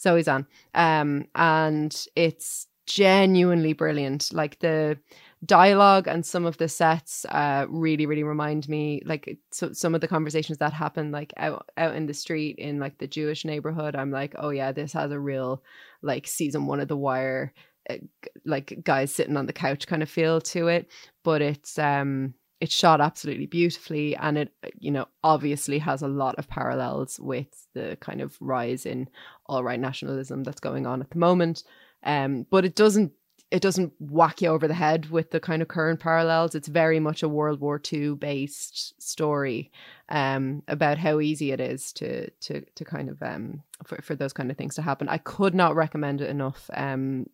Zoe's 0.00 0.28
on, 0.28 0.46
um, 0.74 1.26
and 1.34 2.06
it's 2.16 2.66
genuinely 2.86 3.72
brilliant. 3.72 4.32
Like 4.32 4.58
the 4.60 4.98
dialogue 5.46 6.06
and 6.06 6.26
some 6.26 6.44
of 6.44 6.58
the 6.58 6.68
sets 6.68 7.24
uh 7.30 7.64
really 7.70 8.04
really 8.04 8.22
remind 8.22 8.68
me 8.68 9.00
like 9.06 9.38
so 9.50 9.72
some 9.72 9.94
of 9.94 10.02
the 10.02 10.08
conversations 10.08 10.58
that 10.58 10.70
happen 10.72 11.10
like 11.10 11.32
out 11.38 11.66
out 11.78 11.94
in 11.94 12.04
the 12.04 12.12
street 12.12 12.56
in 12.58 12.78
like 12.78 12.98
the 12.98 13.06
Jewish 13.06 13.46
neighborhood 13.46 13.96
I'm 13.96 14.10
like 14.10 14.34
oh 14.36 14.50
yeah 14.50 14.70
this 14.72 14.92
has 14.92 15.10
a 15.10 15.18
real 15.18 15.62
like 16.02 16.26
season 16.26 16.66
1 16.66 16.80
of 16.80 16.88
the 16.88 16.96
wire 16.96 17.54
uh, 17.88 17.96
like 18.44 18.80
guys 18.84 19.14
sitting 19.14 19.36
on 19.38 19.46
the 19.46 19.52
couch 19.54 19.86
kind 19.86 20.02
of 20.02 20.10
feel 20.10 20.42
to 20.42 20.68
it 20.68 20.90
but 21.24 21.40
it's 21.40 21.78
um 21.78 22.34
it's 22.60 22.74
shot 22.74 23.00
absolutely 23.00 23.46
beautifully 23.46 24.14
and 24.16 24.38
it 24.38 24.52
you 24.78 24.90
know 24.90 25.06
obviously 25.24 25.78
has 25.78 26.02
a 26.02 26.08
lot 26.08 26.34
of 26.36 26.48
parallels 26.48 27.18
with 27.20 27.66
the 27.74 27.96
kind 28.00 28.20
of 28.20 28.36
rise 28.40 28.86
in 28.86 29.08
all 29.46 29.64
right 29.64 29.80
nationalism 29.80 30.42
that's 30.42 30.60
going 30.60 30.86
on 30.86 31.00
at 31.00 31.10
the 31.10 31.18
moment 31.18 31.62
um 32.04 32.46
but 32.50 32.64
it 32.64 32.74
doesn't 32.74 33.12
it 33.50 33.62
doesn't 33.62 33.92
whack 33.98 34.42
you 34.42 34.48
over 34.48 34.68
the 34.68 34.74
head 34.74 35.10
with 35.10 35.30
the 35.32 35.40
kind 35.40 35.60
of 35.60 35.68
current 35.68 35.98
parallels. 35.98 36.54
It's 36.54 36.68
very 36.68 37.00
much 37.00 37.22
a 37.22 37.28
World 37.28 37.60
War 37.60 37.80
II 37.92 38.14
based 38.14 39.00
story 39.02 39.72
um, 40.08 40.62
about 40.68 40.98
how 40.98 41.20
easy 41.20 41.50
it 41.50 41.60
is 41.60 41.92
to 41.94 42.30
to 42.30 42.60
to 42.60 42.84
kind 42.84 43.08
of 43.08 43.20
um, 43.22 43.62
for 43.84 44.00
for 44.02 44.14
those 44.14 44.32
kind 44.32 44.50
of 44.50 44.56
things 44.56 44.76
to 44.76 44.82
happen. 44.82 45.08
I 45.08 45.18
could 45.18 45.54
not 45.54 45.74
recommend 45.74 46.20
it 46.20 46.30
enough. 46.30 46.70
Um, 46.74 47.26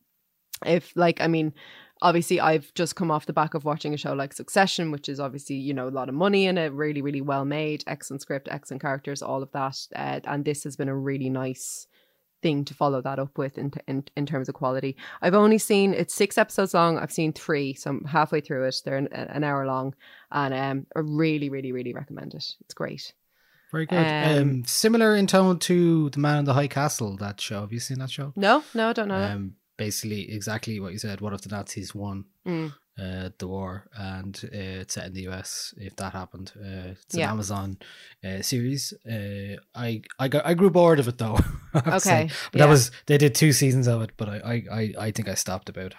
if 0.64 0.92
like 0.96 1.20
I 1.20 1.26
mean, 1.26 1.52
obviously 2.02 2.40
I've 2.40 2.72
just 2.74 2.96
come 2.96 3.10
off 3.10 3.26
the 3.26 3.32
back 3.32 3.54
of 3.54 3.64
watching 3.64 3.94
a 3.94 3.96
show 3.96 4.12
like 4.12 4.32
Succession, 4.32 4.90
which 4.90 5.08
is 5.08 5.20
obviously 5.20 5.56
you 5.56 5.74
know 5.74 5.88
a 5.88 5.90
lot 5.90 6.08
of 6.08 6.14
money 6.14 6.46
in 6.46 6.58
it, 6.58 6.72
really 6.72 7.02
really 7.02 7.20
well 7.20 7.44
made, 7.44 7.84
excellent 7.86 8.22
script, 8.22 8.48
excellent 8.50 8.82
characters, 8.82 9.22
all 9.22 9.42
of 9.42 9.52
that, 9.52 9.78
uh, 9.96 10.20
and 10.24 10.44
this 10.44 10.64
has 10.64 10.76
been 10.76 10.88
a 10.88 10.96
really 10.96 11.30
nice 11.30 11.86
thing 12.42 12.66
to 12.66 12.74
follow 12.74 13.00
that 13.00 13.18
up 13.18 13.38
with 13.38 13.56
in, 13.56 13.72
in 13.88 14.04
in 14.14 14.26
terms 14.26 14.48
of 14.48 14.54
quality. 14.54 14.94
I've 15.22 15.34
only 15.34 15.58
seen 15.58 15.94
it's 15.94 16.14
six 16.14 16.36
episodes 16.36 16.74
long. 16.74 16.98
I've 16.98 17.10
seen 17.12 17.32
three, 17.32 17.72
so 17.72 17.90
I'm 17.90 18.04
halfway 18.04 18.40
through 18.42 18.64
it. 18.64 18.76
They're 18.84 18.98
an, 18.98 19.08
an 19.12 19.42
hour 19.42 19.66
long, 19.66 19.94
and 20.30 20.52
um, 20.52 20.86
I 20.94 21.00
really, 21.00 21.48
really, 21.48 21.72
really 21.72 21.94
recommend 21.94 22.34
it. 22.34 22.44
It's 22.60 22.74
great. 22.74 23.14
Very 23.72 23.86
good. 23.86 23.96
Um, 23.96 24.38
Um, 24.38 24.64
similar 24.64 25.16
in 25.16 25.26
tone 25.26 25.58
to 25.60 26.10
The 26.10 26.18
Man 26.20 26.38
in 26.38 26.44
the 26.44 26.54
High 26.54 26.68
Castle, 26.68 27.16
that 27.16 27.40
show. 27.40 27.62
Have 27.62 27.72
you 27.72 27.80
seen 27.80 27.98
that 27.98 28.10
show? 28.10 28.32
No, 28.36 28.62
no, 28.74 28.90
I 28.90 28.92
don't 28.92 29.08
know. 29.08 29.50
Basically, 29.76 30.32
exactly 30.32 30.80
what 30.80 30.92
you 30.92 30.98
said. 30.98 31.20
What 31.20 31.32
if 31.32 31.42
the 31.42 31.54
Nazis 31.56 31.94
won 31.94 32.24
Mm. 32.46 32.72
uh, 32.98 33.28
the 33.38 33.46
war 33.48 33.88
and 33.96 34.40
uh, 34.44 34.48
it's 34.82 34.94
set 34.94 35.06
in 35.06 35.12
the 35.14 35.28
US? 35.28 35.74
If 35.76 35.96
that 35.96 36.12
happened, 36.12 36.52
uh, 36.56 36.92
it's 36.92 37.14
an 37.14 37.20
Yeah. 37.20 37.30
Amazon 37.32 37.78
uh, 38.24 38.42
series. 38.42 38.92
Uh, 39.04 39.56
I 39.74 40.02
I 40.18 40.28
got 40.28 40.46
I 40.46 40.54
grew 40.54 40.70
bored 40.70 40.98
of 41.00 41.08
it 41.08 41.18
though. 41.18 41.38
I 41.74 41.80
have 41.90 41.94
to 41.94 42.00
say. 42.00 42.22
Okay, 42.24 42.34
but 42.52 42.58
yeah. 42.58 42.66
that 42.66 42.70
was 42.70 42.90
they 43.06 43.18
did 43.18 43.34
two 43.34 43.52
seasons 43.52 43.86
of 43.86 44.02
it, 44.02 44.10
but 44.16 44.28
I 44.28 44.36
I 44.54 44.62
I, 44.80 44.94
I 45.06 45.10
think 45.12 45.28
I 45.28 45.34
stopped 45.34 45.68
about 45.68 45.94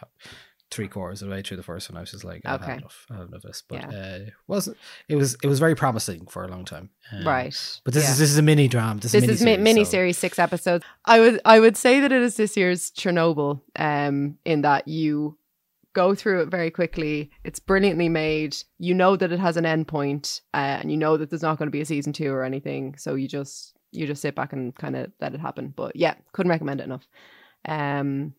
three 0.70 0.88
quarters 0.88 1.22
of 1.22 1.30
the 1.30 1.34
way 1.36 1.42
through 1.42 1.58
the 1.58 1.64
first 1.64 1.90
one. 1.90 1.98
I 1.98 2.02
was 2.02 2.12
just 2.12 2.24
like, 2.26 2.42
I've 2.46 2.62
Okay. 2.62 2.72
had 2.72 2.80
enough. 2.80 3.06
I've 3.10 3.18
had 3.18 3.28
enough 3.30 3.36
of 3.38 3.42
this. 3.44 3.64
But 3.68 3.82
Yeah. 3.82 3.90
uh, 4.28 4.30
wasn't 4.48 4.78
it 5.08 5.16
was 5.16 5.36
it 5.44 5.48
was 5.48 5.60
very 5.60 5.76
promising 5.76 6.26
for 6.28 6.44
a 6.44 6.48
long 6.48 6.66
time. 6.66 6.90
Um, 7.12 7.26
right. 7.26 7.80
But 7.86 7.94
this 7.94 8.04
yeah. 8.04 8.12
is 8.12 8.18
this 8.20 8.30
is 8.32 8.38
a 8.38 8.42
mini 8.42 8.68
drama. 8.68 9.00
This, 9.00 9.14
this 9.14 9.24
is 9.24 9.30
is 9.30 9.42
mi- 9.44 9.58
mini 9.58 9.86
series 9.86 10.18
six 10.18 10.38
episodes 10.40 10.84
i 11.06 11.20
would 11.20 11.40
i 11.46 11.60
would 11.60 11.78
say 11.78 12.00
that 12.00 12.12
it 12.12 12.22
is 12.22 12.36
this 12.38 12.58
year's 12.58 12.92
chernobyl 12.92 13.62
um 13.78 14.38
in 14.46 14.62
that 14.62 14.88
you 14.88 15.38
go 15.94 16.14
through 16.16 16.42
it 16.42 16.50
very 16.50 16.70
quickly 16.70 17.32
it's 17.44 17.60
brilliantly 17.60 18.10
made 18.10 18.56
you 18.78 18.94
know 18.94 19.16
that 19.16 19.32
it 19.32 19.40
has 19.40 19.58
an 19.58 19.66
end 19.66 19.88
point 19.88 20.42
uh, 20.54 20.58
and 20.82 20.92
you 20.92 20.98
know 20.98 21.18
that 21.18 21.30
there's 21.30 21.42
not 21.42 21.58
going 21.58 21.68
to 21.68 21.72
be 21.72 21.82
a 21.82 21.86
season 21.86 22.12
two 22.14 22.32
or 22.32 22.44
anything 22.44 22.96
so 22.98 23.16
you 23.16 23.28
just 23.28 23.76
you 23.92 24.06
just 24.06 24.22
sit 24.22 24.36
back 24.36 24.54
and 24.54 24.76
kind 24.76 24.96
of 24.96 25.12
let 25.22 25.34
it 25.34 25.40
happen 25.40 25.74
but 25.76 25.96
yeah 25.96 26.14
couldn't 26.34 26.50
recommend 26.52 26.80
it 26.82 26.84
enough 26.86 27.08
um 27.68 28.34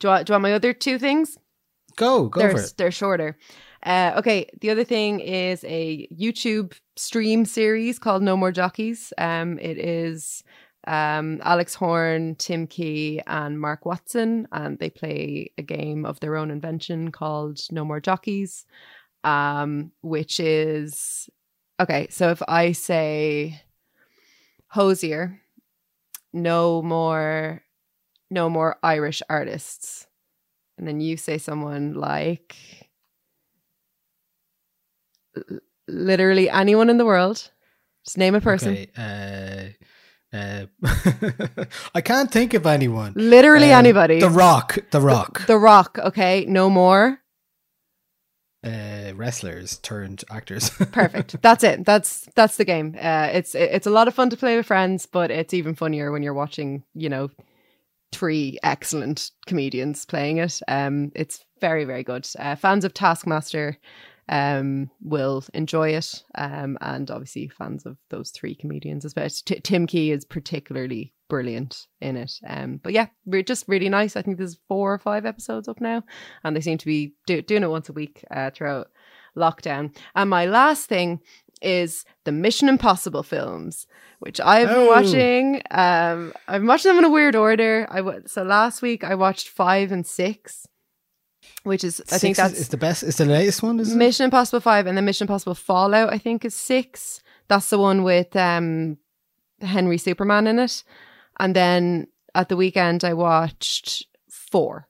do 0.00 0.08
I, 0.10 0.22
do 0.22 0.32
I 0.32 0.36
want 0.36 0.42
my 0.42 0.52
other 0.52 0.72
two 0.72 0.98
things 0.98 1.38
Go 1.96 2.28
go 2.28 2.40
they're, 2.40 2.50
for 2.50 2.60
it. 2.60 2.74
They're 2.76 2.90
shorter. 2.90 3.38
Uh, 3.84 4.12
okay, 4.16 4.48
the 4.60 4.70
other 4.70 4.84
thing 4.84 5.20
is 5.20 5.64
a 5.64 6.06
YouTube 6.08 6.72
stream 6.96 7.44
series 7.44 7.98
called 7.98 8.22
No 8.22 8.36
More 8.36 8.52
Jockeys. 8.52 9.12
Um, 9.18 9.58
it 9.58 9.76
is 9.76 10.44
um, 10.86 11.40
Alex 11.42 11.74
Horne, 11.74 12.36
Tim 12.36 12.66
Key, 12.66 13.20
and 13.26 13.60
Mark 13.60 13.84
Watson, 13.84 14.46
and 14.52 14.78
they 14.78 14.90
play 14.90 15.50
a 15.58 15.62
game 15.62 16.04
of 16.04 16.20
their 16.20 16.36
own 16.36 16.50
invention 16.50 17.10
called 17.10 17.60
No 17.70 17.84
More 17.84 18.00
Jockeys, 18.00 18.66
um, 19.24 19.90
which 20.02 20.38
is 20.38 21.28
okay. 21.80 22.06
So 22.10 22.30
if 22.30 22.42
I 22.46 22.72
say 22.72 23.62
Hozier, 24.68 25.40
no 26.32 26.82
more 26.82 27.62
no 28.30 28.48
more 28.48 28.78
Irish 28.82 29.22
artists. 29.28 30.06
And 30.78 30.86
then 30.88 31.00
you 31.00 31.16
say 31.16 31.38
someone 31.38 31.94
like 31.94 32.56
literally 35.88 36.50
anyone 36.50 36.90
in 36.90 36.98
the 36.98 37.04
world. 37.06 37.50
Just 38.04 38.18
name 38.18 38.34
a 38.34 38.40
person. 38.40 38.72
Okay, 38.72 39.76
uh, 40.32 40.36
uh, 40.36 40.66
I 41.94 42.00
can't 42.00 42.30
think 42.30 42.54
of 42.54 42.66
anyone. 42.66 43.12
Literally 43.14 43.72
Um, 43.72 43.78
anybody. 43.78 44.18
The 44.20 44.28
Rock. 44.30 44.78
The 44.90 45.00
Rock. 45.00 45.46
The 45.46 45.58
Rock, 45.58 45.98
okay? 45.98 46.44
No 46.46 46.68
more. 46.68 47.18
uh, 48.64 49.12
wrestlers 49.16 49.78
turned 49.78 50.22
actors. 50.30 50.70
Perfect. 50.92 51.40
That's 51.42 51.64
it. 51.64 51.84
That's 51.84 52.28
that's 52.36 52.56
the 52.56 52.64
game. 52.64 52.94
Uh, 53.00 53.28
it's 53.32 53.54
it's 53.56 53.86
a 53.86 53.90
lot 53.90 54.06
of 54.08 54.14
fun 54.14 54.30
to 54.30 54.36
play 54.36 54.56
with 54.56 54.66
friends, 54.66 55.04
but 55.06 55.30
it's 55.32 55.52
even 55.52 55.74
funnier 55.74 56.10
when 56.12 56.22
you're 56.22 56.32
watching, 56.34 56.84
you 56.94 57.08
know, 57.08 57.30
three 58.12 58.58
excellent 58.62 59.30
comedians 59.46 60.04
playing 60.04 60.38
it. 60.38 60.60
Um, 60.68 61.10
it's 61.14 61.44
very 61.60 61.84
very 61.84 62.02
good. 62.04 62.28
Uh, 62.38 62.54
fans 62.54 62.84
of 62.84 62.94
Taskmaster 62.94 63.78
um 64.28 64.88
will 65.00 65.44
enjoy 65.52 65.90
it. 65.90 66.22
Um 66.36 66.78
and 66.80 67.10
obviously 67.10 67.48
fans 67.48 67.84
of 67.84 67.96
those 68.10 68.30
three 68.30 68.54
comedians 68.54 69.04
especially 69.04 69.42
T- 69.44 69.60
tim 69.60 69.86
key 69.86 70.12
is 70.12 70.24
particularly 70.24 71.12
brilliant 71.28 71.86
in 72.00 72.16
it. 72.16 72.32
Um 72.46 72.78
but 72.82 72.92
yeah 72.92 73.06
we're 73.26 73.42
just 73.42 73.66
really 73.66 73.88
nice. 73.88 74.14
I 74.14 74.22
think 74.22 74.38
there's 74.38 74.60
four 74.68 74.94
or 74.94 74.98
five 74.98 75.26
episodes 75.26 75.66
up 75.66 75.80
now 75.80 76.04
and 76.44 76.54
they 76.54 76.60
seem 76.60 76.78
to 76.78 76.86
be 76.86 77.14
do- 77.26 77.42
doing 77.42 77.64
it 77.64 77.70
once 77.70 77.88
a 77.88 77.92
week 77.92 78.24
uh, 78.30 78.50
throughout 78.50 78.88
lockdown. 79.36 79.94
And 80.14 80.30
my 80.30 80.46
last 80.46 80.86
thing 80.86 81.20
is 81.62 82.04
the 82.24 82.32
mission 82.32 82.68
impossible 82.68 83.22
films 83.22 83.86
which 84.20 84.40
i've 84.40 84.68
been 84.68 84.76
Oh. 84.78 84.86
watching 84.88 85.62
um 85.70 86.32
i'm 86.48 86.66
watching 86.66 86.90
them 86.90 86.98
in 86.98 87.04
a 87.04 87.10
weird 87.10 87.34
order 87.36 87.86
i 87.90 87.96
w- 87.96 88.22
so 88.26 88.42
last 88.42 88.82
week 88.82 89.04
i 89.04 89.14
watched 89.14 89.48
five 89.48 89.90
and 89.92 90.06
six 90.06 90.66
which 91.64 91.84
is 91.84 92.00
i 92.12 92.18
think 92.18 92.36
Six 92.36 92.38
is- 92.38 92.52
that's 92.52 92.60
is 92.60 92.68
the 92.68 92.76
best. 92.76 93.02
It's 93.02 93.18
the 93.18 93.24
latest 93.24 93.62
one, 93.62 93.78
is 93.80 93.92
it? 93.92 93.96
Mission 93.96 94.24
Impossible 94.24 94.60
5 94.60 94.86
and 94.86 94.96
then 94.96 95.04
Mission 95.04 95.24
Impossible 95.26 95.54
Fallout, 95.54 96.12
I 96.12 96.18
think, 96.18 96.44
is 96.44 96.54
six. 96.54 97.20
That's 97.48 97.68
the 97.70 97.78
one 97.78 98.02
with 98.04 98.34
um, 98.36 98.98
Henry 99.60 99.98
Superman 99.98 100.46
in 100.48 100.58
it. 100.58 100.82
And 101.38 101.54
then 101.54 102.08
at 102.34 102.48
the 102.48 102.56
weekend, 102.56 103.04
I 103.04 103.14
watched 103.14 104.06
four. 104.28 104.88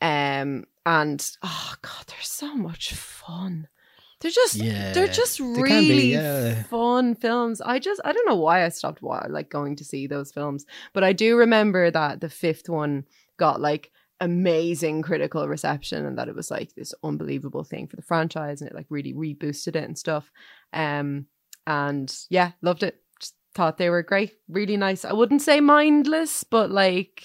Um, 0.00 0.64
and 0.86 1.30
oh, 1.42 1.74
God, 1.82 2.04
they're 2.06 2.16
so 2.22 2.54
much 2.54 2.92
fun. 2.94 3.68
They're 4.20 4.30
just, 4.30 4.56
Yeah, 4.56 4.92
they're 4.92 5.06
just 5.06 5.38
they 5.38 5.44
be, 5.44 5.62
really 5.62 6.12
yeah. 6.12 6.62
fun 6.64 7.14
films. 7.14 7.60
I 7.60 7.78
just, 7.78 8.00
I 8.04 8.12
don't 8.12 8.28
know 8.28 8.36
why 8.36 8.64
I 8.64 8.68
stopped 8.68 9.02
like 9.02 9.48
going 9.48 9.76
to 9.76 9.84
see 9.84 10.06
those 10.06 10.32
films, 10.32 10.66
but 10.92 11.04
I 11.04 11.12
do 11.12 11.36
remember 11.36 11.90
that 11.90 12.20
the 12.20 12.28
fifth 12.28 12.68
one 12.68 13.04
got 13.36 13.60
like 13.60 13.92
amazing 14.20 15.02
critical 15.02 15.46
reception 15.46 16.04
and 16.04 16.18
that 16.18 16.28
it 16.28 16.34
was 16.34 16.50
like 16.50 16.74
this 16.74 16.92
unbelievable 17.04 17.62
thing 17.62 17.86
for 17.86 17.96
the 17.96 18.02
franchise 18.02 18.60
and 18.60 18.68
it 18.68 18.74
like 18.74 18.86
really 18.90 19.14
reboosted 19.14 19.76
it 19.76 19.84
and 19.84 19.96
stuff. 19.96 20.30
Um, 20.72 21.26
and 21.66 22.12
yeah, 22.28 22.52
loved 22.60 22.82
it. 22.82 23.00
Just 23.20 23.34
thought 23.54 23.78
they 23.78 23.90
were 23.90 24.02
great, 24.02 24.32
really 24.48 24.76
nice. 24.76 25.04
I 25.04 25.12
wouldn't 25.12 25.42
say 25.42 25.60
mindless, 25.60 26.42
but 26.42 26.70
like 26.70 27.24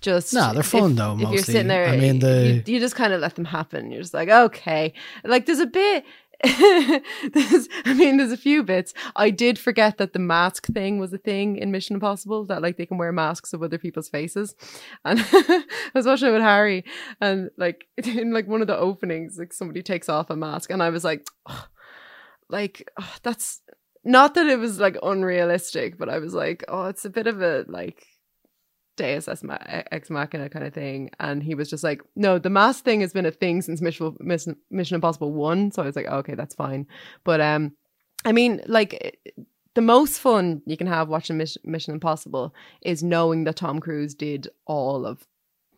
just 0.00 0.32
No, 0.34 0.52
they're 0.52 0.62
fun 0.62 0.92
if- 0.92 0.96
though, 0.98 1.14
If 1.14 1.20
you're 1.20 1.30
mostly. 1.30 1.52
sitting 1.54 1.68
there, 1.68 1.86
I 1.88 1.96
mean, 1.96 2.18
the- 2.20 2.62
you, 2.66 2.74
you 2.74 2.80
just 2.80 2.94
kind 2.96 3.12
of 3.12 3.20
let 3.20 3.34
them 3.34 3.44
happen. 3.46 3.90
You're 3.90 4.02
just 4.02 4.14
like, 4.14 4.28
okay, 4.28 4.92
like 5.24 5.46
there's 5.46 5.58
a 5.60 5.66
bit. 5.66 6.04
there's, 6.44 7.68
I 7.86 7.94
mean, 7.94 8.18
there's 8.18 8.30
a 8.30 8.36
few 8.36 8.62
bits. 8.62 8.92
I 9.16 9.30
did 9.30 9.58
forget 9.58 9.96
that 9.96 10.12
the 10.12 10.18
mask 10.18 10.66
thing 10.66 10.98
was 10.98 11.10
a 11.14 11.18
thing 11.18 11.56
in 11.56 11.70
Mission 11.72 11.94
Impossible. 11.94 12.44
That 12.44 12.60
like 12.60 12.76
they 12.76 12.84
can 12.84 12.98
wear 12.98 13.10
masks 13.10 13.54
of 13.54 13.62
other 13.62 13.78
people's 13.78 14.10
faces, 14.10 14.54
and 15.04 15.18
I 15.32 15.64
was 15.94 16.04
watching 16.06 16.28
it 16.28 16.32
with 16.32 16.42
Harry, 16.42 16.84
and 17.22 17.50
like 17.56 17.86
in 17.96 18.32
like 18.34 18.46
one 18.46 18.60
of 18.60 18.66
the 18.66 18.76
openings, 18.76 19.38
like 19.38 19.54
somebody 19.54 19.82
takes 19.82 20.10
off 20.10 20.28
a 20.28 20.36
mask, 20.36 20.70
and 20.70 20.82
I 20.82 20.90
was 20.90 21.04
like, 21.04 21.26
"Ugh." 21.46 21.68
like 22.48 22.88
ugh, 22.98 23.18
that's 23.22 23.60
not 24.04 24.34
that 24.34 24.46
it 24.46 24.58
was 24.58 24.78
like 24.78 24.96
unrealistic, 25.02 25.96
but 25.98 26.08
I 26.08 26.18
was 26.18 26.34
like, 26.34 26.64
oh, 26.68 26.84
it's 26.86 27.04
a 27.04 27.10
bit 27.10 27.26
of 27.26 27.40
a 27.42 27.64
like 27.66 28.06
Deus 28.96 29.28
ex 29.28 29.42
ma- 29.42 29.58
ex 29.60 30.10
machina 30.10 30.48
kind 30.48 30.64
of 30.66 30.74
thing. 30.74 31.10
And 31.20 31.42
he 31.42 31.54
was 31.54 31.70
just 31.70 31.84
like, 31.84 32.02
no, 32.14 32.38
the 32.38 32.50
mask 32.50 32.84
thing 32.84 33.00
has 33.02 33.12
been 33.12 33.26
a 33.26 33.30
thing 33.30 33.62
since 33.62 33.80
Mission, 33.80 34.16
Mission, 34.20 34.94
Impossible 34.94 35.32
1. 35.32 35.72
So 35.72 35.82
I 35.82 35.86
was 35.86 35.96
like, 35.96 36.06
okay, 36.06 36.34
that's 36.34 36.54
fine. 36.54 36.86
But 37.24 37.40
um, 37.40 37.72
I 38.24 38.32
mean, 38.32 38.62
like, 38.66 39.20
the 39.74 39.82
most 39.82 40.18
fun 40.18 40.62
you 40.66 40.76
can 40.76 40.86
have 40.86 41.08
watching 41.08 41.36
Mission, 41.36 41.62
Mission 41.64 41.94
Impossible 41.94 42.54
is 42.82 43.02
knowing 43.02 43.44
that 43.44 43.56
Tom 43.56 43.78
Cruise 43.78 44.14
did 44.14 44.48
all 44.66 45.06
of 45.06 45.26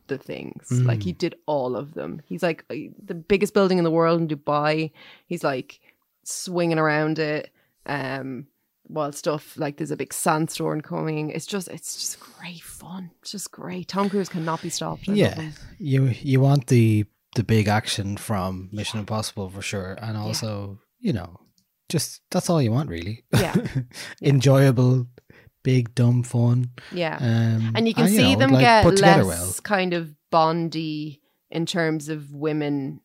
the 0.07 0.19
things. 0.19 0.69
Like, 0.87 1.03
he 1.03 1.13
did 1.13 1.35
all 1.47 1.77
of 1.77 1.95
them. 1.95 2.23
He's 2.25 2.43
like 2.43 2.65
uh, 2.71 2.75
the 3.05 3.15
biggest 3.15 3.53
building 3.55 3.79
in 3.79 3.85
the 3.85 3.91
world 3.91 4.21
in 4.21 4.29
Dubai. 4.29 4.93
He's 5.27 5.45
like 5.45 5.81
swinging 6.25 6.79
around 6.79 7.19
it. 7.19 7.51
Um, 7.87 8.47
while 8.89 9.13
stuff 9.13 9.57
like 9.57 9.77
there's 9.77 9.91
a 9.91 9.97
big 9.97 10.13
sandstorm 10.13 10.81
coming. 10.81 11.31
It's 11.31 11.47
just 11.47 11.69
it's 11.69 11.95
just 11.95 12.21
great 12.21 12.61
fun. 12.61 13.11
It's 13.23 13.31
just 13.31 13.51
great. 13.53 13.89
Tom 13.89 14.11
Cruise 14.11 14.29
cannot 14.29 14.63
be 14.63 14.71
stopped. 14.71 15.09
I 15.09 15.13
yeah, 15.13 15.51
you 15.79 16.07
you 16.21 16.41
want 16.41 16.67
the 16.67 17.05
the 17.37 17.45
big 17.45 17.69
action 17.69 18.17
from 18.17 18.69
Mission 18.73 18.99
Impossible 18.99 19.49
for 19.51 19.63
sure, 19.63 19.97
and 20.01 20.17
also 20.17 20.79
you 20.99 21.13
know 21.13 21.41
just 21.89 22.23
that's 22.31 22.51
all 22.51 22.61
you 22.61 22.73
want 22.73 22.89
really. 22.89 23.25
Yeah. 23.33 23.55
enjoyable, 24.23 25.07
big 25.63 25.95
dumb 25.95 26.23
fun. 26.23 26.71
Yeah. 26.93 27.17
Um, 27.21 27.73
and 27.75 27.89
you 27.89 27.95
can 27.95 28.09
see 28.09 28.35
know, 28.35 28.39
them 28.39 28.53
like, 28.53 28.63
get 28.63 29.01
less 29.01 29.25
well. 29.25 29.55
kind 29.63 29.95
of 29.95 30.15
bondy 30.31 31.21
in 31.51 31.67
terms 31.67 32.09
of 32.09 32.33
women. 32.33 33.01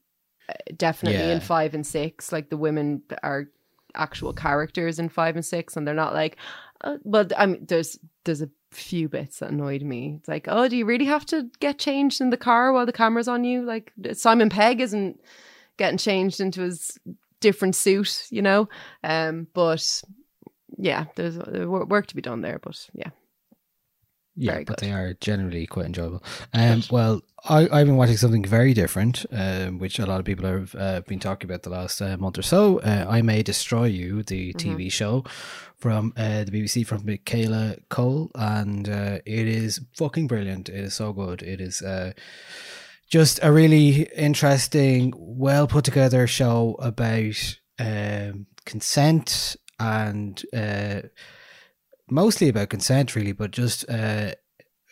uh, 0.50 0.54
Definitely 0.76 1.32
in 1.32 1.40
five 1.40 1.74
and 1.74 1.86
six, 1.86 2.32
like 2.32 2.50
the 2.50 2.58
women 2.58 3.04
are 3.22 3.48
actual 3.96 4.34
characters 4.34 5.00
in 5.00 5.10
five 5.10 5.36
and 5.36 5.46
six, 5.46 5.76
and 5.76 5.88
they're 5.88 5.94
not 5.94 6.14
like. 6.14 6.38
Uh, 6.82 6.98
well, 7.04 7.26
I 7.38 7.46
mean, 7.46 7.66
there's 7.66 7.98
there's 8.26 8.42
a 8.42 8.50
few 8.72 9.08
bits 9.08 9.40
that 9.40 9.52
annoyed 9.52 9.84
me. 9.84 10.16
It's 10.20 10.28
like, 10.28 10.48
oh, 10.50 10.68
do 10.68 10.76
you 10.76 10.86
really 10.86 11.06
have 11.06 11.26
to 11.28 11.50
get 11.60 11.80
changed 11.80 12.20
in 12.20 12.30
the 12.30 12.38
car 12.38 12.74
while 12.74 12.86
the 12.86 12.92
camera's 12.92 13.28
on 13.28 13.44
you? 13.44 13.64
Like 13.64 13.94
Simon 14.14 14.50
Pegg 14.50 14.82
isn't 14.82 15.22
getting 15.78 15.98
changed 15.98 16.40
into 16.40 16.62
his 16.62 16.98
different 17.40 17.76
suit, 17.76 18.28
you 18.30 18.42
know. 18.42 18.68
Um, 19.04 19.48
but 19.54 20.04
yeah, 20.78 21.06
there's 21.16 21.38
work 21.38 22.08
to 22.08 22.16
be 22.16 22.22
done 22.22 22.42
there. 22.42 22.60
But 22.60 22.90
yeah, 22.94 23.10
Yeah, 24.36 24.54
Very 24.54 24.64
but 24.66 24.78
good. 24.78 24.88
they 24.88 24.92
are 24.92 25.14
generally 25.22 25.68
quite 25.68 25.86
enjoyable. 25.86 26.24
Um, 26.54 26.82
well, 26.90 27.22
I, 27.48 27.68
I've 27.72 27.86
been 27.86 27.98
watching 27.98 28.18
something 28.18 28.44
very 28.44 28.74
different, 28.74 29.26
um, 29.32 29.78
which 29.78 30.00
a 30.00 30.06
lot 30.08 30.20
of 30.20 30.26
people 30.26 30.46
have 30.50 30.76
uh, 30.76 31.02
been 31.02 31.20
talking 31.20 31.48
about 31.50 31.62
the 31.64 31.70
last 31.70 32.02
uh, 32.02 32.18
month 32.18 32.40
or 32.40 32.42
so. 32.42 32.80
Uh, 32.80 33.06
I 33.08 33.22
May 33.22 33.44
Destroy 33.44 33.86
You, 33.86 34.24
the 34.24 34.54
Mm-hmm. 34.54 34.76
TV 34.78 34.92
show 34.92 35.24
from 35.78 36.14
uh, 36.18 36.46
the 36.46 36.52
BBC 36.52 36.86
from 36.88 37.06
Michaela 37.06 37.76
Coel, 37.90 38.32
and 38.34 38.90
uh, 38.90 39.20
it 39.26 39.48
is 39.48 39.82
fucking 39.96 40.28
brilliant. 40.28 40.70
It 40.70 40.80
is 40.86 40.94
so 40.96 41.14
good. 41.14 41.44
It 41.44 41.62
is 41.62 41.82
uh, 41.84 42.14
just 43.10 43.40
a 43.44 43.52
really 43.52 44.04
interesting, 44.16 45.14
well 45.16 45.68
put 45.68 45.86
together 45.86 46.26
show 46.26 46.76
about 46.80 47.58
um, 47.78 48.48
consent 48.66 49.56
and 49.80 50.42
uh, 50.54 51.02
mostly 52.10 52.50
about 52.50 52.70
consent, 52.70 53.16
really, 53.16 53.32
but 53.32 53.52
just 53.52 53.90
uh, 53.90 54.34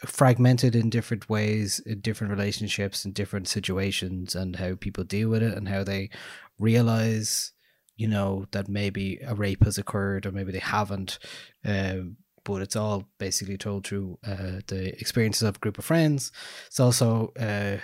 fragmented 0.05 0.75
in 0.75 0.89
different 0.89 1.29
ways, 1.29 1.79
in 1.79 1.99
different 2.01 2.31
relationships, 2.31 3.05
in 3.05 3.11
different 3.11 3.47
situations, 3.47 4.35
and 4.35 4.55
how 4.55 4.75
people 4.75 5.03
deal 5.03 5.29
with 5.29 5.43
it 5.43 5.55
and 5.57 5.67
how 5.67 5.83
they 5.83 6.09
realize, 6.57 7.51
you 7.95 8.07
know, 8.07 8.45
that 8.51 8.67
maybe 8.67 9.19
a 9.25 9.35
rape 9.35 9.63
has 9.63 9.77
occurred 9.77 10.25
or 10.25 10.31
maybe 10.31 10.51
they 10.51 10.59
haven't. 10.59 11.19
Um, 11.65 12.17
but 12.43 12.61
it's 12.61 12.75
all 12.75 13.07
basically 13.19 13.57
told 13.57 13.85
through 13.85 14.17
uh, 14.25 14.61
the 14.67 14.97
experiences 14.99 15.43
of 15.43 15.57
a 15.57 15.59
group 15.59 15.77
of 15.77 15.85
friends. 15.85 16.31
It's 16.67 16.79
also 16.79 17.31
uh, 17.39 17.77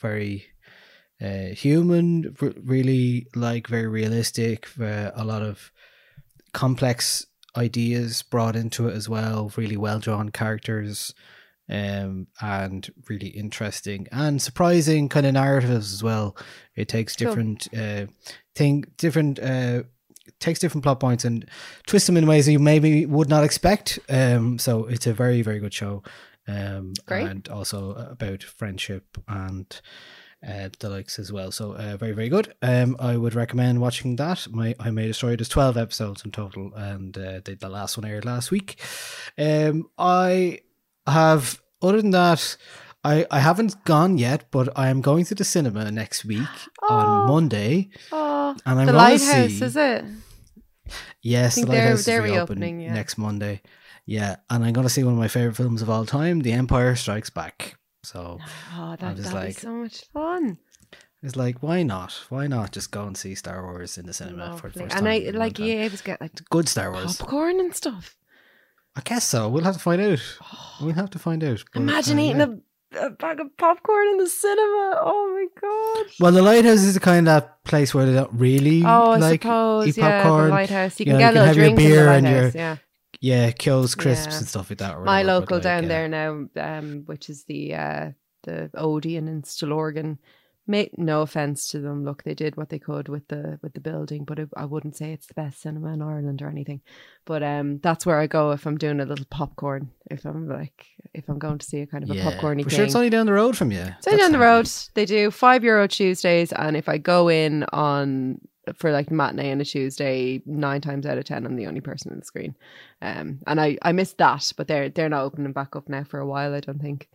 very 0.00 0.46
uh, 1.20 1.54
human, 1.54 2.36
really 2.40 3.26
like 3.34 3.66
very 3.66 3.88
realistic. 3.88 4.68
Uh, 4.80 5.10
a 5.14 5.24
lot 5.24 5.42
of 5.42 5.72
complex 6.52 7.26
ideas 7.56 8.22
brought 8.22 8.56
into 8.56 8.88
it 8.88 8.94
as 8.94 9.08
well. 9.08 9.52
Really 9.56 9.76
well 9.76 9.98
drawn 9.98 10.30
characters, 10.30 11.14
um, 11.68 12.26
and 12.40 12.90
really 13.08 13.28
interesting 13.28 14.06
and 14.12 14.40
surprising 14.42 15.08
kind 15.08 15.26
of 15.26 15.32
narratives 15.34 15.92
as 15.92 16.02
well. 16.02 16.36
It 16.76 16.88
takes 16.88 17.16
Cool. 17.16 17.28
different 17.28 17.68
uh, 17.76 18.06
thing, 18.54 18.84
different. 18.96 19.38
Uh, 19.38 19.84
takes 20.40 20.58
different 20.58 20.82
plot 20.82 21.00
points 21.00 21.24
and 21.24 21.48
twists 21.86 22.06
them 22.06 22.16
in 22.16 22.26
ways 22.26 22.46
that 22.46 22.52
you 22.52 22.58
maybe 22.58 23.06
would 23.06 23.28
not 23.28 23.44
expect. 23.44 23.98
Um, 24.08 24.58
so 24.58 24.84
it's 24.86 25.06
a 25.06 25.14
very, 25.14 25.42
very 25.42 25.58
good 25.58 25.72
show. 25.72 26.02
Um, 26.46 26.92
Great. 27.06 27.26
and 27.26 27.48
also 27.48 27.92
about 27.92 28.42
friendship 28.42 29.16
and 29.28 29.80
uh, 30.46 30.68
the 30.78 30.88
likes 30.90 31.18
as 31.18 31.32
well. 31.32 31.50
So 31.52 31.72
uh, 31.72 31.96
very, 31.96 32.12
very 32.12 32.28
good. 32.28 32.54
Um, 32.62 32.96
I 32.98 33.16
would 33.16 33.34
recommend 33.34 33.80
watching 33.80 34.16
that. 34.16 34.46
My 34.50 34.74
I 34.78 34.90
made 34.90 35.10
a 35.10 35.14
story. 35.14 35.36
There's 35.36 35.48
twelve 35.48 35.76
episodes 35.76 36.24
in 36.24 36.30
total, 36.32 36.72
and 36.74 37.16
uh, 37.16 37.40
the, 37.44 37.56
the 37.60 37.68
last 37.68 37.96
one 37.96 38.04
aired 38.04 38.24
last 38.24 38.50
week. 38.50 38.80
Um, 39.38 39.88
I 39.98 40.60
have 41.06 41.60
other 41.82 42.00
than 42.00 42.12
that, 42.12 42.56
I, 43.04 43.26
I 43.30 43.40
haven't 43.40 43.84
gone 43.84 44.16
yet, 44.16 44.46
but 44.50 44.68
I 44.76 44.88
am 44.88 45.00
going 45.02 45.24
to 45.26 45.34
the 45.34 45.44
cinema 45.44 45.90
next 45.90 46.24
week 46.24 46.48
Oh. 46.82 46.94
on 46.94 47.28
Monday. 47.28 47.90
Oh, 48.12 48.56
And 48.64 48.80
I'm 48.80 48.86
the 48.86 48.92
lighthouse 48.94 49.50
see- 49.52 49.64
is 49.64 49.76
it? 49.76 50.04
Yes, 51.22 51.54
the 51.56 51.66
they're- 51.66 51.74
lighthouse 51.80 51.98
is 52.00 52.04
they're 52.06 52.22
reopening 52.22 52.76
reopening, 52.76 52.80
yeah. 52.80 52.94
next 52.94 53.18
Monday. 53.18 53.60
Yeah, 54.06 54.36
and 54.50 54.64
I'm 54.64 54.72
going 54.72 54.86
to 54.86 54.92
see 54.92 55.02
one 55.04 55.14
of 55.14 55.18
my 55.18 55.28
favorite 55.28 55.56
films 55.56 55.80
of 55.82 55.88
all 55.90 56.04
time, 56.06 56.40
The 56.40 56.52
Empire 56.52 56.94
Strikes 56.96 57.30
Back. 57.30 57.76
So 58.04 58.38
Oh, 58.76 58.96
that 59.00 59.16
just 59.16 59.32
that'd 59.32 59.34
like- 59.34 59.56
be 59.56 59.60
so 59.60 59.72
much 59.72 60.04
fun. 60.12 60.58
it's 61.22 61.36
like, 61.36 61.62
why 61.62 61.82
not? 61.82 62.12
Why 62.28 62.46
not 62.46 62.72
just 62.72 62.90
go 62.90 63.04
and 63.06 63.16
see 63.16 63.34
Star 63.34 63.62
Wars 63.64 63.96
in 63.98 64.06
the 64.06 64.12
cinema 64.12 64.56
for 64.58 64.68
the 64.70 64.78
Lovely. 64.78 64.82
first 64.82 64.82
and 64.82 64.90
time? 64.92 65.06
I 65.06 65.14
in 65.14 65.28
a 65.34 65.38
long 65.38 65.46
like 65.46 65.58
yeah, 65.58 65.84
able 65.84 65.96
to 65.96 66.04
get 66.04 66.20
like 66.20 66.32
Good 66.50 66.68
Star 66.68 66.92
Wars. 66.92 67.16
popcorn 67.16 67.60
and 67.60 67.74
stuff. 67.74 68.16
I 68.96 69.00
guess 69.00 69.24
so. 69.24 69.48
We'll 69.48 69.64
have 69.64 69.74
to 69.74 69.80
find 69.80 70.00
out. 70.00 70.20
We'll 70.80 70.92
have 70.94 71.10
to 71.10 71.18
find 71.18 71.42
out. 71.42 71.64
But, 71.72 71.80
Imagine 71.82 72.18
uh, 72.18 72.22
eating 72.22 72.36
yeah. 72.38 73.00
a, 73.02 73.06
a 73.06 73.10
bag 73.10 73.40
of 73.40 73.56
popcorn 73.56 74.06
in 74.12 74.18
the 74.18 74.28
cinema. 74.28 75.00
Oh 75.00 75.22
my 75.34 75.46
god. 75.60 76.12
Well, 76.20 76.30
the 76.32 76.42
lighthouse 76.42 76.82
is 76.84 76.94
the 76.94 77.00
kind 77.00 77.26
of 77.28 77.42
place 77.64 77.92
where 77.94 78.06
they 78.06 78.12
don't 78.14 78.32
really 78.34 78.84
Oh, 78.84 79.12
I 79.12 79.16
like 79.16 79.42
suppose. 79.42 79.88
eat 79.88 79.96
yeah, 79.96 80.22
the 80.22 80.30
lighthouse. 80.48 81.00
You 81.00 81.06
You 81.06 81.12
can 81.12 81.12
know, 81.14 81.18
get 81.18 81.34
you 81.34 81.40
a 81.40 81.40
little 81.40 81.46
have 81.46 81.56
your 81.56 81.64
drink 81.66 81.78
in 81.80 81.84
the 81.84 81.90
beer 81.90 82.08
and 82.08 82.26
your- 82.28 82.48
yeah. 82.54 82.76
Yeah, 83.20 83.50
kills 83.52 83.94
crisps 83.94 84.32
Yeah. 84.32 84.38
and 84.38 84.46
stuff 84.48 84.70
like 84.70 84.78
that. 84.78 84.98
My 85.00 85.22
whatever, 85.22 85.40
local 85.40 85.56
like, 85.56 85.62
down 85.64 85.82
yeah. 85.84 85.88
there 85.88 86.08
now, 86.08 86.46
um, 86.56 87.02
which 87.06 87.28
is 87.30 87.44
the 87.44 87.74
uh, 87.74 88.10
the 88.44 88.70
Odeon 88.74 89.28
in 89.28 89.42
Stillorgan. 89.42 90.18
May, 90.66 90.88
no 90.96 91.20
offense 91.20 91.68
to 91.68 91.78
them. 91.78 92.06
Look, 92.06 92.22
they 92.22 92.32
did 92.32 92.56
what 92.56 92.70
they 92.70 92.78
could 92.78 93.08
with 93.08 93.28
the 93.28 93.58
with 93.62 93.74
the 93.74 93.80
building, 93.80 94.24
but 94.24 94.38
it, 94.38 94.48
I 94.56 94.64
wouldn't 94.64 94.96
say 94.96 95.12
it's 95.12 95.26
the 95.26 95.34
best 95.34 95.60
cinema 95.60 95.92
in 95.92 96.00
Ireland 96.00 96.40
or 96.40 96.48
anything. 96.48 96.80
But 97.26 97.42
um, 97.42 97.80
that's 97.80 98.06
where 98.06 98.18
I 98.18 98.26
go 98.26 98.52
if 98.52 98.66
I'm 98.66 98.78
doing 98.78 98.98
a 99.00 99.04
little 99.04 99.26
popcorn. 99.30 99.90
If 100.10 100.24
I'm 100.24 100.48
like, 100.48 100.86
if 101.12 101.28
I'm 101.28 101.38
going 101.38 101.58
to 101.58 101.66
see 101.66 101.80
a 101.82 101.86
kind 101.86 102.02
of 102.02 102.10
a 102.10 102.14
Yeah. 102.14 102.30
popcorny 102.30 102.62
But 102.62 102.70
thing. 102.70 102.76
sure, 102.76 102.84
it's 102.86 102.94
only 102.94 103.10
down 103.10 103.26
the 103.26 103.34
road 103.34 103.58
from 103.58 103.72
you. 103.72 103.86
So 104.00 104.16
down 104.16 104.32
the 104.32 104.38
road, 104.38 104.66
they 104.94 105.04
do 105.04 105.30
five 105.30 105.64
euro 105.64 105.86
Tuesdays, 105.86 106.50
and 106.52 106.78
if 106.78 106.88
I 106.88 106.96
go 106.96 107.28
in 107.28 107.64
on 107.64 108.40
for 108.76 108.90
like 108.92 109.10
matinee 109.10 109.52
on 109.52 109.60
a 109.60 109.64
Tuesday, 109.64 110.42
nine 110.46 110.80
times 110.80 111.06
out 111.06 111.18
of 111.18 111.24
ten, 111.24 111.44
I'm 111.46 111.56
the 111.56 111.66
only 111.66 111.80
person 111.80 112.12
on 112.12 112.18
the 112.18 112.24
screen. 112.24 112.54
Um, 113.02 113.40
and 113.46 113.60
I 113.60 113.78
I 113.82 113.92
missed 113.92 114.18
that, 114.18 114.52
but 114.56 114.68
they're 114.68 114.88
they're 114.88 115.08
not 115.08 115.24
opening 115.24 115.52
back 115.52 115.76
up 115.76 115.88
now 115.88 116.04
for 116.04 116.18
a 116.20 116.26
while. 116.26 116.54
I 116.54 116.60
don't 116.60 116.80
think. 116.80 117.08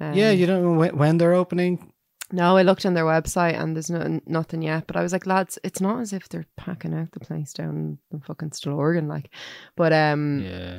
Um, 0.00 0.12
yeah, 0.14 0.30
you 0.30 0.46
don't 0.46 0.62
know 0.62 0.72
when, 0.72 0.96
when 0.96 1.18
they're 1.18 1.32
opening. 1.34 1.92
No, 2.32 2.56
I 2.56 2.62
looked 2.62 2.84
on 2.84 2.94
their 2.94 3.04
website 3.04 3.54
and 3.58 3.76
there's 3.76 3.88
no, 3.88 4.20
nothing 4.26 4.60
yet. 4.60 4.88
But 4.88 4.96
I 4.96 5.02
was 5.02 5.12
like, 5.12 5.26
lads, 5.26 5.58
it's 5.62 5.80
not 5.80 6.00
as 6.00 6.12
if 6.12 6.28
they're 6.28 6.44
packing 6.56 6.92
out 6.92 7.12
the 7.12 7.20
place 7.20 7.52
down 7.52 7.98
in 8.10 8.20
fucking 8.20 8.50
Stillorgan, 8.50 9.06
like. 9.06 9.30
But 9.76 9.92
um, 9.92 10.40
Yeah. 10.44 10.78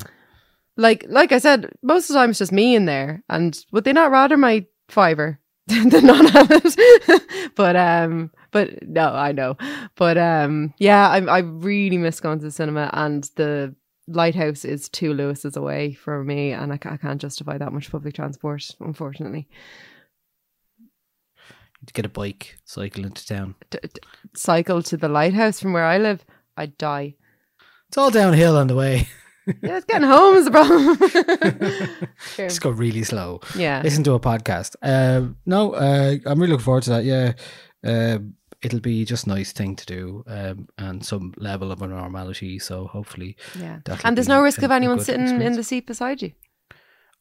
like 0.75 1.05
like 1.07 1.31
I 1.31 1.37
said, 1.39 1.71
most 1.81 2.09
of 2.09 2.13
the 2.13 2.19
time 2.19 2.31
it's 2.31 2.39
just 2.39 2.51
me 2.51 2.75
in 2.75 2.83
there. 2.85 3.23
And 3.29 3.57
would 3.71 3.85
they 3.85 3.93
not 3.93 4.11
rather 4.11 4.35
my 4.35 4.65
fiver 4.89 5.39
than 5.67 6.05
not 6.05 6.29
have 6.31 6.51
it? 6.51 7.51
but 7.55 7.75
um, 7.77 8.29
but 8.51 8.87
no, 8.87 9.09
I 9.09 9.31
know. 9.31 9.57
But 9.95 10.17
um, 10.17 10.73
yeah, 10.77 11.07
I 11.09 11.19
I 11.19 11.39
really 11.39 11.97
miss 11.97 12.19
going 12.19 12.39
to 12.39 12.45
the 12.45 12.51
cinema, 12.51 12.89
and 12.93 13.29
the 13.35 13.75
lighthouse 14.07 14.63
is 14.65 14.89
two 14.89 15.13
Luas's 15.13 15.55
away 15.57 15.93
for 15.93 16.23
me, 16.23 16.51
and 16.51 16.71
I, 16.71 16.79
I 16.85 16.97
can't 16.97 17.21
justify 17.21 17.57
that 17.57 17.73
much 17.73 17.91
public 17.91 18.15
transport, 18.15 18.69
unfortunately. 18.79 19.47
Get 21.93 22.05
a 22.05 22.09
bike, 22.09 22.57
cycle 22.65 23.05
into 23.05 23.25
town. 23.25 23.55
D- 23.69 23.79
d- 23.81 24.01
cycle 24.35 24.81
to 24.83 24.97
the 24.97 25.07
lighthouse 25.07 25.59
from 25.59 25.73
where 25.73 25.85
I 25.85 25.97
live, 25.97 26.25
I'd 26.57 26.77
die. 26.77 27.15
It's 27.87 27.97
all 27.97 28.09
downhill 28.11 28.57
on 28.57 28.67
the 28.67 28.75
way. 28.75 29.07
Yeah, 29.63 29.77
it's 29.77 29.85
getting 29.85 30.07
home 30.07 30.35
is 30.35 30.43
the 30.43 30.51
problem. 30.51 30.97
True. 32.35 32.47
Just 32.49 32.59
go 32.59 32.69
really 32.69 33.03
slow. 33.03 33.39
Yeah. 33.55 33.81
Listen 33.81 34.03
to 34.03 34.13
a 34.13 34.19
podcast. 34.19 34.75
Um, 34.81 35.37
no, 35.45 35.71
uh, 35.71 36.15
I'm 36.25 36.39
really 36.39 36.51
looking 36.51 36.65
forward 36.65 36.83
to 36.83 36.89
that. 36.89 37.05
Yeah. 37.05 37.33
Um, 37.87 38.33
it'll 38.61 38.79
be 38.81 39.05
just 39.05 39.25
a 39.27 39.29
nice 39.29 39.53
thing 39.53 39.75
to 39.75 39.85
do 39.85 40.23
um, 40.27 40.67
and 40.77 41.05
some 41.05 41.33
level 41.37 41.71
of 41.71 41.81
a 41.81 41.87
normality. 41.87 42.59
So 42.59 42.87
hopefully, 42.87 43.35
Yeah. 43.59 43.79
And 44.03 44.17
there's 44.17 44.27
no 44.27 44.41
risk 44.41 44.61
a- 44.61 44.65
of 44.65 44.71
anyone 44.71 44.99
sitting 44.99 45.41
in 45.41 45.53
the 45.53 45.63
seat 45.63 45.85
beside 45.87 46.21
you. 46.21 46.31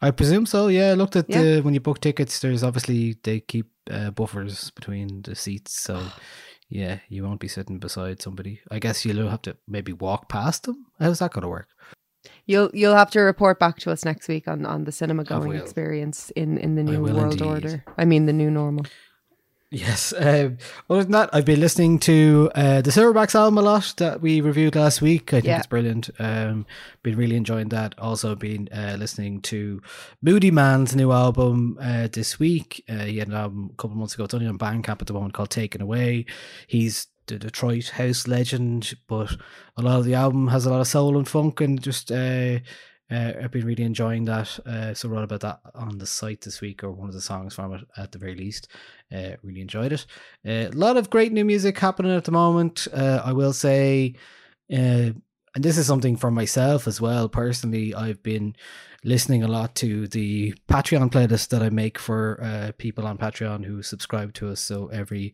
I 0.03 0.11
presume 0.11 0.47
so. 0.47 0.69
Yeah, 0.69 0.91
I 0.91 0.95
looked 0.95 1.17
at 1.17 1.29
Yeah. 1.29 1.43
the 1.43 1.61
when 1.63 1.75
you 1.75 1.81
book 1.81 2.01
tickets. 2.01 2.41
There's 2.41 2.63
obviously 2.63 3.17
they 3.23 3.41
keep 3.41 3.67
uh, 3.91 4.11
buffers 4.11 4.71
between 4.73 5.23
the 5.23 5.35
seats, 5.35 5.73
so 5.81 6.03
yeah, 6.69 6.99
you 7.09 7.23
won't 7.25 7.41
be 7.41 7.49
sitting 7.49 7.79
beside 7.79 8.21
somebody. 8.21 8.61
I 8.71 8.79
guess 8.79 9.05
you'll 9.05 9.31
have 9.31 9.43
to 9.43 9.57
maybe 9.67 9.93
walk 9.95 10.29
past 10.29 10.65
them. 10.65 10.87
How's 11.01 11.19
that 11.21 11.33
going 11.33 11.43
to 11.43 11.49
work? 11.49 11.69
You'll 12.45 12.71
you'll 12.75 12.95
have 12.97 13.11
to 13.13 13.21
report 13.21 13.59
back 13.59 13.79
to 13.81 13.91
us 13.93 14.05
next 14.05 14.29
week 14.29 14.49
on, 14.49 14.67
on 14.67 14.85
the 14.85 14.93
cinema 14.93 15.25
going 15.25 15.53
experience 15.55 16.31
in, 16.37 16.59
in 16.59 16.75
the 16.75 16.83
new 16.83 17.01
world 17.03 17.33
indeed. 17.33 17.43
order. 17.47 17.85
I 17.97 18.05
mean 18.05 18.27
the 18.27 18.33
new 18.33 18.51
normal. 18.51 18.85
Yes. 19.71 20.13
Um, 20.17 20.59
other 20.89 21.03
than 21.03 21.13
that, 21.13 21.31
I've 21.33 21.45
been 21.45 21.59
listening 21.61 21.99
to 22.01 22.51
uh, 22.55 22.83
the 22.83 22.91
Silverbacks 22.91 23.35
album 23.35 23.59
a 23.59 23.63
lot 23.63 23.95
that 23.97 24.21
we 24.21 24.41
reviewed 24.41 24.77
last 24.77 25.03
week. 25.03 25.33
I 25.33 25.39
think 25.39 25.47
Yeah. 25.47 25.59
it's 25.59 25.67
brilliant. 25.67 26.09
Um, 26.21 26.67
been 27.03 27.17
really 27.17 27.35
enjoying 27.35 27.71
that. 27.71 27.95
Also 27.99 28.37
been 28.37 28.69
uh, 28.73 28.97
listening 28.97 29.41
to 29.43 29.83
Moodymann's 30.25 30.95
new 30.95 31.11
album 31.11 31.79
uh, 31.83 32.07
this 32.13 32.39
week. 32.39 32.85
Uh, 32.89 33.05
he 33.05 33.19
had 33.19 33.27
an 33.29 33.35
album 33.35 33.71
a 33.73 33.77
couple 33.77 33.93
of 33.93 33.99
months 33.99 34.15
ago. 34.15 34.25
It's 34.25 34.35
only 34.35 34.47
on 34.47 34.57
Bandcamp 34.57 35.01
at 35.01 35.09
the 35.09 35.13
moment 35.15 35.35
called 35.35 35.51
Taken 35.51 35.81
Away. 35.83 36.27
He's 36.69 37.09
the 37.27 37.37
Detroit 37.37 37.89
house 37.89 38.29
legend, 38.29 38.95
but 39.09 39.37
a 39.77 39.83
lot 39.83 39.99
of 39.99 40.05
the 40.05 40.15
album 40.15 40.47
has 40.49 40.65
a 40.65 40.71
lot 40.71 40.81
of 40.81 40.87
soul 40.87 41.19
and 41.19 41.29
funk 41.29 41.61
and 41.61 41.83
just 41.83 42.13
uh, 43.11 43.33
I've 43.43 43.51
been 43.51 43.65
really 43.65 43.85
enjoying 43.85 44.25
that. 44.25 44.59
Uh, 44.67 44.95
so 44.95 45.09
wrote 45.09 45.25
about 45.25 45.41
that 45.41 45.61
on 45.75 45.99
the 45.99 46.07
site 46.07 46.41
this 46.41 46.61
week, 46.61 46.83
or 46.83 46.91
one 46.91 47.09
of 47.09 47.15
the 47.15 47.21
songs 47.21 47.55
from 47.55 47.75
it 47.75 47.83
at 47.97 48.13
the 48.13 48.19
very 48.19 48.35
least. 48.35 48.69
Uh, 49.15 49.37
really 49.43 49.61
enjoyed 49.61 49.93
it. 49.93 50.07
A 50.45 50.69
lot 50.71 50.97
of 50.97 51.11
great 51.11 51.33
new 51.33 51.45
music 51.45 51.79
happening 51.79 52.13
at 52.13 52.25
the 52.25 52.33
moment. 52.33 52.89
Uh, 52.93 53.23
I 53.25 53.33
will 53.33 53.53
say, 53.53 54.15
uh, 54.73 55.13
and 55.55 55.65
this 55.65 55.79
is 55.79 55.87
something 55.87 56.17
for 56.17 56.31
myself 56.31 56.87
as 56.87 57.01
well. 57.01 57.29
Personally, 57.29 57.95
I've 57.95 58.23
been 58.23 58.57
listening 59.05 59.45
a 59.45 59.49
lot 59.49 59.77
to 59.77 60.09
the 60.09 60.53
Patreon 60.69 61.11
playlist 61.11 61.49
that 61.49 61.63
I 61.63 61.71
make 61.71 61.99
for 61.99 62.41
uh, 62.43 62.73
people 62.77 63.07
on 63.07 63.19
Patreon 63.19 63.65
who 63.65 63.83
subscribe 63.83 64.35
to 64.35 64.49
us. 64.51 64.61
So 64.61 64.89
every 64.89 65.33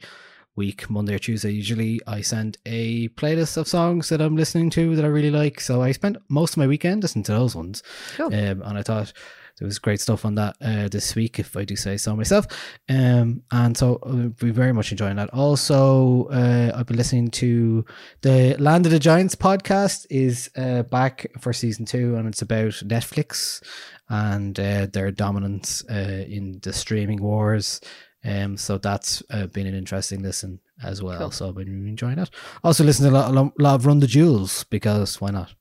week, 0.56 0.90
Monday 0.90 1.14
or 1.14 1.18
Tuesday, 1.18 1.50
usually 1.50 2.00
I 2.06 2.20
send 2.20 2.58
a 2.66 3.08
playlist 3.10 3.56
of 3.56 3.68
songs 3.68 4.08
that 4.10 4.20
I'm 4.20 4.36
listening 4.36 4.70
to 4.70 4.94
that 4.96 5.04
I 5.04 5.08
really 5.08 5.30
like. 5.30 5.60
So 5.60 5.82
I 5.82 5.92
spent 5.92 6.18
most 6.28 6.52
of 6.52 6.58
my 6.58 6.66
weekend 6.66 7.02
listening 7.02 7.24
to 7.24 7.32
those 7.32 7.56
ones. 7.56 7.82
Cool. 8.16 8.26
Um, 8.26 8.62
and 8.62 8.78
I 8.78 8.82
thought 8.82 9.12
there 9.58 9.66
was 9.66 9.78
great 9.78 10.00
stuff 10.00 10.24
on 10.24 10.34
that 10.36 10.56
uh, 10.60 10.88
this 10.88 11.14
week, 11.14 11.38
if 11.38 11.56
I 11.56 11.64
do 11.64 11.76
say 11.76 11.96
so 11.96 12.16
myself. 12.16 12.46
Um, 12.88 13.42
and 13.50 13.76
so 13.76 13.98
I'll 14.04 14.28
be 14.30 14.50
very 14.50 14.72
much 14.72 14.90
enjoying 14.90 15.16
that. 15.16 15.30
Also, 15.32 16.24
uh, 16.32 16.72
I've 16.74 16.86
been 16.86 16.96
listening 16.96 17.30
to 17.32 17.84
the 18.22 18.56
Land 18.58 18.86
of 18.86 18.92
the 18.92 18.98
Giants 18.98 19.34
podcast 19.34 20.06
is 20.10 20.50
uh, 20.56 20.82
back 20.84 21.26
for 21.40 21.52
season 21.52 21.84
two, 21.84 22.16
and 22.16 22.26
it's 22.26 22.42
about 22.42 22.72
Netflix 22.84 23.62
and 24.08 24.58
uh, 24.58 24.86
their 24.92 25.10
dominance 25.10 25.84
uh, 25.90 26.24
in 26.28 26.58
the 26.62 26.72
streaming 26.72 27.22
wars. 27.22 27.80
Um, 28.24 28.56
so 28.56 28.78
that's 28.78 29.22
uh, 29.30 29.46
been 29.46 29.66
an 29.66 29.74
interesting 29.74 30.22
listen 30.22 30.60
as 30.82 31.02
well. 31.02 31.18
Cool. 31.18 31.30
So 31.32 31.48
I've 31.48 31.56
been 31.56 31.72
really 31.72 31.88
enjoying 31.88 32.16
that. 32.16 32.30
Also, 32.62 32.84
listening 32.84 33.10
to 33.10 33.16
a 33.16 33.18
lot, 33.18 33.52
a 33.58 33.62
lot- 33.62 33.74
of 33.74 33.86
Run 33.86 33.98
the 34.00 34.06
Jewels 34.06 34.64
because 34.64 35.20
why 35.20 35.30
not? 35.30 35.54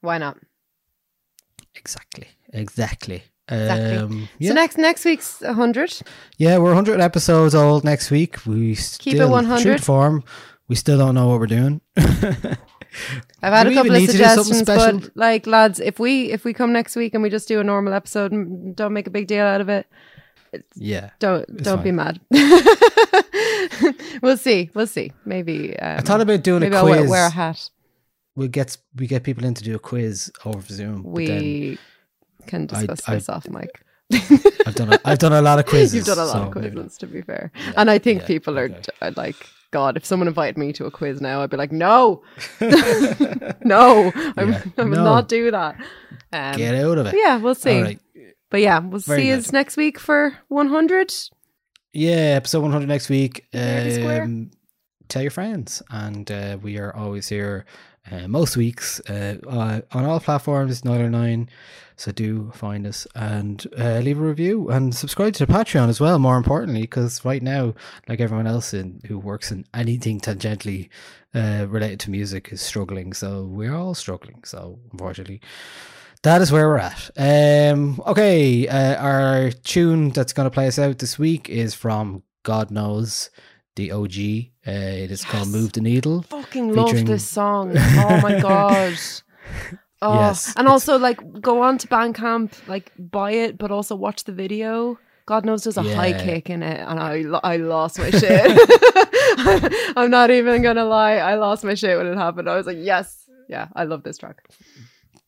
Why 0.00 0.18
not? 0.18 0.38
Exactly. 1.74 2.28
Exactly. 2.52 3.22
Exactly. 3.48 3.96
Um, 3.96 4.28
yeah. 4.38 4.50
So 4.50 4.54
next 4.54 4.78
next 4.78 5.04
week's 5.04 5.42
hundred. 5.44 5.92
yeah, 6.38 6.56
we're 6.58 6.74
100 6.74 7.00
episodes 7.00 7.54
old 7.54 7.84
next 7.84 8.10
week. 8.10 8.46
We 8.46 8.76
keep 8.76 9.16
it 9.16 9.26
100. 9.26 9.62
true 9.62 9.76
to 9.76 9.82
form, 9.82 10.24
we 10.68 10.76
still 10.76 10.98
don't 10.98 11.16
know 11.16 11.26
what 11.28 11.40
we're 11.40 11.46
doing. 11.46 11.80
I've 11.96 13.52
had 13.52 13.64
Do 13.64 13.70
a 13.70 13.74
couple 13.74 13.92
of 13.92 14.00
need 14.00 14.10
to 14.10 14.16
do 14.18 14.24
something 14.24 14.54
suggestions, 14.54 15.08
but 15.08 15.16
like 15.16 15.46
lads, 15.48 15.80
if 15.80 15.98
we 15.98 16.30
if 16.30 16.44
we 16.44 16.54
come 16.54 16.72
next 16.72 16.94
week 16.94 17.12
and 17.12 17.22
we 17.22 17.28
just 17.28 17.48
do 17.48 17.58
a 17.58 17.64
normal 17.64 17.92
episode 17.92 18.30
and 18.30 18.74
don't 18.76 18.92
make 18.92 19.08
a 19.08 19.10
big 19.10 19.26
deal 19.26 19.44
out 19.44 19.60
of 19.60 19.68
it, 19.68 19.86
yeah. 20.74 21.10
don't 21.18 21.48
It's 21.48 21.62
don't 21.62 21.82
be 21.82 21.92
mad. 21.92 22.20
we'll 24.22 24.36
see. 24.36 24.70
We'll 24.74 24.86
see. 24.86 25.12
Maybe 25.24 25.78
um, 25.78 25.98
I 25.98 26.00
thought 26.00 26.20
about 26.20 26.42
doing 26.42 26.60
maybe 26.60 26.74
a 26.74 26.78
I'll 26.78 26.84
quiz. 26.86 27.00
wear, 27.00 27.08
wear 27.10 27.26
a 27.26 27.30
hat. 27.30 27.70
we 28.36 28.48
get 28.48 28.76
we 28.96 29.06
get 29.06 29.22
people 29.24 29.44
in 29.44 29.54
to 29.54 29.62
do 29.64 29.74
a 29.74 29.78
quiz 29.78 30.30
over 30.44 30.72
Zoom. 30.72 31.02
We 31.04 31.78
can 32.46 32.66
discuss 32.66 33.08
I- 33.08 33.14
this 33.14 33.28
off 33.28 33.48
mic. 33.48 33.82
I've 34.66 34.74
done 34.74 34.92
a, 34.92 34.98
I've 35.04 35.18
done 35.20 35.32
a 35.32 35.40
lot 35.40 35.60
of 35.60 35.66
quizzes. 35.72 35.94
You've 35.94 36.04
done 36.06 36.18
a 36.18 36.24
lot 36.24 36.32
so 36.32 36.42
of 36.42 36.50
quizzes, 36.50 36.98
to 36.98 37.06
be 37.06 37.22
fair. 37.22 37.52
and 37.76 37.88
I 37.88 37.98
think 37.98 38.22
yeah, 38.22 38.26
people 38.26 38.58
are 38.58 38.64
okay. 38.64 39.12
like, 39.16 39.36
God, 39.70 39.96
if 39.96 40.04
someone 40.04 40.26
invited 40.26 40.58
me 40.58 40.72
to 40.72 40.86
a 40.86 40.90
quiz 40.90 41.20
now, 41.20 41.42
I'd 41.42 41.50
be 41.50 41.56
like, 41.56 41.70
no, 41.70 42.22
no, 42.60 44.10
I, 44.36 44.42
Yeah, 44.44 44.62
I 44.78 44.82
will 44.82 44.90
no. 44.90 45.04
not 45.04 45.28
do 45.28 45.52
that. 45.52 45.76
Um. 46.32 46.56
Get 46.56 46.74
out 46.74 46.98
of 46.98 47.06
it. 47.06 47.14
yeah, 47.16 47.36
we'll 47.36 47.54
see. 47.54 47.76
All 47.76 47.82
right. 47.82 48.00
But 48.50 48.60
yeah, 48.60 48.80
we'll 48.80 49.00
Very 49.00 49.22
see 49.22 49.28
good. 49.28 49.38
us 49.38 49.52
next 49.52 49.76
week 49.76 49.98
for 49.98 50.36
100. 50.48 51.14
Yeah, 51.92 52.12
episode 52.12 52.62
100 52.62 52.86
next 52.86 53.08
week. 53.08 53.46
Fair 53.52 53.84
to 53.84 53.94
square. 53.94 54.22
Um, 54.22 54.50
tell 55.08 55.22
your 55.22 55.30
friends. 55.30 55.82
And 55.90 56.30
uh, 56.30 56.58
we 56.60 56.78
are 56.78 56.94
always 56.94 57.28
here 57.28 57.64
uh, 58.10 58.26
most 58.28 58.56
weeks 58.56 59.00
uh, 59.08 59.36
uh, 59.46 59.80
on 59.92 60.04
all 60.04 60.20
platforms, 60.20 60.84
nine 60.84 61.00
or 61.00 61.10
nine. 61.10 61.48
So 61.96 62.12
do 62.12 62.50
find 62.54 62.86
us 62.86 63.06
and 63.14 63.66
uh, 63.78 63.98
leave 63.98 64.18
a 64.18 64.22
review 64.22 64.70
and 64.70 64.94
subscribe 64.94 65.34
to 65.34 65.44
the 65.44 65.52
Patreon 65.52 65.88
as 65.88 66.00
well. 66.00 66.18
More 66.18 66.38
importantly, 66.38 66.80
because 66.80 67.24
right 67.26 67.42
now, 67.42 67.74
like 68.08 68.20
everyone 68.20 68.46
else 68.46 68.72
in 68.72 69.02
who 69.06 69.18
works 69.18 69.52
in 69.52 69.66
anything 69.74 70.18
tangentially 70.18 70.88
uh, 71.34 71.66
related 71.68 72.00
to 72.00 72.10
music, 72.10 72.48
is 72.52 72.62
struggling. 72.62 73.12
So 73.12 73.44
we're 73.44 73.74
all 73.74 73.94
struggling. 73.94 74.42
So 74.44 74.78
unfortunately, 74.92 75.42
that 76.22 76.42
is 76.42 76.52
where 76.52 76.68
we're 76.68 76.78
at. 76.78 77.10
Um, 77.16 78.02
okay, 78.06 78.68
uh, 78.68 78.96
our 78.96 79.50
tune 79.50 80.10
that's 80.10 80.32
going 80.32 80.46
to 80.46 80.50
play 80.50 80.66
us 80.66 80.78
out 80.78 80.98
this 80.98 81.18
week 81.18 81.48
is 81.48 81.74
from 81.74 82.22
God 82.42 82.70
Knows, 82.70 83.30
the 83.76 83.92
OG. 83.92 84.16
Uh, 84.66 84.70
it 85.04 85.10
is 85.10 85.24
called 85.24 85.48
"Move 85.48 85.72
the 85.72 85.80
Needle." 85.80 86.22
Fucking 86.22 86.74
love 86.74 86.86
featuring- 86.88 87.06
this 87.06 87.26
song. 87.38 87.72
Oh 87.76 88.20
my 88.22 88.40
god. 88.40 88.96
Oh, 90.02 90.14
Yes, 90.18 90.54
and 90.56 90.66
also 90.66 90.98
like 90.98 91.18
go 91.42 91.60
on 91.60 91.76
to 91.76 91.86
Bandcamp, 91.86 92.66
like 92.66 92.90
buy 92.98 93.32
it, 93.32 93.58
but 93.58 93.70
also 93.70 93.94
watch 93.94 94.24
the 94.24 94.32
video. 94.32 94.98
God 95.26 95.44
knows 95.44 95.64
there's 95.64 95.76
a 95.76 95.82
high 95.82 96.06
Yeah. 96.06 96.24
kick 96.24 96.48
in 96.48 96.62
it, 96.62 96.80
and 96.80 96.98
I 96.98 97.22
I 97.44 97.56
lost 97.58 97.98
my 97.98 98.08
shit. 98.10 98.40
I'm 99.98 100.10
not 100.10 100.30
even 100.30 100.62
gonna 100.62 100.86
lie, 100.86 101.16
I 101.16 101.34
lost 101.34 101.64
my 101.64 101.74
shit 101.74 101.98
when 101.98 102.06
it 102.06 102.16
happened. 102.16 102.48
I 102.48 102.56
was 102.56 102.66
like, 102.66 102.78
yes, 102.80 103.28
yeah, 103.46 103.68
I 103.76 103.84
love 103.84 104.02
this 104.02 104.16
track. 104.16 104.38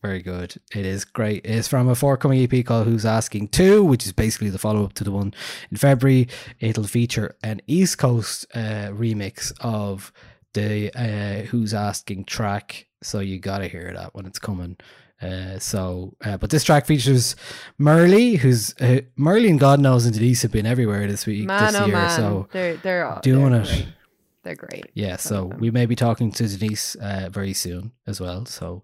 Very 0.03 0.21
good. 0.21 0.55
It 0.75 0.85
is 0.85 1.05
great. 1.05 1.45
It's 1.45 1.69
from 1.69 1.87
a 1.87 1.95
forthcoming 1.95 2.43
EP 2.43 2.65
called 2.65 2.87
Who's 2.87 3.05
Asking 3.05 3.47
2, 3.47 3.85
which 3.85 4.05
is 4.05 4.11
basically 4.11 4.49
the 4.49 4.59
follow 4.59 4.83
up 4.83 4.91
to 4.95 5.03
the 5.05 5.11
one 5.11 5.33
in 5.71 5.77
February. 5.77 6.27
It'll 6.59 6.83
feature 6.83 7.37
an 7.41 7.61
East 7.67 7.99
Coast 7.99 8.45
uh, 8.53 8.89
remix 8.91 9.53
of 9.61 10.11
the 10.53 10.91
uh, 10.93 11.45
Who's 11.45 11.73
Asking 11.73 12.25
track. 12.25 12.87
So 13.01 13.21
you 13.21 13.39
got 13.39 13.59
to 13.59 13.69
hear 13.69 13.93
that 13.95 14.13
when 14.13 14.25
it's 14.25 14.39
coming. 14.39 14.75
Uh, 15.21 15.57
so, 15.57 16.17
uh, 16.25 16.35
but 16.35 16.49
this 16.49 16.65
track 16.65 16.85
features 16.85 17.37
MuRli, 17.79 18.39
who's 18.39 18.71
uh, 18.81 18.99
MuRli 19.17 19.49
and 19.49 19.59
God 19.59 19.79
knows 19.79 20.05
and 20.05 20.13
Denise 20.13 20.41
have 20.41 20.51
been 20.51 20.65
everywhere 20.65 21.07
this 21.07 21.25
week, 21.25 21.45
Man, 21.45 21.63
this 21.71 21.75
oh 21.81 21.85
year. 21.85 21.95
man, 21.95 22.09
So 22.09 22.47
they're 22.51 22.75
they're 22.75 23.05
all- 23.07 23.21
doing 23.21 23.51
they're 23.53 23.61
it. 23.61 23.67
great. 23.67 23.87
They're 24.43 24.55
great. 24.55 24.85
Yeah, 24.93 25.15
so 25.15 25.45
we 25.45 25.71
may 25.71 25.85
be 25.85 25.95
talking 25.95 26.29
to 26.33 26.45
Denise 26.45 26.95
uh, 26.95 27.29
very 27.31 27.53
soon 27.53 27.93
as 28.05 28.19
well. 28.19 28.45
So 28.45 28.81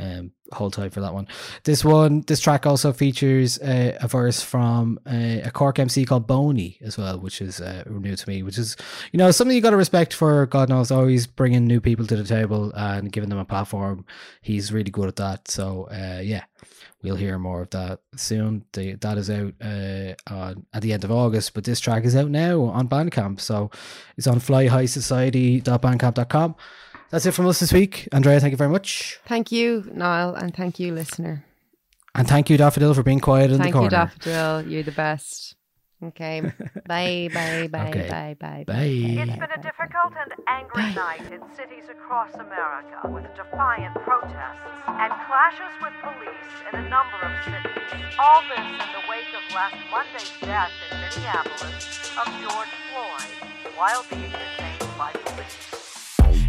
um, 0.00 0.32
hold 0.52 0.72
tight 0.72 0.92
for 0.92 1.00
that 1.00 1.14
one. 1.14 1.28
This 1.64 1.84
one, 1.84 2.22
this 2.26 2.40
track 2.40 2.66
also 2.66 2.92
features 2.92 3.58
uh, 3.58 3.96
a 4.00 4.08
verse 4.08 4.42
from 4.42 4.98
uh, 5.06 5.40
a 5.44 5.50
Cork 5.52 5.78
MC 5.78 6.04
called 6.04 6.26
Boney 6.26 6.78
as 6.82 6.98
well, 6.98 7.18
which 7.18 7.40
is 7.40 7.60
uh, 7.60 7.84
new 7.88 8.16
to 8.16 8.28
me. 8.28 8.42
Which 8.42 8.58
is, 8.58 8.76
you 9.12 9.18
know, 9.18 9.30
something 9.30 9.54
you 9.54 9.62
got 9.62 9.70
to 9.70 9.76
respect 9.76 10.14
for. 10.14 10.46
God 10.46 10.68
knows, 10.68 10.90
always 10.90 11.26
bringing 11.26 11.66
new 11.66 11.80
people 11.80 12.06
to 12.06 12.16
the 12.16 12.24
table 12.24 12.72
and 12.74 13.12
giving 13.12 13.30
them 13.30 13.38
a 13.38 13.44
platform. 13.44 14.04
He's 14.40 14.72
really 14.72 14.90
good 14.90 15.08
at 15.08 15.16
that. 15.16 15.48
So 15.48 15.88
uh, 15.90 16.20
yeah. 16.22 16.44
We'll 17.02 17.16
hear 17.16 17.38
more 17.38 17.62
of 17.62 17.70
that 17.70 18.00
soon. 18.16 18.66
The, 18.74 18.92
that 18.96 19.16
is 19.16 19.30
out 19.30 19.54
uh, 19.62 20.12
on, 20.26 20.66
at 20.74 20.82
the 20.82 20.92
end 20.92 21.02
of 21.02 21.10
August, 21.10 21.54
but 21.54 21.64
this 21.64 21.80
track 21.80 22.04
is 22.04 22.14
out 22.14 22.28
now 22.28 22.60
on 22.64 22.90
Bandcamp. 22.90 23.40
So 23.40 23.70
it's 24.18 24.26
on 24.26 24.38
flyhighsociety.bandcamp.com. 24.38 26.56
That's 27.10 27.26
it 27.26 27.32
from 27.32 27.46
us 27.46 27.58
this 27.60 27.72
week. 27.72 28.08
Andrea, 28.12 28.38
thank 28.40 28.52
you 28.52 28.56
very 28.56 28.70
much. 28.70 29.18
Thank 29.26 29.50
you, 29.50 29.90
Niall, 29.92 30.34
and 30.34 30.54
thank 30.54 30.78
you, 30.78 30.94
listener. 30.94 31.44
And 32.14 32.26
thank 32.28 32.50
you, 32.50 32.56
Daffodil, 32.56 32.94
for 32.94 33.02
being 33.02 33.20
quiet 33.20 33.50
in 33.50 33.58
Thank 33.58 33.72
the 33.72 33.78
corner. 33.78 33.90
Thank 33.90 34.26
you. 34.26 34.32
Daffodil. 34.32 34.70
You're 34.72 34.82
the 34.82 34.92
best. 34.92 35.54
Okay. 36.02 36.40
bye, 36.86 37.28
bye, 37.32 37.68
bye, 37.70 37.88
Okay. 37.88 38.08
bye, 38.08 38.36
bye. 38.40 38.64
Bye. 38.66 38.74
It's 38.84 39.38
been 39.38 39.52
a 39.52 39.62
difficult 39.62 40.14
and 40.16 40.32
angry 40.48 40.94
night 40.94 41.20
in 41.30 41.40
cities 41.54 41.90
across 41.90 42.32
America 42.34 43.08
with 43.10 43.24
defiant 43.36 43.94
protests 44.02 44.64
and 44.86 45.12
clashes 45.28 45.74
with 45.82 45.92
police 46.02 46.50
in 46.72 46.78
a 46.78 46.88
number 46.88 47.18
of 47.22 47.32
cities. 47.44 48.16
All 48.18 48.42
this 48.48 48.64
in 48.64 48.90
the 48.96 49.04
wake 49.10 49.30
of 49.36 49.54
last 49.54 49.76
Monday's 49.90 50.32
death 50.40 50.72
in 50.90 51.00
Minneapolis 51.00 52.10
of 52.16 52.26
George 52.40 52.74
Floyd 52.88 53.50
while 53.76 54.04
being 54.10 54.22
detained 54.32 54.90
by 54.96 55.12
police. 55.12 55.79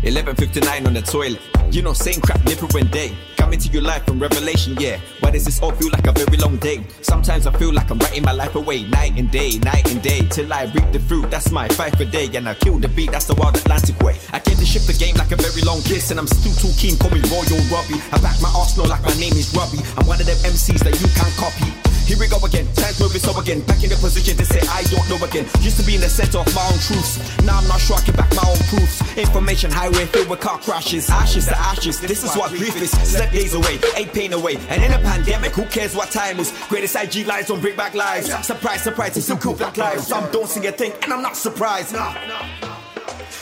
11.59 0.04 0.88
on 0.88 0.94
the 0.94 1.02
toilet. 1.02 1.42
You 1.72 1.82
know, 1.82 1.94
same 1.94 2.20
crap 2.22 2.44
different 2.44 2.92
day. 2.92 3.16
Coming 3.38 3.60
to 3.60 3.70
your 3.70 3.84
life 3.84 4.06
from 4.06 4.20
revelation, 4.20 4.76
yeah. 4.80 5.00
Why 5.20 5.32
does 5.32 5.46
this 5.46 5.62
all 5.62 5.72
feel 5.72 5.92
like 5.92 6.08
a 6.08 6.12
very 6.12 6.38
long 6.38 6.58
day? 6.58 6.84
Sometimes 7.02 7.46
I 7.46 7.52
feel 7.58 7.72
like 7.74 7.90
I'm 7.92 8.00
writing 8.00 8.24
my 8.24 8.32
life 8.32 8.56
away, 8.56 8.84
night 8.84 9.18
and 9.18 9.30
day, 9.30 9.60
night 9.60 9.92
and 9.92 10.02
day, 10.02 10.22
till 10.30 10.52
I 10.52 10.64
reap 10.64 10.92
the 10.92 11.00
fruit. 11.00 11.30
That's 11.30 11.52
my 11.52 11.68
fight 11.70 11.96
for 11.96 12.06
day, 12.06 12.30
and 12.36 12.50
I 12.50 12.56
kill 12.56 12.80
the 12.80 12.88
beat. 12.90 13.12
That's 13.12 13.26
the 13.26 13.36
wild 13.36 13.56
Atlantic 13.58 14.00
way. 14.00 14.18
I 14.34 14.40
came 14.40 14.58
to 14.58 14.66
shift 14.66 14.88
the 14.88 14.94
game 14.94 15.16
like 15.16 15.32
a 15.32 15.36
very 15.36 15.62
long 15.62 15.82
kiss, 15.84 16.12
and 16.12 16.20
I'm 16.20 16.28
still 16.28 16.54
too 16.54 16.74
keen. 16.78 16.98
Call 16.98 17.12
me 17.12 17.22
Royal 17.30 17.62
Robbie. 17.70 18.02
I 18.12 18.20
back 18.22 18.42
my 18.42 18.52
Arsenal 18.56 18.88
like 18.88 19.04
my 19.04 19.14
name 19.20 19.34
is 19.34 19.54
Robbie. 19.56 19.80
I'm 19.98 20.08
one 20.08 20.20
of 20.20 20.26
them 20.26 20.38
MCs 20.38 20.80
that 20.84 21.00
you 21.00 21.08
can't 21.14 21.36
copy. 21.38 21.91
Here 22.06 22.18
we 22.20 22.28
go 22.28 22.38
again, 22.44 22.68
time's 22.76 23.00
moving 23.00 23.22
so 23.22 23.38
again. 23.40 23.62
Back 23.62 23.84
in 23.84 23.90
the 23.90 23.96
position 23.96 24.38
to 24.38 24.46
say 24.46 24.60
I 24.70 24.84
don't 24.92 25.08
know 25.10 25.24
again. 25.26 25.46
Used 25.62 25.80
to 25.80 25.86
be 25.86 25.96
in 25.96 26.02
the 26.02 26.10
center 26.10 26.40
of 26.40 26.54
my 26.56 26.64
own 26.68 26.80
truths. 26.80 27.18
Now 27.44 27.58
I'm 27.58 27.68
not 27.68 27.80
sure 27.80 27.96
I 27.96 28.02
can 28.02 28.16
back 28.16 28.34
my 28.36 28.44
own 28.48 28.58
proofs. 28.70 29.02
Information 29.18 29.72
highway 29.72 30.06
filled 30.06 30.30
with 30.30 30.40
car 30.40 30.58
crashes. 30.60 31.10
Ashes 31.10 31.46
to 31.48 31.58
ashes, 31.58 32.00
this 32.00 32.24
is 32.24 32.36
what 32.36 32.52
grief 32.52 32.76
is. 32.82 32.92
Slept 32.92 33.34
days 33.34 33.54
away, 33.54 33.80
ate 33.96 34.14
pain 34.14 34.34
away. 34.34 34.58
And 34.70 34.84
in 34.84 34.92
a 34.92 35.00
pandemic, 35.00 35.52
who 35.52 35.66
cares 35.66 35.96
what 35.96 36.12
time 36.12 36.40
is? 36.40 36.52
Greatest 36.70 36.96
IG 36.96 37.28
lies 37.28 37.48
don't 37.48 37.62
bring 37.62 37.76
back 37.76 37.94
lives. 37.94 38.32
Surprise, 38.46 38.82
surprise, 38.82 39.16
it's 39.18 39.26
still 39.26 39.38
cool 39.38 39.56
black 39.56 39.78
lives. 39.78 40.08
Some 40.08 40.30
don't 40.32 40.48
sing 40.48 40.66
a 40.68 40.72
thing, 40.72 40.94
and 41.04 41.14
I'm 41.14 41.22
not 41.22 41.36
surprised. 41.36 41.94
Nah. 41.94 42.71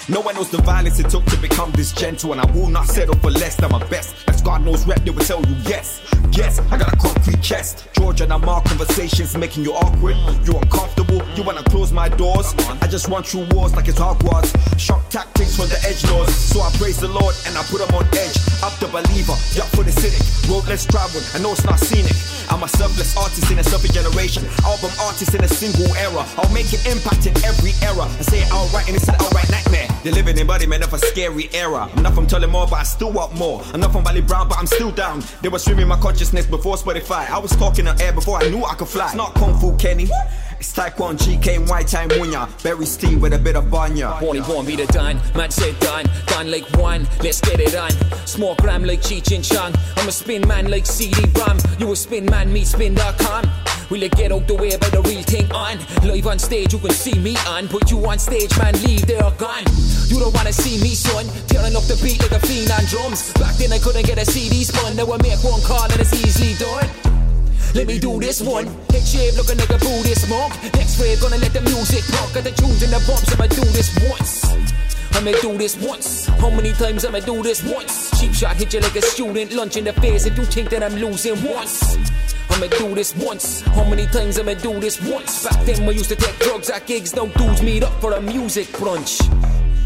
No 0.10 0.22
one 0.22 0.34
knows 0.34 0.50
the 0.50 0.58
violence 0.64 1.00
it 1.00 1.08
took 1.08 1.24
to 1.26 1.38
become 1.38 1.72
this 1.74 1.92
gentle, 1.92 2.32
and 2.32 2.42
I 2.42 2.52
will 2.52 2.68
not 2.68 2.88
settle 2.88 3.14
for 3.16 3.30
less 3.30 3.56
than 3.56 3.70
my 3.70 3.84
best. 3.90 4.16
As 4.28 4.42
God 4.42 4.66
knows, 4.66 4.88
rap, 4.88 5.02
they 5.06 5.12
will 5.12 5.24
tell 5.24 5.40
you 5.46 5.56
yes. 5.68 6.02
Yes, 6.32 6.58
I 6.72 6.78
got 6.78 6.92
a 6.92 6.98
concrete 6.98 7.42
chest. 7.42 7.88
George 7.94 8.22
and 8.22 8.34
Amar 8.34 8.64
conversations 8.64 9.38
making 9.38 9.66
you 9.66 9.74
awkward. 9.74 10.16
You 10.48 10.58
uncomfortable, 10.58 11.22
you 11.36 11.44
wanna 11.44 11.64
close 11.64 11.92
my 11.92 12.10
doors. 12.10 12.56
I 12.82 12.88
just 12.88 13.08
run 13.08 13.22
through 13.22 13.46
walls 13.52 13.76
like 13.76 13.88
it's 13.88 14.00
Hogwarts. 14.00 14.50
Shock 14.80 15.10
tactics 15.10 15.56
from 15.56 15.70
the 15.70 15.78
edge 15.86 16.04
lords. 16.10 16.34
So 16.34 16.62
I 16.62 16.72
praise 16.78 16.98
the 17.00 17.08
Lord 17.08 17.36
and 17.46 17.56
I 17.56 17.62
put 17.70 17.86
them 17.86 17.94
on 17.94 18.06
edge. 18.18 18.38
Up 18.64 18.74
the 18.80 18.88
believer, 18.88 19.38
up 19.62 19.70
for 19.78 19.84
the 19.84 19.92
cynic. 19.92 20.22
Road 20.50 20.66
less 20.68 20.86
traveled, 20.86 21.24
I 21.36 21.40
know 21.40 21.52
it's 21.52 21.66
not 21.66 21.80
scenic. 21.80 22.18
I'm 22.50 22.64
a 22.64 22.68
selfless 22.68 23.16
artist 23.16 23.52
in 23.52 23.60
a 23.60 23.64
selfish 23.64 23.92
generation. 23.92 24.42
Album 24.66 24.90
artist 25.02 25.36
in 25.36 25.44
a 25.44 25.48
single 25.48 25.94
era. 25.98 26.26
I'll 26.38 26.54
make 26.54 26.74
an 26.74 26.82
impact 26.90 27.28
in 27.28 27.38
every 27.46 27.78
era. 27.86 28.10
I 28.10 28.24
say 28.26 28.42
it 28.42 28.50
outright 28.52 28.88
and 28.88 28.96
it's 28.98 29.08
an 29.08 29.16
outright 29.22 29.50
nightmare. 29.52 29.88
The 30.02 30.12
living 30.12 30.38
embodiment 30.38 30.82
of 30.82 30.94
a 30.94 30.98
scary 30.98 31.50
era. 31.54 31.90
Enough 31.98 32.16
from 32.16 32.26
telling 32.26 32.50
more, 32.50 32.66
but 32.66 32.80
I 32.80 32.84
still 32.84 33.12
want 33.12 33.36
more. 33.36 33.62
Enough 33.74 33.92
from 33.92 34.06
Valley 34.06 34.22
Brown, 34.22 34.48
but 34.48 34.58
I'm 34.58 34.66
still 34.66 34.92
down. 34.92 35.22
They 35.42 35.50
were 35.50 35.60
streaming 35.60 35.90
my 35.90 35.98
consciousness 35.98 36.46
before 36.46 36.78
Spotify. 36.78 37.30
I 37.30 37.38
was 37.38 37.52
talking 37.58 37.86
on 37.86 38.00
air 38.02 38.14
before 38.14 38.38
I 38.38 38.48
knew 38.50 38.64
I 38.64 38.76
could 38.76 38.88
fly. 38.88 39.08
It's 39.08 39.16
not 39.16 39.34
Kung 39.36 39.60
Fu 39.60 39.76
Kenny. 39.76 40.10
It's 40.60 40.74
Taekwondo 40.74 41.18
GK 41.18 41.70
White 41.70 41.88
Time 41.88 42.10
Munya. 42.10 42.46
Berry 42.64 42.86
Steve 42.86 43.22
with 43.22 43.34
a 43.34 43.40
bit 43.40 43.56
of 43.56 43.72
banya. 43.72 44.10
Horny 44.10 44.42
born 44.42 44.66
be 44.66 44.76
the 44.76 44.86
done, 44.88 45.18
man 45.34 45.50
said 45.52 45.80
done, 45.80 46.06
done 46.26 46.52
like 46.52 46.70
one, 46.76 47.08
let's 47.24 47.40
get 47.40 47.62
it 47.62 47.76
on. 47.76 47.92
Small 48.28 48.56
gram 48.56 48.84
like 48.84 49.00
Cheech 49.00 49.34
and 49.34 49.44
Chong, 49.44 49.74
I'm 49.96 50.10
a 50.10 50.12
spin 50.12 50.46
man 50.50 50.70
like 50.70 50.86
CD-ROM, 50.86 51.60
you 51.80 51.90
a 51.90 51.96
spin 51.96 52.26
man, 52.26 52.52
me 52.52 52.66
spin.com. 52.66 53.50
Will 53.90 54.04
it 54.04 54.12
get 54.12 54.34
out 54.34 54.48
the 54.48 54.56
way 54.56 54.76
by 54.76 54.90
the 54.90 55.02
real 55.02 55.24
thing 55.24 55.50
on? 55.54 55.80
Live 56.06 56.28
on 56.28 56.38
stage, 56.38 56.74
you 56.74 56.80
can 56.80 56.92
see 56.92 57.18
me 57.18 57.38
on, 57.48 57.70
Put 57.70 57.90
you 57.90 58.06
on 58.06 58.20
stage, 58.20 58.52
man, 58.58 58.74
leave, 58.84 59.08
they're 59.08 59.32
gone. 59.40 59.64
You 60.08 60.20
don't 60.20 60.34
wanna 60.34 60.52
see 60.52 60.82
me, 60.84 60.94
son, 60.94 61.26
tearing 61.48 61.78
up 61.78 61.84
the 61.84 61.96
beat 62.04 62.20
like 62.20 62.36
a 62.36 62.46
fiend 62.46 62.70
on 62.72 62.84
drums. 62.84 63.32
Back 63.34 63.56
then 63.56 63.72
I 63.72 63.80
couldn't 63.80 64.06
get 64.06 64.18
a 64.18 64.26
CD 64.26 64.66
spun, 64.66 64.98
now 64.98 65.10
I 65.10 65.18
make 65.24 65.42
one 65.42 65.62
call 65.62 65.90
and 65.90 66.02
it's 66.02 66.14
easily 66.14 66.56
done. 66.60 67.19
Let 67.76 67.88
me 67.88 68.00
do 68.00 68.20
this 68.20 68.42
one. 68.42 68.68
Shave 69.10 69.38
looking 69.38 69.58
like 69.58 69.70
a 69.70 69.80
Buddhist 69.80 70.30
monk. 70.30 70.54
Next 70.76 71.00
wave, 71.00 71.20
gonna 71.20 71.38
let 71.38 71.52
the 71.52 71.62
music 71.62 72.08
rock. 72.14 72.32
Got 72.34 72.44
the 72.44 72.52
tunes 72.52 72.84
and 72.84 72.94
the 72.94 73.02
bumps, 73.08 73.34
I'ma 73.34 73.48
do 73.48 73.66
this 73.74 73.90
once. 74.08 74.46
I'ma 75.14 75.32
do 75.42 75.58
this 75.58 75.76
once. 75.82 76.28
How 76.28 76.52
many 76.52 76.74
times 76.74 77.06
I'ma 77.06 77.20
do 77.20 77.42
this 77.42 77.64
once? 77.64 78.12
Cheap 78.20 78.34
shot 78.34 78.56
hit 78.56 78.74
you 78.74 78.80
like 78.82 78.96
a 78.96 79.02
student 79.02 79.52
lunch 79.54 79.78
in 79.78 79.86
the 79.86 79.94
face 79.94 80.28
if 80.28 80.38
you 80.38 80.46
think 80.46 80.70
that 80.70 80.84
I'm 80.84 80.96
losing 80.96 81.42
once. 81.44 81.98
I'ma 82.52 82.68
do 82.78 82.94
this 82.94 83.16
once. 83.16 83.62
How 83.62 83.84
many 83.84 84.06
times 84.06 84.38
I'ma 84.38 84.54
do 84.54 84.80
this 84.80 85.02
once? 85.02 85.48
Back 85.48 85.66
then 85.66 85.88
we 85.88 85.96
used 85.96 86.10
to 86.10 86.16
take 86.16 86.38
drugs 86.38 86.70
at 86.70 86.86
gigs. 86.86 87.16
Now 87.16 87.26
dudes 87.26 87.64
meet 87.64 87.84
up 87.84 87.94
for 88.00 88.14
a 88.14 88.22
music 88.22 88.68
brunch. 88.68 89.26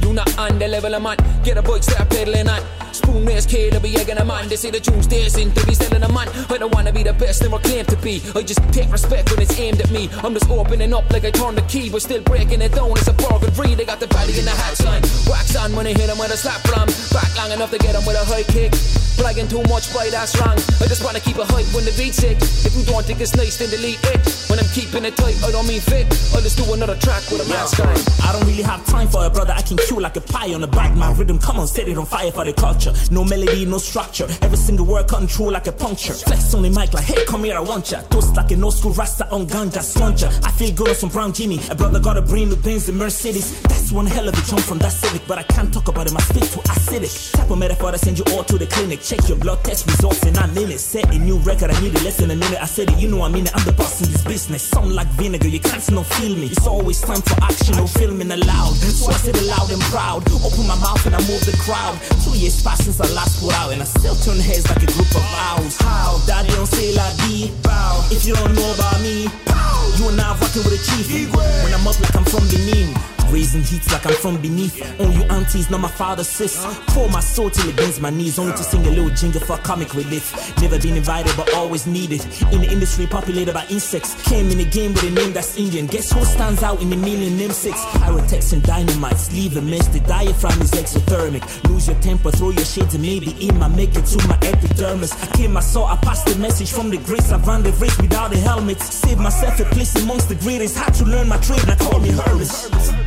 You 0.03 0.13
not 0.13 0.37
on 0.37 0.59
the 0.59 0.67
level 0.67 0.93
I'm 0.93 1.05
on. 1.05 1.17
Get 1.43 1.57
a 1.57 1.61
bike, 1.61 1.83
start 1.83 2.09
pedaling 2.09 2.49
on. 2.49 2.61
Spoon 2.91 3.25
race 3.25 3.45
kid, 3.45 3.73
to 3.73 3.79
be 3.79 3.95
egging 3.95 4.17
a 4.17 4.25
man. 4.25 4.47
They 4.49 4.55
say 4.55 4.69
the 4.69 4.79
tunes 4.79 5.07
dancing 5.07 5.51
to 5.51 5.65
be 5.65 5.73
selling 5.73 6.03
a 6.03 6.11
man. 6.11 6.29
I 6.49 6.57
don't 6.57 6.73
wanna 6.73 6.91
be 6.91 7.01
the 7.03 7.13
best, 7.13 7.41
never 7.41 7.57
claim 7.57 7.85
to 7.85 7.95
be. 7.97 8.21
I 8.35 8.43
just 8.43 8.61
take 8.71 8.91
respect 8.91 9.31
when 9.31 9.41
it's 9.41 9.57
aimed 9.57 9.81
at 9.81 9.89
me. 9.91 10.09
I'm 10.23 10.33
just 10.33 10.49
opening 10.49 10.93
up 10.93 11.09
like 11.11 11.25
I 11.25 11.31
turned 11.31 11.57
the 11.57 11.63
key, 11.63 11.89
but 11.89 12.01
still 12.01 12.21
breaking 12.21 12.61
it 12.61 12.73
down. 12.73 12.91
It's 12.91 13.07
a 13.07 13.13
bargain 13.13 13.51
free. 13.51 13.73
They 13.73 13.85
got 13.85 13.99
the 13.99 14.07
body 14.07 14.37
in 14.37 14.45
the 14.45 14.51
hat 14.51 14.77
sign. 14.77 15.01
Wax 15.25 15.55
on 15.55 15.75
when 15.75 15.87
I 15.87 15.93
hit 15.93 16.09
'em 16.09 16.19
with 16.19 16.31
a 16.31 16.37
slap 16.37 16.61
from. 16.67 16.87
Back 17.11 17.35
long 17.37 17.51
enough 17.51 17.71
to 17.71 17.79
get 17.79 17.95
'em 17.95 18.05
with 18.05 18.15
a 18.15 18.25
high 18.25 18.43
kick. 18.43 18.73
Bragging 19.17 19.47
too 19.47 19.63
much, 19.69 19.93
boy, 19.93 20.09
that's 20.09 20.35
wrong. 20.39 20.57
I 20.81 20.85
just 20.87 21.03
wanna 21.03 21.19
keep 21.19 21.37
it 21.37 21.47
hype 21.49 21.69
when 21.73 21.85
the 21.85 21.93
beat's 21.93 22.17
sick. 22.17 22.37
If 22.65 22.75
you 22.75 22.83
don't 22.83 23.05
think 23.05 23.21
it's 23.21 23.35
nice, 23.35 23.57
then 23.57 23.69
delete 23.69 24.03
it. 24.13 24.21
When 24.49 24.59
I'm 24.59 24.69
keeping 24.73 25.05
it 25.05 25.15
tight, 25.17 25.37
I 25.45 25.51
don't 25.51 25.67
mean 25.67 25.81
fit. 25.81 26.05
I 26.35 26.41
just 26.41 26.57
do 26.57 26.65
another 26.73 26.95
track 26.97 27.23
with 27.31 27.41
a 27.45 27.49
mask 27.49 27.79
on. 27.79 27.93
I 28.25 28.33
don't 28.33 28.45
really 28.45 28.63
have 28.63 28.85
time 28.85 29.07
for 29.07 29.25
a 29.25 29.29
brother. 29.29 29.53
I 29.55 29.61
can 29.61 29.77
like 29.99 30.15
a 30.15 30.21
pie 30.21 30.53
on 30.53 30.63
a 30.63 30.67
bad 30.67 30.95
My 30.97 31.11
rhythm. 31.13 31.39
Come 31.39 31.59
on, 31.59 31.67
set 31.67 31.87
it 31.87 31.97
on 31.97 32.05
fire 32.05 32.31
for 32.31 32.45
the 32.45 32.53
culture. 32.53 32.93
No 33.11 33.23
melody, 33.23 33.65
no 33.65 33.77
structure. 33.77 34.27
Every 34.41 34.57
single 34.57 34.85
word 34.85 35.07
cutting 35.07 35.27
through 35.27 35.51
like 35.51 35.67
a 35.67 35.71
puncture. 35.71 36.13
Flex 36.13 36.53
on 36.53 36.63
the 36.63 36.69
mic 36.69 36.93
like, 36.93 37.05
hey, 37.05 37.25
come 37.25 37.43
here, 37.43 37.57
I 37.57 37.61
want 37.61 37.91
ya. 37.91 38.01
Toast 38.03 38.35
like 38.35 38.51
an 38.51 38.63
old 38.63 38.73
school 38.73 38.93
rasta 38.93 39.29
on 39.31 39.47
ganja, 39.47 39.81
sluncher. 39.81 40.29
I 40.43 40.51
feel 40.51 40.71
good 40.73 40.89
on 40.89 40.95
some 40.95 41.09
brown 41.09 41.33
Jimmy. 41.33 41.59
A 41.69 41.75
brother 41.75 41.99
got 41.99 42.17
a 42.17 42.21
brain 42.21 42.49
with 42.49 42.63
Benz 42.63 42.89
and 42.89 42.97
Mercedes. 42.97 43.61
That's 43.63 43.91
one 43.91 44.05
hell 44.05 44.27
of 44.27 44.33
a 44.33 44.41
jump 44.49 44.61
from 44.61 44.79
that 44.79 44.91
Civic, 44.91 45.25
but 45.27 45.37
I 45.37 45.43
can't 45.43 45.73
talk 45.73 45.87
about 45.87 46.07
it. 46.07 46.13
My 46.13 46.21
spit 46.21 46.43
too 46.43 46.59
acidic. 46.61 47.33
Type 47.33 47.49
of 47.49 47.57
metaphor 47.57 47.91
that 47.91 47.99
send 47.99 48.19
you 48.19 48.25
all 48.33 48.43
to 48.43 48.57
the 48.57 48.67
clinic. 48.67 49.01
Check 49.01 49.27
your 49.27 49.37
blood 49.37 49.63
test 49.63 49.87
results 49.87 50.23
in 50.25 50.33
nine 50.33 50.53
minutes. 50.53 50.83
Set 50.83 51.13
a 51.13 51.17
new 51.17 51.37
record, 51.39 51.71
I 51.71 51.79
need 51.81 51.95
it 51.95 52.03
less 52.03 52.17
than 52.17 52.31
a 52.31 52.35
minute. 52.35 52.61
I 52.61 52.65
said 52.65 52.89
it, 52.89 52.99
you 52.99 53.09
know 53.09 53.21
I 53.21 53.29
mean 53.29 53.45
it. 53.45 53.55
I'm 53.55 53.65
the 53.65 53.73
boss 53.73 54.01
in 54.01 54.11
this 54.11 54.23
business. 54.23 54.63
Something 54.63 54.93
like 54.93 55.07
vinegar, 55.19 55.47
you 55.47 55.59
can't 55.59 55.83
no 55.91 56.03
feel 56.03 56.35
me. 56.35 56.47
It's 56.47 56.67
always 56.67 57.01
time 57.01 57.21
for 57.21 57.37
action, 57.43 57.75
no 57.77 57.87
filming 57.87 58.31
allowed. 58.31 58.75
So 58.75 59.11
I 59.11 59.15
said 59.15 59.35
it 59.35 59.43
loud 59.43 59.71
and 59.73 59.81
proud. 59.89 60.21
Open 60.45 60.67
my 60.67 60.77
mouth 60.79 61.03
and 61.05 61.15
I 61.15 61.19
move 61.25 61.41
the 61.43 61.57
crowd. 61.65 61.97
Two 62.23 62.37
years 62.37 62.61
past 62.61 62.85
since 62.85 63.01
I 63.01 63.09
last 63.13 63.41
put 63.41 63.53
out, 63.53 63.73
and 63.73 63.81
I 63.81 63.85
still 63.85 64.15
turn 64.15 64.37
heads 64.39 64.69
like 64.69 64.83
a 64.83 64.91
group 64.93 65.09
of 65.09 65.25
owls. 65.49 65.77
How? 65.81 66.21
Daddy 66.27 66.53
don't 66.53 66.67
say 66.67 66.93
la 66.93 67.09
di 67.25 67.51
bow. 67.63 68.05
If 68.11 68.25
you 68.25 68.35
don't 68.35 68.53
know 68.53 68.73
about 68.73 69.01
me, 69.01 69.27
pow. 69.45 69.89
You 69.97 70.09
and 70.09 70.21
I 70.21 70.37
rocking 70.37 70.63
with 70.63 70.77
a 70.77 70.81
chief. 70.85 71.33
When 71.33 71.73
I'm 71.73 71.87
up 71.87 71.99
like 71.99 72.15
I'm 72.15 72.25
from 72.25 72.47
Benin. 72.47 73.12
Raising 73.33 73.63
heats 73.63 73.91
like 73.91 74.05
I'm 74.05 74.13
from 74.13 74.39
beneath. 74.39 74.77
On 75.01 75.11
you 75.11 75.23
aunties, 75.23 75.71
not 75.71 75.79
my 75.79 75.89
father's 75.89 76.27
sis. 76.27 76.63
Pour 76.89 77.09
my 77.09 77.19
soul 77.19 77.49
till 77.49 77.67
it 77.67 77.75
bends 77.75 77.99
my 77.99 78.11
knees. 78.11 78.37
Only 78.37 78.51
to 78.51 78.63
sing 78.63 78.85
a 78.85 78.91
little 78.91 79.09
jingle 79.09 79.41
for 79.41 79.57
comic 79.57 79.95
relief. 79.95 80.55
Never 80.61 80.77
been 80.77 80.95
invited, 80.95 81.35
but 81.35 81.51
always 81.55 81.87
needed. 81.87 82.23
In 82.53 82.61
the 82.61 82.69
industry 82.71 83.07
populated 83.07 83.55
by 83.55 83.65
insects. 83.71 84.13
Came 84.29 84.51
in 84.51 84.59
the 84.59 84.65
game 84.65 84.93
with 84.93 85.01
a 85.03 85.09
name 85.09 85.33
that's 85.33 85.57
Indian. 85.57 85.87
Guess 85.87 86.11
who 86.11 86.23
stands 86.25 86.61
out 86.61 86.79
in 86.79 86.91
the 86.91 86.95
million 86.95 87.35
name 87.35 87.49
six? 87.49 87.79
Pyrotex 87.97 88.53
and 88.53 88.61
dynamites. 88.61 89.33
Leave 89.33 89.57
a 89.57 89.61
mess. 89.61 89.87
The 89.87 90.01
diaphragm 90.01 90.61
is 90.61 90.71
exothermic. 90.71 91.43
Lose 91.67 91.87
your 91.87 91.99
temper, 92.01 92.29
throw 92.29 92.51
your 92.51 92.65
shades, 92.65 92.93
and 92.93 93.01
maybe 93.01 93.31
in 93.47 93.57
my 93.57 93.67
make 93.67 93.95
it 93.95 94.05
to 94.05 94.27
my 94.27 94.37
epidermis. 94.43 95.11
I 95.23 95.35
came, 95.35 95.57
I 95.57 95.61
saw, 95.61 95.87
I 95.87 95.95
passed 95.95 96.27
the 96.27 96.37
message 96.37 96.71
from 96.71 96.91
the 96.91 96.97
grace. 96.97 97.31
I 97.31 97.37
ran 97.37 97.63
the 97.63 97.71
race 97.81 97.97
without 97.97 98.31
a 98.31 98.37
helmet. 98.37 98.79
Saved 98.79 99.19
myself 99.19 99.59
a 99.59 99.65
place 99.73 99.95
amongst 99.95 100.29
the 100.29 100.35
greatest. 100.35 100.77
Had 100.77 100.93
to 100.95 101.05
learn 101.05 101.27
my 101.27 101.37
trade, 101.37 101.65
now 101.65 101.77
call 101.77 101.99
me 101.99 102.11
Hermes. 102.11 103.02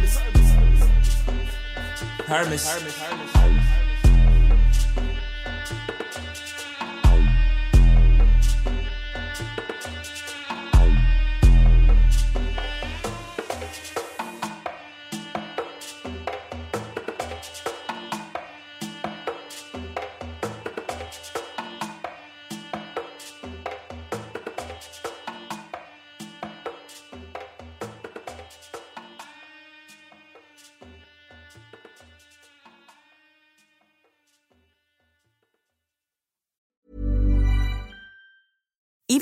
Hermes. 2.26 2.66